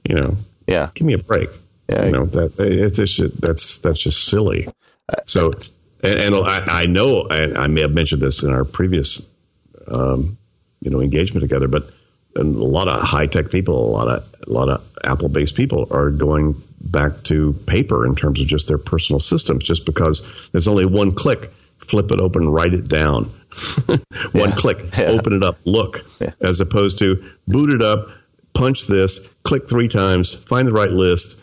you 0.09 0.17
know, 0.17 0.37
yeah, 0.67 0.91
give 0.95 1.07
me 1.07 1.15
a 1.15 1.19
break. 1.19 1.49
Yeah, 1.89 2.05
you 2.07 2.13
know 2.13 2.27
that 2.27 2.55
it's 2.59 2.97
just 2.97 3.41
that's 3.41 3.79
that's 3.79 4.01
just 4.01 4.25
silly. 4.27 4.69
So, 5.27 5.51
and, 6.05 6.21
and 6.21 6.35
I, 6.37 6.83
I, 6.83 6.87
know, 6.87 7.27
and 7.27 7.59
I 7.59 7.67
may 7.67 7.81
have 7.81 7.93
mentioned 7.93 8.23
this 8.23 8.45
in 8.45 8.53
our 8.53 8.65
previous, 8.65 9.21
um, 9.89 10.39
you 10.81 10.89
know, 10.89 11.01
engagement 11.01 11.43
together, 11.43 11.67
but 11.67 11.91
a 12.37 12.45
lot 12.45 12.87
of 12.87 13.03
high 13.03 13.27
tech 13.27 13.51
people, 13.51 13.75
a 13.75 13.91
lot 13.91 14.09
of 14.09 14.25
a 14.47 14.51
lot 14.51 14.69
of 14.69 14.89
Apple 15.05 15.29
based 15.29 15.55
people 15.57 15.89
are 15.91 16.11
going 16.11 16.63
back 16.81 17.23
to 17.25 17.53
paper 17.67 18.07
in 18.07 18.17
terms 18.17 18.41
of 18.41 18.47
just 18.47 18.69
their 18.69 18.79
personal 18.79 19.21
systems, 19.21 19.65
just 19.65 19.85
because 19.85 20.23
there's 20.53 20.69
only 20.69 20.87
one 20.87 21.13
click, 21.13 21.53
flip 21.79 22.11
it 22.11 22.21
open, 22.21 22.49
write 22.49 22.75
it 22.75 22.89
down, 22.89 23.25
one 24.33 24.51
yeah. 24.51 24.55
click, 24.57 24.79
yeah. 24.97 25.07
open 25.07 25.33
it 25.33 25.43
up, 25.43 25.59
look, 25.65 26.05
yeah. 26.21 26.31
as 26.41 26.61
opposed 26.61 26.99
to 26.99 27.23
boot 27.47 27.71
it 27.71 27.83
up, 27.83 28.09
punch 28.55 28.87
this, 28.87 29.21
click 29.43 29.69
three 29.69 29.89
times, 29.89 30.35
find 30.35 30.67
the 30.67 30.73
right 30.73 30.91
list. 30.91 31.37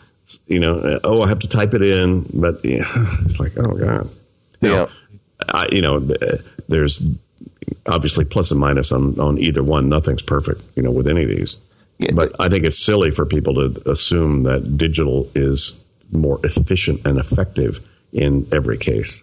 You 0.46 0.60
know, 0.60 0.78
uh, 0.78 1.00
oh, 1.04 1.22
I 1.22 1.28
have 1.28 1.38
to 1.38 1.48
type 1.48 1.72
it 1.72 1.82
in, 1.82 2.26
but 2.34 2.62
yeah, 2.64 2.82
it's 3.24 3.40
like, 3.40 3.52
oh 3.56 3.74
god. 3.74 4.10
Now, 4.60 4.88
I, 5.48 5.68
you 5.70 5.80
know, 5.80 5.96
uh, 5.96 6.36
there's 6.68 7.02
obviously 7.86 8.24
plus 8.24 8.50
and 8.50 8.60
minus 8.60 8.92
on, 8.92 9.18
on 9.20 9.38
either 9.38 9.62
one. 9.62 9.88
Nothing's 9.88 10.22
perfect, 10.22 10.62
you 10.76 10.82
know, 10.82 10.90
with 10.90 11.06
any 11.06 11.22
of 11.22 11.28
these. 11.28 11.56
But 12.14 12.32
I 12.38 12.48
think 12.48 12.64
it's 12.64 12.84
silly 12.84 13.10
for 13.10 13.26
people 13.26 13.54
to 13.54 13.90
assume 13.90 14.44
that 14.44 14.76
digital 14.76 15.30
is 15.34 15.78
more 16.10 16.40
efficient 16.44 17.06
and 17.06 17.18
effective 17.18 17.86
in 18.12 18.46
every 18.52 18.78
case. 18.78 19.22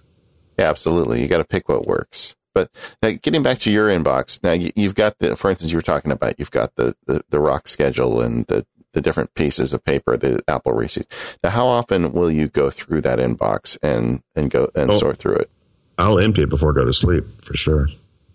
Yeah, 0.59 0.69
absolutely. 0.69 1.21
You 1.21 1.27
got 1.27 1.37
to 1.39 1.45
pick 1.45 1.67
what 1.69 1.85
works. 1.87 2.35
But 2.53 2.69
now 3.01 3.11
getting 3.21 3.43
back 3.43 3.59
to 3.59 3.71
your 3.71 3.89
inbox, 3.89 4.41
now 4.41 4.53
you've 4.53 4.95
got 4.95 5.19
the, 5.19 5.35
for 5.35 5.49
instance, 5.49 5.71
you 5.71 5.77
were 5.77 5.81
talking 5.81 6.11
about, 6.11 6.39
you've 6.39 6.51
got 6.51 6.75
the, 6.75 6.95
the, 7.05 7.21
the 7.29 7.39
rock 7.39 7.67
schedule 7.67 8.21
and 8.21 8.45
the, 8.45 8.65
the 8.93 9.01
different 9.01 9.33
pieces 9.33 9.73
of 9.73 9.83
paper, 9.83 10.15
the 10.15 10.41
Apple 10.47 10.71
receipt. 10.71 11.07
Now, 11.43 11.49
how 11.49 11.67
often 11.67 12.13
will 12.13 12.31
you 12.31 12.47
go 12.47 12.69
through 12.69 13.01
that 13.01 13.19
inbox 13.19 13.77
and, 13.83 14.23
and 14.35 14.49
go 14.49 14.69
and 14.73 14.89
oh, 14.89 14.97
sort 14.97 15.17
through 15.17 15.35
it? 15.35 15.49
I'll 15.97 16.19
empty 16.19 16.43
it 16.43 16.49
before 16.49 16.71
I 16.71 16.75
go 16.75 16.85
to 16.85 16.93
sleep 16.93 17.25
for 17.43 17.57
sure. 17.57 17.89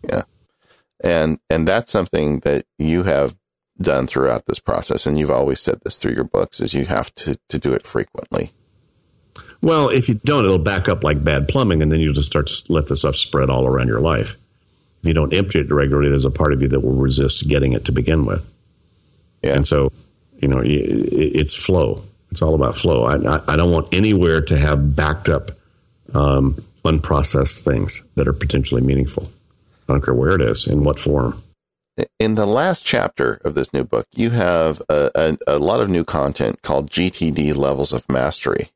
Yeah. 0.06 0.24
And, 1.02 1.38
and 1.48 1.66
that's 1.66 1.90
something 1.90 2.40
that 2.40 2.66
you 2.78 3.04
have 3.04 3.34
done 3.80 4.06
throughout 4.06 4.46
this 4.46 4.58
process. 4.58 5.06
And 5.06 5.18
you've 5.18 5.30
always 5.30 5.60
said 5.60 5.80
this 5.82 5.98
through 5.98 6.14
your 6.14 6.24
books 6.24 6.60
is 6.60 6.74
you 6.74 6.86
have 6.86 7.14
to, 7.16 7.38
to 7.48 7.58
do 7.58 7.72
it 7.72 7.86
frequently. 7.86 8.52
Well, 9.62 9.88
if 9.88 10.08
you 10.08 10.14
don't, 10.24 10.44
it'll 10.44 10.58
back 10.58 10.88
up 10.88 11.04
like 11.04 11.22
bad 11.22 11.48
plumbing, 11.48 11.82
and 11.82 11.92
then 11.92 12.00
you'll 12.00 12.14
just 12.14 12.30
start 12.30 12.46
to 12.46 12.72
let 12.72 12.88
the 12.88 12.96
stuff 12.96 13.16
spread 13.16 13.50
all 13.50 13.66
around 13.66 13.88
your 13.88 14.00
life. 14.00 14.36
If 15.02 15.08
you 15.08 15.14
don't 15.14 15.34
empty 15.34 15.58
it 15.60 15.70
regularly, 15.70 16.08
there's 16.08 16.24
a 16.24 16.30
part 16.30 16.52
of 16.52 16.62
you 16.62 16.68
that 16.68 16.80
will 16.80 16.94
resist 16.94 17.46
getting 17.48 17.72
it 17.72 17.84
to 17.86 17.92
begin 17.92 18.24
with. 18.24 18.48
Yeah. 19.42 19.56
And 19.56 19.66
so, 19.66 19.92
you 20.38 20.48
know, 20.48 20.62
it's 20.64 21.54
flow. 21.54 22.02
It's 22.30 22.42
all 22.42 22.54
about 22.54 22.76
flow. 22.76 23.04
I, 23.04 23.40
I 23.52 23.56
don't 23.56 23.72
want 23.72 23.94
anywhere 23.94 24.40
to 24.42 24.56
have 24.56 24.94
backed 24.94 25.28
up, 25.28 25.50
um, 26.14 26.62
unprocessed 26.84 27.60
things 27.60 28.02
that 28.14 28.28
are 28.28 28.32
potentially 28.32 28.80
meaningful. 28.80 29.30
I 29.88 29.92
don't 29.92 30.04
care 30.04 30.14
where 30.14 30.34
it 30.34 30.40
is, 30.40 30.66
in 30.66 30.84
what 30.84 30.98
form. 30.98 31.42
In 32.18 32.34
the 32.34 32.46
last 32.46 32.84
chapter 32.84 33.40
of 33.44 33.54
this 33.54 33.72
new 33.72 33.84
book, 33.84 34.06
you 34.14 34.30
have 34.30 34.80
a, 34.88 35.10
a, 35.14 35.56
a 35.56 35.58
lot 35.58 35.80
of 35.80 35.88
new 35.88 36.04
content 36.04 36.62
called 36.62 36.90
GTD 36.90 37.56
Levels 37.56 37.92
of 37.92 38.08
Mastery. 38.08 38.70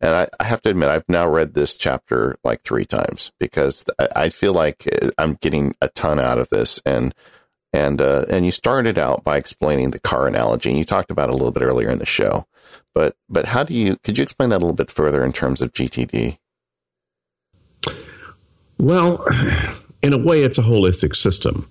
And 0.00 0.14
I, 0.14 0.28
I, 0.40 0.44
have 0.44 0.62
to 0.62 0.70
admit, 0.70 0.88
I've 0.88 1.08
now 1.08 1.28
read 1.28 1.52
this 1.52 1.76
chapter 1.76 2.36
like 2.42 2.62
three 2.62 2.86
times 2.86 3.32
because 3.38 3.84
I, 3.98 4.08
I 4.16 4.28
feel 4.30 4.54
like 4.54 4.88
uh, 5.02 5.10
I'm 5.18 5.34
getting 5.34 5.74
a 5.82 5.88
ton 5.88 6.18
out 6.18 6.38
of 6.38 6.48
this. 6.48 6.80
And 6.86 7.14
and 7.72 8.00
uh, 8.00 8.24
and 8.28 8.44
you 8.44 8.50
started 8.50 8.98
out 8.98 9.22
by 9.22 9.36
explaining 9.36 9.90
the 9.90 10.00
car 10.00 10.26
analogy, 10.26 10.70
and 10.70 10.78
you 10.78 10.84
talked 10.84 11.10
about 11.10 11.28
it 11.28 11.34
a 11.34 11.36
little 11.36 11.52
bit 11.52 11.62
earlier 11.62 11.90
in 11.90 11.98
the 11.98 12.06
show. 12.06 12.46
But 12.94 13.14
but 13.28 13.46
how 13.46 13.62
do 13.62 13.74
you 13.74 13.96
could 14.02 14.18
you 14.18 14.22
explain 14.22 14.50
that 14.50 14.56
a 14.56 14.64
little 14.64 14.72
bit 14.72 14.90
further 14.90 15.24
in 15.24 15.32
terms 15.32 15.60
of 15.60 15.72
GTD? 15.72 16.38
Well, 18.78 19.24
in 20.02 20.12
a 20.12 20.18
way, 20.18 20.42
it's 20.42 20.58
a 20.58 20.62
holistic 20.62 21.14
system. 21.14 21.68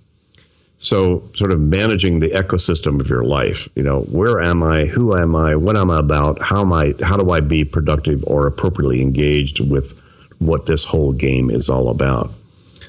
So, 0.82 1.22
sort 1.36 1.52
of 1.52 1.60
managing 1.60 2.20
the 2.20 2.28
ecosystem 2.28 3.00
of 3.00 3.10
your 3.10 3.22
life. 3.22 3.68
You 3.74 3.82
know, 3.82 4.00
where 4.04 4.40
am 4.40 4.62
I? 4.62 4.86
Who 4.86 5.14
am 5.14 5.36
I? 5.36 5.54
What 5.54 5.76
am 5.76 5.90
I 5.90 6.00
about? 6.00 6.40
How 6.40 6.62
am 6.62 6.72
I? 6.72 6.94
How 7.02 7.18
do 7.18 7.30
I 7.30 7.40
be 7.40 7.66
productive 7.66 8.24
or 8.26 8.46
appropriately 8.46 9.02
engaged 9.02 9.60
with 9.60 9.92
what 10.38 10.64
this 10.64 10.84
whole 10.84 11.12
game 11.12 11.50
is 11.50 11.68
all 11.68 11.90
about? 11.90 12.30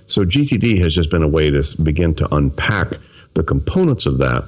So, 0.08 0.24
GTD 0.24 0.80
has 0.80 0.96
just 0.96 1.12
been 1.12 1.22
a 1.22 1.28
way 1.28 1.52
to 1.52 1.64
begin 1.84 2.16
to 2.16 2.34
unpack 2.34 2.94
the 3.34 3.44
components 3.44 4.06
of 4.06 4.20
that, 4.20 4.46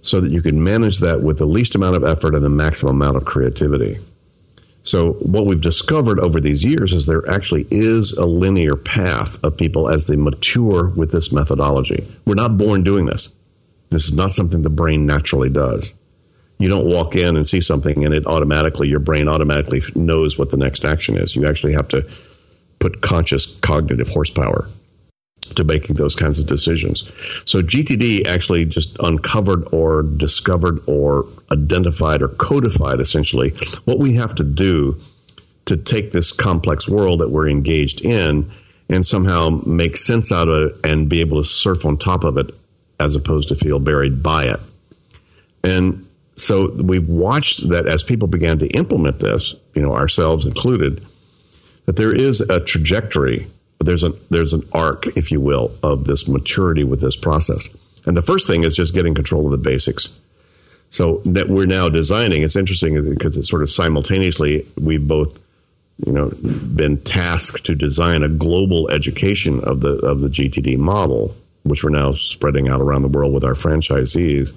so 0.00 0.22
that 0.22 0.30
you 0.30 0.40
can 0.40 0.64
manage 0.64 1.00
that 1.00 1.22
with 1.22 1.36
the 1.36 1.44
least 1.44 1.74
amount 1.74 1.96
of 1.96 2.04
effort 2.04 2.34
and 2.34 2.42
the 2.42 2.48
maximum 2.48 2.96
amount 2.96 3.18
of 3.18 3.26
creativity. 3.26 3.98
So, 4.84 5.12
what 5.14 5.46
we've 5.46 5.60
discovered 5.60 6.18
over 6.18 6.40
these 6.40 6.64
years 6.64 6.92
is 6.92 7.06
there 7.06 7.28
actually 7.30 7.66
is 7.70 8.12
a 8.12 8.24
linear 8.24 8.74
path 8.74 9.42
of 9.44 9.56
people 9.56 9.88
as 9.88 10.06
they 10.06 10.16
mature 10.16 10.88
with 10.88 11.12
this 11.12 11.30
methodology. 11.30 12.04
We're 12.26 12.34
not 12.34 12.58
born 12.58 12.82
doing 12.82 13.06
this. 13.06 13.28
This 13.90 14.04
is 14.04 14.12
not 14.12 14.32
something 14.32 14.62
the 14.62 14.70
brain 14.70 15.06
naturally 15.06 15.50
does. 15.50 15.94
You 16.58 16.68
don't 16.68 16.86
walk 16.86 17.14
in 17.14 17.36
and 17.36 17.48
see 17.48 17.60
something 17.60 18.04
and 18.04 18.14
it 18.14 18.26
automatically, 18.26 18.88
your 18.88 19.00
brain 19.00 19.28
automatically 19.28 19.82
knows 19.94 20.38
what 20.38 20.50
the 20.50 20.56
next 20.56 20.84
action 20.84 21.16
is. 21.16 21.36
You 21.36 21.46
actually 21.46 21.74
have 21.74 21.88
to 21.88 22.08
put 22.78 23.02
conscious 23.02 23.46
cognitive 23.60 24.08
horsepower 24.08 24.68
to 25.56 25.64
making 25.64 25.96
those 25.96 26.14
kinds 26.14 26.38
of 26.38 26.46
decisions. 26.46 27.08
So 27.44 27.62
GTD 27.62 28.26
actually 28.26 28.64
just 28.64 28.96
uncovered 29.00 29.66
or 29.72 30.02
discovered 30.02 30.80
or 30.86 31.26
identified 31.50 32.22
or 32.22 32.28
codified 32.28 33.00
essentially 33.00 33.50
what 33.84 33.98
we 33.98 34.14
have 34.14 34.34
to 34.36 34.44
do 34.44 35.00
to 35.66 35.76
take 35.76 36.12
this 36.12 36.32
complex 36.32 36.88
world 36.88 37.20
that 37.20 37.30
we're 37.30 37.48
engaged 37.48 38.00
in 38.00 38.50
and 38.88 39.06
somehow 39.06 39.48
make 39.66 39.96
sense 39.96 40.32
out 40.32 40.48
of 40.48 40.70
it 40.70 40.76
and 40.84 41.08
be 41.08 41.20
able 41.20 41.42
to 41.42 41.48
surf 41.48 41.84
on 41.86 41.96
top 41.96 42.24
of 42.24 42.36
it 42.36 42.54
as 43.00 43.16
opposed 43.16 43.48
to 43.48 43.54
feel 43.54 43.78
buried 43.78 44.22
by 44.22 44.44
it. 44.44 44.60
And 45.64 46.06
so 46.36 46.70
we've 46.72 47.08
watched 47.08 47.68
that 47.68 47.86
as 47.86 48.02
people 48.02 48.28
began 48.28 48.58
to 48.58 48.66
implement 48.68 49.20
this, 49.20 49.54
you 49.74 49.82
know, 49.82 49.94
ourselves 49.94 50.44
included, 50.44 51.04
that 51.86 51.96
there 51.96 52.14
is 52.14 52.40
a 52.40 52.60
trajectory 52.60 53.46
there's 53.82 54.04
a 54.04 54.10
there's 54.30 54.52
an 54.52 54.68
arc, 54.72 55.06
if 55.16 55.30
you 55.30 55.40
will, 55.40 55.72
of 55.82 56.04
this 56.04 56.28
maturity 56.28 56.84
with 56.84 57.00
this 57.00 57.16
process. 57.16 57.68
And 58.04 58.16
the 58.16 58.22
first 58.22 58.46
thing 58.46 58.64
is 58.64 58.74
just 58.74 58.94
getting 58.94 59.14
control 59.14 59.44
of 59.46 59.52
the 59.52 59.58
basics. 59.58 60.08
So 60.90 61.22
that 61.24 61.48
we're 61.48 61.66
now 61.66 61.88
designing. 61.88 62.42
It's 62.42 62.56
interesting 62.56 63.14
because 63.14 63.36
it's 63.36 63.48
sort 63.48 63.62
of 63.62 63.70
simultaneously 63.70 64.66
we've 64.78 65.06
both, 65.06 65.38
you 66.04 66.12
know, 66.12 66.28
been 66.28 66.98
tasked 66.98 67.64
to 67.64 67.74
design 67.74 68.22
a 68.22 68.28
global 68.28 68.90
education 68.90 69.60
of 69.60 69.80
the 69.80 69.94
of 70.04 70.20
the 70.20 70.28
GTD 70.28 70.76
model, 70.76 71.34
which 71.62 71.82
we're 71.82 71.90
now 71.90 72.12
spreading 72.12 72.68
out 72.68 72.80
around 72.80 73.02
the 73.02 73.08
world 73.08 73.32
with 73.32 73.44
our 73.44 73.54
franchisees. 73.54 74.52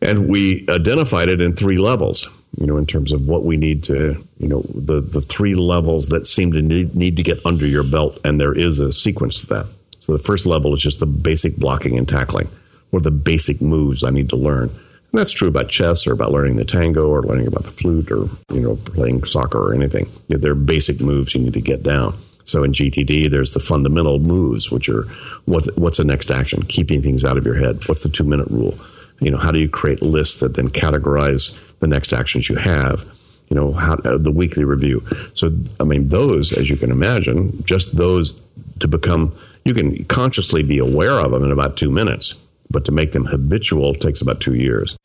And 0.00 0.28
we 0.28 0.66
identified 0.68 1.28
it 1.28 1.40
in 1.40 1.56
three 1.56 1.78
levels 1.78 2.28
you 2.58 2.66
know, 2.66 2.76
in 2.76 2.86
terms 2.86 3.12
of 3.12 3.26
what 3.26 3.44
we 3.44 3.56
need 3.56 3.84
to, 3.84 4.16
you 4.38 4.48
know, 4.48 4.62
the, 4.74 5.00
the 5.00 5.20
three 5.20 5.54
levels 5.54 6.08
that 6.08 6.26
seem 6.26 6.52
to 6.52 6.62
need, 6.62 6.94
need 6.94 7.16
to 7.16 7.22
get 7.22 7.44
under 7.44 7.66
your 7.66 7.82
belt. 7.82 8.18
And 8.24 8.40
there 8.40 8.56
is 8.56 8.78
a 8.78 8.92
sequence 8.92 9.40
to 9.40 9.46
that. 9.48 9.66
So 10.00 10.12
the 10.12 10.22
first 10.22 10.46
level 10.46 10.74
is 10.74 10.82
just 10.82 11.00
the 11.00 11.06
basic 11.06 11.56
blocking 11.56 11.96
and 11.96 12.08
tackling, 12.08 12.48
or 12.92 13.00
the 13.00 13.10
basic 13.10 13.62
moves 13.62 14.04
I 14.04 14.10
need 14.10 14.28
to 14.30 14.36
learn. 14.36 14.68
And 15.14 15.20
that's 15.20 15.32
true 15.32 15.48
about 15.48 15.68
chess 15.68 16.06
or 16.06 16.12
about 16.12 16.32
learning 16.32 16.56
the 16.56 16.64
tango 16.64 17.08
or 17.08 17.22
learning 17.22 17.46
about 17.46 17.64
the 17.64 17.70
flute 17.70 18.10
or, 18.10 18.28
you 18.52 18.60
know, 18.60 18.76
playing 18.76 19.24
soccer 19.24 19.58
or 19.58 19.74
anything. 19.74 20.06
You 20.28 20.36
know, 20.36 20.38
there 20.38 20.52
are 20.52 20.56
basic 20.56 21.00
moves 21.00 21.34
you 21.34 21.40
need 21.40 21.54
to 21.54 21.60
get 21.60 21.82
down. 21.82 22.18
So 22.46 22.62
in 22.62 22.72
GTD, 22.72 23.30
there's 23.30 23.54
the 23.54 23.60
fundamental 23.60 24.18
moves, 24.18 24.70
which 24.70 24.88
are 24.88 25.04
what's, 25.46 25.74
what's 25.76 25.98
the 25.98 26.04
next 26.04 26.30
action? 26.30 26.64
Keeping 26.64 27.00
things 27.00 27.24
out 27.24 27.38
of 27.38 27.46
your 27.46 27.54
head. 27.54 27.86
What's 27.88 28.02
the 28.02 28.08
two 28.08 28.24
minute 28.24 28.48
rule? 28.50 28.78
You 29.20 29.30
know, 29.30 29.38
how 29.38 29.52
do 29.52 29.60
you 29.60 29.68
create 29.68 30.02
lists 30.02 30.40
that 30.40 30.56
then 30.56 30.68
categorize 30.68 31.56
the 31.84 31.94
next 31.94 32.12
actions 32.12 32.48
you 32.48 32.56
have? 32.56 33.04
You 33.50 33.56
know, 33.56 33.72
how, 33.72 33.94
uh, 33.94 34.16
the 34.16 34.32
weekly 34.32 34.64
review. 34.64 35.06
So, 35.34 35.52
I 35.78 35.84
mean, 35.84 36.08
those, 36.08 36.52
as 36.52 36.70
you 36.70 36.76
can 36.76 36.90
imagine, 36.90 37.62
just 37.64 37.96
those 37.96 38.34
to 38.80 38.88
become, 38.88 39.36
you 39.64 39.74
can 39.74 40.04
consciously 40.06 40.62
be 40.62 40.78
aware 40.78 41.18
of 41.20 41.30
them 41.30 41.44
in 41.44 41.50
about 41.50 41.76
two 41.76 41.90
minutes, 41.90 42.34
but 42.70 42.86
to 42.86 42.92
make 42.92 43.12
them 43.12 43.26
habitual 43.26 43.94
takes 43.94 44.22
about 44.22 44.40
two 44.40 44.54
years. 44.54 44.96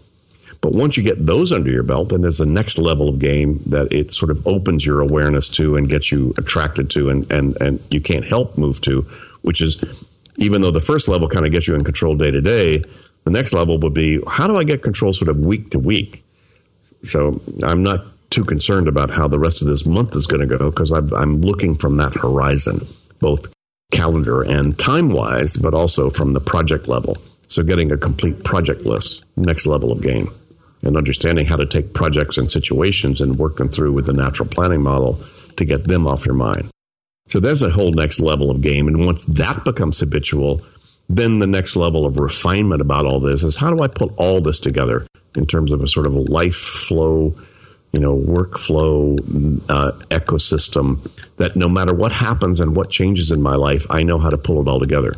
But 0.61 0.73
once 0.73 0.97
you 0.97 1.03
get 1.03 1.25
those 1.25 1.51
under 1.51 1.69
your 1.69 1.83
belt, 1.83 2.09
then 2.09 2.21
there's 2.21 2.39
the 2.39 2.45
next 2.45 2.77
level 2.77 3.09
of 3.09 3.19
game 3.19 3.61
that 3.67 3.91
it 3.91 4.13
sort 4.13 4.31
of 4.31 4.45
opens 4.47 4.85
your 4.85 5.01
awareness 5.01 5.49
to 5.49 5.75
and 5.75 5.89
gets 5.89 6.11
you 6.11 6.33
attracted 6.37 6.89
to 6.91 7.09
and, 7.09 7.29
and, 7.31 7.61
and 7.61 7.81
you 7.91 8.01
can't 8.01 8.25
help 8.25 8.57
move 8.57 8.81
to, 8.81 9.01
which 9.41 9.61
is 9.61 9.81
even 10.37 10.61
though 10.61 10.71
the 10.71 10.79
first 10.79 11.07
level 11.07 11.27
kind 11.27 11.45
of 11.45 11.51
gets 11.51 11.67
you 11.67 11.75
in 11.75 11.83
control 11.83 12.15
day 12.15 12.31
to 12.31 12.41
day, 12.41 12.81
the 13.25 13.31
next 13.31 13.53
level 13.53 13.77
would 13.77 13.93
be 13.93 14.21
how 14.27 14.47
do 14.47 14.57
I 14.57 14.63
get 14.63 14.81
control 14.81 15.13
sort 15.13 15.29
of 15.29 15.45
week 15.45 15.71
to 15.71 15.79
week? 15.79 16.23
So 17.03 17.41
I'm 17.63 17.83
not 17.83 18.05
too 18.29 18.43
concerned 18.43 18.87
about 18.87 19.09
how 19.09 19.27
the 19.27 19.39
rest 19.39 19.61
of 19.61 19.67
this 19.67 19.85
month 19.85 20.15
is 20.15 20.27
going 20.27 20.47
to 20.47 20.57
go 20.57 20.69
because 20.69 20.91
I'm 20.91 21.41
looking 21.41 21.75
from 21.75 21.97
that 21.97 22.13
horizon, 22.13 22.87
both 23.19 23.51
calendar 23.91 24.41
and 24.41 24.77
time 24.77 25.09
wise, 25.09 25.57
but 25.57 25.73
also 25.73 26.09
from 26.09 26.33
the 26.33 26.41
project 26.41 26.87
level. 26.87 27.17
So 27.47 27.63
getting 27.63 27.91
a 27.91 27.97
complete 27.97 28.43
project 28.43 28.85
list, 28.85 29.23
next 29.35 29.65
level 29.65 29.91
of 29.91 30.01
game, 30.01 30.31
and 30.83 30.95
understanding 30.95 31.47
how 31.47 31.55
to 31.55 31.65
take 31.65 31.93
projects 31.93 32.37
and 32.37 32.49
situations 32.49 33.21
and 33.21 33.37
work 33.37 33.57
them 33.57 33.69
through 33.69 33.93
with 33.93 34.05
the 34.05 34.13
natural 34.13 34.47
planning 34.47 34.83
model 34.83 35.19
to 35.57 35.65
get 35.65 35.85
them 35.85 36.05
off 36.05 36.25
your 36.25 36.35
mind. 36.35 36.69
So 37.29 37.39
there's 37.39 37.63
a 37.63 37.69
whole 37.69 37.91
next 37.95 38.19
level 38.19 38.51
of 38.51 38.61
game. 38.61 38.87
And 38.87 39.05
once 39.05 39.23
that 39.25 39.63
becomes 39.63 39.99
habitual, 39.99 40.61
then 41.09 41.39
the 41.39 41.47
next 41.47 41.75
level 41.75 42.05
of 42.05 42.19
refinement 42.19 42.81
about 42.81 43.05
all 43.05 43.19
this 43.19 43.43
is 43.43 43.57
how 43.57 43.73
do 43.73 43.83
I 43.83 43.87
put 43.87 44.13
all 44.17 44.41
this 44.41 44.59
together 44.59 45.05
in 45.37 45.45
terms 45.45 45.71
of 45.71 45.81
a 45.81 45.87
sort 45.87 46.07
of 46.07 46.15
a 46.15 46.19
life 46.19 46.55
flow, 46.55 47.35
you 47.93 47.99
know, 47.99 48.15
workflow 48.15 49.17
uh, 49.69 49.91
ecosystem 50.09 51.09
that 51.37 51.55
no 51.55 51.67
matter 51.67 51.93
what 51.93 52.11
happens 52.11 52.59
and 52.59 52.75
what 52.75 52.89
changes 52.89 53.31
in 53.31 53.41
my 53.41 53.55
life, 53.55 53.85
I 53.89 54.03
know 54.03 54.17
how 54.19 54.29
to 54.29 54.37
pull 54.37 54.61
it 54.61 54.67
all 54.67 54.79
together. 54.79 55.11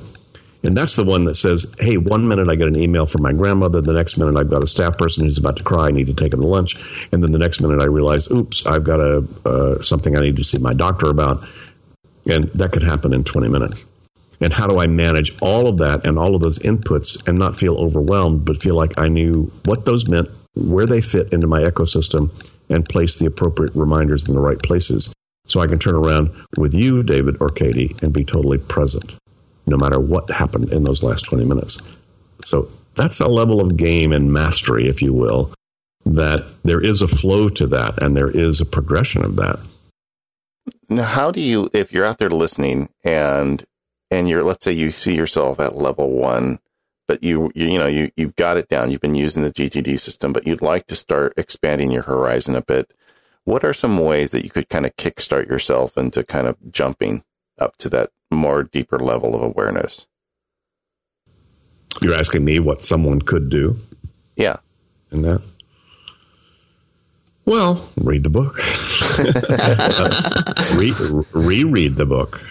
And 0.63 0.77
that's 0.77 0.95
the 0.95 1.03
one 1.03 1.25
that 1.25 1.35
says, 1.35 1.65
hey, 1.79 1.97
one 1.97 2.27
minute 2.27 2.47
I 2.47 2.55
get 2.55 2.67
an 2.67 2.77
email 2.77 3.07
from 3.07 3.23
my 3.23 3.33
grandmother, 3.33 3.81
the 3.81 3.93
next 3.93 4.17
minute 4.17 4.37
I've 4.37 4.49
got 4.49 4.63
a 4.63 4.67
staff 4.67 4.95
person 4.97 5.25
who's 5.25 5.39
about 5.39 5.57
to 5.57 5.63
cry, 5.63 5.87
I 5.87 5.91
need 5.91 6.07
to 6.07 6.13
take 6.13 6.33
him 6.33 6.41
to 6.41 6.47
lunch, 6.47 6.75
and 7.11 7.23
then 7.23 7.31
the 7.31 7.39
next 7.39 7.61
minute 7.61 7.81
I 7.81 7.85
realize, 7.85 8.29
oops, 8.29 8.65
I've 8.65 8.83
got 8.83 8.99
a 8.99 9.25
uh, 9.45 9.81
something 9.81 10.15
I 10.15 10.21
need 10.21 10.35
to 10.35 10.43
see 10.43 10.59
my 10.59 10.73
doctor 10.73 11.09
about, 11.09 11.43
and 12.29 12.43
that 12.53 12.71
could 12.71 12.83
happen 12.83 13.13
in 13.13 13.23
20 13.23 13.49
minutes. 13.49 13.85
And 14.41 14.51
how 14.51 14.67
do 14.67 14.79
I 14.79 14.87
manage 14.87 15.31
all 15.41 15.67
of 15.67 15.77
that 15.77 16.05
and 16.05 16.17
all 16.17 16.35
of 16.35 16.41
those 16.41 16.59
inputs 16.59 17.15
and 17.27 17.37
not 17.37 17.59
feel 17.59 17.75
overwhelmed, 17.75 18.43
but 18.43 18.61
feel 18.61 18.75
like 18.75 18.97
I 18.97 19.07
knew 19.07 19.51
what 19.65 19.85
those 19.85 20.07
meant, 20.07 20.29
where 20.55 20.87
they 20.87 20.99
fit 20.99 21.31
into 21.31 21.47
my 21.47 21.63
ecosystem, 21.63 22.31
and 22.69 22.83
place 22.85 23.19
the 23.19 23.27
appropriate 23.27 23.71
reminders 23.75 24.27
in 24.27 24.33
the 24.33 24.41
right 24.41 24.61
places. 24.61 25.13
So 25.45 25.59
I 25.59 25.67
can 25.67 25.79
turn 25.79 25.95
around 25.95 26.31
with 26.57 26.73
you, 26.73 27.03
David 27.03 27.37
or 27.39 27.47
Katie, 27.49 27.95
and 28.01 28.13
be 28.13 28.23
totally 28.23 28.57
present, 28.57 29.13
no 29.67 29.77
matter 29.77 29.99
what 29.99 30.29
happened 30.29 30.71
in 30.71 30.85
those 30.85 31.03
last 31.03 31.23
20 31.25 31.45
minutes. 31.45 31.77
So 32.43 32.69
that's 32.95 33.19
a 33.19 33.27
level 33.27 33.61
of 33.61 33.77
game 33.77 34.11
and 34.11 34.31
mastery, 34.33 34.87
if 34.87 35.01
you 35.01 35.13
will, 35.13 35.53
that 36.05 36.41
there 36.63 36.81
is 36.81 37.01
a 37.01 37.07
flow 37.07 37.49
to 37.49 37.67
that 37.67 38.01
and 38.01 38.15
there 38.15 38.31
is 38.31 38.61
a 38.61 38.65
progression 38.65 39.23
of 39.23 39.35
that. 39.35 39.59
Now, 40.89 41.03
how 41.03 41.31
do 41.31 41.41
you, 41.41 41.69
if 41.73 41.93
you're 41.93 42.05
out 42.05 42.17
there 42.17 42.29
listening 42.29 42.89
and 43.03 43.63
and 44.11 44.29
you're 44.29 44.43
let's 44.43 44.63
say 44.63 44.71
you 44.71 44.91
see 44.91 45.15
yourself 45.15 45.59
at 45.59 45.77
level 45.77 46.11
one 46.11 46.59
but 47.07 47.23
you, 47.23 47.51
you 47.55 47.67
you 47.67 47.79
know 47.79 47.87
you 47.87 48.11
you've 48.15 48.35
got 48.35 48.57
it 48.57 48.67
down 48.69 48.91
you've 48.91 49.01
been 49.01 49.15
using 49.15 49.43
the 49.43 49.51
gtd 49.51 49.99
system 49.99 50.31
but 50.31 50.45
you'd 50.45 50.61
like 50.61 50.85
to 50.85 50.95
start 50.95 51.33
expanding 51.37 51.91
your 51.91 52.03
horizon 52.03 52.55
a 52.55 52.61
bit 52.61 52.93
what 53.43 53.63
are 53.63 53.73
some 53.73 53.97
ways 53.97 54.31
that 54.31 54.43
you 54.43 54.49
could 54.49 54.69
kind 54.69 54.85
of 54.85 54.95
kickstart 54.97 55.47
yourself 55.49 55.97
into 55.97 56.23
kind 56.23 56.47
of 56.47 56.57
jumping 56.71 57.23
up 57.59 57.75
to 57.77 57.89
that 57.89 58.11
more 58.29 58.63
deeper 58.63 58.99
level 58.99 59.35
of 59.35 59.41
awareness? 59.41 60.07
You're 62.01 62.15
asking 62.15 62.45
me 62.45 62.59
what 62.59 62.85
someone 62.85 63.21
could 63.21 63.49
do? 63.49 63.77
Yeah. 64.35 64.57
In 65.11 65.23
that? 65.23 65.41
Well, 67.45 67.89
read 67.97 68.23
the 68.23 68.29
book. 68.29 68.57
Re- 70.75 71.25
reread 71.33 71.95
the 71.95 72.05
book. 72.05 72.50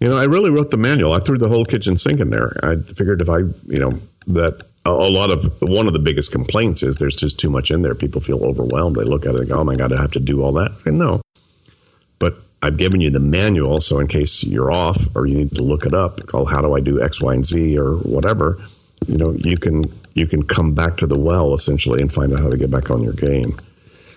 You 0.00 0.08
know, 0.08 0.16
I 0.16 0.24
really 0.24 0.50
wrote 0.50 0.70
the 0.70 0.76
manual. 0.76 1.12
I 1.12 1.20
threw 1.20 1.38
the 1.38 1.48
whole 1.48 1.64
kitchen 1.64 1.98
sink 1.98 2.20
in 2.20 2.30
there. 2.30 2.56
I 2.62 2.76
figured 2.76 3.20
if 3.20 3.28
I, 3.28 3.38
you 3.38 3.78
know, 3.80 3.90
that 4.28 4.62
a, 4.86 4.92
lot 4.92 5.30
of 5.30 5.60
one 5.62 5.86
of 5.86 5.92
the 5.92 5.98
biggest 5.98 6.30
complaints 6.30 6.82
is 6.82 6.98
there's 6.98 7.16
just 7.16 7.38
too 7.38 7.50
much 7.50 7.70
in 7.70 7.82
there. 7.82 7.94
People 7.94 8.20
feel 8.20 8.44
overwhelmed. 8.44 8.96
They 8.96 9.04
look 9.04 9.26
at 9.26 9.34
it 9.34 9.40
and 9.40 9.50
go, 9.50 9.58
"Oh 9.58 9.64
my 9.64 9.74
god, 9.74 9.92
I 9.92 10.00
have 10.00 10.12
to 10.12 10.20
do 10.20 10.42
all 10.42 10.52
that." 10.52 10.72
And 10.84 10.98
no, 10.98 11.20
but 12.18 12.36
I've 12.62 12.76
given 12.76 13.00
you 13.00 13.10
the 13.10 13.20
manual, 13.20 13.80
so 13.80 13.98
in 13.98 14.08
case 14.08 14.42
you're 14.44 14.70
off 14.70 14.98
or 15.14 15.26
you 15.26 15.36
need 15.36 15.56
to 15.56 15.62
look 15.62 15.84
it 15.84 15.94
up, 15.94 16.26
call 16.26 16.46
"How 16.46 16.60
do 16.60 16.74
I 16.74 16.80
do 16.80 17.02
X, 17.02 17.20
Y, 17.20 17.34
and 17.34 17.44
Z" 17.44 17.78
or 17.78 17.96
whatever. 17.96 18.58
You 19.06 19.16
know, 19.16 19.36
you 19.44 19.56
can 19.56 19.84
you 20.14 20.26
can 20.26 20.42
come 20.42 20.74
back 20.74 20.96
to 20.98 21.06
the 21.06 21.18
well 21.18 21.54
essentially 21.54 22.00
and 22.00 22.12
find 22.12 22.32
out 22.32 22.40
how 22.40 22.50
to 22.50 22.58
get 22.58 22.70
back 22.70 22.90
on 22.90 23.02
your 23.02 23.12
game. 23.12 23.56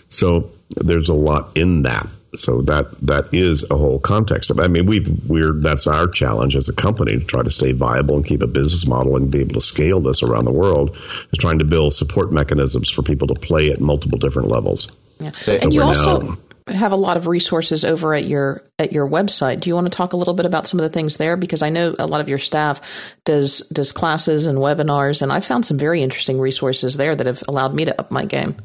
So 0.10 0.52
there's 0.76 1.10
a 1.10 1.14
lot 1.14 1.56
in 1.56 1.84
that. 1.84 2.08
So 2.36 2.62
that 2.62 2.90
that 3.02 3.34
is 3.34 3.66
a 3.70 3.78
whole 3.78 4.00
context 4.00 4.50
of. 4.50 4.60
I 4.60 4.68
mean, 4.68 4.86
we 4.86 5.06
we're 5.28 5.54
that's 5.60 5.86
our 5.86 6.08
challenge 6.08 6.56
as 6.56 6.70
a 6.70 6.74
company 6.74 7.20
to 7.20 7.26
try 7.26 7.44
to 7.44 7.52
stay 7.52 7.74
viable 7.74 8.16
and 8.16 8.26
keep 8.26 8.42
a 8.42 8.48
business 8.48 8.88
model 8.88 9.18
and 9.18 9.30
be 9.30 9.42
able 9.42 9.56
to 9.56 9.62
scale 9.62 10.00
this 10.00 10.24
around 10.24 10.46
the 10.46 10.52
world. 10.52 10.96
Is 11.32 11.40
trying 11.40 11.60
to 11.60 11.66
build 11.66 11.94
support 11.94 12.32
mechanisms 12.32 12.90
for 12.90 13.02
people 13.02 13.28
to 13.28 13.34
play 13.34 13.70
at 13.70 13.82
multiple 13.82 14.18
different 14.18 14.48
levels. 14.48 14.88
Yeah. 15.20 15.32
And 15.62 15.74
you 15.74 15.82
also 15.82 16.20
now, 16.20 16.38
have 16.68 16.92
a 16.92 16.96
lot 16.96 17.18
of 17.18 17.28
resources 17.28 17.84
over 17.84 18.14
at 18.14 18.24
your 18.24 18.64
at 18.80 18.94
your 18.94 19.08
website. 19.08 19.60
Do 19.60 19.70
you 19.70 19.76
want 19.76 19.88
to 19.88 19.96
talk 19.96 20.14
a 20.14 20.18
little 20.18 20.34
bit 20.34 20.46
about 20.46 20.68
some 20.68 20.80
of 20.80 20.84
the 20.84 20.90
things 20.90 21.18
there? 21.18 21.36
Because 21.36 21.62
I 21.62 21.70
know 21.70 21.96
a 22.00 22.08
lot 22.08 22.22
of 22.22 22.30
your 22.30 22.38
staff 22.38 23.16
does 23.26 23.60
does 23.74 23.92
classes 23.92 24.46
and 24.46 24.58
webinars, 24.58 25.22
and 25.22 25.32
I 25.32 25.42
found 25.42 25.66
some 25.66 25.78
very 25.78 26.02
interesting 26.02 26.40
resources 26.40 26.96
there 26.96 27.16
that 27.16 27.28
have 27.28 27.44
allowed 27.48 27.76
me 27.76 27.86
to 27.86 28.00
up 28.00 28.12
my 28.12 28.26
game. 28.26 28.56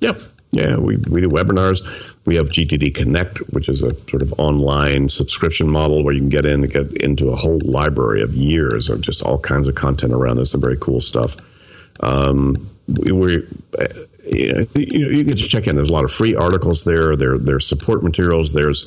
Yep. 0.00 0.20
Yeah, 0.50 0.76
we, 0.76 0.96
we 1.10 1.20
do 1.20 1.28
webinars. 1.28 1.80
We 2.28 2.36
have 2.36 2.48
GTD 2.48 2.94
Connect, 2.94 3.38
which 3.54 3.70
is 3.70 3.80
a 3.80 3.88
sort 4.10 4.22
of 4.22 4.34
online 4.38 5.08
subscription 5.08 5.66
model 5.66 6.04
where 6.04 6.12
you 6.12 6.20
can 6.20 6.28
get 6.28 6.44
in 6.44 6.62
and 6.62 6.70
get 6.70 6.92
into 7.02 7.30
a 7.30 7.36
whole 7.36 7.58
library 7.64 8.20
of 8.20 8.34
years 8.34 8.90
of 8.90 9.00
just 9.00 9.22
all 9.22 9.38
kinds 9.38 9.66
of 9.66 9.76
content 9.76 10.12
around 10.12 10.36
this. 10.36 10.50
Some 10.50 10.60
very 10.60 10.76
cool 10.78 11.00
stuff. 11.00 11.36
Um, 12.00 12.54
we, 13.00 13.12
we 13.12 13.32
you, 14.26 14.52
know, 14.52 14.66
you, 14.76 15.24
can 15.24 15.36
just 15.36 15.48
check 15.48 15.66
in. 15.66 15.74
There's 15.74 15.88
a 15.88 15.92
lot 15.94 16.04
of 16.04 16.12
free 16.12 16.34
articles 16.34 16.84
there. 16.84 17.16
There, 17.16 17.38
there's 17.38 17.66
support 17.66 18.02
materials. 18.02 18.52
There's 18.52 18.86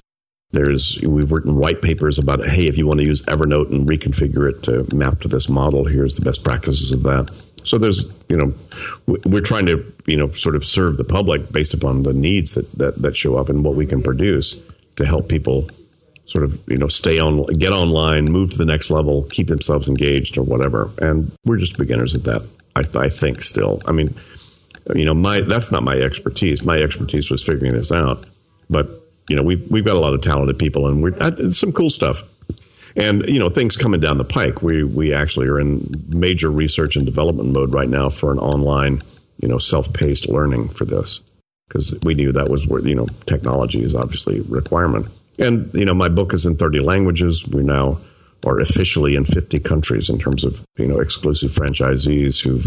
there's 0.51 0.99
we've 1.01 1.31
written 1.31 1.55
white 1.55 1.81
papers 1.81 2.19
about 2.19 2.45
hey, 2.45 2.67
if 2.67 2.77
you 2.77 2.85
want 2.85 2.99
to 2.99 3.07
use 3.07 3.23
Evernote 3.23 3.71
and 3.71 3.89
reconfigure 3.89 4.51
it 4.51 4.61
to 4.63 4.95
map 4.95 5.19
to 5.21 5.27
this 5.27 5.49
model, 5.49 5.85
here's 5.85 6.15
the 6.15 6.21
best 6.21 6.43
practices 6.43 6.91
of 6.91 7.01
that. 7.03 7.31
So 7.63 7.77
there's, 7.77 8.05
you 8.29 8.37
know, 8.37 8.53
we're 9.25 9.41
trying 9.41 9.65
to, 9.67 9.93
you 10.05 10.17
know, 10.17 10.31
sort 10.31 10.55
of 10.55 10.65
serve 10.65 10.97
the 10.97 11.03
public 11.03 11.51
based 11.51 11.73
upon 11.73 12.03
the 12.03 12.13
needs 12.13 12.55
that, 12.55 12.71
that, 12.73 13.01
that 13.01 13.15
show 13.15 13.37
up 13.37 13.49
and 13.49 13.63
what 13.63 13.75
we 13.75 13.85
can 13.85 14.01
produce 14.01 14.55
to 14.95 15.05
help 15.05 15.29
people 15.29 15.67
sort 16.25 16.43
of, 16.43 16.59
you 16.67 16.77
know, 16.77 16.87
stay 16.87 17.19
on, 17.19 17.45
get 17.57 17.71
online, 17.71 18.25
move 18.25 18.51
to 18.51 18.57
the 18.57 18.65
next 18.65 18.89
level, 18.89 19.23
keep 19.31 19.47
themselves 19.47 19.87
engaged 19.87 20.37
or 20.37 20.43
whatever. 20.43 20.89
And 20.99 21.31
we're 21.45 21.57
just 21.57 21.77
beginners 21.77 22.15
at 22.15 22.23
that, 22.23 22.41
I, 22.75 22.81
I 22.97 23.09
think 23.09 23.43
still. 23.43 23.81
I 23.85 23.91
mean, 23.91 24.15
you 24.95 25.05
know, 25.05 25.13
my, 25.13 25.41
that's 25.41 25.71
not 25.71 25.83
my 25.83 25.95
expertise. 25.95 26.63
My 26.63 26.77
expertise 26.77 27.29
was 27.29 27.43
figuring 27.43 27.73
this 27.73 27.91
out. 27.91 28.25
But, 28.69 28.89
you 29.29 29.35
know, 29.35 29.43
we've, 29.43 29.69
we've 29.69 29.85
got 29.85 29.97
a 29.97 29.99
lot 29.99 30.13
of 30.13 30.21
talented 30.21 30.57
people 30.57 30.87
and 30.87 31.03
we're, 31.03 31.51
some 31.51 31.73
cool 31.73 31.89
stuff. 31.89 32.23
And 32.95 33.27
you 33.27 33.39
know, 33.39 33.49
things 33.49 33.77
coming 33.77 34.01
down 34.01 34.17
the 34.17 34.25
pike. 34.25 34.61
We 34.61 34.83
we 34.83 35.13
actually 35.13 35.47
are 35.47 35.59
in 35.59 35.89
major 36.13 36.51
research 36.51 36.95
and 36.95 37.05
development 37.05 37.55
mode 37.55 37.73
right 37.73 37.89
now 37.89 38.09
for 38.09 38.31
an 38.31 38.39
online, 38.39 38.99
you 39.39 39.47
know, 39.47 39.57
self-paced 39.57 40.27
learning 40.27 40.69
for 40.69 40.85
this 40.85 41.21
because 41.67 41.97
we 42.03 42.13
knew 42.13 42.31
that 42.33 42.49
was 42.49 42.67
where 42.67 42.85
you 42.85 42.95
know 42.95 43.05
technology 43.25 43.81
is 43.81 43.95
obviously 43.95 44.39
a 44.39 44.43
requirement. 44.43 45.07
And 45.39 45.73
you 45.73 45.85
know, 45.85 45.93
my 45.93 46.09
book 46.09 46.33
is 46.33 46.45
in 46.45 46.57
30 46.57 46.79
languages. 46.81 47.47
We 47.47 47.63
now 47.63 47.99
are 48.45 48.59
officially 48.59 49.15
in 49.15 49.25
50 49.25 49.59
countries 49.59 50.09
in 50.09 50.19
terms 50.19 50.43
of 50.43 50.63
you 50.77 50.87
know 50.87 50.99
exclusive 50.99 51.51
franchisees 51.51 52.41
who've 52.41 52.65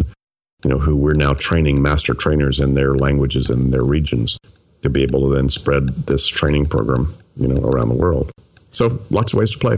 you 0.64 0.70
know 0.70 0.78
who 0.78 0.96
we're 0.96 1.12
now 1.14 1.34
training 1.34 1.82
master 1.82 2.14
trainers 2.14 2.58
in 2.58 2.74
their 2.74 2.94
languages 2.94 3.50
in 3.50 3.70
their 3.70 3.82
regions 3.82 4.38
to 4.82 4.88
be 4.88 5.02
able 5.02 5.28
to 5.28 5.34
then 5.34 5.50
spread 5.50 5.88
this 6.06 6.26
training 6.26 6.66
program 6.66 7.14
you 7.36 7.48
know 7.48 7.62
around 7.70 7.88
the 7.88 7.94
world. 7.94 8.30
So 8.72 9.00
lots 9.10 9.32
of 9.32 9.38
ways 9.38 9.50
to 9.50 9.58
play. 9.58 9.76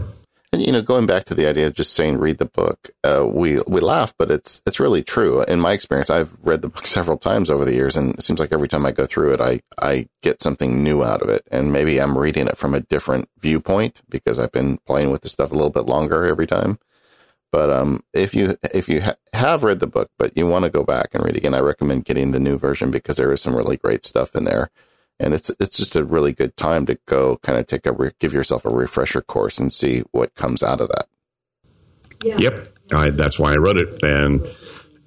And 0.53 0.65
you 0.65 0.71
know, 0.71 0.81
going 0.81 1.05
back 1.05 1.25
to 1.25 1.35
the 1.35 1.45
idea 1.45 1.67
of 1.67 1.73
just 1.73 1.93
saying 1.93 2.19
read 2.19 2.37
the 2.37 2.45
book, 2.45 2.89
uh, 3.03 3.27
we 3.27 3.59
we 3.67 3.81
laugh, 3.81 4.13
but 4.17 4.31
it's 4.31 4.61
it's 4.65 4.79
really 4.79 5.03
true. 5.03 5.43
In 5.43 5.59
my 5.59 5.73
experience, 5.73 6.09
I've 6.09 6.37
read 6.41 6.61
the 6.61 6.69
book 6.69 6.87
several 6.97 7.17
times 7.17 7.51
over 7.51 7.65
the 7.65 7.73
years, 7.73 7.97
and 7.97 8.15
it 8.15 8.23
seems 8.23 8.39
like 8.39 8.53
every 8.53 8.69
time 8.69 8.85
I 8.85 8.91
go 8.91 9.05
through 9.05 9.33
it, 9.33 9.41
I 9.41 9.61
I 9.77 10.07
get 10.21 10.41
something 10.41 10.83
new 10.83 11.03
out 11.03 11.21
of 11.21 11.29
it. 11.29 11.45
And 11.51 11.73
maybe 11.73 11.99
I'm 11.99 12.17
reading 12.17 12.47
it 12.47 12.57
from 12.57 12.73
a 12.73 12.79
different 12.79 13.29
viewpoint 13.39 14.01
because 14.09 14.39
I've 14.39 14.51
been 14.53 14.77
playing 14.87 15.11
with 15.11 15.21
the 15.21 15.29
stuff 15.29 15.51
a 15.51 15.55
little 15.55 15.69
bit 15.69 15.85
longer 15.85 16.25
every 16.25 16.47
time. 16.47 16.79
But 17.51 17.69
um, 17.69 18.03
if 18.13 18.33
you 18.33 18.57
if 18.73 18.87
you 18.87 19.01
ha- 19.01 19.15
have 19.33 19.63
read 19.63 19.79
the 19.79 19.87
book, 19.87 20.09
but 20.17 20.37
you 20.37 20.47
want 20.47 20.63
to 20.63 20.69
go 20.69 20.83
back 20.83 21.09
and 21.13 21.25
read 21.25 21.35
again, 21.35 21.53
I 21.55 21.59
recommend 21.59 22.05
getting 22.05 22.31
the 22.31 22.39
new 22.39 22.57
version 22.57 22.89
because 22.89 23.17
there 23.17 23.31
is 23.33 23.41
some 23.41 23.55
really 23.55 23.77
great 23.77 24.05
stuff 24.05 24.33
in 24.33 24.45
there 24.45 24.69
and 25.19 25.33
it's 25.33 25.51
it's 25.59 25.77
just 25.77 25.95
a 25.95 26.03
really 26.03 26.33
good 26.33 26.55
time 26.57 26.85
to 26.85 26.97
go 27.05 27.37
kind 27.37 27.57
of 27.57 27.67
take 27.67 27.85
a 27.85 27.91
re- 27.91 28.11
give 28.19 28.33
yourself 28.33 28.65
a 28.65 28.69
refresher 28.69 29.21
course 29.21 29.57
and 29.57 29.71
see 29.71 30.03
what 30.11 30.35
comes 30.35 30.63
out 30.63 30.81
of 30.81 30.89
that. 30.89 31.07
Yeah. 32.23 32.37
Yep, 32.39 32.77
I, 32.93 33.09
that's 33.11 33.37
why 33.37 33.53
I 33.53 33.57
wrote 33.57 33.81
it, 33.81 34.03
and 34.03 34.47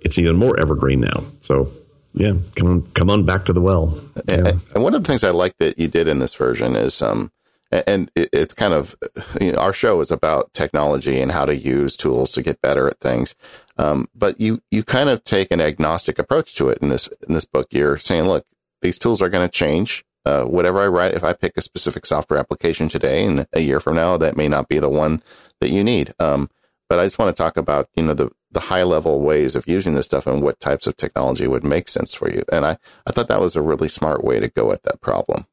it's 0.01 0.19
even 0.19 0.37
more 0.37 0.59
evergreen 0.59 1.01
now. 1.01 1.25
So 1.41 1.71
yeah, 2.15 2.35
come 2.57 2.69
on, 2.69 2.83
come 2.93 3.11
on 3.11 3.25
back 3.25 3.45
to 3.47 3.53
the 3.53 3.61
well. 3.61 3.99
Yeah. 4.29 4.35
And, 4.35 4.61
and, 4.75 4.83
one 4.83 4.95
of 4.95 5.03
the 5.03 5.07
things 5.07 5.25
I 5.25 5.31
like 5.31 5.57
that 5.59 5.79
you 5.79 5.89
did 5.89 6.09
in 6.09 6.19
this 6.19 6.35
version 6.35 6.75
is 6.75 7.01
um, 7.03 7.31
and 7.71 8.11
it, 8.17 8.31
it's 8.33 8.55
kind 8.55 8.75
of 8.75 8.97
you 9.41 9.53
know, 9.53 9.59
our 9.59 9.73
show 9.73 10.01
is 10.01 10.11
about 10.11 10.53
technology 10.55 11.21
and 11.21 11.33
how 11.33 11.45
to 11.45 11.57
use 11.57 11.97
tools 11.97 12.31
to 12.33 12.43
get 12.43 12.61
better 12.61 12.89
at 12.89 12.99
things. 13.01 13.35
Um, 13.79 14.09
but 14.15 14.41
you 14.41 14.63
you 14.71 14.83
kind 14.83 15.09
of 15.09 15.25
take 15.25 15.51
an 15.51 15.61
agnostic 15.61 16.19
approach 16.19 16.55
to 16.57 16.69
it 16.69 16.79
in 16.79 16.89
this 16.89 17.09
in 17.29 17.35
this 17.35 17.45
book. 17.45 17.69
You're 17.73 17.99
saying, 17.99 18.25
look, 18.25 18.47
these 18.83 18.99
tools 18.99 19.23
are 19.23 19.29
going 19.29 19.47
to 19.47 19.53
change. 19.53 20.05
Uh, 20.27 20.45
whatever 20.45 20.81
I 20.81 20.89
write, 20.89 21.15
if 21.15 21.25
I 21.25 21.33
pick 21.33 21.57
a 21.57 21.63
specific 21.63 22.05
software 22.05 22.39
application 22.39 22.89
today 22.89 23.25
and 23.25 23.47
a 23.53 23.61
year 23.61 23.81
from 23.81 23.97
now, 23.97 24.17
that 24.19 24.37
may 24.37 24.49
not 24.49 24.69
be 24.69 24.79
the 24.79 24.89
one 24.89 25.23
that 25.61 25.71
you 25.71 25.83
need. 25.83 26.13
Um, 26.19 26.51
but 26.89 26.99
I 26.99 27.05
just 27.05 27.19
want 27.19 27.35
to 27.35 27.43
talk 27.43 27.57
about, 27.57 27.89
you 27.95 28.03
know, 28.03 28.15
the, 28.15 28.31
the 28.51 28.61
high 28.61 28.83
level 28.83 29.21
ways 29.21 29.55
of 29.55 29.69
using 29.69 29.95
this 29.95 30.07
stuff 30.07 30.27
and 30.27 30.43
what 30.43 30.61
types 30.61 30.87
of 30.87 30.97
technology 30.97 31.47
would 31.47 31.65
make 31.65 31.89
sense 31.89 32.13
for 32.13 32.29
you. 32.29 32.43
And 32.53 32.67
I, 32.67 32.79
I 33.07 33.13
thought 33.13 33.29
that 33.29 33.41
was 33.41 33.57
a 33.57 33.63
really 33.63 33.89
smart 33.89 34.25
way 34.25 34.41
to 34.41 34.49
go 34.49 34.73
at 34.73 34.83
that 34.83 35.01
problem. 35.01 35.47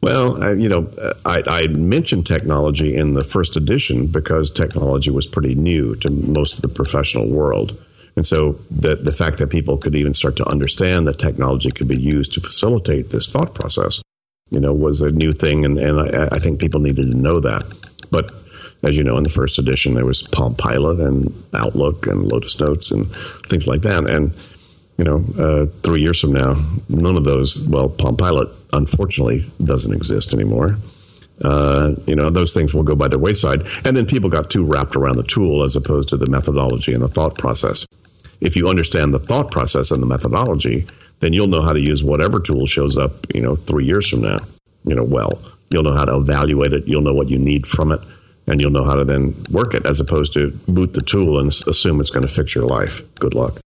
Well, 0.00 0.42
uh, 0.42 0.52
you 0.52 0.68
know, 0.68 0.90
I, 1.24 1.42
I, 1.46 1.66
mentioned 1.68 2.26
technology 2.26 2.94
in 2.94 3.14
the 3.14 3.24
first 3.24 3.56
edition 3.56 4.06
because 4.06 4.50
technology 4.50 5.10
was 5.10 5.26
pretty 5.26 5.54
new 5.54 5.94
to 5.96 6.12
most 6.12 6.56
of 6.56 6.62
the 6.62 6.68
professional 6.68 7.28
world. 7.28 7.80
And 8.16 8.26
so 8.26 8.58
the, 8.70 8.96
the 8.96 9.12
fact 9.12 9.38
that 9.38 9.48
people 9.48 9.78
could 9.78 9.94
even 9.94 10.14
start 10.14 10.36
to 10.36 10.48
understand 10.50 11.06
that 11.06 11.18
technology 11.18 11.70
could 11.70 11.88
be 11.88 12.00
used 12.00 12.32
to 12.34 12.40
facilitate 12.40 13.10
this 13.10 13.30
thought 13.32 13.54
process, 13.54 14.02
you 14.50 14.60
know, 14.60 14.72
was 14.72 15.00
a 15.00 15.10
new 15.10 15.32
thing. 15.32 15.64
And, 15.64 15.78
and 15.78 16.00
I, 16.00 16.28
I 16.32 16.38
think 16.38 16.60
people 16.60 16.80
needed 16.80 17.12
to 17.12 17.16
know 17.16 17.40
that. 17.40 17.64
But 18.10 18.30
as 18.82 18.96
you 18.96 19.04
know, 19.04 19.16
in 19.16 19.24
the 19.24 19.30
first 19.30 19.58
edition, 19.58 19.94
there 19.94 20.04
was 20.04 20.22
Palm 20.22 20.54
Pilot 20.54 21.00
and 21.00 21.32
Outlook 21.54 22.06
and 22.06 22.30
Lotus 22.30 22.58
Notes 22.60 22.90
and 22.90 23.14
things 23.46 23.66
like 23.66 23.80
that. 23.82 24.10
And, 24.10 24.34
you 24.98 25.04
know, 25.04 25.24
uh, 25.38 25.66
three 25.82 26.02
years 26.02 26.20
from 26.20 26.32
now, 26.32 26.62
none 26.90 27.16
of 27.16 27.24
those, 27.24 27.58
well, 27.60 27.88
Palm 27.88 28.16
Pilot 28.16 28.48
unfortunately 28.74 29.50
doesn't 29.64 29.92
exist 29.92 30.34
anymore. 30.34 30.76
Uh, 31.42 31.94
you 32.06 32.14
know, 32.14 32.28
those 32.28 32.52
things 32.52 32.74
will 32.74 32.82
go 32.82 32.94
by 32.94 33.08
the 33.08 33.18
wayside. 33.18 33.62
And 33.86 33.96
then 33.96 34.04
people 34.04 34.28
got 34.28 34.50
too 34.50 34.64
wrapped 34.64 34.96
around 34.96 35.16
the 35.16 35.22
tool 35.22 35.64
as 35.64 35.74
opposed 35.76 36.10
to 36.10 36.18
the 36.18 36.26
methodology 36.26 36.92
and 36.92 37.02
the 37.02 37.08
thought 37.08 37.38
process 37.38 37.86
if 38.42 38.56
you 38.56 38.68
understand 38.68 39.14
the 39.14 39.18
thought 39.18 39.50
process 39.50 39.90
and 39.90 40.02
the 40.02 40.06
methodology, 40.06 40.86
then 41.20 41.32
you'll 41.32 41.46
know 41.46 41.62
how 41.62 41.72
to 41.72 41.80
use 41.80 42.02
whatever 42.02 42.40
tool 42.40 42.66
shows 42.66 42.98
up, 42.98 43.12
you 43.34 43.40
know, 43.40 43.54
three 43.54 43.84
years 43.84 44.08
from 44.08 44.22
now, 44.22 44.36
you 44.84 44.94
know, 44.94 45.04
well. 45.04 45.30
You'll 45.72 45.84
know 45.84 45.94
how 45.94 46.04
to 46.04 46.16
evaluate 46.16 46.72
it. 46.72 46.86
You'll 46.86 47.02
know 47.02 47.14
what 47.14 47.30
you 47.30 47.38
need 47.38 47.66
from 47.66 47.92
it, 47.92 48.00
and 48.46 48.60
you'll 48.60 48.72
know 48.72 48.84
how 48.84 48.94
to 48.94 49.04
then 49.04 49.34
work 49.50 49.74
it 49.74 49.86
as 49.86 50.00
opposed 50.00 50.32
to 50.34 50.50
boot 50.68 50.92
the 50.92 51.00
tool 51.00 51.38
and 51.38 51.52
assume 51.66 52.00
it's 52.00 52.10
going 52.10 52.24
to 52.24 52.32
fix 52.32 52.54
your 52.54 52.66
life. 52.66 53.00
Good 53.14 53.34
luck. 53.34 53.60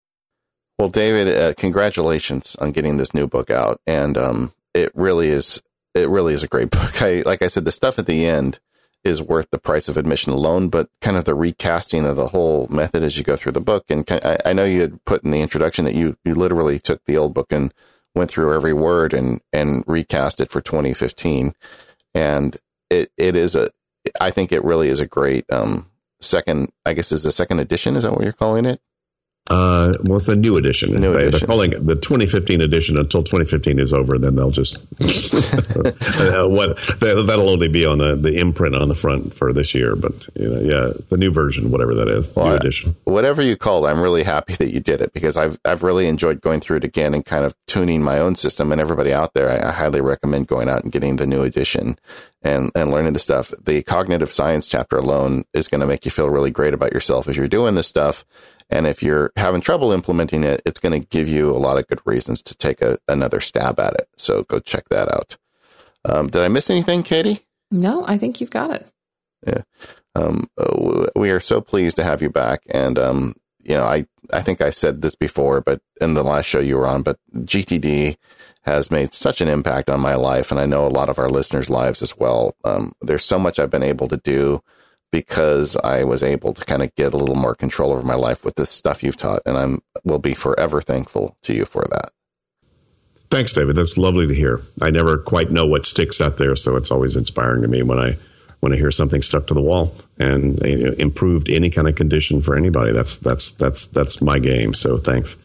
Well, 0.79 0.89
David, 0.89 1.27
uh, 1.27 1.53
congratulations 1.55 2.55
on 2.59 2.71
getting 2.71 2.97
this 2.97 3.13
new 3.13 3.27
book 3.27 3.51
out, 3.51 3.79
and 3.85 4.17
um, 4.17 4.53
it 4.73 4.91
really 4.95 5.29
is. 5.29 5.61
It 5.93 6.09
really 6.09 6.33
is 6.33 6.41
a 6.41 6.47
great 6.47 6.71
book. 6.71 7.01
I, 7.01 7.21
like 7.25 7.43
I 7.43 7.47
said, 7.47 7.65
the 7.65 7.71
stuff 7.71 7.99
at 7.99 8.07
the 8.07 8.25
end 8.25 8.59
is 9.03 9.21
worth 9.21 9.49
the 9.51 9.59
price 9.59 9.87
of 9.87 9.97
admission 9.97 10.31
alone, 10.31 10.69
but 10.69 10.89
kind 11.01 11.17
of 11.17 11.25
the 11.25 11.35
recasting 11.35 12.05
of 12.05 12.15
the 12.15 12.29
whole 12.29 12.67
method 12.69 13.03
as 13.03 13.17
you 13.17 13.23
go 13.23 13.35
through 13.35 13.51
the 13.51 13.59
book. 13.59 13.85
And 13.89 14.05
I, 14.09 14.37
I 14.45 14.53
know 14.53 14.65
you 14.65 14.81
had 14.81 15.03
put 15.05 15.23
in 15.23 15.31
the 15.31 15.41
introduction 15.41 15.85
that 15.85 15.95
you, 15.95 16.17
you 16.23 16.35
literally 16.35 16.79
took 16.79 17.03
the 17.05 17.17
old 17.17 17.33
book 17.33 17.51
and 17.51 17.73
went 18.15 18.29
through 18.29 18.53
every 18.53 18.73
word 18.73 19.13
and 19.13 19.41
and 19.51 19.83
recast 19.87 20.39
it 20.39 20.51
for 20.51 20.61
2015, 20.61 21.53
and 22.13 22.57
it 22.89 23.11
it 23.17 23.35
is 23.35 23.55
a 23.55 23.71
I 24.19 24.31
think 24.31 24.51
it 24.51 24.63
really 24.63 24.89
is 24.89 24.99
a 24.99 25.07
great 25.07 25.45
um, 25.51 25.89
second. 26.21 26.71
I 26.85 26.93
guess 26.93 27.11
is 27.11 27.23
the 27.23 27.31
second 27.31 27.59
edition. 27.59 27.95
Is 27.95 28.03
that 28.03 28.13
what 28.13 28.23
you're 28.23 28.33
calling 28.33 28.65
it? 28.65 28.81
Uh, 29.49 29.91
well, 30.05 30.17
it's 30.17 30.29
a 30.29 30.35
new 30.35 30.55
edition. 30.55 30.93
New 30.95 31.13
they, 31.13 31.27
edition. 31.27 31.43
are 31.43 31.47
calling 31.47 31.73
it 31.73 31.85
the 31.85 31.95
2015 31.95 32.61
edition 32.61 32.97
until 32.97 33.21
2015 33.23 33.77
is 33.77 33.91
over. 33.91 34.17
Then 34.17 34.35
they'll 34.37 34.51
just 34.51 34.77
what 34.99 36.77
that'll 36.99 37.49
only 37.49 37.67
be 37.67 37.85
on 37.85 37.97
the, 37.97 38.15
the 38.15 38.39
imprint 38.39 38.73
on 38.75 38.87
the 38.87 38.95
front 38.95 39.33
for 39.33 39.51
this 39.51 39.75
year. 39.75 39.95
But 39.97 40.13
you 40.35 40.47
know, 40.49 40.61
yeah, 40.61 40.93
the 41.09 41.17
new 41.17 41.29
version, 41.29 41.71
whatever 41.71 41.93
that 41.95 42.07
is, 42.07 42.33
Well, 42.33 42.45
new 42.47 42.53
I- 42.53 42.55
edition. 42.55 42.95
whatever 43.03 43.41
you 43.41 43.57
call 43.57 43.85
it, 43.85 43.89
I'm 43.91 44.01
really 44.01 44.23
happy 44.23 44.53
that 44.55 44.71
you 44.73 44.79
did 44.79 45.01
it 45.01 45.11
because 45.13 45.35
I've 45.35 45.59
I've 45.65 45.83
really 45.83 46.07
enjoyed 46.07 46.39
going 46.41 46.61
through 46.61 46.77
it 46.77 46.83
again 46.85 47.13
and 47.13 47.25
kind 47.25 47.43
of 47.43 47.53
tuning 47.67 48.01
my 48.01 48.19
own 48.19 48.35
system. 48.35 48.71
And 48.71 48.79
everybody 48.79 49.11
out 49.11 49.33
there, 49.33 49.49
I, 49.49 49.69
I 49.69 49.71
highly 49.73 49.99
recommend 49.99 50.47
going 50.47 50.69
out 50.69 50.83
and 50.83 50.91
getting 50.91 51.17
the 51.17 51.27
new 51.27 51.41
edition 51.41 51.99
and 52.41 52.71
and 52.75 52.91
learning 52.91 53.11
the 53.13 53.19
stuff. 53.19 53.53
The 53.61 53.83
cognitive 53.83 54.31
science 54.31 54.67
chapter 54.67 54.97
alone 54.97 55.43
is 55.53 55.67
going 55.67 55.81
to 55.81 55.87
make 55.87 56.05
you 56.05 56.11
feel 56.11 56.29
really 56.29 56.51
great 56.51 56.73
about 56.73 56.93
yourself 56.93 57.27
if 57.27 57.35
you're 57.35 57.47
doing 57.49 57.75
this 57.75 57.87
stuff. 57.87 58.23
And 58.73 58.87
if 58.87 59.03
you're 59.03 59.31
having 59.35 59.61
trouble 59.61 59.91
implementing 59.91 60.43
it, 60.43 60.63
it's 60.65 60.79
going 60.79 60.99
to 60.99 61.07
give 61.07 61.29
you 61.29 61.51
a 61.51 61.61
lot 61.61 61.77
of 61.77 61.87
good 61.87 62.01
reasons 62.05 62.41
to 62.41 62.55
take 62.55 62.81
a, 62.81 62.97
another 63.07 63.39
stab 63.39 63.79
at 63.79 63.93
it. 63.93 64.07
So 64.17 64.41
go 64.43 64.59
check 64.59 64.89
that 64.89 65.13
out. 65.13 65.37
Um, 66.03 66.27
did 66.27 66.41
I 66.41 66.47
miss 66.47 66.71
anything, 66.71 67.03
Katie? 67.03 67.41
No, 67.69 68.03
I 68.07 68.17
think 68.17 68.41
you've 68.41 68.49
got 68.49 68.71
it. 68.71 68.87
um, 70.15 70.49
uh, 70.57 71.07
we 71.15 71.29
are 71.29 71.39
so 71.39 71.61
pleased 71.61 71.97
to 71.97 72.03
have 72.03 72.23
you 72.23 72.31
back. 72.31 72.63
And, 72.67 72.97
um, 72.97 73.35
you 73.61 73.75
know, 73.75 73.83
I, 73.83 74.07
I 74.31 74.41
think 74.41 74.59
I 74.59 74.71
said 74.71 75.03
this 75.03 75.15
before, 75.15 75.61
but 75.61 75.79
in 76.01 76.15
the 76.15 76.23
last 76.23 76.47
show 76.47 76.59
you 76.59 76.77
were 76.77 76.87
on, 76.87 77.03
but 77.03 77.19
GTD 77.35 78.15
has 78.63 78.89
made 78.89 79.13
such 79.13 79.39
an 79.39 79.49
impact 79.49 79.87
on 79.87 79.99
my 79.99 80.15
life. 80.15 80.49
And 80.49 80.59
I 80.59 80.65
know 80.65 80.87
a 80.87 80.89
lot 80.89 81.09
of 81.09 81.19
our 81.19 81.29
listeners' 81.29 81.69
lives 81.69 82.01
as 82.01 82.17
well. 82.17 82.55
Um, 82.63 82.93
there's 83.01 83.25
so 83.25 83.37
much 83.37 83.59
I've 83.59 83.69
been 83.69 83.83
able 83.83 84.07
to 84.07 84.17
do 84.17 84.63
because 85.13 85.77
I 85.77 86.03
was 86.03 86.23
able 86.23 86.55
to 86.55 86.65
kind 86.65 86.81
of 86.81 86.93
get 86.95 87.13
a 87.13 87.17
little 87.17 87.35
more 87.35 87.53
control 87.53 87.91
over 87.91 88.01
my 88.01 88.15
life 88.15 88.43
with 88.43 88.55
this 88.55 88.71
stuff 88.71 89.03
you've 89.03 89.15
taught. 89.15 89.43
And 89.45 89.55
I'm, 89.55 89.83
will 90.03 90.17
be 90.17 90.33
forever 90.33 90.81
thankful 90.81 91.37
to 91.43 91.53
you 91.53 91.65
for 91.65 91.85
that. 91.91 92.09
Thanks, 93.29 93.53
David. 93.53 93.75
That's 93.75 93.95
lovely 93.95 94.27
to 94.27 94.33
hear. 94.33 94.61
I 94.81 94.89
never 94.89 95.17
quite 95.17 95.51
know 95.51 95.67
what 95.67 95.85
sticks 95.85 96.19
out 96.19 96.37
there, 96.37 96.55
so 96.55 96.75
it's 96.75 96.89
always 96.89 97.15
inspiring 97.15 97.61
to 97.61 97.67
me 97.67 97.83
when 97.83 97.99
I 97.99 98.17
when 98.61 98.73
I 98.73 98.75
hear 98.75 98.91
something 98.91 99.21
stuck 99.21 99.45
to 99.47 99.53
the 99.53 99.61
wall 99.61 99.93
and 100.19 100.59
you 100.63 100.85
know, 100.85 100.93
improved 100.93 101.51
any 101.51 101.69
kind 101.69 101.87
of 101.87 101.95
condition 101.95 102.41
for 102.41 102.55
anybody. 102.55 102.91
That's 102.91 103.19
that's 103.19 103.51
that's 103.53 103.87
that's 103.87 104.19
my 104.19 104.39
game. 104.39 104.73
So 104.73 104.97
thanks. 104.97 105.35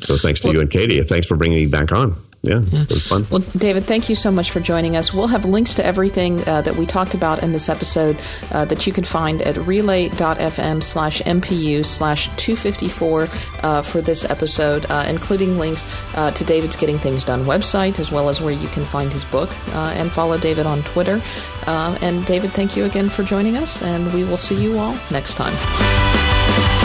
So 0.00 0.16
thanks 0.16 0.40
to 0.40 0.52
you 0.52 0.60
and 0.60 0.70
Katie. 0.70 1.02
Thanks 1.02 1.26
for 1.26 1.36
bringing 1.36 1.58
me 1.58 1.66
back 1.66 1.92
on. 1.92 2.16
Yeah, 2.42 2.60
it 2.60 2.92
was 2.92 3.06
fun. 3.06 3.24
Well, 3.30 3.38
David, 3.56 3.84
thank 3.84 4.08
you 4.08 4.16
so 4.16 4.32
much 4.32 4.50
for 4.50 4.58
joining 4.58 4.96
us. 4.96 5.14
We'll 5.14 5.28
have 5.28 5.44
links 5.44 5.76
to 5.76 5.84
everything 5.84 6.40
uh, 6.48 6.62
that 6.62 6.74
we 6.74 6.86
talked 6.86 7.14
about 7.14 7.40
in 7.40 7.52
this 7.52 7.68
episode 7.68 8.18
uh, 8.50 8.64
that 8.64 8.84
you 8.84 8.92
can 8.92 9.04
find 9.04 9.40
at 9.42 9.56
relay.fm 9.56 10.82
slash 10.82 11.22
MPU 11.22 11.86
slash 11.86 12.26
254 12.38 13.28
uh, 13.62 13.82
for 13.82 14.00
this 14.00 14.24
episode, 14.24 14.86
uh, 14.90 15.06
including 15.08 15.56
links 15.56 15.86
uh, 16.14 16.32
to 16.32 16.42
David's 16.42 16.74
Getting 16.74 16.98
Things 16.98 17.22
Done 17.22 17.44
website, 17.44 18.00
as 18.00 18.10
well 18.10 18.28
as 18.28 18.40
where 18.40 18.52
you 18.52 18.68
can 18.68 18.84
find 18.84 19.12
his 19.12 19.24
book 19.26 19.50
uh, 19.68 19.94
and 19.96 20.10
follow 20.10 20.36
David 20.36 20.66
on 20.66 20.82
Twitter. 20.82 21.22
Uh, 21.68 21.96
and 22.02 22.26
David, 22.26 22.50
thank 22.50 22.76
you 22.76 22.86
again 22.86 23.08
for 23.08 23.22
joining 23.22 23.56
us, 23.56 23.80
and 23.82 24.12
we 24.12 24.24
will 24.24 24.36
see 24.36 24.60
you 24.60 24.78
all 24.78 24.98
next 25.12 25.34
time. 25.34 26.81